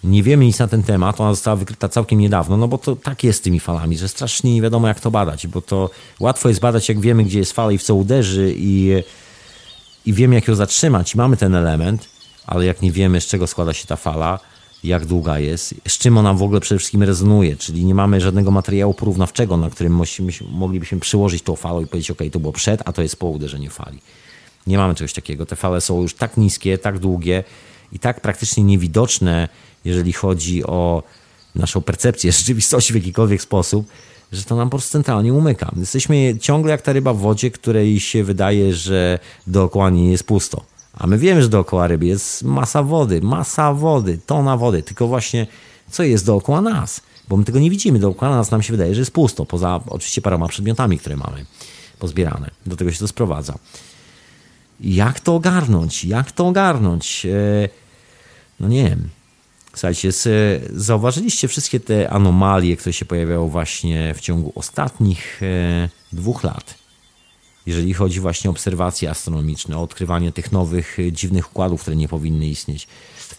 Nie 0.05 0.23
wiemy 0.23 0.45
nic 0.45 0.59
na 0.59 0.69
ten 0.69 0.82
temat, 0.82 1.20
ona 1.20 1.35
została 1.35 1.57
wykryta 1.57 1.89
całkiem 1.89 2.19
niedawno, 2.19 2.57
no 2.57 2.69
bo 2.69 2.78
to 2.78 2.97
tak 2.97 3.24
jest 3.24 3.39
z 3.39 3.43
tymi 3.43 3.61
falami, 3.61 3.99
że 3.99 4.09
strasznie 4.09 4.55
nie 4.55 4.62
wiadomo 4.62 4.89
jak 4.89 5.01
to 5.01 5.11
badać, 5.11 5.47
bo 5.47 5.61
to 5.61 5.91
łatwo 6.20 6.49
jest 6.49 6.61
badać, 6.61 6.89
jak 6.89 7.01
wiemy, 7.01 7.24
gdzie 7.24 7.39
jest 7.39 7.53
fala 7.53 7.73
i 7.73 7.78
w 7.78 7.82
co 7.82 7.95
uderzy 7.95 8.55
i 8.57 9.03
i 10.06 10.12
wiemy, 10.12 10.35
jak 10.35 10.48
ją 10.48 10.55
zatrzymać, 10.55 11.14
i 11.14 11.18
mamy 11.18 11.36
ten 11.36 11.55
element, 11.55 12.09
ale 12.47 12.64
jak 12.66 12.82
nie 12.82 12.93
wiemy, 12.93 13.20
z 13.20 13.27
czego 13.27 13.47
składa 13.47 13.72
się 13.72 13.86
ta 13.86 13.97
fala, 13.97 14.39
jak 14.85 15.06
długa 15.06 15.39
jest, 15.39 15.74
z 15.89 15.98
czym 15.98 16.18
ona 16.18 16.35
w 16.35 16.43
ogóle 16.43 16.60
przede 16.60 16.78
wszystkim 16.78 17.02
rezonuje, 17.02 17.56
czyli 17.56 17.85
nie 17.85 17.94
mamy 17.94 18.20
żadnego 18.20 18.51
materiału 18.51 18.94
porównawczego, 18.94 19.56
na 19.56 19.70
którym 19.70 20.01
moglibyśmy 20.51 21.01
przyłożyć 21.01 21.43
tą 21.43 21.56
falę 21.56 21.82
i 21.82 21.86
powiedzieć, 21.86 22.10
ok, 22.10 22.18
to 22.32 22.40
było 22.40 22.52
przed, 22.52 22.82
a 22.85 22.93
to 22.93 23.02
jest 23.02 23.16
po 23.16 23.27
uderzeniu 23.27 23.70
fali. 23.70 23.98
Nie 24.66 24.78
mamy 24.78 24.94
czegoś 24.94 25.12
takiego. 25.12 25.47
Te 25.47 25.56
fale 25.56 25.81
są 25.81 26.02
już 26.02 26.14
tak 26.14 26.36
niskie, 26.36 26.78
tak 26.78 26.98
długie 26.98 27.44
i 27.93 27.98
tak 27.98 28.20
praktycznie 28.20 28.64
niewidoczne, 28.64 29.48
jeżeli 29.85 30.12
chodzi 30.12 30.64
o 30.64 31.02
naszą 31.55 31.81
percepcję 31.81 32.32
rzeczywistości 32.39 32.93
w 32.93 32.97
jakikolwiek 32.97 33.43
sposób, 33.43 33.86
że 34.32 34.44
to 34.44 34.57
nam 34.57 34.70
po 34.70 34.77
prostu 34.77 34.93
centralnie 34.93 35.35
umyka. 35.35 35.73
Jesteśmy 35.77 36.39
ciągle 36.40 36.70
jak 36.70 36.82
ta 36.82 36.93
ryba 36.93 37.15
w 37.15 37.19
wodzie, 37.19 37.51
której 37.51 38.01
się 38.01 38.24
wydaje, 38.24 38.74
że 38.74 39.19
dookoła 39.47 39.90
niej 39.90 40.11
jest 40.11 40.24
pusto. 40.24 40.65
A 40.94 41.07
my 41.07 41.19
wiemy, 41.19 41.43
że 41.43 41.48
dookoła 41.48 41.86
ryby 41.86 42.07
jest 42.07 42.43
masa 42.43 42.82
wody, 42.82 43.20
masa 43.20 43.74
wody, 43.74 44.19
tona 44.27 44.57
wody, 44.57 44.82
tylko 44.82 45.07
właśnie 45.07 45.47
co 45.90 46.02
jest 46.02 46.27
dookoła 46.27 46.61
nas? 46.61 47.01
Bo 47.28 47.36
my 47.36 47.44
tego 47.44 47.59
nie 47.59 47.70
widzimy, 47.70 47.98
dookoła 47.98 48.36
nas 48.36 48.51
nam 48.51 48.62
się 48.62 48.73
wydaje, 48.73 48.94
że 48.94 49.01
jest 49.01 49.12
pusto, 49.12 49.47
poza 49.47 49.81
oczywiście 49.86 50.23
paroma 50.23 50.48
przedmiotami, 50.48 50.98
które 50.98 51.16
mamy 51.16 51.44
pozbierane. 51.98 52.51
Do 52.66 52.77
tego 52.77 52.93
się 52.93 52.98
to 52.98 53.09
sprowadza. 53.09 53.55
Jak 54.81 55.20
to 55.20 55.35
ogarnąć? 55.35 56.05
Jak 56.05 56.32
to 56.32 56.47
ogarnąć? 56.47 57.27
E, 57.27 57.69
no 58.61 58.69
nie 58.69 58.85
wiem. 58.85 59.09
Słuchajcie, 59.74 60.10
zauważyliście 60.70 61.48
wszystkie 61.48 61.80
te 61.80 62.10
anomalie, 62.10 62.76
które 62.76 62.92
się 62.92 63.05
pojawiały 63.05 63.51
właśnie 63.51 64.14
w 64.14 64.20
ciągu 64.20 64.52
ostatnich 64.55 65.42
e, 65.42 65.88
dwóch 66.12 66.44
lat. 66.44 66.74
Jeżeli 67.66 67.94
chodzi 67.94 68.20
właśnie 68.20 68.51
o 68.51 68.52
obserwacje 68.52 69.10
astronomiczne, 69.10 69.78
o 69.78 69.82
odkrywanie 69.82 70.32
tych 70.32 70.52
nowych, 70.52 70.98
e, 70.98 71.12
dziwnych 71.12 71.51
układów, 71.51 71.80
które 71.80 71.97
nie 71.97 72.09
powinny 72.09 72.47
istnieć. 72.47 72.88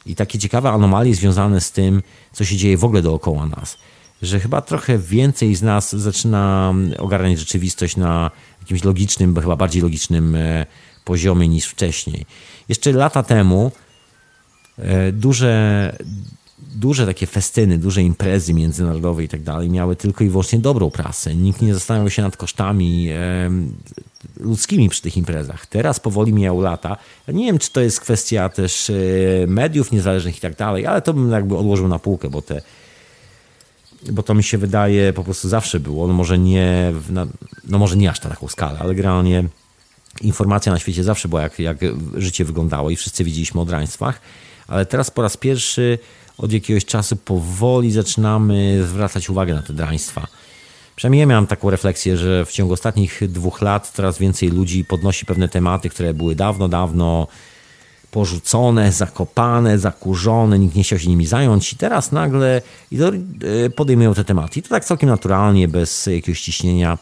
I 0.05 0.15
takie 0.15 0.39
ciekawe 0.39 0.69
anomalie 0.69 1.15
związane 1.15 1.61
z 1.61 1.71
tym, 1.71 2.01
co 2.33 2.45
się 2.45 2.57
dzieje 2.57 2.77
w 2.77 2.83
ogóle 2.83 3.01
dookoła 3.01 3.45
nas. 3.45 3.77
Że 4.21 4.39
chyba 4.39 4.61
trochę 4.61 4.97
więcej 4.97 5.55
z 5.55 5.61
nas 5.61 5.95
zaczyna 5.95 6.73
ogarniać 6.97 7.39
rzeczywistość 7.39 7.95
na 7.97 8.31
jakimś 8.59 8.83
logicznym, 8.83 9.35
chyba 9.35 9.55
bardziej 9.55 9.81
logicznym 9.81 10.35
e, 10.35 10.65
poziomie 11.05 11.47
niż 11.47 11.65
wcześniej. 11.65 12.25
Jeszcze 12.69 12.91
lata 12.91 13.23
temu 13.23 13.71
duże, 15.13 15.95
duże 16.75 17.05
takie 17.05 17.27
festyny, 17.27 17.77
duże 17.77 18.01
imprezy 18.01 18.53
międzynarodowe 18.53 19.23
i 19.23 19.27
tak 19.27 19.41
dalej 19.43 19.69
miały 19.69 19.95
tylko 19.95 20.23
i 20.23 20.29
wyłącznie 20.29 20.59
dobrą 20.59 20.91
prasę. 20.91 21.35
Nikt 21.35 21.61
nie 21.61 21.73
zastanawiał 21.73 22.09
się 22.09 22.21
nad 22.21 22.37
kosztami 22.37 23.09
ludzkimi 24.39 24.89
przy 24.89 25.01
tych 25.01 25.17
imprezach. 25.17 25.65
Teraz 25.65 25.99
powoli 25.99 26.33
mijały 26.33 26.63
lata. 26.63 26.97
Ja 27.27 27.33
nie 27.33 27.45
wiem, 27.45 27.59
czy 27.59 27.71
to 27.71 27.81
jest 27.81 27.99
kwestia 27.99 28.49
też 28.49 28.89
e, 28.89 28.93
mediów 29.47 29.91
niezależnych 29.91 30.37
i 30.37 30.41
tak 30.41 30.55
dalej, 30.55 30.85
ale 30.85 31.01
to 31.01 31.13
bym 31.13 31.31
jakby 31.31 31.57
odłożył 31.57 31.87
na 31.87 31.99
półkę, 31.99 32.29
bo 32.29 32.41
te 32.41 32.61
bo 34.11 34.23
to 34.23 34.33
mi 34.33 34.43
się 34.43 34.57
wydaje 34.57 35.13
po 35.13 35.23
prostu 35.23 35.49
zawsze 35.49 35.79
było, 35.79 36.07
no 36.07 36.13
może 36.13 36.39
nie, 36.39 36.93
no 37.67 37.79
może 37.79 37.97
nie 37.97 38.09
aż 38.09 38.21
na 38.21 38.29
taką 38.29 38.47
skalę, 38.47 38.79
ale 38.79 38.95
generalnie 38.95 39.43
informacja 40.21 40.71
na 40.71 40.79
świecie 40.79 41.03
zawsze 41.03 41.27
była, 41.27 41.41
jak, 41.41 41.59
jak 41.59 41.77
życie 42.17 42.45
wyglądało 42.45 42.89
i 42.89 42.95
wszyscy 42.95 43.23
widzieliśmy 43.23 43.61
o 43.61 43.65
draństwach 43.65 44.21
ale 44.67 44.85
teraz 44.85 45.11
po 45.11 45.21
raz 45.21 45.37
pierwszy 45.37 45.99
od 46.37 46.51
jakiegoś 46.51 46.85
czasu 46.85 47.15
powoli 47.15 47.91
zaczynamy 47.91 48.83
zwracać 48.87 49.29
uwagę 49.29 49.53
na 49.53 49.61
te 49.61 49.73
draństwa. 49.73 50.27
Przynajmniej 50.95 51.19
ja 51.19 51.25
miałem 51.25 51.47
taką 51.47 51.69
refleksję, 51.69 52.17
że 52.17 52.45
w 52.45 52.51
ciągu 52.51 52.73
ostatnich 52.73 53.21
dwóch 53.27 53.61
lat 53.61 53.91
coraz 53.95 54.17
więcej 54.17 54.49
ludzi 54.49 54.85
podnosi 54.85 55.25
pewne 55.25 55.49
tematy, 55.49 55.89
które 55.89 56.13
były 56.13 56.35
dawno, 56.35 56.67
dawno 56.67 57.27
porzucone, 58.11 58.91
zakopane, 58.91 59.79
zakurzone, 59.79 60.59
nikt 60.59 60.75
nie 60.75 60.83
chciał 60.83 60.99
się 60.99 61.09
nimi 61.09 61.25
zająć 61.25 61.73
i 61.73 61.75
teraz 61.75 62.11
nagle 62.11 62.61
e, 62.91 63.69
podejmują 63.69 64.13
te 64.13 64.23
tematy. 64.23 64.59
I 64.59 64.63
to 64.63 64.69
tak 64.69 64.85
całkiem 64.85 65.09
naturalnie, 65.09 65.67
bez 65.67 66.05
jakiegoś 66.05 66.41
ciśnienia. 66.41 66.97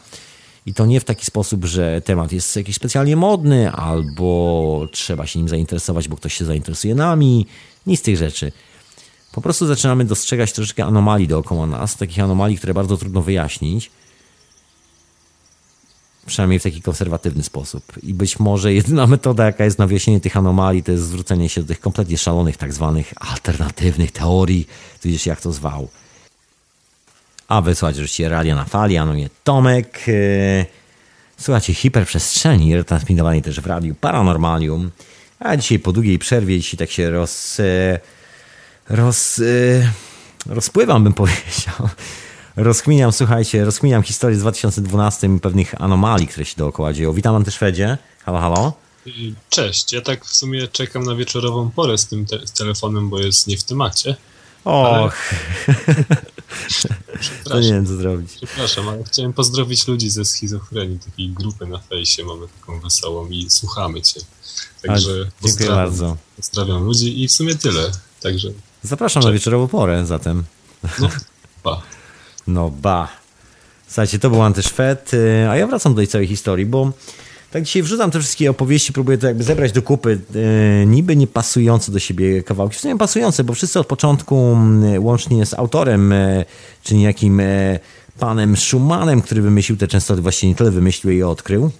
I 0.70 0.74
to 0.74 0.86
nie 0.86 1.00
w 1.00 1.04
taki 1.04 1.26
sposób, 1.26 1.64
że 1.64 2.00
temat 2.00 2.32
jest 2.32 2.56
jakiś 2.56 2.76
specjalnie 2.76 3.16
modny, 3.16 3.72
albo 3.72 4.88
trzeba 4.92 5.26
się 5.26 5.38
nim 5.38 5.48
zainteresować, 5.48 6.08
bo 6.08 6.16
ktoś 6.16 6.34
się 6.34 6.44
zainteresuje 6.44 6.94
nami. 6.94 7.46
Nic 7.86 8.00
z 8.00 8.02
tych 8.02 8.16
rzeczy. 8.16 8.52
Po 9.32 9.40
prostu 9.40 9.66
zaczynamy 9.66 10.04
dostrzegać 10.04 10.52
troszeczkę 10.52 10.84
anomalii 10.84 11.28
dookoła 11.28 11.66
nas, 11.66 11.96
takich 11.96 12.18
anomalii, 12.18 12.58
które 12.58 12.74
bardzo 12.74 12.96
trudno 12.96 13.22
wyjaśnić. 13.22 13.90
Przynajmniej 16.26 16.58
w 16.58 16.62
taki 16.62 16.82
konserwatywny 16.82 17.42
sposób. 17.42 17.82
I 18.02 18.14
być 18.14 18.38
może 18.38 18.74
jedyna 18.74 19.06
metoda, 19.06 19.44
jaka 19.44 19.64
jest 19.64 19.78
na 19.78 19.86
wyjaśnienie 19.86 20.20
tych 20.20 20.36
anomalii, 20.36 20.82
to 20.82 20.92
jest 20.92 21.04
zwrócenie 21.04 21.48
się 21.48 21.60
do 21.60 21.68
tych 21.68 21.80
kompletnie 21.80 22.18
szalonych, 22.18 22.56
tak 22.56 22.72
zwanych 22.72 23.12
alternatywnych 23.16 24.12
teorii, 24.12 24.66
tudzież 25.02 25.26
jak 25.26 25.40
to 25.40 25.52
zwał. 25.52 25.88
A 27.50 27.60
wysłać 27.60 27.94
oczywiście 27.94 28.28
radia 28.28 28.54
na 28.54 28.64
fali, 28.64 28.96
a 28.96 29.06
no 29.06 29.14
nie 29.14 29.30
Tomek. 29.44 30.04
E, 30.08 30.66
słuchajcie, 31.38 31.74
hiperprzestrzeni, 31.74 32.76
retransmitowanej 32.76 33.42
też 33.42 33.60
w 33.60 33.66
radiu 33.66 33.94
Paranormalium. 33.94 34.90
A 35.40 35.56
dzisiaj 35.56 35.78
po 35.78 35.92
długiej 35.92 36.18
przerwie, 36.18 36.60
dzisiaj 36.60 36.78
tak 36.78 36.90
się 36.90 37.10
roz... 37.10 37.60
E, 37.60 38.00
roz... 38.88 39.38
E, 39.38 40.52
rozpływam, 40.54 41.04
bym 41.04 41.12
powiedział. 41.22 41.88
Rozkminiam, 42.56 43.12
słuchajcie, 43.12 43.64
rozkminiam 43.64 44.02
historię 44.02 44.36
z 44.36 44.40
2012 44.40 45.38
pewnych 45.38 45.82
anomalii, 45.82 46.26
które 46.26 46.44
się 46.44 46.56
dookoła 46.56 46.92
dzieją. 46.92 47.12
Witam 47.12 47.44
też 47.44 47.58
Fedzie. 47.58 47.98
Halo, 48.24 48.38
halo. 48.38 48.72
Cześć, 49.48 49.92
ja 49.92 50.00
tak 50.00 50.24
w 50.24 50.36
sumie 50.36 50.68
czekam 50.68 51.02
na 51.02 51.14
wieczorową 51.14 51.70
porę 51.70 51.98
z 51.98 52.06
tym 52.06 52.26
te 52.26 52.46
z 52.46 52.52
telefonem, 52.52 53.08
bo 53.08 53.20
jest 53.20 53.46
nie 53.46 53.56
w 53.56 53.64
temacie. 53.64 54.16
Och. 54.64 55.12
to 57.44 57.60
nie 57.60 57.72
wiem, 57.72 57.86
co 57.86 57.96
zrobić. 57.96 58.30
Przepraszam, 58.36 58.88
ale 58.88 59.04
chciałem 59.04 59.32
pozdrowić 59.32 59.88
ludzi 59.88 60.10
ze 60.10 60.24
schizofrenii, 60.24 60.98
takiej 60.98 61.28
grupy 61.28 61.66
na 61.66 61.78
fejsie, 61.78 62.24
mamy 62.24 62.46
taką 62.60 62.80
wesołą 62.80 63.28
i 63.28 63.50
słuchamy 63.50 64.02
cię. 64.02 64.20
Także 64.82 65.10
A, 65.28 65.42
pozdrawiam, 65.42 65.76
bardzo. 65.76 66.16
pozdrawiam 66.36 66.84
ludzi 66.84 67.22
i 67.22 67.28
w 67.28 67.32
sumie 67.32 67.54
tyle. 67.54 67.90
Także 68.20 68.48
Zapraszam 68.82 69.22
Cześć. 69.22 69.26
na 69.26 69.32
wieczorową 69.32 69.68
porę 69.68 70.06
zatem. 70.06 70.44
No, 71.00 71.08
ba. 71.64 71.82
No 72.46 72.70
ba. 72.70 73.08
Słuchajcie, 73.86 74.18
to 74.18 74.30
był 74.30 74.42
Antyszwed, 74.42 75.14
y, 75.14 75.46
a 75.50 75.56
ja 75.56 75.66
wracam 75.66 75.94
do 75.94 75.96
tej 75.96 76.08
całej 76.08 76.26
historii, 76.26 76.66
bo 76.66 76.92
tak 77.50 77.62
dzisiaj 77.62 77.82
wrzucam 77.82 78.10
te 78.10 78.20
wszystkie 78.20 78.50
opowieści, 78.50 78.92
próbuję 78.92 79.18
to 79.18 79.26
jakby 79.26 79.44
zebrać 79.44 79.72
do 79.72 79.82
kupy, 79.82 80.18
e, 80.82 80.86
niby 80.86 81.16
nie 81.16 81.26
pasujące 81.26 81.92
do 81.92 81.98
siebie 81.98 82.42
kawałki. 82.42 82.76
W 82.76 82.80
sumie 82.80 82.98
pasujące, 82.98 83.44
bo 83.44 83.54
wszyscy 83.54 83.80
od 83.80 83.86
początku, 83.86 84.56
łącznie 84.98 85.46
z 85.46 85.54
autorem, 85.54 86.12
e, 86.12 86.44
czy 86.82 86.94
niejakim 86.94 87.40
e, 87.40 87.78
panem 88.18 88.56
Schumannem, 88.56 89.22
który 89.22 89.42
wymyślił 89.42 89.78
te 89.78 89.88
częstoty, 89.88 90.22
właściwie 90.22 90.50
nie 90.50 90.56
tyle 90.56 90.70
wymyślił 90.70 91.12
je 91.12 91.28
odkrył, 91.28 91.70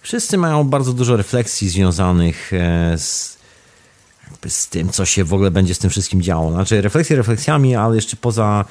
wszyscy 0.00 0.38
mają 0.38 0.64
bardzo 0.64 0.92
dużo 0.92 1.16
refleksji 1.16 1.68
związanych 1.68 2.50
z, 2.96 3.38
z 4.48 4.68
tym, 4.68 4.88
co 4.88 5.04
się 5.04 5.24
w 5.24 5.34
ogóle 5.34 5.50
będzie 5.50 5.74
z 5.74 5.78
tym 5.78 5.90
wszystkim 5.90 6.22
działo. 6.22 6.52
Znaczy 6.52 6.80
refleksje 6.80 7.16
refleksjami, 7.16 7.76
ale 7.76 7.96
jeszcze 7.96 8.16
poza, 8.16 8.64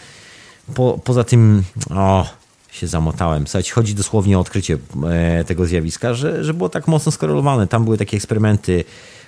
po, 0.76 1.00
poza 1.04 1.24
tym, 1.24 1.64
o, 1.90 2.39
się 2.72 2.88
zamotałem. 2.88 3.48
Słuchajcie, 3.48 3.72
chodzi 3.72 3.96
dosłownie 3.96 4.38
o 4.38 4.42
odkrycie 4.42 4.78
e, 5.10 5.44
tego 5.44 5.66
zjawiska, 5.66 6.14
że, 6.14 6.44
że 6.44 6.54
było 6.54 6.70
tak 6.70 6.88
mocno 6.88 7.12
skorelowane. 7.12 7.68
Tam 7.68 7.84
były 7.84 7.98
takie 7.98 8.18
eksperymenty 8.18 8.84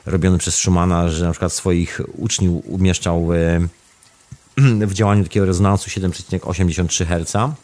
robione 0.05 0.38
przez 0.38 0.55
Schumana, 0.55 1.09
że 1.09 1.26
na 1.26 1.31
przykład 1.31 1.53
swoich 1.53 2.01
uczniów 2.18 2.63
umieszczał 2.68 3.34
e, 3.34 3.59
w 4.88 4.93
działaniu 4.93 5.23
takiego 5.23 5.45
rezonansu 5.45 5.89
7,83 5.89 7.05
Hz. 7.05 7.55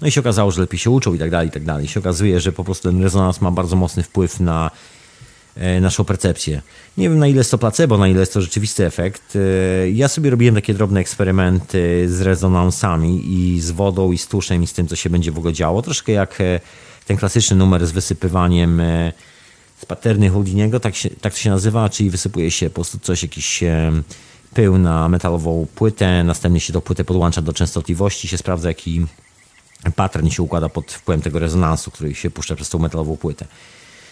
No 0.00 0.06
i 0.06 0.10
się 0.10 0.20
okazało, 0.20 0.50
że 0.50 0.60
lepiej 0.60 0.78
się 0.78 0.90
uczą 0.90 1.14
i 1.14 1.18
tak 1.18 1.30
dalej, 1.30 1.48
i 1.48 1.50
tak 1.50 1.64
dalej. 1.64 1.84
I 1.84 1.88
się 1.88 2.00
okazuje, 2.00 2.40
że 2.40 2.52
po 2.52 2.64
prostu 2.64 2.88
ten 2.88 3.02
rezonans 3.02 3.40
ma 3.40 3.50
bardzo 3.50 3.76
mocny 3.76 4.02
wpływ 4.02 4.40
na 4.40 4.70
naszą 5.80 6.04
percepcję. 6.04 6.62
Nie 6.96 7.08
wiem 7.08 7.18
na 7.18 7.26
ile 7.26 7.38
jest 7.38 7.50
to 7.50 7.58
placebo, 7.58 7.98
na 7.98 8.08
ile 8.08 8.20
jest 8.20 8.34
to 8.34 8.40
rzeczywisty 8.40 8.86
efekt. 8.86 9.36
E, 9.36 9.90
ja 9.90 10.08
sobie 10.08 10.30
robiłem 10.30 10.54
takie 10.54 10.74
drobne 10.74 11.00
eksperymenty 11.00 12.08
z 12.08 12.20
rezonansami 12.20 13.22
i 13.32 13.60
z 13.60 13.70
wodą 13.70 14.12
i 14.12 14.18
z 14.18 14.26
tuszem 14.26 14.62
i 14.62 14.66
z 14.66 14.72
tym, 14.72 14.88
co 14.88 14.96
się 14.96 15.10
będzie 15.10 15.32
w 15.32 15.38
ogóle 15.38 15.52
działo. 15.52 15.82
Troszkę 15.82 16.12
jak 16.12 16.40
e, 16.40 16.60
ten 17.06 17.16
klasyczny 17.16 17.56
numer 17.56 17.86
z 17.86 17.92
wysypywaniem 17.92 18.82
z 19.76 19.86
paterny 19.86 20.30
Houdiniego, 20.30 20.80
tak, 20.80 20.94
się, 20.94 21.10
tak 21.10 21.32
to 21.32 21.38
się 21.38 21.50
nazywa, 21.50 21.88
czyli 21.88 22.10
wysypuje 22.10 22.50
się 22.50 22.70
po 22.70 22.74
prostu 22.74 22.98
coś, 22.98 23.22
jakiś 23.22 23.64
pył 24.54 24.78
na 24.78 25.08
metalową 25.08 25.66
płytę, 25.74 26.24
następnie 26.24 26.60
się 26.60 26.72
tą 26.72 26.80
płytę 26.80 27.04
podłącza 27.04 27.42
do 27.42 27.52
częstotliwości, 27.52 28.28
się 28.28 28.38
sprawdza 28.38 28.68
jaki 28.68 29.06
pattern 29.96 30.28
się 30.28 30.42
układa 30.42 30.68
pod 30.68 30.92
wpływem 30.92 31.22
tego 31.22 31.38
rezonansu, 31.38 31.90
który 31.90 32.14
się 32.14 32.30
puszcza 32.30 32.56
przez 32.56 32.68
tą 32.68 32.78
metalową 32.78 33.16
płytę. 33.16 33.46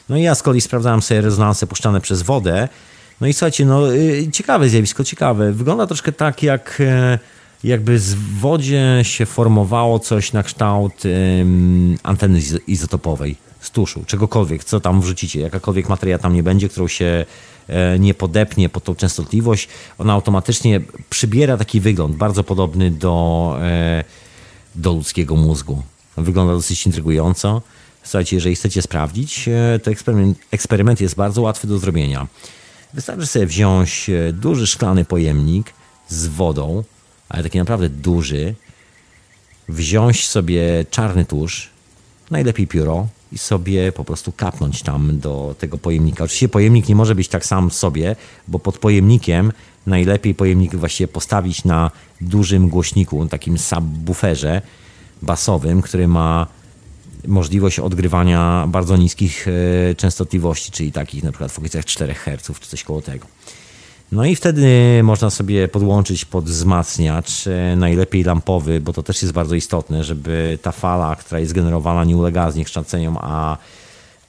No 0.09 0.17
i 0.17 0.23
ja 0.23 0.35
z 0.35 0.43
kolei 0.43 0.61
sprawdzałem 0.61 1.03
sobie 1.03 1.21
rezonanse 1.21 1.67
puszczane 1.67 2.01
przez 2.01 2.23
wodę. 2.23 2.69
No 3.21 3.27
i 3.27 3.33
słuchajcie, 3.33 3.65
no 3.65 3.95
y, 3.95 4.29
ciekawe 4.33 4.69
zjawisko, 4.69 5.05
ciekawe. 5.05 5.53
Wygląda 5.53 5.87
troszkę 5.87 6.13
tak, 6.13 6.43
jak 6.43 6.79
e, 6.81 7.19
jakby 7.65 7.99
z 7.99 8.15
wodzie 8.15 9.01
się 9.03 9.27
formowało 9.27 9.99
coś 9.99 10.33
na 10.33 10.43
kształt 10.43 11.03
anteny 12.03 12.41
izotopowej, 12.67 13.37
z 13.61 13.71
tuszu, 13.71 14.05
czegokolwiek, 14.07 14.65
co 14.65 14.81
tam 14.81 15.01
wrzucicie, 15.01 15.41
jakakolwiek 15.41 15.89
materia 15.89 16.19
tam 16.19 16.35
nie 16.35 16.43
będzie, 16.43 16.69
którą 16.69 16.89
się 16.89 17.25
e, 17.69 17.99
nie 17.99 18.15
podepnie 18.15 18.69
pod 18.69 18.85
tą 18.85 18.95
częstotliwość, 18.95 19.69
ona 19.99 20.13
automatycznie 20.13 20.81
przybiera 21.11 21.57
taki 21.57 21.81
wygląd, 21.81 22.17
bardzo 22.17 22.45
podobny 22.45 22.91
do, 22.91 23.57
e, 23.63 24.05
do 24.75 24.93
ludzkiego 24.93 25.37
mózgu. 25.37 25.83
Wygląda 26.17 26.53
dosyć 26.53 26.87
intrygująco. 26.87 27.63
Słuchajcie, 28.09 28.37
jeżeli 28.37 28.57
chcecie 28.57 28.83
sprawdzić, 28.83 29.49
e, 29.49 29.79
to 29.79 29.91
eksperyment, 29.91 30.39
eksperyment 30.51 31.01
jest 31.01 31.15
bardzo 31.15 31.43
łatwy 31.43 31.67
do 31.67 31.79
zrobienia. 31.79 32.27
Wystarczy 32.95 33.27
sobie 33.27 33.47
wziąć 33.47 34.11
e, 34.11 34.33
duży 34.33 34.67
szklany 34.67 35.05
pojemnik 35.05 35.73
z 36.09 36.27
wodą, 36.27 36.85
ale 37.29 37.43
taki 37.43 37.59
naprawdę 37.59 37.89
duży, 37.89 38.55
wziąć 39.69 40.29
sobie 40.29 40.85
czarny 40.91 41.25
tusz, 41.25 41.71
najlepiej 42.31 42.67
pióro 42.67 43.09
i 43.33 43.39
sobie 43.39 43.93
po 43.93 44.05
prostu 44.05 44.33
kapnąć 44.33 44.83
tam 44.83 45.19
do 45.19 45.55
tego 45.59 45.79
pojemnika. 45.79 46.25
Oczywiście 46.25 46.49
pojemnik 46.49 46.89
nie 46.89 46.97
może 46.97 47.15
być 47.15 47.29
tak 47.29 47.47
sam 47.47 47.71
sobie, 47.71 48.17
bo 48.49 48.59
pod 48.59 48.79
pojemnikiem 48.79 49.53
najlepiej 49.87 50.35
pojemnik 50.35 50.77
właściwie 50.77 51.09
postawić 51.09 51.65
na 51.65 51.91
dużym 52.21 52.69
głośniku, 52.69 53.27
takim 53.27 53.59
subwooferze 53.59 54.63
basowym, 55.23 55.83
który 55.83 56.09
ma 56.09 56.58
możliwość 57.27 57.79
odgrywania 57.79 58.67
bardzo 58.69 58.97
niskich 58.97 59.47
e, 59.49 59.95
częstotliwości, 59.95 60.73
czyli 60.73 60.93
takich 60.93 61.25
na 61.25 61.33
przykład 61.33 61.53
w 61.53 61.59
okolicach 61.59 61.85
4 61.85 62.15
Hz 62.15 62.61
czy 62.61 62.69
coś 62.69 62.85
koło 62.85 63.03
tego. 63.03 63.27
No 64.13 64.25
i 64.25 64.37
wtedy 64.37 64.69
można 65.03 65.31
sobie 65.31 65.69
podłączyć 65.69 66.25
pod 66.25 66.45
wzmacniacz, 66.45 67.47
e, 67.47 67.77
najlepiej 67.77 68.25
lampowy, 68.25 68.81
bo 68.81 68.93
to 68.93 69.03
też 69.03 69.23
jest 69.23 69.35
bardzo 69.35 69.55
istotne, 69.55 70.05
żeby 70.05 70.59
ta 70.63 70.73
fala, 70.73 71.17
która 71.17 71.41
jest 71.41 71.53
generowana, 71.53 72.05
nie 72.05 72.17
ulegała 72.17 72.51
zniekształceniom, 72.51 73.19
a 73.21 73.57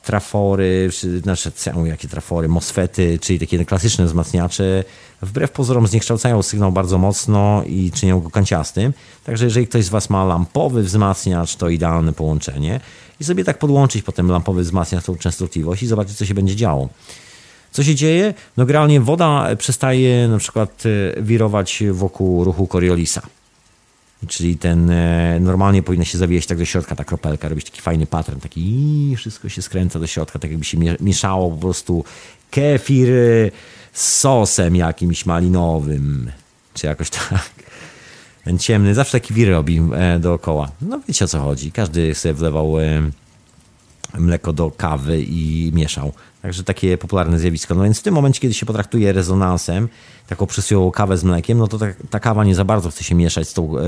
trafory, 0.03 0.89
znaczy 1.21 1.51
jakie 1.85 2.07
trafory, 2.07 2.47
MOSFETy, 2.47 3.19
czyli 3.21 3.39
takie 3.39 3.65
klasyczne 3.65 4.05
wzmacniacze, 4.05 4.83
wbrew 5.21 5.51
pozorom 5.51 5.87
zniekształcają 5.87 6.43
sygnał 6.43 6.71
bardzo 6.71 6.97
mocno 6.97 7.63
i 7.65 7.91
czynią 7.91 8.19
go 8.19 8.29
kanciastym. 8.29 8.93
Także 9.25 9.45
jeżeli 9.45 9.67
ktoś 9.67 9.85
z 9.85 9.89
Was 9.89 10.09
ma 10.09 10.25
lampowy 10.25 10.83
wzmacniacz, 10.83 11.55
to 11.55 11.69
idealne 11.69 12.13
połączenie. 12.13 12.79
I 13.19 13.23
sobie 13.23 13.43
tak 13.43 13.59
podłączyć 13.59 14.03
potem 14.03 14.31
lampowy 14.31 14.61
wzmacniacz 14.61 15.05
tą 15.05 15.15
częstotliwość 15.15 15.83
i 15.83 15.87
zobaczyć, 15.87 16.17
co 16.17 16.25
się 16.25 16.33
będzie 16.33 16.55
działo. 16.55 16.89
Co 17.71 17.83
się 17.83 17.95
dzieje? 17.95 18.33
No 18.57 18.65
generalnie 18.65 19.01
woda 19.01 19.55
przestaje 19.55 20.27
na 20.27 20.37
przykład 20.37 20.83
e, 21.17 21.21
wirować 21.21 21.83
wokół 21.91 22.43
ruchu 22.43 22.67
Coriolisa. 22.67 23.21
Czyli 24.27 24.57
ten 24.57 24.89
e, 24.89 25.39
normalnie 25.39 25.83
powinna 25.83 26.05
się 26.05 26.17
zawijać 26.17 26.45
tak 26.45 26.57
do 26.57 26.65
środka 26.65 26.95
ta 26.95 27.03
kropelka, 27.03 27.49
robić 27.49 27.65
taki 27.65 27.81
fajny 27.81 28.05
pattern, 28.05 28.39
taki 28.39 29.13
wszystko 29.17 29.49
się 29.49 29.61
skręca 29.61 29.99
do 29.99 30.07
środka, 30.07 30.39
tak 30.39 30.51
jakby 30.51 30.65
się 30.65 30.77
mieszało 30.99 31.51
po 31.51 31.57
prostu 31.57 32.03
kefir 32.51 33.09
sosem 34.01 34.75
jakimś 34.75 35.25
malinowym, 35.25 36.31
czy 36.73 36.87
jakoś 36.87 37.09
tak. 37.09 37.49
Ten 38.43 38.59
ciemny, 38.59 38.93
zawsze 38.93 39.19
taki 39.19 39.33
wir 39.33 39.49
robi 39.49 39.81
e, 39.95 40.19
dookoła. 40.19 40.71
No 40.81 40.99
wiecie 41.07 41.25
o 41.25 41.27
co 41.27 41.39
chodzi. 41.39 41.71
Każdy 41.71 42.15
sobie 42.15 42.33
wlewał 42.33 42.75
mleko 44.17 44.53
do 44.53 44.71
kawy 44.71 45.21
i 45.21 45.71
mieszał. 45.73 46.13
Także 46.41 46.63
takie 46.63 46.97
popularne 46.97 47.39
zjawisko. 47.39 47.75
No 47.75 47.83
więc 47.83 47.99
w 47.99 48.03
tym 48.03 48.13
momencie, 48.13 48.41
kiedy 48.41 48.53
się 48.53 48.65
potraktuje 48.65 49.13
rezonansem, 49.13 49.89
taką 50.27 50.45
przysłową 50.45 50.91
kawę 50.91 51.17
z 51.17 51.23
mlekiem, 51.23 51.57
no 51.57 51.67
to 51.67 51.77
ta, 51.77 51.85
ta, 52.09 52.19
kawa 52.19 52.43
nie 52.43 52.55
za 52.55 52.65
bardzo 52.65 52.89
chce 52.89 53.03
się 53.03 53.15
mieszać 53.15 53.49
z, 53.49 53.53
tą, 53.53 53.77
e, 53.77 53.81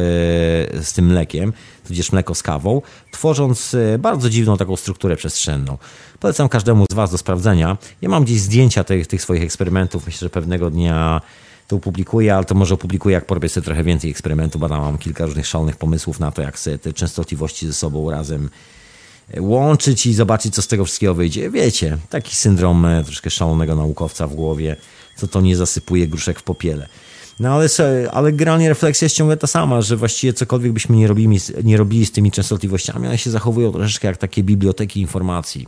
z 0.84 0.94
tym 0.96 1.06
mlekiem, 1.06 1.54
tudzież 1.88 2.12
mleko 2.12 2.36
z 2.36 2.44
kawą, 2.44 2.82
tworząc 3.12 3.74
e, 3.74 4.00
bardzo 4.00 4.30
dziwną 4.30 4.58
taką 4.58 4.76
strukturę 4.76 5.16
przestrzenną. 5.16 5.78
Polecam 6.20 6.50
każdemu 6.50 6.86
z 6.92 6.94
Was 6.94 7.12
do 7.12 7.18
sprawdzenia. 7.18 7.78
Ja 8.02 8.10
mam 8.10 8.24
gdzieś 8.24 8.40
zdjęcia 8.40 8.84
tych, 8.84 9.08
tych 9.08 9.22
swoich 9.22 9.44
eksperymentów. 9.44 10.06
Myślę, 10.06 10.26
że 10.26 10.30
pewnego 10.30 10.70
dnia 10.70 11.22
to 11.68 11.76
opublikuję, 11.76 12.36
ale 12.36 12.46
to 12.46 12.56
może 12.56 12.74
opublikuję, 12.74 13.14
jak 13.14 13.26
porobię 13.26 13.50
sobie 13.50 13.66
trochę 13.66 13.84
więcej 13.84 14.12
eksperymentów, 14.12 14.62
bo 14.62 14.70
tam 14.70 14.82
mam 14.82 14.98
kilka 14.98 15.26
różnych 15.26 15.48
szalonych 15.48 15.78
pomysłów 15.78 16.20
na 16.20 16.32
to, 16.32 16.42
jak 16.42 16.60
sobie 16.60 16.78
te 16.78 16.94
częstotliwości 16.94 17.68
ze 17.68 17.74
sobą 17.74 18.12
razem 18.12 18.50
łączyć 19.40 20.06
i 20.06 20.14
zobaczyć, 20.14 20.56
co 20.56 20.62
z 20.62 20.68
tego 20.68 20.86
wszystkiego 20.86 21.14
wyjdzie. 21.14 21.50
Wiecie, 21.50 21.98
taki 22.10 22.36
syndrom 22.36 22.86
e, 22.86 23.04
troszkę 23.04 23.30
szalonego 23.30 23.76
naukowca 23.76 24.28
w 24.28 24.36
głowie, 24.36 24.76
co 25.16 25.28
to 25.28 25.42
nie 25.42 25.56
zasypuje 25.56 26.08
gruszek 26.08 26.40
w 26.40 26.44
popiele. 26.44 26.88
No 27.40 27.54
ale, 27.54 27.68
ale 28.12 28.32
generalnie 28.32 28.70
refleksja 28.70 29.06
jest 29.06 29.16
ciągle 29.16 29.38
ta 29.38 29.48
sama, 29.48 29.82
że 29.82 29.98
właściwie 29.98 30.34
cokolwiek 30.34 30.72
byśmy 30.72 30.96
nie 30.96 31.08
robili, 31.08 31.40
nie 31.64 31.78
robili 31.78 32.06
z 32.06 32.12
tymi 32.12 32.32
częstotliwościami, 32.32 33.08
one 33.08 33.18
się 33.18 33.32
zachowują 33.32 33.72
troszeczkę 33.72 34.08
jak 34.08 34.18
takie 34.18 34.44
biblioteki 34.44 35.02
informacji. 35.02 35.68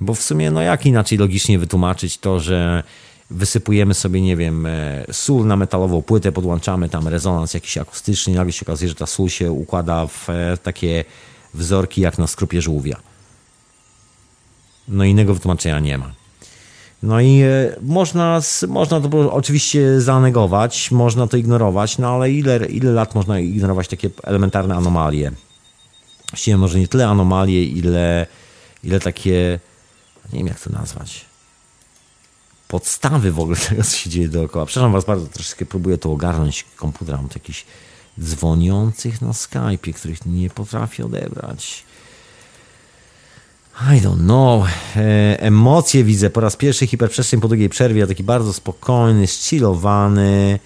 Bo 0.00 0.14
w 0.14 0.22
sumie, 0.22 0.50
no 0.50 0.62
jak 0.62 0.86
inaczej 0.86 1.18
logicznie 1.18 1.58
wytłumaczyć 1.58 2.18
to, 2.18 2.40
że 2.40 2.82
wysypujemy 3.30 3.94
sobie, 3.94 4.20
nie 4.20 4.36
wiem, 4.36 4.66
e, 4.66 5.04
sól 5.12 5.46
na 5.46 5.56
metalową 5.56 6.02
płytę, 6.02 6.32
podłączamy 6.32 6.88
tam 6.88 7.08
rezonans 7.08 7.54
jakiś 7.54 7.78
akustyczny, 7.78 8.34
nagle 8.34 8.52
się 8.52 8.66
okazuje, 8.66 8.88
że 8.88 8.94
ta 8.94 9.06
sól 9.06 9.28
się 9.28 9.52
układa 9.52 10.06
w 10.06 10.30
e, 10.30 10.56
takie 10.62 11.04
wzorki 11.56 12.00
jak 12.00 12.18
na 12.18 12.26
skrupie 12.26 12.62
żółwia. 12.62 12.96
No 14.88 15.04
innego 15.04 15.34
wytłumaczenia 15.34 15.80
nie 15.80 15.98
ma. 15.98 16.12
No 17.02 17.20
i 17.20 17.40
e, 17.40 17.76
można, 17.82 18.40
można 18.68 19.00
to 19.00 19.32
oczywiście 19.32 20.00
zanegować, 20.00 20.90
można 20.90 21.26
to 21.26 21.36
ignorować, 21.36 21.98
no 21.98 22.08
ale 22.08 22.30
ile, 22.30 22.66
ile 22.66 22.92
lat 22.92 23.14
można 23.14 23.40
ignorować 23.40 23.88
takie 23.88 24.10
elementarne 24.22 24.74
anomalie? 24.74 25.32
Właściwie 26.30 26.56
może 26.56 26.78
nie 26.78 26.88
tyle 26.88 27.08
anomalie, 27.08 27.64
ile, 27.64 28.26
ile 28.84 29.00
takie, 29.00 29.60
nie 30.32 30.38
wiem 30.38 30.46
jak 30.46 30.60
to 30.60 30.70
nazwać, 30.70 31.24
podstawy 32.68 33.32
w 33.32 33.40
ogóle 33.40 33.56
tego, 33.68 33.84
co 33.84 33.96
się 33.96 34.10
dzieje 34.10 34.28
dookoła. 34.28 34.66
Przepraszam 34.66 34.92
Was 34.92 35.04
bardzo, 35.04 35.26
troszeczkę 35.26 35.66
próbuję 35.66 35.98
to 35.98 36.12
ogarnąć 36.12 36.64
komputer, 36.76 37.16
mam 37.16 37.28
jakiś 37.34 37.64
dzwoniących 38.20 39.22
na 39.22 39.30
Skype'ie, 39.30 39.94
których 39.94 40.26
nie 40.26 40.50
potrafię 40.50 41.04
odebrać. 41.04 41.84
I 43.80 44.00
don't 44.00 44.24
know. 44.24 44.66
E, 44.96 45.40
emocje 45.40 46.04
widzę. 46.04 46.30
Po 46.30 46.40
raz 46.40 46.56
pierwszy 46.56 46.86
hiperprzestrzeń 46.86 47.40
po 47.40 47.48
długiej 47.48 47.68
przerwie, 47.68 48.06
taki 48.06 48.24
bardzo 48.24 48.52
spokojny, 48.52 49.26
zchillowany. 49.26 50.58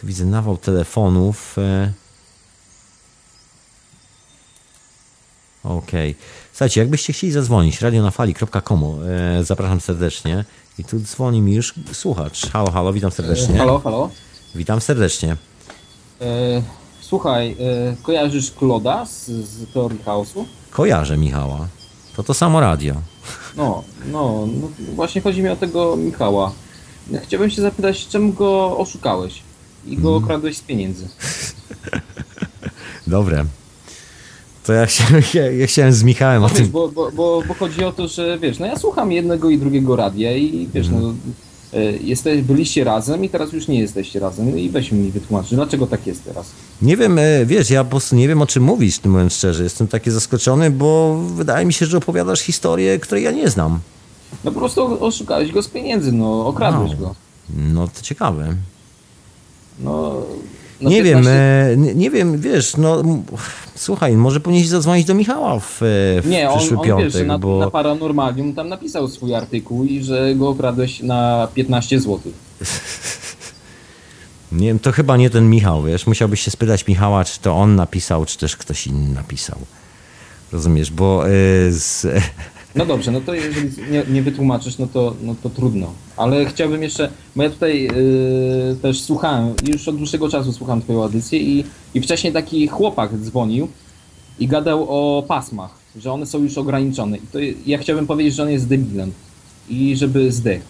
Tu 0.00 0.06
widzę 0.06 0.24
nawał 0.24 0.56
telefonów. 0.56 1.58
E. 1.58 1.92
Okej. 5.64 6.10
Okay. 6.10 6.24
Słuchajcie, 6.52 6.80
jakbyście 6.80 7.12
chcieli 7.12 7.32
zadzwonić, 7.32 7.80
radionafali.com, 7.80 8.84
e, 8.84 9.44
zapraszam 9.44 9.80
serdecznie. 9.80 10.44
I 10.78 10.84
tu 10.84 11.00
dzwoni 11.00 11.40
mi 11.40 11.54
już 11.54 11.74
słuchacz. 11.92 12.50
Halo, 12.50 12.70
halo, 12.70 12.92
witam 12.92 13.10
serdecznie. 13.10 13.58
Halo, 13.58 13.78
halo. 13.78 14.10
Witam 14.54 14.80
serdecznie. 14.80 15.36
E 16.20 16.83
Słuchaj, 17.14 17.56
y, 17.92 17.96
kojarzysz 18.02 18.50
Kloda 18.50 19.06
z, 19.06 19.26
z 19.26 19.72
Teorii 19.72 19.98
Chaosu? 20.04 20.46
Kojarzę 20.70 21.16
Michała. 21.16 21.68
To 22.16 22.22
to 22.22 22.34
samo 22.34 22.60
radio. 22.60 22.94
No, 23.56 23.82
no, 24.12 24.48
no, 24.60 24.68
właśnie 24.94 25.20
chodzi 25.20 25.42
mi 25.42 25.48
o 25.48 25.56
tego 25.56 25.96
Michała. 25.96 26.52
Chciałbym 27.22 27.50
się 27.50 27.62
zapytać, 27.62 28.06
czemu 28.06 28.32
go 28.32 28.78
oszukałeś 28.78 29.42
i 29.86 29.96
go 29.96 30.16
okradłeś 30.16 30.56
z 30.56 30.60
pieniędzy? 30.60 31.08
Dobre. 33.06 33.44
To 34.64 34.72
ja, 34.72 34.86
się, 34.86 35.04
ja, 35.38 35.50
ja 35.50 35.66
chciałem 35.66 35.92
z 35.92 36.02
Michałem 36.02 36.42
no, 36.42 36.46
o 36.46 36.50
tym... 36.50 36.70
Bo, 36.70 36.88
bo, 36.88 37.12
bo, 37.12 37.42
bo, 37.48 37.54
chodzi 37.54 37.84
o 37.84 37.92
to, 37.92 38.08
że 38.08 38.38
wiesz, 38.38 38.58
no 38.58 38.66
ja 38.66 38.78
słucham 38.78 39.12
jednego 39.12 39.50
i 39.50 39.58
drugiego 39.58 39.96
radia 39.96 40.36
i 40.36 40.68
wiesz, 40.74 40.88
hmm. 40.88 41.02
no 41.02 41.14
E, 41.74 41.82
jesteś, 41.92 42.42
byliście 42.42 42.84
razem 42.84 43.24
i 43.24 43.28
teraz 43.28 43.52
już 43.52 43.68
nie 43.68 43.80
jesteście 43.80 44.20
razem. 44.20 44.58
I 44.58 44.68
weź 44.70 44.92
mi 44.92 45.10
wytłumacz, 45.10 45.46
dlaczego 45.50 45.86
tak 45.86 46.06
jest 46.06 46.24
teraz? 46.24 46.46
Nie 46.82 46.96
wiem, 46.96 47.18
e, 47.18 47.46
wiesz, 47.46 47.70
ja 47.70 47.84
po 47.84 47.90
prostu 47.90 48.16
nie 48.16 48.28
wiem 48.28 48.42
o 48.42 48.46
czym 48.46 48.62
mówisz, 48.62 49.04
mówiąc 49.04 49.34
szczerze. 49.34 49.62
Jestem 49.64 49.88
taki 49.88 50.10
zaskoczony, 50.10 50.70
bo 50.70 51.18
wydaje 51.34 51.66
mi 51.66 51.72
się, 51.72 51.86
że 51.86 51.96
opowiadasz 51.98 52.40
historię, 52.40 52.98
której 52.98 53.24
ja 53.24 53.30
nie 53.30 53.50
znam. 53.50 53.78
No 54.44 54.52
po 54.52 54.58
prostu 54.58 55.04
oszukałeś 55.04 55.52
go 55.52 55.62
z 55.62 55.68
pieniędzy, 55.68 56.12
no 56.12 56.46
okradłeś 56.46 56.90
Wow. 56.90 56.98
go. 57.00 57.14
No 57.50 57.88
to 57.88 58.02
ciekawe. 58.02 58.54
No, 59.80 60.22
no 60.80 60.90
nie 60.90 61.02
15 61.02 61.30
wiem, 61.30 61.36
e, 61.36 61.76
nie, 61.76 61.94
nie 61.94 62.10
wiem, 62.10 62.40
wiesz, 62.40 62.76
no 62.76 63.02
słuchaj, 63.74 64.16
może 64.16 64.40
powinieneś 64.40 64.68
zadzwonić 64.68 65.06
do 65.06 65.14
Michała 65.14 65.58
w, 65.58 65.82
e, 65.82 66.22
w 66.22 66.26
Nie, 66.26 66.50
on, 66.50 66.58
przyszły 66.58 66.78
on 66.78 66.84
piątek, 66.84 67.12
wiesz, 67.12 67.26
na, 67.26 67.38
bo 67.38 67.58
na 67.58 67.70
Paranormalium 67.70 68.54
tam 68.54 68.68
napisał 68.68 69.08
swój 69.08 69.34
artykuł 69.34 69.84
i 69.84 70.02
że 70.02 70.34
go 70.34 70.48
okradłeś 70.48 71.02
na 71.02 71.48
15 71.54 72.00
zł. 72.00 72.20
nie 74.52 74.66
wiem, 74.66 74.78
to 74.78 74.92
chyba 74.92 75.16
nie 75.16 75.30
ten 75.30 75.50
Michał, 75.50 75.82
wiesz, 75.82 76.06
musiałbyś 76.06 76.40
się 76.40 76.50
spytać 76.50 76.86
Michała, 76.86 77.24
czy 77.24 77.40
to 77.40 77.56
on 77.56 77.76
napisał, 77.76 78.26
czy 78.26 78.38
też 78.38 78.56
ktoś 78.56 78.86
inny 78.86 79.14
napisał. 79.14 79.58
Rozumiesz, 80.52 80.90
bo 80.90 81.28
e, 81.28 81.30
z, 81.70 82.06
No 82.74 82.86
dobrze, 82.86 83.10
no 83.10 83.20
to 83.20 83.34
jeżeli 83.34 83.70
nie, 83.90 84.02
nie 84.08 84.22
wytłumaczysz, 84.22 84.78
no 84.78 84.86
to, 84.86 85.14
no 85.22 85.34
to 85.42 85.50
trudno. 85.50 85.92
Ale 86.16 86.46
chciałbym 86.46 86.82
jeszcze, 86.82 87.10
bo 87.36 87.42
ja 87.42 87.50
tutaj 87.50 87.82
yy, 87.82 88.76
też 88.82 89.00
słuchałem, 89.00 89.54
już 89.66 89.88
od 89.88 89.96
dłuższego 89.96 90.28
czasu 90.28 90.52
słucham 90.52 90.82
twoją 90.82 91.02
audycję 91.02 91.38
i, 91.38 91.64
i 91.94 92.00
wcześniej 92.00 92.32
taki 92.32 92.68
chłopak 92.68 93.16
dzwonił 93.16 93.68
i 94.38 94.48
gadał 94.48 94.86
o 94.88 95.22
pasmach, 95.22 95.70
że 95.96 96.12
one 96.12 96.26
są 96.26 96.42
już 96.42 96.58
ograniczone. 96.58 97.16
I 97.16 97.26
to 97.32 97.38
ja 97.66 97.78
chciałbym 97.78 98.06
powiedzieć, 98.06 98.34
że 98.34 98.42
on 98.42 98.50
jest 98.50 98.68
debilem 98.68 99.12
i 99.68 99.96
żeby 99.96 100.32
zdechł. 100.32 100.64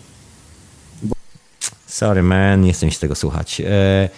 Sorry 1.86 2.22
man, 2.22 2.60
nie 2.60 2.72
chcę 2.72 2.86
mi 2.86 2.92
się 2.92 2.98
tego 2.98 3.14
słuchać. 3.14 3.60
E, 3.60 4.08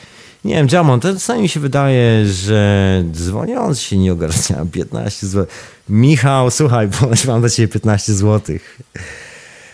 nie 0.46 0.54
wiem, 0.54 0.68
Jamon, 0.72 1.00
to 1.00 1.12
czasami 1.12 1.42
mi 1.42 1.48
się 1.48 1.60
wydaje, 1.60 2.26
że 2.26 3.02
dzwoniąc 3.12 3.80
się 3.80 3.98
nie 3.98 4.12
ogarnia 4.12 4.66
15 4.72 5.26
zł. 5.26 5.46
Michał, 5.88 6.50
słuchaj, 6.50 6.88
bo 6.88 7.08
mam 7.32 7.40
dla 7.40 7.50
ciebie 7.50 7.68
15 7.68 8.14
zł. 8.14 8.56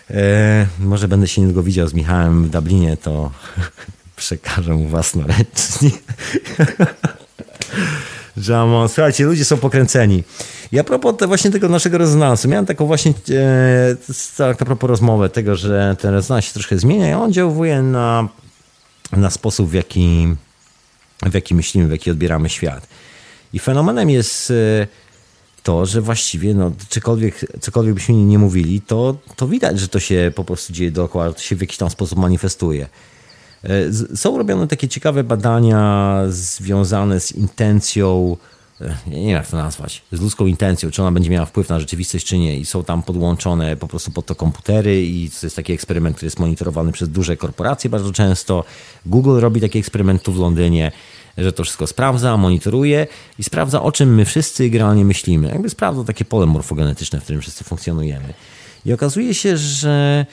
E, 0.09 0.67
może 0.79 1.07
będę 1.07 1.27
się 1.27 1.41
niedługo 1.41 1.63
widział 1.63 1.87
z 1.87 1.93
Michałem 1.93 2.43
w 2.43 2.49
Dublinie, 2.49 2.97
to 2.97 3.31
przekażę 4.15 4.73
mu 4.73 4.87
własnoręcznie. 4.87 5.91
Jamon, 8.47 8.89
słuchajcie, 8.93 9.25
ludzie 9.25 9.45
są 9.45 9.57
pokręceni. 9.57 10.23
I 10.71 10.79
a 10.79 10.83
propos 10.83 11.17
te, 11.17 11.27
właśnie 11.27 11.51
tego 11.51 11.69
naszego 11.69 11.97
rezonansu, 11.97 12.49
miałem 12.49 12.65
taką 12.65 12.85
właśnie 12.85 13.11
e, 13.31 13.95
tak 14.37 14.61
a 14.61 14.65
propos 14.65 14.89
rozmowę 14.89 15.29
tego, 15.29 15.55
że 15.55 15.95
ten 15.99 16.13
rezonans 16.13 16.45
się 16.45 16.53
troszkę 16.53 16.77
zmienia 16.77 17.09
i 17.09 17.13
on 17.13 17.21
oddziałuje 17.21 17.81
na, 17.81 18.27
na 19.11 19.29
sposób, 19.29 19.69
w 19.69 19.73
jaki, 19.73 20.35
w 21.21 21.33
jaki 21.33 21.55
myślimy, 21.55 21.87
w 21.87 21.91
jaki 21.91 22.11
odbieramy 22.11 22.49
świat. 22.49 22.87
I 23.53 23.59
fenomenem 23.59 24.09
jest 24.09 24.51
e, 24.51 24.87
to, 25.63 25.85
że 25.85 26.01
właściwie 26.01 26.53
no, 26.53 26.71
cokolwiek, 26.89 27.45
cokolwiek 27.61 27.93
byśmy 27.93 28.15
nie 28.15 28.39
mówili, 28.39 28.81
to, 28.81 29.17
to 29.35 29.47
widać, 29.47 29.79
że 29.79 29.87
to 29.87 29.99
się 29.99 30.31
po 30.35 30.43
prostu 30.43 30.73
dzieje 30.73 30.91
dookoła, 30.91 31.33
to 31.33 31.39
się 31.39 31.55
w 31.55 31.61
jakiś 31.61 31.77
tam 31.77 31.89
sposób 31.89 32.19
manifestuje. 32.19 32.87
E, 33.63 33.69
Są 34.17 34.37
robione 34.37 34.67
takie 34.67 34.87
ciekawe 34.87 35.23
badania 35.23 36.21
związane 36.29 37.19
z 37.19 37.31
intencją, 37.31 38.37
nie 39.07 39.21
wiem 39.21 39.29
jak 39.29 39.47
to 39.47 39.57
nazwać, 39.57 40.01
z 40.11 40.21
ludzką 40.21 40.45
intencją, 40.45 40.91
czy 40.91 41.01
ona 41.01 41.11
będzie 41.11 41.29
miała 41.29 41.45
wpływ 41.45 41.69
na 41.69 41.79
rzeczywistość, 41.79 42.25
czy 42.25 42.37
nie. 42.37 42.57
I 42.57 42.65
są 42.65 42.83
tam 42.83 43.03
podłączone 43.03 43.77
po 43.77 43.87
prostu 43.87 44.11
pod 44.11 44.25
to 44.25 44.35
komputery 44.35 45.05
i 45.05 45.29
to 45.29 45.45
jest 45.45 45.55
taki 45.55 45.73
eksperyment, 45.73 46.15
który 46.15 46.27
jest 46.27 46.39
monitorowany 46.39 46.91
przez 46.91 47.09
duże 47.09 47.37
korporacje 47.37 47.89
bardzo 47.89 48.11
często. 48.11 48.63
Google 49.05 49.39
robi 49.39 49.61
taki 49.61 49.79
eksperyment 49.79 50.23
tu 50.23 50.33
w 50.33 50.39
Londynie, 50.39 50.91
że 51.37 51.53
to 51.53 51.63
wszystko 51.63 51.87
sprawdza, 51.87 52.37
monitoruje 52.37 53.07
i 53.39 53.43
sprawdza, 53.43 53.81
o 53.81 53.91
czym 53.91 54.15
my 54.15 54.25
wszyscy 54.25 54.69
generalnie 54.69 55.05
myślimy. 55.05 55.47
Jakby 55.47 55.69
sprawdza 55.69 56.03
takie 56.03 56.25
pole 56.25 56.45
morfogenetyczne, 56.45 57.19
w 57.19 57.23
którym 57.23 57.41
wszyscy 57.41 57.63
funkcjonujemy. 57.63 58.33
I 58.85 58.93
okazuje 58.93 59.33
się, 59.33 59.57
że 59.57 60.25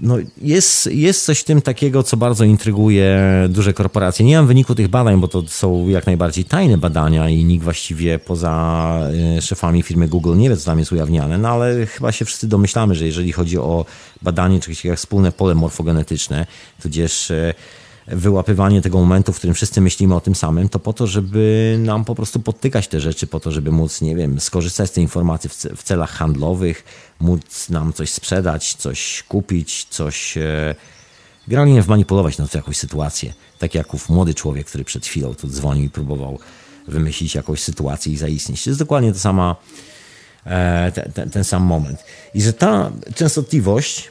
no 0.00 0.16
jest, 0.42 0.86
jest 0.86 1.24
coś 1.24 1.40
w 1.40 1.44
tym 1.44 1.62
takiego, 1.62 2.02
co 2.02 2.16
bardzo 2.16 2.44
intryguje 2.44 3.18
duże 3.48 3.72
korporacje. 3.72 4.26
Nie 4.26 4.36
mam 4.36 4.46
wyniku 4.46 4.74
tych 4.74 4.88
badań, 4.88 5.20
bo 5.20 5.28
to 5.28 5.42
są 5.48 5.88
jak 5.88 6.06
najbardziej 6.06 6.44
tajne 6.44 6.78
badania 6.78 7.28
i 7.28 7.44
nikt 7.44 7.64
właściwie 7.64 8.18
poza 8.18 8.98
e, 9.36 9.42
szefami 9.42 9.82
firmy 9.82 10.08
Google 10.08 10.36
nie 10.36 10.50
wie, 10.50 10.56
co 10.56 10.64
tam 10.66 10.78
jest 10.78 10.92
ujawniane, 10.92 11.38
no 11.38 11.48
ale 11.48 11.86
chyba 11.86 12.12
się 12.12 12.24
wszyscy 12.24 12.48
domyślamy, 12.48 12.94
że 12.94 13.06
jeżeli 13.06 13.32
chodzi 13.32 13.58
o 13.58 13.84
badanie 14.22 14.60
czegoś 14.60 14.84
jak 14.84 14.98
wspólne 14.98 15.32
pole 15.32 15.54
morfogenetyczne, 15.54 16.46
tudzież 16.82 17.30
e, 17.30 17.54
wyłapywanie 18.06 18.82
tego 18.82 18.98
momentu, 18.98 19.32
w 19.32 19.36
którym 19.36 19.54
wszyscy 19.54 19.80
myślimy 19.80 20.14
o 20.14 20.20
tym 20.20 20.34
samym, 20.34 20.68
to 20.68 20.78
po 20.78 20.92
to, 20.92 21.06
żeby 21.06 21.76
nam 21.78 22.04
po 22.04 22.14
prostu 22.14 22.40
podtykać 22.40 22.88
te 22.88 23.00
rzeczy, 23.00 23.26
po 23.26 23.40
to, 23.40 23.50
żeby 23.50 23.70
móc, 23.70 24.00
nie 24.00 24.16
wiem, 24.16 24.40
skorzystać 24.40 24.90
z 24.90 24.92
tej 24.92 25.04
informacji 25.04 25.50
w 25.76 25.82
celach 25.82 26.10
handlowych, 26.10 26.84
móc 27.20 27.68
nam 27.68 27.92
coś 27.92 28.10
sprzedać, 28.10 28.74
coś 28.74 29.22
kupić, 29.28 29.86
coś 29.90 30.36
e, 30.36 30.74
generalnie 31.48 31.82
wmanipulować 31.82 32.38
na 32.38 32.48
to 32.48 32.58
jakąś 32.58 32.76
sytuację. 32.76 33.34
Tak 33.58 33.74
jak 33.74 33.94
ów 33.94 34.08
młody 34.08 34.34
człowiek, 34.34 34.66
który 34.66 34.84
przed 34.84 35.06
chwilą 35.06 35.34
tu 35.34 35.48
dzwonił 35.48 35.84
i 35.84 35.90
próbował 35.90 36.38
wymyślić 36.88 37.34
jakąś 37.34 37.62
sytuację 37.62 38.12
i 38.12 38.16
zaistnieć. 38.16 38.64
To 38.64 38.70
jest 38.70 38.80
dokładnie 38.80 39.12
ta 39.12 39.18
sama, 39.18 39.56
e, 40.46 40.92
te, 40.92 41.10
te, 41.14 41.26
ten 41.30 41.44
sam 41.44 41.62
moment. 41.62 42.04
I 42.34 42.42
że 42.42 42.52
ta 42.52 42.90
częstotliwość 43.14 44.10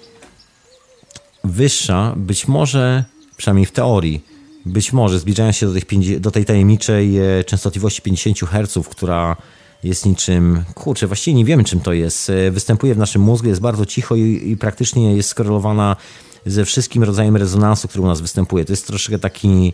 wyższa, 1.43 2.13
być 2.17 2.47
może, 2.47 3.03
przynajmniej 3.37 3.65
w 3.65 3.71
teorii, 3.71 4.25
być 4.65 4.93
może 4.93 5.19
zbliżając 5.19 5.55
się 5.55 5.65
do, 5.65 5.73
tych, 5.73 6.19
do 6.19 6.31
tej 6.31 6.45
tajemniczej 6.45 7.17
e, 7.17 7.43
częstotliwości 7.43 8.01
50 8.01 8.39
Hz, 8.39 8.87
która 8.89 9.35
jest 9.83 10.05
niczym, 10.05 10.63
kurczę, 10.73 11.07
właściwie 11.07 11.35
nie 11.35 11.45
wiemy 11.45 11.63
czym 11.63 11.79
to 11.79 11.93
jest, 11.93 12.29
e, 12.29 12.51
występuje 12.51 12.95
w 12.95 12.97
naszym 12.97 13.21
mózgu, 13.21 13.47
jest 13.47 13.61
bardzo 13.61 13.85
cicho 13.85 14.15
i, 14.15 14.51
i 14.51 14.57
praktycznie 14.57 15.15
jest 15.15 15.29
skorelowana 15.29 15.95
ze 16.45 16.65
wszystkim 16.65 17.03
rodzajem 17.03 17.37
rezonansu, 17.37 17.87
który 17.87 18.03
u 18.03 18.07
nas 18.07 18.21
występuje. 18.21 18.65
To 18.65 18.73
jest 18.73 18.87
troszeczkę 18.87 19.19
taki 19.19 19.73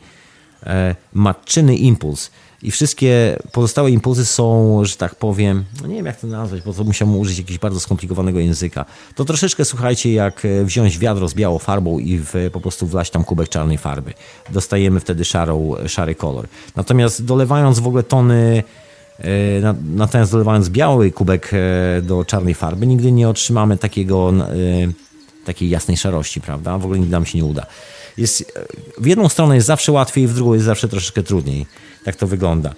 e, 0.64 0.96
matczyny 1.14 1.76
impuls. 1.76 2.32
I 2.62 2.72
wszystkie 2.72 3.40
pozostałe 3.52 3.92
impulsy 3.92 4.26
są, 4.26 4.80
że 4.86 4.96
tak 4.96 5.16
powiem, 5.16 5.66
no 5.82 5.88
nie 5.88 5.96
wiem 5.96 6.06
jak 6.06 6.20
to 6.20 6.28
nazwać, 6.28 6.62
bo 6.62 6.74
to 6.74 6.84
musiałbym 6.84 7.18
użyć 7.18 7.38
jakiegoś 7.38 7.60
bardzo 7.60 7.80
skomplikowanego 7.80 8.40
języka. 8.40 8.86
To 9.16 9.26
troszeczkę 9.26 9.66
słuchajcie, 9.66 10.14
jak 10.14 10.46
e, 10.46 10.66
wziąć 10.66 10.98
wiadro 10.98 11.28
z 11.28 11.34
białą 11.34 11.60
farbą 11.60 12.00
i 12.00 12.18
w, 12.18 12.34
po 12.52 12.62
prostu 12.62 12.88
wlać 12.88 13.10
tam 13.10 13.24
kubek 13.24 13.50
czarnej 13.50 13.78
farby. 13.78 14.14
Dostajemy 14.50 15.00
wtedy 15.00 15.26
szarą, 15.26 15.76
szary 15.88 16.16
kolor. 16.16 16.48
Natomiast 16.76 17.26
dolewając 17.26 17.80
w 17.80 17.88
ogóle 17.88 18.04
tony 18.04 18.64
Natomiast 19.84 20.32
dolewając 20.32 20.70
biały 20.70 21.12
kubek 21.12 21.52
e, 21.54 22.02
do 22.02 22.26
czarnej 22.26 22.54
farby, 22.54 22.88
nigdy 22.88 23.12
nie 23.12 23.30
otrzymamy 23.30 23.78
takiego, 23.78 24.34
e, 24.34 24.46
takiej 25.46 25.70
jasnej 25.70 25.98
szarości, 25.98 26.42
prawda? 26.42 26.78
W 26.78 26.84
ogóle 26.84 27.00
nigdy 27.00 27.12
nam 27.12 27.26
się 27.26 27.38
nie 27.38 27.46
uda. 27.46 27.66
Jest, 28.18 28.42
e, 28.42 29.02
w 29.02 29.06
jedną 29.06 29.30
stronę 29.30 29.56
jest 29.56 29.68
zawsze 29.68 29.92
łatwiej, 29.92 30.28
w 30.28 30.34
drugą 30.34 30.54
jest 30.54 30.66
zawsze 30.66 30.88
troszeczkę 30.88 31.24
trudniej. 31.24 31.66
Tak 32.06 32.16
to 32.16 32.28
wygląda. 32.28 32.74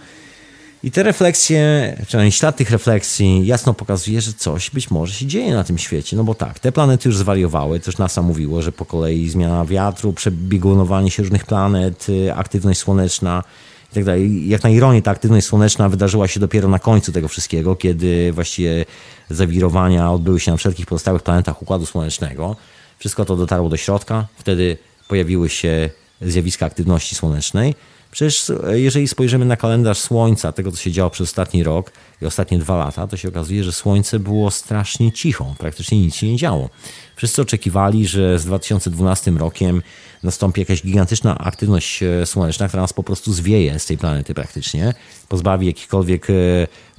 I 0.84 0.92
te 0.92 1.04
refleksje, 1.04 1.96
przynajmniej 2.08 2.32
ślad 2.32 2.58
tych 2.58 2.72
refleksji 2.72 3.46
jasno 3.48 3.74
pokazuje, 3.74 4.22
że 4.22 4.34
coś 4.34 4.70
być 4.70 4.92
może 4.92 5.14
się 5.14 5.26
dzieje 5.26 5.54
na 5.54 5.64
tym 5.64 5.78
świecie. 5.78 6.18
No 6.18 6.24
bo 6.24 6.36
tak, 6.36 6.60
te 6.60 6.72
planety 6.72 7.10
już 7.10 7.18
zwariowały, 7.18 7.80
też 7.80 7.98
NASA 7.98 8.22
mówiło, 8.22 8.62
że 8.62 8.72
po 8.72 8.86
kolei 8.86 9.30
zmiana 9.30 9.66
wiatru, 9.66 10.14
przebiegunowanie 10.14 11.12
się 11.12 11.24
różnych 11.24 11.46
planet, 11.46 12.08
aktywność 12.36 12.80
słoneczna 12.80 13.44
i 13.92 13.96
tak 13.96 14.04
dalej. 14.04 14.50
Jak 14.50 14.64
na 14.64 14.70
ironię, 14.70 15.02
ta 15.02 15.12
aktywność 15.12 15.48
słoneczna 15.48 15.90
wydarzyła 15.90 16.28
się 16.28 16.40
dopiero 16.40 16.70
na 16.70 16.80
końcu 16.80 17.12
tego 17.12 17.28
wszystkiego, 17.28 17.76
kiedy 17.76 18.32
właściwie 18.32 18.86
zawirowania 19.30 20.12
odbyły 20.12 20.40
się 20.40 20.52
na 20.52 20.58
wszelkich 20.58 20.86
pozostałych 20.86 21.24
planetach 21.24 21.62
Układu 21.62 21.86
Słonecznego. 21.86 22.56
Wszystko 23.00 23.26
to 23.26 23.36
dotarło 23.36 23.70
do 23.70 23.78
środka, 23.78 24.28
wtedy 24.38 24.78
pojawiły 25.08 25.50
się 25.50 25.90
zjawiska 26.22 26.66
aktywności 26.66 27.16
słonecznej. 27.16 27.76
Przecież 28.12 28.50
e, 28.50 28.80
jeżeli 28.80 29.08
spojrzymy 29.08 29.46
na 29.46 29.58
kalendarz 29.58 29.98
Słońca, 29.98 30.52
tego 30.52 30.72
co 30.72 30.78
się 30.78 30.92
działo 30.92 31.10
przez 31.10 31.30
ostatni 31.30 31.64
rok 31.64 31.92
i 32.22 32.26
ostatnie 32.26 32.60
dwa 32.60 32.78
lata, 32.78 33.08
to 33.08 33.18
się 33.18 33.28
okazuje, 33.28 33.64
że 33.64 33.72
Słońce 33.72 34.20
było 34.20 34.52
strasznie 34.52 35.12
cicho, 35.12 35.56
praktycznie 35.58 36.02
nic 36.02 36.16
się 36.16 36.28
nie 36.28 36.38
działo. 36.38 36.70
Wszyscy 37.16 37.42
oczekiwali, 37.42 38.08
że 38.08 38.40
z 38.40 38.46
2012 38.46 39.32
rokiem 39.32 39.82
nastąpi 40.24 40.62
jakaś 40.62 40.84
gigantyczna 40.84 41.38
aktywność 41.38 42.04
e, 42.04 42.26
słoneczna, 42.26 42.68
która 42.68 42.82
nas 42.82 42.94
po 42.94 43.04
prostu 43.04 43.34
zwieje 43.34 43.80
z 43.80 43.86
tej 43.86 43.98
planety 43.98 44.34
praktycznie, 44.34 44.94
pozbawi 45.30 45.68
jakichkolwiek 45.68 46.30
e, 46.30 46.34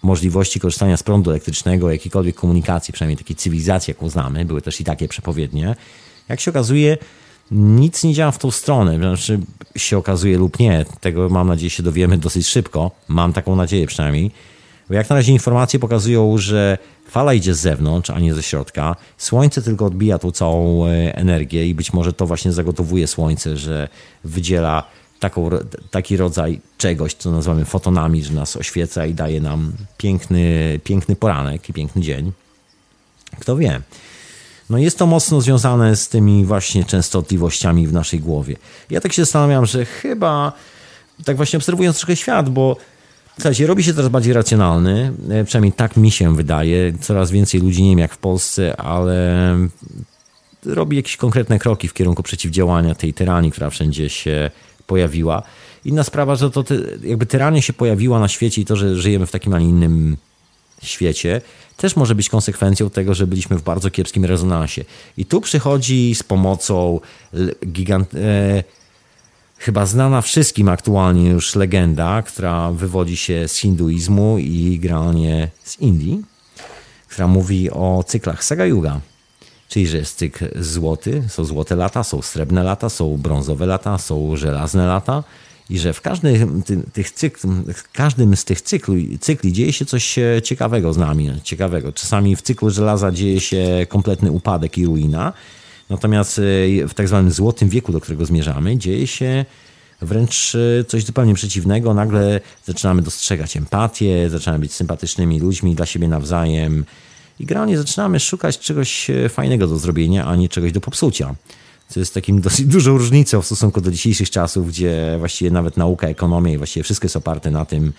możliwości 0.02 0.60
korzystania 0.60 0.96
z 0.96 1.02
prądu 1.02 1.30
elektrycznego, 1.30 1.90
jakiejkolwiek 1.90 2.36
komunikacji, 2.36 2.94
przynajmniej 2.94 3.16
takiej 3.16 3.36
cywilizacji, 3.36 3.90
jaką 3.90 4.08
znamy. 4.08 4.44
Były 4.44 4.62
też 4.62 4.80
i 4.80 4.84
takie 4.84 5.08
przepowiednie. 5.08 5.76
Jak 6.28 6.40
się 6.40 6.50
okazuje, 6.50 6.98
nic 7.52 8.04
nie 8.04 8.14
działa 8.14 8.30
w 8.30 8.38
tą 8.38 8.50
stronę. 8.50 8.96
Znaczy 8.96 9.40
się 9.76 9.98
okazuje 9.98 10.38
lub 10.38 10.58
nie. 10.58 10.84
Tego 11.00 11.28
mam 11.28 11.48
nadzieję 11.48 11.70
się 11.70 11.82
dowiemy 11.82 12.18
dosyć 12.18 12.46
szybko. 12.46 12.90
Mam 13.08 13.32
taką 13.32 13.56
nadzieję 13.56 13.86
przynajmniej. 13.86 14.30
Bo 14.88 14.94
jak 14.94 15.10
na 15.10 15.16
razie 15.16 15.32
informacje 15.32 15.78
pokazują, 15.80 16.38
że 16.38 16.78
fala 17.08 17.34
idzie 17.34 17.54
z 17.54 17.60
zewnątrz, 17.60 18.10
a 18.10 18.20
nie 18.20 18.34
ze 18.34 18.42
środka. 18.42 18.96
Słońce 19.18 19.62
tylko 19.62 19.84
odbija 19.84 20.18
tą 20.18 20.30
całą 20.30 20.86
e, 20.86 21.16
energię 21.16 21.66
i 21.66 21.74
być 21.74 21.92
może 21.92 22.12
to 22.12 22.26
właśnie 22.26 22.52
zagotowuje 22.52 23.06
Słońce, 23.06 23.56
że 23.56 23.88
wydziela 24.24 24.84
taką, 25.20 25.50
taki 25.90 26.16
rodzaj 26.16 26.60
czegoś, 26.78 27.14
co 27.14 27.30
nazywamy 27.30 27.64
fotonami, 27.64 28.24
że 28.24 28.32
nas 28.32 28.56
oświeca 28.56 29.06
i 29.06 29.14
daje 29.14 29.40
nam 29.40 29.72
piękny, 29.98 30.80
piękny 30.84 31.16
poranek 31.16 31.68
i 31.68 31.72
piękny 31.72 32.02
dzień. 32.02 32.32
Kto 33.40 33.56
wie. 33.56 33.80
No 34.72 34.78
jest 34.78 34.98
to 34.98 35.06
mocno 35.06 35.40
związane 35.40 35.96
z 35.96 36.08
tymi 36.08 36.44
właśnie 36.44 36.84
częstotliwościami 36.84 37.86
w 37.86 37.92
naszej 37.92 38.20
głowie. 38.20 38.56
Ja 38.90 39.00
tak 39.00 39.12
się 39.12 39.22
zastanawiam, 39.22 39.66
że 39.66 39.84
chyba, 39.84 40.52
tak 41.24 41.36
właśnie 41.36 41.56
obserwując 41.56 41.98
trochę 41.98 42.16
świat, 42.16 42.48
bo 42.48 42.76
Słuchajcie, 43.34 43.66
robi 43.66 43.84
się 43.84 43.94
coraz 43.94 44.10
bardziej 44.10 44.32
racjonalny, 44.32 45.12
e, 45.30 45.44
przynajmniej 45.44 45.72
tak 45.72 45.96
mi 45.96 46.10
się 46.10 46.36
wydaje. 46.36 46.92
Coraz 47.00 47.30
więcej 47.30 47.60
ludzi, 47.60 47.82
nie 47.82 47.90
wiem 47.90 47.98
jak 47.98 48.14
w 48.14 48.18
Polsce, 48.18 48.76
ale 48.76 49.56
robi 50.66 50.96
jakieś 50.96 51.16
konkretne 51.16 51.58
kroki 51.58 51.88
w 51.88 51.94
kierunku 51.94 52.22
przeciwdziałania 52.22 52.94
tej 52.94 53.14
tyranii, 53.14 53.50
która 53.50 53.70
wszędzie 53.70 54.08
się 54.08 54.50
pojawiła. 54.86 55.42
Inna 55.84 56.04
sprawa, 56.04 56.36
że 56.36 56.50
to 56.50 56.64
jakby 57.04 57.26
tyrania 57.26 57.62
się 57.62 57.72
pojawiła 57.72 58.20
na 58.20 58.28
świecie 58.28 58.62
i 58.62 58.64
to, 58.64 58.76
że 58.76 58.96
żyjemy 58.96 59.26
w 59.26 59.30
takim, 59.30 59.54
a 59.54 59.58
nie 59.58 59.68
innym 59.68 60.16
świecie, 60.82 61.40
też 61.76 61.96
może 61.96 62.14
być 62.14 62.28
konsekwencją 62.28 62.90
tego, 62.90 63.14
że 63.14 63.26
byliśmy 63.26 63.58
w 63.58 63.62
bardzo 63.62 63.90
kiepskim 63.90 64.24
rezonansie. 64.24 64.84
I 65.16 65.26
tu 65.26 65.40
przychodzi 65.40 66.14
z 66.14 66.22
pomocą 66.22 67.00
gigant... 67.66 68.14
E, 68.14 68.64
chyba 69.58 69.86
znana 69.86 70.22
wszystkim 70.22 70.68
aktualnie 70.68 71.30
już 71.30 71.54
legenda, 71.54 72.22
która 72.22 72.72
wywodzi 72.72 73.16
się 73.16 73.48
z 73.48 73.56
hinduizmu 73.56 74.38
i 74.38 74.78
generalnie 74.82 75.48
z 75.64 75.78
Indii, 75.78 76.22
która 77.08 77.28
mówi 77.28 77.70
o 77.70 78.04
cyklach 78.06 78.44
Saga 78.44 78.66
Yuga. 78.66 79.00
Czyli, 79.68 79.86
że 79.86 79.96
jest 79.96 80.18
cykl 80.18 80.62
złoty, 80.62 81.22
są 81.28 81.44
złote 81.44 81.76
lata, 81.76 82.04
są 82.04 82.22
srebrne 82.22 82.62
lata, 82.62 82.88
są 82.88 83.16
brązowe 83.16 83.66
lata, 83.66 83.98
są 83.98 84.36
żelazne 84.36 84.86
lata 84.86 85.24
i 85.70 85.78
że 85.78 85.92
w 85.92 86.00
każdym, 86.00 86.62
tych 86.92 87.10
cykl, 87.10 87.48
każdym 87.92 88.36
z 88.36 88.44
tych 88.44 88.60
cykli, 88.60 89.18
cykli 89.18 89.52
dzieje 89.52 89.72
się 89.72 89.84
coś 89.84 90.18
e, 90.18 90.42
ciekawego 90.42 90.92
z 90.92 90.96
nami, 90.96 91.30
ciekawego. 91.42 91.92
Czasami 91.92 92.36
w 92.36 92.42
cyklu 92.42 92.70
żelaza 92.70 93.12
dzieje 93.12 93.40
się 93.40 93.86
kompletny 93.88 94.30
upadek 94.30 94.78
i 94.78 94.86
ruina, 94.86 95.32
natomiast 95.90 96.38
e, 96.38 96.42
w 96.88 96.94
tak 96.94 97.08
zwanym 97.08 97.30
złotym 97.30 97.68
wieku, 97.68 97.92
do 97.92 98.00
którego 98.00 98.26
zmierzamy, 98.26 98.78
dzieje 98.78 99.06
się 99.06 99.44
wręcz 100.02 100.54
e, 100.54 100.84
coś 100.84 101.04
zupełnie 101.04 101.34
przeciwnego. 101.34 101.94
Nagle 101.94 102.40
zaczynamy 102.64 103.02
dostrzegać 103.02 103.56
empatię, 103.56 104.30
zaczynamy 104.30 104.58
być 104.58 104.72
sympatycznymi 104.72 105.40
ludźmi 105.40 105.74
dla 105.74 105.86
siebie 105.86 106.08
nawzajem 106.08 106.84
i 107.40 107.46
generalnie 107.46 107.78
zaczynamy 107.78 108.20
szukać 108.20 108.58
czegoś 108.58 109.10
fajnego 109.28 109.66
do 109.66 109.78
zrobienia, 109.78 110.26
a 110.26 110.36
nie 110.36 110.48
czegoś 110.48 110.72
do 110.72 110.80
popsucia 110.80 111.34
co 111.92 112.00
jest 112.00 112.14
takim 112.14 112.40
dosyć 112.46 112.66
dużą 112.66 112.98
różnicą 112.98 113.42
w 113.42 113.46
stosunku 113.46 113.80
do 113.80 113.90
dzisiejszych 113.90 114.30
czasów, 114.30 114.68
gdzie 114.68 115.16
właściwie 115.18 115.50
nawet 115.50 115.76
nauka, 115.76 116.08
ekonomia 116.08 116.52
i 116.52 116.58
właściwie 116.58 116.84
wszystko 116.84 117.04
jest 117.04 117.16
oparte 117.16 117.50
na 117.50 117.64
tym, 117.64 117.92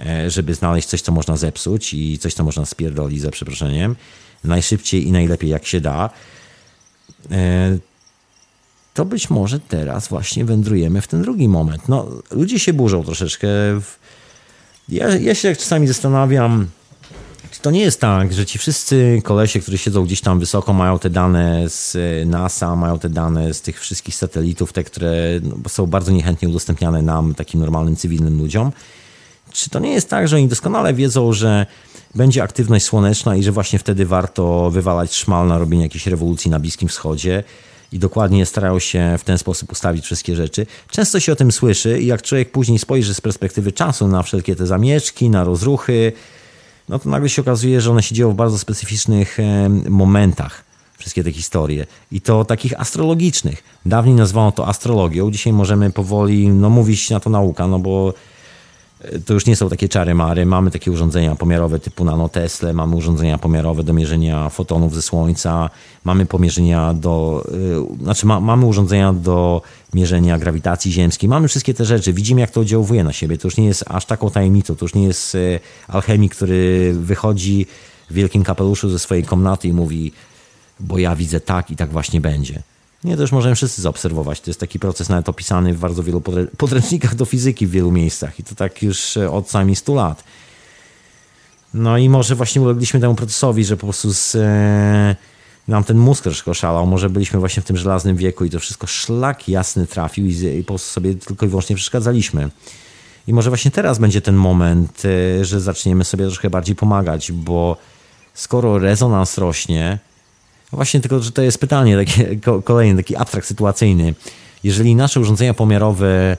e, 0.00 0.30
żeby 0.30 0.54
znaleźć 0.54 0.88
coś, 0.88 1.02
co 1.02 1.12
można 1.12 1.36
zepsuć 1.36 1.94
i 1.94 2.18
coś, 2.18 2.34
co 2.34 2.44
można 2.44 2.66
spierdolić, 2.66 3.20
za 3.20 3.30
przeproszeniem, 3.30 3.96
najszybciej 4.44 5.08
i 5.08 5.12
najlepiej 5.12 5.50
jak 5.50 5.66
się 5.66 5.80
da, 5.80 6.10
e, 7.30 7.78
to 8.94 9.04
być 9.04 9.30
może 9.30 9.60
teraz 9.60 10.08
właśnie 10.08 10.44
wędrujemy 10.44 11.00
w 11.00 11.06
ten 11.06 11.22
drugi 11.22 11.48
moment. 11.48 11.88
No, 11.88 12.08
ludzie 12.30 12.58
się 12.58 12.72
burzą 12.72 13.04
troszeczkę. 13.04 13.48
Ja, 14.88 15.16
ja 15.16 15.34
się 15.34 15.56
czasami 15.56 15.86
zastanawiam, 15.86 16.66
to 17.58 17.70
nie 17.70 17.80
jest 17.80 18.00
tak, 18.00 18.32
że 18.32 18.46
ci 18.46 18.58
wszyscy 18.58 19.22
kolesie, 19.24 19.60
którzy 19.60 19.78
siedzą 19.78 20.04
gdzieś 20.04 20.20
tam 20.20 20.40
wysoko, 20.40 20.72
mają 20.72 20.98
te 20.98 21.10
dane 21.10 21.68
z 21.68 21.96
NASA, 22.26 22.76
mają 22.76 22.98
te 22.98 23.08
dane 23.08 23.54
z 23.54 23.60
tych 23.60 23.80
wszystkich 23.80 24.14
satelitów, 24.14 24.72
te, 24.72 24.84
które 24.84 25.12
no, 25.42 25.68
są 25.68 25.86
bardzo 25.86 26.12
niechętnie 26.12 26.48
udostępniane 26.48 27.02
nam, 27.02 27.34
takim 27.34 27.60
normalnym, 27.60 27.96
cywilnym 27.96 28.38
ludziom. 28.38 28.72
Czy 29.52 29.70
to 29.70 29.80
nie 29.80 29.92
jest 29.92 30.10
tak, 30.10 30.28
że 30.28 30.36
oni 30.36 30.48
doskonale 30.48 30.94
wiedzą, 30.94 31.32
że 31.32 31.66
będzie 32.14 32.42
aktywność 32.42 32.84
słoneczna 32.84 33.36
i 33.36 33.42
że 33.42 33.52
właśnie 33.52 33.78
wtedy 33.78 34.06
warto 34.06 34.70
wywalać 34.70 35.14
szmal 35.14 35.48
na 35.48 35.58
robienie 35.58 35.82
jakiejś 35.82 36.06
rewolucji 36.06 36.50
na 36.50 36.60
Bliskim 36.60 36.88
Wschodzie 36.88 37.44
i 37.92 37.98
dokładnie 37.98 38.46
starają 38.46 38.78
się 38.78 39.16
w 39.18 39.24
ten 39.24 39.38
sposób 39.38 39.72
ustawić 39.72 40.04
wszystkie 40.04 40.36
rzeczy. 40.36 40.66
Często 40.90 41.20
się 41.20 41.32
o 41.32 41.36
tym 41.36 41.52
słyszy 41.52 42.00
i 42.00 42.06
jak 42.06 42.22
człowiek 42.22 42.52
później 42.52 42.78
spojrzy 42.78 43.14
z 43.14 43.20
perspektywy 43.20 43.72
czasu 43.72 44.08
na 44.08 44.22
wszelkie 44.22 44.56
te 44.56 44.66
zamieszki, 44.66 45.30
na 45.30 45.44
rozruchy, 45.44 46.12
no 46.90 46.98
to 46.98 47.08
nagle 47.08 47.28
się 47.28 47.42
okazuje, 47.42 47.80
że 47.80 47.90
one 47.90 48.02
się 48.02 48.14
dzieją 48.14 48.32
w 48.32 48.34
bardzo 48.34 48.58
specyficznych 48.58 49.40
e, 49.40 49.68
momentach. 49.88 50.64
Wszystkie 50.98 51.24
te 51.24 51.32
historie. 51.32 51.86
I 52.12 52.20
to 52.20 52.44
takich 52.44 52.80
astrologicznych. 52.80 53.62
Dawniej 53.86 54.14
nazwano 54.14 54.52
to 54.52 54.68
astrologią, 54.68 55.30
dzisiaj 55.30 55.52
możemy 55.52 55.90
powoli 55.90 56.48
no, 56.48 56.70
mówić 56.70 57.10
na 57.10 57.20
to 57.20 57.30
nauka, 57.30 57.66
no 57.66 57.78
bo 57.78 58.14
to 59.26 59.34
już 59.34 59.46
nie 59.46 59.56
są 59.56 59.68
takie 59.68 59.88
czary 59.88 60.14
mary. 60.14 60.46
Mamy 60.46 60.70
takie 60.70 60.90
urządzenia 60.90 61.34
pomiarowe 61.36 61.80
typu 61.80 62.04
nanotesle, 62.04 62.72
mamy 62.72 62.96
urządzenia 62.96 63.38
pomiarowe 63.38 63.82
do 63.82 63.92
mierzenia 63.92 64.48
fotonów 64.48 64.94
ze 64.94 65.02
Słońca, 65.02 65.70
mamy 66.04 66.26
pomierzenia 66.26 66.94
do, 66.94 67.44
yy, 67.98 68.04
znaczy 68.04 68.26
ma, 68.26 68.40
mamy 68.40 68.66
urządzenia 68.66 69.12
do 69.12 69.62
mierzenia 69.94 70.38
grawitacji 70.38 70.92
ziemskiej, 70.92 71.28
mamy 71.28 71.48
wszystkie 71.48 71.74
te 71.74 71.84
rzeczy, 71.84 72.12
widzimy 72.12 72.40
jak 72.40 72.50
to 72.50 72.60
oddziałuje 72.60 73.04
na 73.04 73.12
siebie. 73.12 73.38
To 73.38 73.48
już 73.48 73.56
nie 73.56 73.66
jest 73.66 73.84
aż 73.86 74.04
taką 74.04 74.30
tajemnicą, 74.30 74.76
to 74.76 74.84
już 74.84 74.94
nie 74.94 75.04
jest 75.04 75.34
yy, 75.34 75.60
alchemik, 75.88 76.34
który 76.34 76.92
wychodzi 76.94 77.66
w 78.10 78.14
wielkim 78.14 78.44
kapeluszu 78.44 78.90
ze 78.90 78.98
swojej 78.98 79.24
komnaty 79.24 79.68
i 79.68 79.72
mówi, 79.72 80.12
bo 80.80 80.98
ja 80.98 81.16
widzę 81.16 81.40
tak 81.40 81.70
i 81.70 81.76
tak 81.76 81.90
właśnie 81.90 82.20
będzie. 82.20 82.62
Nie, 83.04 83.16
to 83.16 83.22
już 83.22 83.32
możemy 83.32 83.54
wszyscy 83.54 83.82
zaobserwować. 83.82 84.40
To 84.40 84.50
jest 84.50 84.60
taki 84.60 84.78
proces 84.78 85.08
nawet 85.08 85.28
opisany 85.28 85.74
w 85.74 85.78
bardzo 85.78 86.02
wielu 86.02 86.20
podręcznikach 86.56 87.14
do 87.14 87.24
fizyki 87.24 87.66
w 87.66 87.70
wielu 87.70 87.90
miejscach 87.90 88.40
i 88.40 88.44
to 88.44 88.54
tak 88.54 88.82
już 88.82 89.16
e, 89.16 89.30
od 89.30 89.50
sami 89.50 89.76
100 89.76 89.94
lat. 89.94 90.24
No 91.74 91.98
i 91.98 92.08
może 92.08 92.34
właśnie 92.34 92.62
ulegliśmy 92.62 93.00
temu 93.00 93.14
procesowi, 93.14 93.64
że 93.64 93.76
po 93.76 93.86
prostu 93.86 94.14
z, 94.14 94.34
e, 94.34 95.16
nam 95.68 95.84
ten 95.84 95.98
mózg 95.98 96.22
troszkę 96.22 96.50
oszalał. 96.50 96.86
Może 96.86 97.10
byliśmy 97.10 97.40
właśnie 97.40 97.62
w 97.62 97.66
tym 97.66 97.76
żelaznym 97.76 98.16
wieku 98.16 98.44
i 98.44 98.50
to 98.50 98.60
wszystko 98.60 98.86
szlak 98.86 99.48
jasny 99.48 99.86
trafił 99.86 100.26
i, 100.26 100.30
i 100.58 100.64
po 100.64 100.68
prostu 100.68 100.92
sobie 100.92 101.14
tylko 101.14 101.46
i 101.46 101.48
wyłącznie 101.48 101.76
przeszkadzaliśmy. 101.76 102.48
I 103.26 103.32
może 103.32 103.50
właśnie 103.50 103.70
teraz 103.70 103.98
będzie 103.98 104.20
ten 104.20 104.34
moment, 104.34 105.02
e, 105.04 105.44
że 105.44 105.60
zaczniemy 105.60 106.04
sobie 106.04 106.24
troszkę 106.24 106.50
bardziej 106.50 106.76
pomagać, 106.76 107.32
bo 107.32 107.76
skoro 108.34 108.78
rezonans 108.78 109.38
rośnie, 109.38 109.98
właśnie, 110.72 111.00
tylko 111.00 111.20
że 111.20 111.32
to 111.32 111.42
jest 111.42 111.58
pytanie, 111.58 111.96
takie, 111.96 112.36
kolejny, 112.64 112.96
taki 113.02 113.16
abstrakt 113.16 113.46
sytuacyjny. 113.46 114.14
Jeżeli 114.64 114.94
nasze 114.94 115.20
urządzenia 115.20 115.54
pomiarowe 115.54 116.36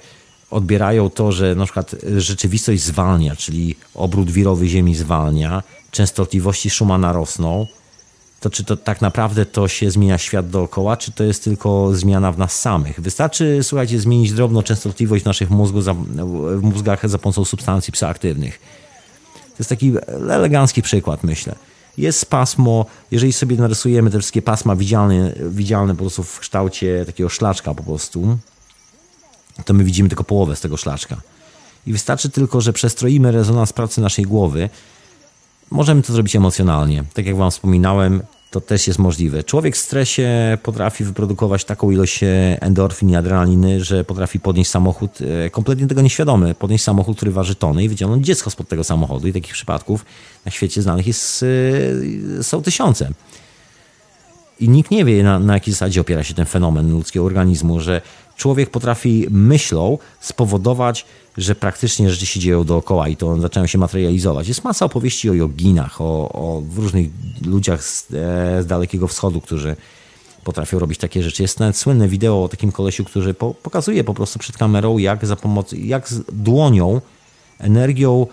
odbierają 0.51 1.09
to, 1.09 1.31
że 1.31 1.55
na 1.55 1.65
przykład 1.65 1.95
rzeczywistość 2.17 2.81
zwalnia, 2.81 3.35
czyli 3.35 3.75
obrót 3.95 4.31
wirowy 4.31 4.67
Ziemi 4.67 4.95
zwalnia, 4.95 5.63
częstotliwości 5.91 6.69
Schumana 6.69 7.13
rosną, 7.13 7.67
to 8.39 8.49
czy 8.49 8.63
to 8.63 8.77
tak 8.77 9.01
naprawdę 9.01 9.45
to 9.45 9.67
się 9.67 9.91
zmienia 9.91 10.17
świat 10.17 10.49
dookoła, 10.49 10.97
czy 10.97 11.11
to 11.11 11.23
jest 11.23 11.43
tylko 11.43 11.95
zmiana 11.95 12.31
w 12.31 12.37
nas 12.37 12.59
samych? 12.59 12.99
Wystarczy, 12.99 13.59
słuchajcie, 13.61 13.99
zmienić 13.99 14.33
drobną 14.33 14.63
częstotliwość 14.63 15.25
naszych 15.25 15.49
mózgów 15.49 15.83
za, 15.83 15.93
w 15.93 16.61
mózgach 16.61 17.09
za 17.09 17.17
pomocą 17.17 17.45
substancji 17.45 17.93
psychoaktywnych. 17.93 18.59
To 19.33 19.55
jest 19.59 19.69
taki 19.69 19.93
elegancki 20.07 20.81
przykład, 20.81 21.23
myślę 21.23 21.55
jest 21.97 22.25
pasmo, 22.25 22.85
jeżeli 23.11 23.33
sobie 23.33 23.57
narysujemy 23.57 24.09
te 24.09 24.19
wszystkie 24.19 24.41
pasma 24.41 24.75
widzialne, 24.75 25.33
widzialne 25.49 25.93
po 25.93 25.99
prostu 25.99 26.23
w 26.23 26.39
kształcie 26.39 27.05
takiego 27.05 27.29
szlaczka 27.29 27.73
po 27.73 27.83
prostu, 27.83 28.37
to 29.65 29.73
my 29.73 29.83
widzimy 29.83 30.09
tylko 30.09 30.23
połowę 30.23 30.55
z 30.55 30.61
tego 30.61 30.77
szlaczka. 30.77 31.17
I 31.87 31.91
wystarczy 31.91 32.29
tylko, 32.29 32.61
że 32.61 32.73
przestroimy 32.73 33.31
rezonans 33.31 33.73
pracy 33.73 34.01
naszej 34.01 34.25
głowy. 34.25 34.69
Możemy 35.71 36.01
to 36.01 36.13
zrobić 36.13 36.35
emocjonalnie. 36.35 37.03
Tak 37.13 37.25
jak 37.25 37.35
Wam 37.35 37.51
wspominałem, 37.51 38.23
to 38.51 38.61
też 38.61 38.87
jest 38.87 38.99
możliwe. 38.99 39.43
Człowiek 39.43 39.75
w 39.75 39.79
stresie 39.79 40.57
potrafi 40.63 41.03
wyprodukować 41.03 41.65
taką 41.65 41.91
ilość 41.91 42.23
e, 42.23 42.57
endorfin 42.61 43.09
i 43.09 43.15
adrenaliny, 43.15 43.83
że 43.83 44.03
potrafi 44.03 44.39
podnieść 44.39 44.69
samochód, 44.69 45.19
e, 45.45 45.49
kompletnie 45.49 45.87
tego 45.87 46.01
nieświadomy, 46.01 46.55
podnieść 46.55 46.83
samochód, 46.83 47.17
który 47.17 47.31
waży 47.31 47.55
tony 47.55 47.83
i 47.83 47.89
wyciągnąć 47.89 48.25
dziecko 48.25 48.49
spod 48.49 48.67
tego 48.67 48.83
samochodu. 48.83 49.27
I 49.27 49.33
takich 49.33 49.53
przypadków 49.53 50.05
na 50.45 50.51
świecie 50.51 50.81
znanych 50.81 51.07
jest, 51.07 51.45
e, 52.39 52.43
są 52.43 52.61
tysiące. 52.61 53.09
I 54.59 54.69
nikt 54.69 54.91
nie 54.91 55.05
wie, 55.05 55.23
na, 55.23 55.39
na 55.39 55.53
jakiej 55.53 55.73
zasadzie 55.73 56.01
opiera 56.01 56.23
się 56.23 56.33
ten 56.33 56.45
fenomen 56.45 56.91
ludzkiego 56.91 57.25
organizmu, 57.25 57.79
że 57.79 58.01
człowiek 58.41 58.69
potrafi 58.69 59.27
myślą 59.29 59.97
spowodować, 60.19 61.05
że 61.37 61.55
praktycznie 61.55 62.09
rzeczy 62.09 62.25
się 62.25 62.39
dzieją 62.39 62.63
dookoła 62.63 63.07
i 63.07 63.15
to 63.15 63.39
zaczynają 63.39 63.67
się 63.67 63.77
materializować. 63.77 64.47
Jest 64.47 64.63
masa 64.63 64.85
opowieści 64.85 65.29
o 65.29 65.33
joginach, 65.33 66.01
o, 66.01 66.29
o 66.33 66.63
różnych 66.75 67.09
ludziach 67.45 67.83
z, 67.83 68.03
e, 68.03 68.63
z 68.63 68.65
Dalekiego 68.65 69.07
Wschodu, 69.07 69.41
którzy 69.41 69.75
potrafią 70.43 70.79
robić 70.79 70.99
takie 70.99 71.23
rzeczy. 71.23 71.41
Jest 71.41 71.59
nawet 71.59 71.77
słynne 71.77 72.07
wideo 72.07 72.43
o 72.43 72.49
takim 72.49 72.71
kolesiu, 72.71 73.05
który 73.05 73.33
po, 73.33 73.53
pokazuje 73.53 74.03
po 74.03 74.13
prostu 74.13 74.39
przed 74.39 74.57
kamerą, 74.57 74.97
jak 74.97 75.25
za 75.25 75.35
pomocą, 75.35 75.75
jak 75.75 76.09
z 76.09 76.21
dłonią, 76.33 77.01
energią 77.59 78.27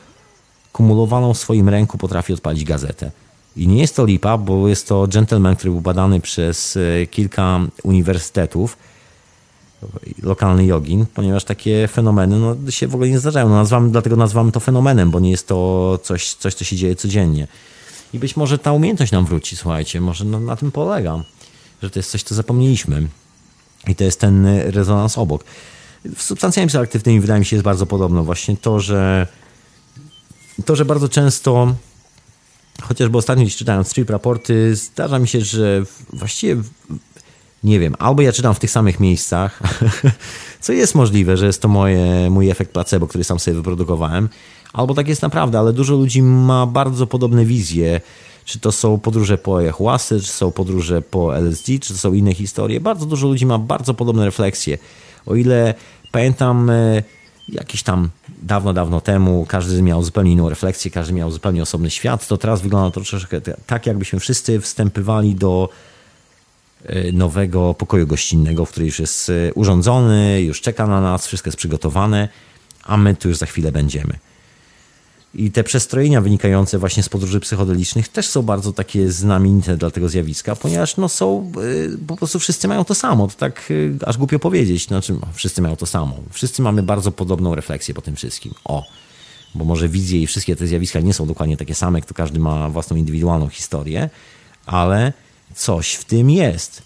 kumulowaną 0.72 1.35
w 1.35 1.39
swoim 1.39 1.68
ręku 1.68 1.98
potrafi 1.98 2.32
odpalić 2.32 2.64
gazetę. 2.64 3.10
I 3.56 3.68
nie 3.68 3.80
jest 3.80 3.97
to 3.97 4.06
lipa, 4.06 4.39
bo 4.39 4.68
jest 4.68 4.89
to 4.89 5.06
gentleman, 5.06 5.56
który 5.56 5.70
był 5.70 5.80
badany 5.80 6.20
przez 6.20 6.76
e, 6.76 7.06
kilka 7.06 7.60
uniwersytetów, 7.82 8.76
lokalny 10.22 10.66
jogin, 10.66 11.06
ponieważ 11.14 11.44
takie 11.44 11.88
fenomeny 11.88 12.38
no, 12.38 12.70
się 12.70 12.88
w 12.88 12.94
ogóle 12.94 13.10
nie 13.10 13.18
zdarzają. 13.18 13.48
No, 13.48 13.80
dlatego 13.90 14.16
nazywamy 14.16 14.52
to 14.52 14.60
fenomenem, 14.60 15.10
bo 15.10 15.20
nie 15.20 15.30
jest 15.30 15.48
to 15.48 15.98
coś, 16.02 16.34
coś, 16.34 16.55
co 16.55 16.64
się 16.64 16.76
dzieje 16.76 16.96
codziennie. 16.96 17.48
I 18.12 18.18
być 18.18 18.36
może 18.36 18.59
ta 18.59 18.72
umiejętność 18.72 19.12
nam 19.12 19.24
wróci, 19.24 19.56
słuchajcie, 19.56 20.00
może 20.00 20.24
na, 20.24 20.40
na 20.40 20.56
tym 20.56 20.72
polega, 20.72 21.22
że 21.82 21.90
to 21.90 21.98
jest 21.98 22.10
coś, 22.10 22.22
co 22.22 22.34
zapomnieliśmy. 22.34 23.09
I 23.88 23.94
to 23.94 24.05
jest 24.05 24.20
ten 24.20 24.46
rezonans 24.46 25.18
obok. 25.18 25.44
W 26.16 26.22
substancjami 26.22 26.68
psychoaktywnymi 26.68 27.20
wydaje 27.20 27.40
mi 27.40 27.46
się 27.46 27.56
jest 27.56 27.64
bardzo 27.64 27.86
podobno. 27.86 28.24
Właśnie 28.24 28.56
to, 28.56 28.80
że 28.80 29.26
to, 30.64 30.76
że 30.76 30.84
bardzo 30.84 31.09
często 31.09 31.74
chociażby 32.82 33.18
ostatnio 33.18 33.46
czytając 33.46 33.88
strip 33.88 34.10
raporty, 34.10 34.76
zdarza 34.76 35.18
mi 35.18 35.28
się, 35.28 35.40
że 35.40 35.82
właściwie 36.12 36.62
nie 37.64 37.80
wiem, 37.80 37.94
albo 37.98 38.22
ja 38.22 38.32
czytam 38.32 38.55
w 38.55 38.59
tych 38.59 38.70
samych 38.70 39.01
miejscach, 39.01 39.60
co 40.60 40.72
jest 40.72 40.94
możliwe, 40.94 41.36
że 41.36 41.47
jest 41.47 41.62
to 41.62 41.68
moje, 41.68 42.30
mój 42.30 42.51
efekt 42.51 42.72
placebo, 42.72 43.06
który 43.06 43.24
sam 43.24 43.39
sobie 43.39 43.55
wyprodukowałem, 43.55 44.28
albo 44.72 44.94
tak 44.94 45.09
jest 45.09 45.22
naprawdę, 45.22 45.59
ale 45.59 45.72
dużo 45.72 45.94
ludzi 45.94 46.22
ma 46.22 46.66
bardzo 46.66 47.06
podobne 47.06 47.44
wizje, 47.44 48.01
czy 48.44 48.60
to 48.60 48.72
są 48.72 48.98
podróże 48.98 49.39
po 49.39 49.59
ayahuasce, 49.59 50.20
czy 50.20 50.26
są 50.26 50.51
podróże 50.51 51.02
po 51.02 51.36
LSD, 51.36 51.78
czy 51.78 51.93
to 51.93 51.98
są 51.98 52.12
inne 52.12 52.35
historie. 52.35 52.80
Bardzo 52.80 53.06
dużo 53.06 53.26
ludzi 53.26 53.47
ma 53.47 53.59
bardzo 53.59 53.94
podobne 53.94 54.24
refleksje. 54.24 54.78
O 55.26 55.35
ile 55.35 55.74
pamiętam 56.12 56.70
e, 56.70 57.02
jakieś 57.48 57.82
tam 57.82 58.09
dawno, 58.43 58.72
dawno 58.72 59.01
temu 59.01 59.47
każdy 59.48 59.82
miał 59.82 60.02
zupełnie 60.02 60.32
inną 60.32 60.48
refleksję, 60.48 60.90
każdy 60.90 61.12
miał 61.12 61.30
zupełnie 61.30 61.62
osobny 61.62 61.90
świat, 61.90 62.28
to 62.28 62.36
teraz 62.39 62.60
wygląda 62.62 62.90
to 62.90 62.94
troszeczkę 62.94 63.40
tak, 63.66 63.86
jakbyśmy 63.86 64.20
wszyscy 64.20 64.60
wstępywali 64.60 65.35
do 65.35 65.68
nowego 67.12 67.74
pokoju 67.74 68.06
gościnnego, 68.06 68.64
w 68.64 68.70
który 68.70 68.86
już 68.86 68.98
jest 68.98 69.30
e, 69.30 69.55
urządzony, 69.55 70.42
już 70.42 70.60
czeka 70.60 70.86
na 70.86 71.00
nas, 71.00 71.26
wszystko 71.26 71.48
jest 71.48 71.59
przygotowane, 71.59 72.28
a 72.84 72.96
my 72.96 73.16
tu 73.16 73.28
już 73.28 73.38
za 73.38 73.46
chwilę 73.46 73.72
będziemy. 73.72 74.18
I 75.34 75.50
te 75.50 75.64
przestrojenia 75.64 76.20
wynikające 76.20 76.78
właśnie 76.78 77.02
z 77.02 77.09
podróży 77.09 77.40
psychodelicznych 77.40 78.09
też 78.09 78.26
są 78.26 78.42
bardzo 78.42 78.72
takie 78.72 79.12
znamienite 79.12 79.76
dla 79.76 79.90
tego 79.90 80.09
zjawiska, 80.09 80.56
ponieważ 80.56 80.96
no 80.96 81.09
są, 81.09 81.52
y, 81.94 81.98
po 82.06 82.16
prostu 82.16 82.38
wszyscy 82.38 82.68
mają 82.68 82.84
to 82.84 82.94
samo. 82.94 83.28
To 83.28 83.34
tak 83.34 83.72
aż 84.06 84.18
głupio 84.18 84.38
powiedzieć, 84.38 84.86
znaczy 84.86 85.14
wszyscy 85.34 85.62
mają 85.62 85.76
to 85.76 85.86
samo. 85.86 86.16
Wszyscy 86.30 86.62
mamy 86.62 86.82
bardzo 86.82 87.12
podobną 87.12 87.55
refleksję 87.55 87.94
po 87.94 88.02
tym 88.02 88.16
wszystkim. 88.16 88.55
O, 88.64 88.84
bo 89.55 89.64
może 89.64 89.88
wizje 89.88 90.22
i 90.22 90.26
wszystkie 90.26 90.56
te 90.56 90.66
zjawiska 90.66 91.00
nie 91.00 91.14
są 91.14 91.26
dokładnie 91.26 91.56
takie 91.56 91.74
same, 91.74 92.02
to 92.02 92.14
każdy 92.14 92.38
ma 92.38 92.68
własną 92.68 92.96
indywidualną 92.96 93.48
historię, 93.48 94.10
ale 94.66 95.12
coś 95.55 95.95
w 95.95 96.05
tym 96.05 96.31
jest. 96.31 96.83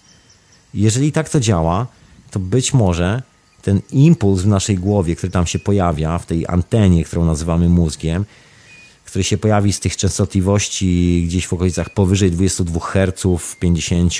Jeżeli 0.73 1.11
tak 1.11 1.29
to 1.29 1.39
działa, 1.39 1.87
to 2.31 2.39
być 2.39 2.73
może 2.73 3.21
ten 3.61 3.81
impuls 3.91 4.41
w 4.41 4.47
naszej 4.47 4.75
głowie, 4.75 5.15
który 5.15 5.31
tam 5.31 5.47
się 5.47 5.59
pojawia, 5.59 6.17
w 6.17 6.25
tej 6.25 6.45
antenie, 6.47 7.03
którą 7.03 7.25
nazywamy 7.25 7.69
mózgiem, 7.69 8.25
który 9.05 9.23
się 9.23 9.37
pojawi 9.37 9.73
z 9.73 9.79
tych 9.79 9.97
częstotliwości 9.97 11.23
gdzieś 11.27 11.47
w 11.47 11.53
okolicach 11.53 11.89
powyżej 11.89 12.31
22 12.31 12.79
Hz, 12.79 13.55
50, 13.59 14.13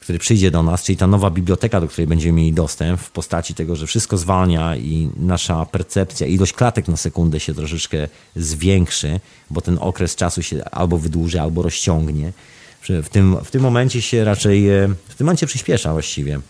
który 0.00 0.18
przyjdzie 0.18 0.50
do 0.50 0.62
nas, 0.62 0.82
czyli 0.82 0.96
ta 0.96 1.06
nowa 1.06 1.30
biblioteka, 1.30 1.80
do 1.80 1.88
której 1.88 2.06
będziemy 2.06 2.32
mieli 2.32 2.52
dostęp 2.52 3.00
w 3.00 3.10
postaci 3.10 3.54
tego, 3.54 3.76
że 3.76 3.86
wszystko 3.86 4.18
zwalnia 4.18 4.76
i 4.76 5.10
nasza 5.16 5.66
percepcja, 5.66 6.26
ilość 6.26 6.52
klatek 6.52 6.88
na 6.88 6.96
sekundę 6.96 7.40
się 7.40 7.54
troszeczkę 7.54 8.08
zwiększy, 8.36 9.20
bo 9.50 9.60
ten 9.60 9.78
okres 9.80 10.16
czasu 10.16 10.42
się 10.42 10.64
albo 10.64 10.98
wydłuży, 10.98 11.40
albo 11.40 11.62
rozciągnie. 11.62 12.32
W 12.88 13.08
tym, 13.08 13.36
w 13.44 13.50
tym 13.50 13.62
momencie 13.62 14.02
się 14.02 14.24
raczej, 14.24 14.70
e, 14.70 14.88
w 15.08 15.14
tym 15.14 15.26
momencie 15.26 15.46
przyspiesza 15.46 15.92
właściwie. 15.92 16.40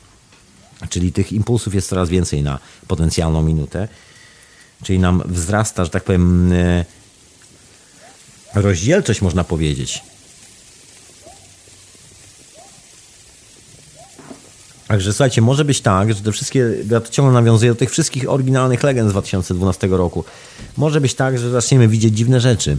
Czyli 0.89 1.13
tych 1.13 1.33
impulsów 1.33 1.75
jest 1.75 1.89
coraz 1.89 2.09
więcej 2.09 2.43
na 2.43 2.59
potencjalną 2.89 3.43
minutę. 3.43 3.89
Czyli 4.83 4.99
nam 4.99 5.23
wzrasta, 5.27 5.85
że 5.85 5.91
tak 5.91 6.05
powiem, 6.05 6.53
e, 6.53 6.85
rozdzielczość, 8.55 9.23
można 9.23 9.45
powiedzieć. 9.45 10.03
Także 14.89 15.13
słuchajcie, 15.13 15.43
może 15.43 15.65
być 15.65 15.81
tak, 15.81 16.15
że 16.15 16.21
te 16.21 16.33
wszystkie, 16.33 16.71
ja 16.91 17.01
to 17.01 17.09
ciągle 17.09 17.35
nawiązuję 17.35 17.73
do 17.73 17.79
tych 17.79 17.91
wszystkich 17.91 18.31
oryginalnych 18.31 18.83
legend 18.83 19.09
z 19.09 19.13
2012 19.13 19.87
roku. 19.87 20.25
Może 20.77 21.01
być 21.01 21.15
tak, 21.15 21.39
że 21.39 21.51
zaczniemy 21.51 21.89
widzieć 21.89 22.17
dziwne 22.17 22.41
rzeczy. 22.41 22.79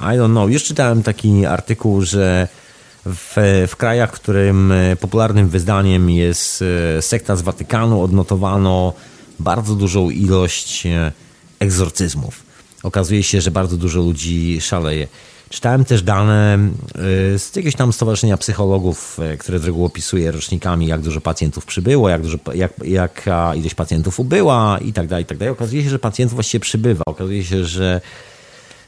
I 0.00 0.18
don't 0.18 0.30
know. 0.30 0.50
Już 0.50 0.64
czytałem 0.64 1.02
taki 1.02 1.46
artykuł, 1.46 2.02
że 2.02 2.48
w, 3.06 3.64
w 3.68 3.76
krajach, 3.76 4.10
w 4.10 4.20
którym 4.20 4.72
popularnym 5.00 5.48
wyzdaniem 5.48 6.10
jest 6.10 6.64
e, 6.98 7.02
sekta 7.02 7.36
z 7.36 7.42
Watykanu, 7.42 8.02
odnotowano 8.02 8.92
bardzo 9.38 9.74
dużą 9.74 10.10
ilość 10.10 10.86
e, 10.86 11.12
egzorcyzmów 11.58 12.50
okazuje 12.82 13.22
się, 13.22 13.40
że 13.40 13.50
bardzo 13.50 13.76
dużo 13.76 14.00
ludzi 14.00 14.60
szaleje. 14.60 15.08
Czytałem 15.48 15.84
też 15.84 16.02
dane 16.02 16.58
z 17.38 17.56
jakiegoś 17.56 17.74
tam 17.74 17.92
stowarzyszenia 17.92 18.36
psychologów, 18.36 19.18
które 19.38 19.58
z 19.58 19.64
reguły 19.64 19.86
opisuje 19.86 20.30
rocznikami, 20.30 20.86
jak 20.86 21.00
dużo 21.00 21.20
pacjentów 21.20 21.66
przybyło, 21.66 22.08
jak 22.08 22.22
dużo, 22.22 22.38
jak, 22.54 22.72
jaka 22.84 23.54
ilość 23.54 23.74
pacjentów 23.74 24.20
ubyła 24.20 24.78
i 24.84 24.92
tak 24.92 25.06
dalej, 25.06 25.22
i 25.22 25.26
tak 25.26 25.38
dalej. 25.38 25.52
Okazuje 25.52 25.82
się, 25.82 25.90
że 25.90 25.98
pacjentów 25.98 26.34
właściwie 26.34 26.60
przybywa. 26.60 27.02
Okazuje 27.06 27.44
się, 27.44 27.64
że 27.64 28.00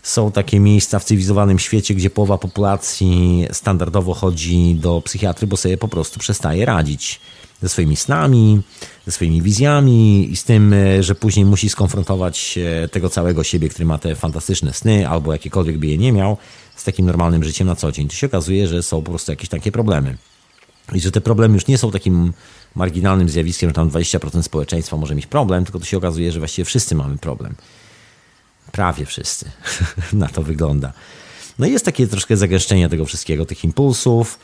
są 0.02 0.32
takie 0.32 0.60
miejsca 0.60 0.98
w 0.98 1.04
cywilizowanym 1.04 1.58
świecie, 1.58 1.94
gdzie 1.94 2.10
połowa 2.10 2.38
populacji 2.38 3.46
standardowo 3.52 4.14
chodzi 4.14 4.74
do 4.74 5.00
psychiatry, 5.00 5.46
bo 5.46 5.56
sobie 5.56 5.76
po 5.76 5.88
prostu 5.88 6.20
przestaje 6.20 6.64
radzić 6.64 7.20
ze 7.62 7.68
swoimi 7.68 7.96
snami, 7.96 8.60
ze 9.06 9.12
swoimi 9.12 9.42
wizjami 9.42 10.32
i 10.32 10.36
z 10.36 10.44
tym, 10.44 10.72
e, 10.72 11.02
że 11.02 11.14
później 11.14 11.44
musi 11.44 11.68
skonfrontować 11.68 12.58
tego 12.92 13.10
całego 13.10 13.44
siebie, 13.44 13.68
który 13.68 13.84
ma 13.84 13.98
te 13.98 14.14
fantastyczne 14.14 14.72
sny 14.72 15.08
albo 15.08 15.32
jakiekolwiek 15.32 15.78
by 15.78 15.86
je 15.86 15.98
nie 15.98 16.12
miał, 16.12 16.36
z 16.76 16.84
takim 16.84 17.06
normalnym 17.06 17.44
życiem 17.44 17.66
na 17.66 17.76
co 17.76 17.92
dzień. 17.92 18.08
To 18.08 18.14
się 18.14 18.26
okazuje, 18.26 18.68
że 18.68 18.82
są 18.82 19.02
po 19.02 19.10
prostu 19.10 19.32
jakieś 19.32 19.48
takie 19.48 19.72
problemy. 19.72 20.16
I 20.94 21.00
że 21.00 21.12
te 21.12 21.20
problemy 21.20 21.54
już 21.54 21.66
nie 21.66 21.78
są 21.78 21.90
takim 21.90 22.32
marginalnym 22.74 23.28
zjawiskiem, 23.28 23.70
że 23.70 23.74
tam 23.74 23.90
20% 23.90 24.42
społeczeństwa 24.42 24.96
może 24.96 25.14
mieć 25.14 25.26
problem, 25.26 25.64
tylko 25.64 25.78
to 25.78 25.84
się 25.84 25.96
okazuje, 25.96 26.32
że 26.32 26.38
właściwie 26.38 26.64
wszyscy 26.64 26.94
mamy 26.94 27.18
problem. 27.18 27.54
Prawie 28.72 29.06
wszyscy. 29.06 29.50
na 30.12 30.28
to 30.28 30.42
wygląda. 30.42 30.92
No 31.58 31.66
i 31.66 31.72
jest 31.72 31.84
takie 31.84 32.06
troszkę 32.06 32.36
zagęszczenie 32.36 32.88
tego 32.88 33.04
wszystkiego, 33.04 33.46
tych 33.46 33.64
impulsów, 33.64 34.38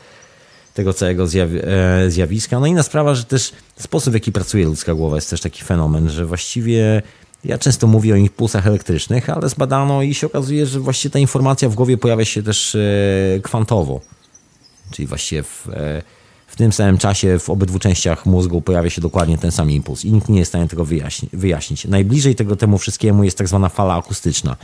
tego 0.73 0.93
całego 0.93 1.23
e, 1.23 2.11
zjawiska. 2.11 2.59
No 2.59 2.65
inna 2.65 2.83
sprawa, 2.83 3.15
że 3.15 3.23
też 3.23 3.51
sposób, 3.79 4.11
w 4.11 4.13
jaki 4.13 4.31
pracuje 4.31 4.65
ludzka 4.65 4.93
głowa 4.93 5.15
jest 5.15 5.29
też 5.29 5.41
taki 5.41 5.63
fenomen, 5.63 6.09
że 6.09 6.25
właściwie 6.25 7.01
ja 7.45 7.57
często 7.57 7.87
mówię 7.87 8.13
o 8.13 8.15
impulsach 8.15 8.67
elektrycznych, 8.67 9.29
ale 9.29 9.49
zbadano 9.49 10.01
i 10.01 10.13
się 10.13 10.27
okazuje, 10.27 10.65
że 10.65 10.79
właściwie 10.79 11.13
ta 11.13 11.19
informacja 11.19 11.69
w 11.69 11.75
głowie 11.75 11.97
pojawia 11.97 12.25
się 12.25 12.43
też 12.43 12.75
e, 12.75 12.79
kwantowo. 13.43 14.01
Czyli 14.91 15.07
właściwie 15.07 15.43
w, 15.43 15.67
e, 15.73 16.01
tym 16.59 16.73
samym 16.73 16.97
czasie 16.97 17.39
w 17.39 17.49
obydwu 17.49 17.79
częściach 17.79 18.25
mózgu 18.25 18.61
pojawia 18.61 18.89
się 18.89 19.01
dokładnie 19.01 19.37
ten 19.37 19.51
sam 19.51 19.71
impuls 19.71 20.05
i 20.05 20.11
nikt 20.11 20.29
nie 20.29 20.39
jest 20.39 20.49
w 20.49 20.51
stanie 20.51 20.67
tego 20.67 20.85
wyjaśni 20.85 21.29
wyjaśnić. 21.33 21.85
Najbliżej 21.85 22.35
tego 22.35 22.55
temu 22.55 22.77
wszystkiemu 22.77 23.23
jest 23.23 23.37
tak 23.37 23.47
zwana 23.47 23.69
fala 23.69 23.95
akustyczna. 23.95 24.55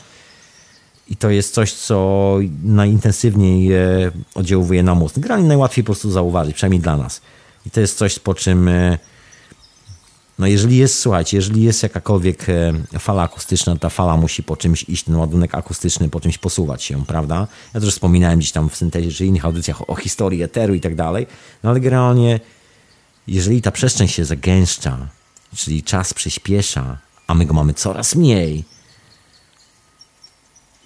I 1.10 1.16
to 1.16 1.30
jest 1.30 1.54
coś, 1.54 1.74
co 1.74 2.38
najintensywniej 2.64 3.74
e, 3.74 4.12
oddziałuje 4.36 4.84
na 4.84 4.96
mózg. 4.96 5.16
Generalnie 5.16 5.48
najłatwiej 5.48 5.84
po 5.84 5.86
prostu 5.86 6.12
zauważyć, 6.12 6.56
przynajmniej 6.56 6.82
dla 6.82 6.98
nas. 6.98 7.22
I 7.66 7.72
to 7.72 7.82
jest 7.82 7.98
coś, 7.98 8.20
po 8.20 8.34
czym 8.34 8.68
e, 8.68 8.98
no 10.40 10.48
jeżeli 10.48 10.78
jest, 10.78 11.00
słuchajcie, 11.00 11.38
jeżeli 11.38 11.64
jest 11.64 11.84
jakakolwiek 11.84 12.50
e, 12.50 13.00
fala 13.00 13.24
akustyczna, 13.24 13.76
ta 13.76 13.90
fala 13.90 14.18
musi 14.18 14.44
po 14.44 14.58
czymś 14.58 14.84
iść, 14.90 15.04
ten 15.04 15.16
ładunek 15.16 15.56
akustyczny 15.56 16.10
po 16.10 16.20
czymś 16.20 16.38
posuwać 16.38 16.84
się, 16.84 17.06
prawda? 17.06 17.48
Ja 17.74 17.80
też 17.80 17.90
wspominałem 17.90 18.40
gdzieś 18.40 18.52
tam 18.52 18.70
w 18.70 18.76
syntezie 18.76 19.12
czy 19.12 19.26
innych 19.26 19.46
audycjach 19.46 19.82
o, 19.82 19.88
o 19.88 19.96
historii 19.96 20.44
eteru 20.44 20.74
i 20.74 20.82
tak 20.82 20.96
dalej, 20.96 21.28
no 21.64 21.70
ale 21.70 21.80
generalnie 21.80 22.40
jeżeli 23.28 23.62
ta 23.62 23.72
przestrzeń 23.72 24.08
się 24.08 24.26
zagęszcza, 24.26 25.08
czyli 25.56 25.84
czas 25.84 26.14
przyspiesza, 26.14 26.98
a 27.28 27.34
my 27.34 27.46
go 27.46 27.54
mamy 27.54 27.74
coraz 27.74 28.16
mniej, 28.16 28.64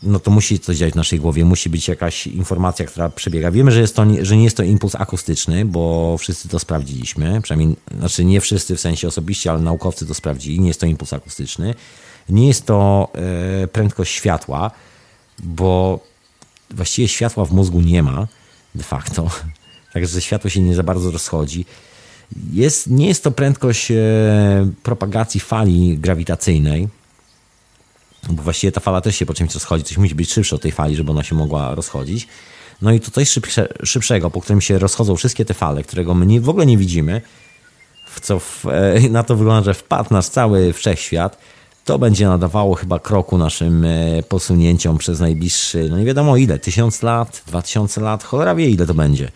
no 0.04 0.20
to 0.20 0.32
musi 0.32 0.60
coś 0.60 0.78
działać 0.78 0.94
w 0.94 0.98
naszej 0.98 1.20
głowie, 1.20 1.46
musi 1.46 1.70
być 1.70 1.88
jakaś 1.88 2.28
informacja, 2.28 2.86
która 2.86 3.10
przebiega. 3.10 3.52
Wiemy, 3.52 3.72
że, 3.72 3.82
jest 3.82 3.96
to, 3.96 4.06
że 4.22 4.38
nie 4.38 4.44
jest 4.44 4.58
to 4.58 4.64
impuls 4.64 4.96
akustyczny, 4.96 5.66
bo 5.66 6.16
wszyscy 6.18 6.50
to 6.50 6.60
sprawdziliśmy, 6.60 7.42
przynajmniej, 7.42 7.76
znaczy 7.98 8.26
nie 8.26 8.42
wszyscy 8.42 8.76
w 8.76 8.80
sensie 8.80 9.08
osobiście, 9.08 9.52
ale 9.52 9.60
naukowcy 9.60 10.06
to 10.06 10.14
sprawdzili, 10.14 10.60
nie 10.60 10.68
jest 10.68 10.80
to 10.80 10.86
impuls 10.86 11.14
akustyczny. 11.14 11.76
Nie 12.30 12.48
jest 12.48 12.66
to 12.66 13.10
e, 13.64 13.68
prędkość 13.68 14.14
światła, 14.14 14.72
bo 15.44 16.00
właściwie 16.72 17.08
światła 17.08 17.46
w 17.46 17.52
mózgu 17.52 17.82
nie 17.82 18.04
ma 18.04 18.28
de 18.76 18.84
facto, 18.84 19.30
także 19.94 20.22
światło 20.22 20.50
się 20.50 20.62
nie 20.62 20.76
za 20.76 20.84
bardzo 20.84 21.12
rozchodzi. 21.12 21.66
Jest, 22.54 22.88
nie 22.88 23.08
jest 23.08 23.24
to 23.24 23.32
prędkość 23.32 23.92
e, 23.92 23.96
propagacji 24.84 25.40
fali 25.40 25.98
grawitacyjnej, 25.98 26.88
bo 28.30 28.44
właściwie 28.44 28.72
ta 28.72 28.80
fala 28.80 29.02
też 29.02 29.16
się 29.16 29.26
po 29.26 29.34
czymś 29.34 29.54
rozchodzi, 29.54 29.84
coś 29.84 29.98
musi 29.98 30.16
być 30.16 30.34
szybsze 30.34 30.56
od 30.56 30.62
tej 30.62 30.72
fali, 30.72 30.96
żeby 30.96 31.12
ona 31.12 31.24
się 31.24 31.36
mogła 31.36 31.76
rozchodzić. 31.76 32.28
No 32.82 32.92
i 32.92 33.00
to 33.00 33.12
coś 33.12 33.30
szybsze, 33.30 33.68
szybszego, 33.84 34.32
po 34.32 34.42
którym 34.42 34.62
się 34.62 34.80
rozchodzą 34.80 35.16
wszystkie 35.16 35.46
te 35.46 35.54
fale, 35.54 35.84
którego 35.84 36.14
my 36.14 36.26
nie, 36.26 36.42
w 36.42 36.50
ogóle 36.50 36.66
nie 36.66 36.78
widzimy, 36.78 37.22
w 38.10 38.20
co 38.20 38.40
w, 38.40 38.66
e, 38.66 39.00
na 39.10 39.24
to 39.24 39.36
wygląda, 39.36 39.66
że 39.66 39.74
wpadł 39.74 40.14
nasz 40.14 40.28
cały 40.28 40.74
wszechświat, 40.74 41.38
to 41.86 42.00
będzie 42.00 42.28
nadawało 42.28 42.76
chyba 42.76 43.00
kroku 43.00 43.38
naszym 43.38 43.86
e, 43.86 44.24
posunięciom 44.24 44.98
przez 44.98 45.20
najbliższy, 45.20 45.88
no 45.90 45.98
nie 45.98 46.06
wiadomo 46.06 46.38
ile, 46.38 46.60
tysiąc 46.60 47.04
lat, 47.04 47.44
dwa 47.48 47.62
tysiące 47.62 48.02
lat, 48.02 48.24
cholera 48.24 48.56
wie 48.56 48.70
ile 48.70 48.86
to 48.86 48.94
będzie. 48.94 49.32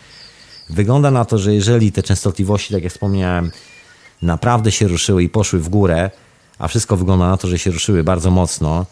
Wygląda 0.69 1.11
na 1.11 1.25
to, 1.25 1.37
że 1.37 1.53
jeżeli 1.53 1.91
te 1.91 2.03
częstotliwości, 2.03 2.73
tak 2.73 2.83
jak 2.83 2.93
wspomniałem, 2.93 3.51
naprawdę 4.21 4.71
się 4.71 4.87
ruszyły 4.87 5.23
i 5.23 5.29
poszły 5.29 5.59
w 5.59 5.69
górę, 5.69 6.11
a 6.63 6.67
wszystko 6.67 6.97
wygląda 6.97 7.29
na 7.29 7.37
to, 7.37 7.47
że 7.47 7.59
się 7.59 7.71
ruszyły 7.71 8.03
bardzo 8.03 8.31
mocno, 8.31 8.85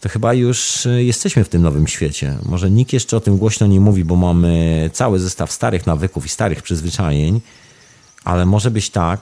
to 0.00 0.08
chyba 0.08 0.34
już 0.34 0.86
e, 0.86 1.02
jesteśmy 1.02 1.44
w 1.44 1.48
tym 1.48 1.62
nowym 1.62 1.86
świecie. 1.86 2.38
Może 2.46 2.70
nikt 2.70 2.92
jeszcze 2.92 3.16
o 3.16 3.20
tym 3.20 3.38
głośno 3.38 3.66
nie 3.66 3.80
mówi, 3.80 4.04
bo 4.04 4.16
mamy 4.16 4.90
cały 4.92 5.18
zestaw 5.20 5.52
starych 5.52 5.86
nawyków 5.86 6.26
i 6.26 6.28
starych 6.28 6.62
przyzwyczajeń, 6.62 7.40
ale 8.24 8.46
może 8.46 8.70
być 8.70 8.90
tak, 8.90 9.20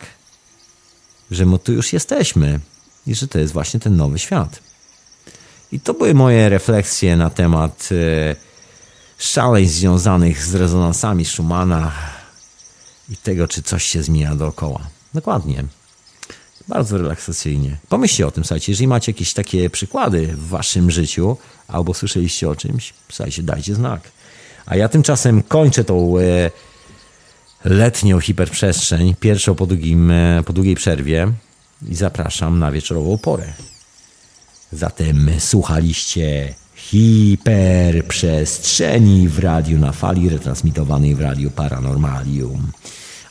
że 1.31 1.47
my 1.47 1.59
tu 1.59 1.73
już 1.73 1.93
jesteśmy 1.93 2.61
i 3.07 3.15
że 3.15 3.29
to 3.29 3.39
jest 3.39 3.53
właśnie 3.53 3.81
ten 3.81 3.97
nowy 3.97 4.19
świat. 4.19 4.61
I 5.73 5.81
to 5.81 5.95
były 5.95 6.15
moje 6.15 6.49
refleksje 6.49 7.17
na 7.17 7.31
temat 7.31 7.89
e, 7.93 8.37
szaleń 9.19 9.69
związanych 9.69 10.45
z 10.45 10.55
rezonansami 10.55 11.25
Schumana 11.25 11.93
i 13.09 13.17
tego, 13.17 13.49
czy 13.49 13.63
coś 13.63 13.85
się 13.85 14.03
zmienia 14.03 14.35
dookoła. 14.35 14.81
Dokładnie. 15.15 15.65
Bardzo 16.73 16.99
relaksacyjnie. 16.99 17.77
Pomyślcie 17.89 18.27
o 18.27 18.31
tym, 18.31 18.45
słuchajcie, 18.45 18.73
jeżeli 18.73 18.89
macie 18.89 19.13
jakieś 19.13 19.35
takie 19.35 19.71
przykłady 19.71 20.27
w 20.27 20.49
waszym 20.49 20.91
życiu, 20.91 21.37
albo 21.69 21.95
słyszeliście 21.95 22.49
o 22.49 22.57
czymś, 22.57 22.95
słuchajcie, 23.09 23.43
dajcie 23.43 23.75
znak. 23.75 24.01
A 24.67 24.77
ja 24.77 24.89
tymczasem 24.89 25.43
kończę 25.43 25.85
tą 25.85 26.19
e, 26.19 26.51
letnią 27.65 28.21
hiperprzestrzeń, 28.21 29.15
pierwszą 29.21 29.55
po, 29.55 29.67
długim, 29.67 30.11
e, 30.11 30.43
po 30.47 30.53
długiej 30.53 30.75
przerwie 30.75 31.33
i 31.89 31.95
zapraszam 31.95 32.59
na 32.59 32.73
wieczorową 32.73 33.19
porę. 33.19 33.53
Zatem 34.73 35.31
słuchaliście 35.39 36.55
hiperprzestrzeni 36.75 39.29
w 39.29 39.39
radiu 39.39 39.79
na 39.79 39.93
fali 39.93 40.29
retransmitowanej 40.29 41.15
w 41.15 41.21
radiu 41.21 41.51
Paranormalium. 41.51 42.73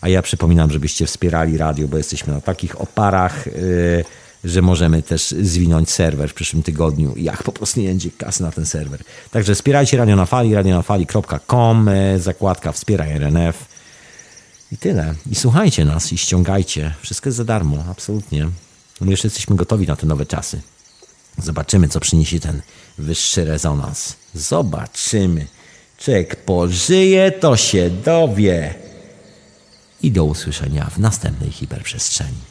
A 0.02 0.10
ja 0.10 0.22
przypominam, 0.22 0.72
żebyście 0.72 1.06
wspierali 1.06 1.58
radio, 1.58 1.88
bo 1.88 1.98
jesteśmy 1.98 2.34
na 2.34 2.42
takich 2.42 2.82
oparach, 2.82 3.46
yy, 3.46 4.06
że 4.44 4.62
możemy 4.62 5.04
też 5.04 5.36
zwinąć 5.42 5.90
serwer 5.90 6.30
w 6.30 6.34
przyszłym 6.34 6.64
tygodniu, 6.64 7.14
jak 7.18 7.44
po 7.44 7.52
prostu 7.52 7.80
nie 7.80 7.88
będzie 7.88 8.12
kasy 8.12 8.44
na 8.44 8.52
ten 8.52 8.66
serwer. 8.66 9.00
Także 9.32 9.56
wspierajcie 9.56 9.98
Radio 9.98 10.16
na 10.16 10.26
Fali, 10.26 10.56
radionafali.com, 10.56 11.90
yy, 12.14 12.20
zakładka 12.20 12.72
Wspieraj 12.72 13.12
RNF. 13.12 13.66
I 14.72 14.78
tyle. 14.78 15.14
I 15.32 15.36
słuchajcie 15.36 15.86
nas 15.86 16.14
i 16.14 16.18
ściągajcie. 16.18 16.94
Wszystko 17.02 17.30
jest 17.30 17.38
za 17.38 17.46
darmo, 17.46 17.84
absolutnie. 17.92 18.48
My 19.02 19.12
już 19.12 19.24
jesteśmy 19.24 19.56
gotowi 19.56 19.88
na 19.88 19.96
te 19.96 20.08
nowe 20.08 20.26
czasy. 20.26 20.62
Zobaczymy, 21.38 21.88
co 21.88 22.00
przyniesie 22.00 22.40
ten 22.40 22.62
wyższy 22.98 23.46
rezonans. 23.46 24.16
Zobaczymy. 24.34 25.48
Czek 25.98 26.36
pożyje, 26.36 27.32
to 27.32 27.58
się 27.58 27.90
dowie. 27.90 28.76
I 30.04 30.12
do 30.12 30.26
usłyszenia 30.26 30.90
w 30.90 30.98
następnej 30.98 31.52
hiperprzestrzeni. 31.52 32.51